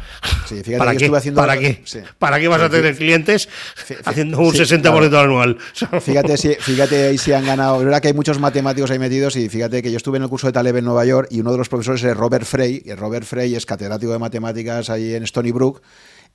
Sí, 0.47 0.55
fíjate, 0.57 0.77
¿Para 0.77 0.95
qué? 0.95 1.05
haciendo- 1.15 1.41
¿Para 1.41 1.57
qué? 1.57 1.81
sí. 1.83 1.99
¿Para 2.19 2.39
qué 2.39 2.47
vas 2.47 2.61
a 2.61 2.69
tener 2.69 2.95
clientes 2.95 3.49
haciendo 4.05 4.39
un 4.39 4.51
sí, 4.53 4.59
60% 4.59 5.17
anual? 5.23 5.57
Fíjate 6.01 6.37
si, 6.37 6.53
fíjate 6.59 7.07
ahí 7.07 7.17
si 7.17 7.33
han 7.33 7.45
ganado. 7.45 7.79
Es 7.79 7.85
verdad 7.85 8.01
que 8.01 8.09
hay 8.09 8.13
muchos 8.13 8.39
matemáticos 8.39 8.91
ahí 8.91 8.99
metidos 8.99 9.35
y 9.35 9.49
fíjate 9.49 9.81
que 9.81 9.89
yo 9.91 9.97
estuve 9.97 10.17
en 10.17 10.23
el 10.23 10.29
curso 10.29 10.47
de 10.47 10.53
Taleb 10.53 10.77
en 10.77 10.85
Nueva 10.85 11.05
York 11.05 11.27
y 11.31 11.39
uno 11.39 11.51
de 11.51 11.57
los 11.57 11.69
profesores 11.69 12.03
es 12.03 12.15
Robert 12.15 12.45
Frey. 12.45 12.81
Y 12.85 12.93
Robert 12.93 13.25
Frey 13.25 13.55
es 13.55 13.65
catedrático 13.65 14.11
de 14.11 14.19
matemáticas 14.19 14.89
ahí 14.91 15.15
en 15.15 15.23
Stony 15.23 15.51
Brook. 15.51 15.81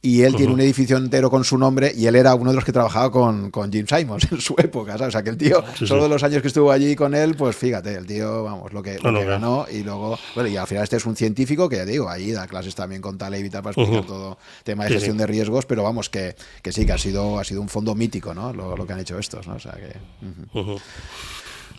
Y 0.02 0.22
él 0.22 0.36
tiene 0.36 0.52
un 0.52 0.60
edificio 0.60 0.96
entero 0.98 1.30
con 1.30 1.42
su 1.42 1.58
nombre 1.58 1.92
y 1.92 2.06
él 2.06 2.14
era 2.14 2.32
uno 2.36 2.50
de 2.50 2.54
los 2.56 2.64
que 2.64 2.70
trabajaba 2.70 3.10
con, 3.10 3.50
con 3.50 3.72
Jim 3.72 3.86
Simons 3.88 4.28
en 4.30 4.40
su 4.40 4.54
época, 4.56 4.92
¿sabes? 4.98 5.08
O 5.08 5.10
sea, 5.10 5.22
que 5.24 5.30
el 5.30 5.36
tío, 5.36 5.62
Sí, 5.72 5.78
sí. 5.80 5.86
solo 5.88 6.04
de 6.04 6.08
los 6.10 6.22
años 6.22 6.42
que 6.42 6.48
estuvo 6.48 6.70
allí 6.70 6.94
con 6.94 7.12
él, 7.12 7.34
pues 7.34 7.56
fíjate, 7.56 7.94
el 7.94 8.06
tío, 8.06 8.44
vamos, 8.44 8.72
lo 8.72 8.82
que, 8.84 8.98
lo 8.98 9.02
No, 9.04 9.12
no, 9.12 9.18
que 9.18 9.24
claro. 9.24 9.40
ganó 9.40 9.66
y 9.68 9.82
luego, 9.82 10.16
bueno, 10.36 10.48
y 10.48 10.56
al 10.56 10.66
final 10.68 10.84
este 10.84 10.96
es 10.96 11.06
un 11.06 11.16
científico 11.16 11.68
que 11.68 11.76
ya 11.76 11.84
digo, 11.84 12.08
ahí 12.08 12.30
da 12.30 12.46
clases 12.46 12.74
también 12.76 13.02
con 13.02 13.18
Taleb 13.18 13.44
y 13.44 13.50
tal 13.50 13.62
para 13.62 13.72
explicar 13.72 13.98
Ujú. 14.04 14.06
todo 14.12 14.38
tema 14.62 14.84
de 14.84 14.90
Sí, 14.90 14.94
gestión 14.96 15.16
sí. 15.16 15.20
de 15.22 15.26
riesgos, 15.26 15.66
pero 15.66 15.82
vamos, 15.82 16.08
que, 16.08 16.36
que 16.62 16.70
sí, 16.70 16.86
que 16.86 16.92
ha 16.92 16.98
sido, 16.98 17.40
ha 17.40 17.44
sido 17.44 17.60
un 17.60 17.68
fondo 17.68 17.94
mítico, 17.96 18.32
¿no? 18.32 18.52
Lo, 18.52 18.76
lo 18.76 18.86
que 18.86 18.92
han 18.92 19.00
hecho 19.00 19.18
estos, 19.18 19.48
¿no? 19.48 19.54
O 19.56 19.58
sea, 19.60 19.72
que... 19.72 19.96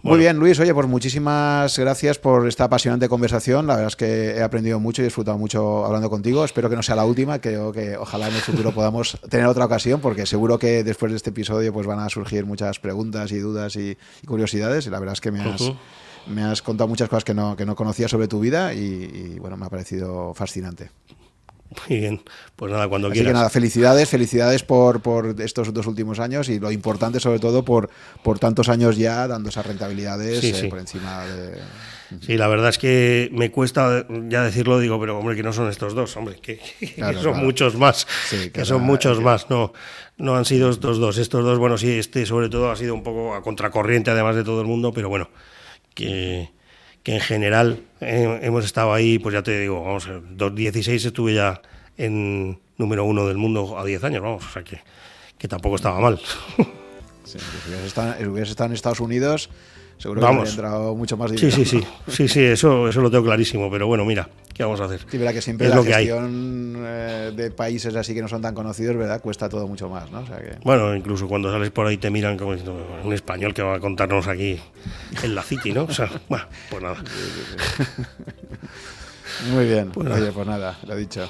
Muy 0.04 0.20
bien, 0.20 0.38
Luis. 0.38 0.60
Oye, 0.60 0.74
pues 0.74 0.88
muchísimas 0.88 1.78
gracias 1.78 2.20
por 2.20 2.48
esta 2.48 2.66
apasionante 2.66 3.10
conversación. 3.10 3.68
La 3.68 3.76
verdad 3.76 3.88
es 3.88 3.96
que 3.96 4.32
he 4.38 4.44
aprendido 4.44 4.80
mucho 4.80 5.02
y 5.02 5.04
he 5.04 5.08
disfrutado 5.08 5.38
mucho 5.38 5.86
hablando 5.86 6.10
contigo. 6.10 6.46
Espero 6.46 6.70
que 6.70 6.76
no 6.76 6.84
sea 6.84 6.96
la 6.96 7.06
última. 7.06 7.40
Creo 7.40 7.72
que 7.72 7.98
ojalá 7.98 8.28
en 8.30 8.36
el 8.36 8.42
futuro 8.42 8.72
podamos 8.72 9.18
tener 9.30 9.48
otra 9.48 9.66
ocasión, 9.66 10.00
porque 10.00 10.26
seguro 10.26 10.60
que 10.60 10.84
después 10.84 11.12
de 11.12 11.18
este 11.18 11.32
episodio 11.32 11.74
pues 11.74 11.88
van 11.88 12.00
a 12.00 12.10
surgir 12.10 12.46
muchas 12.46 12.80
preguntas 12.80 13.32
y 13.32 13.40
dudas 13.40 13.76
y, 13.76 13.98
curiosidades. 14.26 14.88
Y 14.88 14.90
la 14.90 15.00
verdad 15.00 15.14
es 15.14 15.22
que 15.22 15.32
me 15.32 15.42
has, 15.42 15.72
me 16.28 16.44
has 16.44 16.62
contado 16.62 16.88
muchas 16.88 17.10
cosas 17.10 17.24
que 17.24 17.34
no, 17.34 17.56
que 17.56 17.66
no 17.66 17.76
conocía 17.76 18.08
sobre 18.08 18.28
tu 18.28 18.40
vida 18.40 18.74
y 18.74 19.38
bueno, 19.40 19.58
me 19.58 19.66
ha 19.66 19.70
parecido 19.70 20.34
fascinante. 20.34 20.90
Muy 21.90 22.00
bien, 22.00 22.22
pues 22.56 22.72
nada, 22.72 22.88
cuando 22.88 23.08
Así 23.08 23.16
quieras. 23.16 23.30
que 23.30 23.34
nada, 23.34 23.50
felicidades, 23.50 24.10
felicidades 24.10 24.64
por, 24.64 25.02
por 25.02 25.40
estos 25.42 25.74
dos 25.74 25.88
últimos 25.88 26.20
años 26.20 26.50
y 26.50 26.60
lo 26.60 26.72
importante 26.72 27.20
sobre 27.20 27.40
todo 27.40 27.64
por, 27.64 27.90
por 28.24 28.40
tantos 28.40 28.70
años 28.70 28.98
ya 28.98 29.28
dando 29.28 29.50
esas 29.50 29.66
rentabilidades 29.66 30.44
eh, 30.44 30.68
por 30.70 30.80
encima 30.80 31.26
de... 31.26 31.58
Sí, 32.22 32.38
la 32.38 32.48
verdad 32.48 32.70
es 32.70 32.78
que 32.78 33.30
me 33.34 33.52
cuesta 33.52 34.06
ya 34.30 34.42
decirlo, 34.42 34.80
digo, 34.80 34.98
pero 34.98 35.20
hombre, 35.20 35.36
que 35.36 35.44
no 35.44 35.52
son 35.52 35.70
estos 35.70 35.94
dos, 35.94 36.16
hombre, 36.16 36.38
que, 36.42 36.58
son 37.22 37.44
muchos 37.44 37.76
más, 37.76 38.08
que 38.54 38.64
son 38.64 38.82
muchos 38.84 39.20
más, 39.20 39.50
no, 39.50 39.74
no 40.18 40.38
han 40.38 40.46
sido 40.46 40.70
estos 40.70 41.00
dos, 41.00 41.18
estos 41.18 41.44
dos, 41.44 41.60
bueno, 41.60 41.78
sí, 41.78 42.00
este 42.00 42.26
sobre 42.26 42.48
todo 42.48 42.72
ha 42.72 42.78
sido 42.78 42.94
un 42.94 43.04
poco 43.04 43.36
a 43.36 43.42
contracorriente 43.42 44.10
además 44.10 44.38
de 44.38 44.46
todo 44.46 44.62
el 44.62 44.68
mundo, 44.68 44.94
pero 44.94 45.10
bueno, 45.10 45.30
que 45.94 46.50
que 47.08 47.14
en 47.14 47.22
general 47.22 47.80
eh, 48.02 48.40
hemos 48.42 48.66
estado 48.66 48.94
ahí, 48.94 49.18
pues 49.18 49.32
ya 49.32 49.42
te 49.42 49.58
digo, 49.58 49.82
vamos, 49.82 50.10
2016 50.32 51.06
estuve 51.06 51.36
ya 51.36 51.62
en 51.96 52.60
número 52.76 53.06
uno 53.06 53.26
del 53.26 53.38
mundo 53.38 53.80
a 53.80 53.86
10 53.86 54.04
años, 54.04 54.22
vamos, 54.22 54.46
o 54.46 54.50
sea 54.50 54.62
que, 54.62 54.82
que 55.38 55.48
tampoco 55.48 55.78
estaba 55.78 56.02
mal. 56.02 56.20
Sí, 57.24 57.38
hubieras 57.68 58.50
estado, 58.50 58.68
en 58.68 58.74
Estados 58.74 59.02
Unidos, 59.02 59.50
seguro 59.98 60.22
que 60.22 60.28
hubiera 60.28 60.50
entrado 60.50 60.96
mucho 60.96 61.18
más 61.18 61.32
dinero. 61.32 61.56
Sí, 61.56 61.66
sí, 61.66 61.80
sí, 61.80 61.88
sí, 62.08 62.28
sí, 62.28 62.44
eso, 62.44 62.88
eso 62.88 63.02
lo 63.02 63.10
tengo 63.10 63.24
clarísimo, 63.26 63.70
pero 63.70 63.88
bueno, 63.88 64.06
mira, 64.06 64.30
¿qué 64.54 64.64
vamos 64.64 64.80
a 64.80 64.86
hacer? 64.86 65.02
Sí, 65.10 65.18
verá 65.18 65.34
que 65.34 65.42
siempre 65.42 65.70
la 65.70 65.84
gestión 65.84 66.76
eh, 66.78 67.32
de 67.36 67.52
países 67.52 67.96
así 67.96 68.14
que 68.14 68.22
no 68.22 68.28
son 68.28 68.42
tan 68.42 68.54
conocidos, 68.54 68.96
¿verdad? 68.96 69.22
Cuesta 69.22 69.50
todo 69.50 69.68
mucho 69.68 69.90
más, 69.90 70.12
¿no? 70.12 70.24
Bueno, 70.64 70.96
incluso 70.96 71.28
cuando 71.28 71.52
sales 71.52 71.72
por 71.72 71.88
ahí 71.88 71.98
te 71.98 72.10
miran 72.10 72.38
como 72.38 72.56
un 73.04 73.14
español 73.14 73.54
que 73.54 73.62
va 73.62 73.76
a 73.76 73.80
contarnos 73.80 74.28
aquí 74.28 74.60
en 75.24 75.36
la 75.36 75.44
City, 75.44 75.72
¿no? 75.72 75.84
O 75.84 75.94
sea, 75.94 76.10
bueno, 76.30 76.46
pues 76.70 76.84
nada. 76.84 77.04
Muy 79.52 79.66
bien, 79.66 79.92
pues 79.92 80.10
oye, 80.10 80.32
pues 80.32 80.48
nada, 80.48 80.78
lo 80.86 80.94
he 80.94 80.98
dicho. 80.98 81.30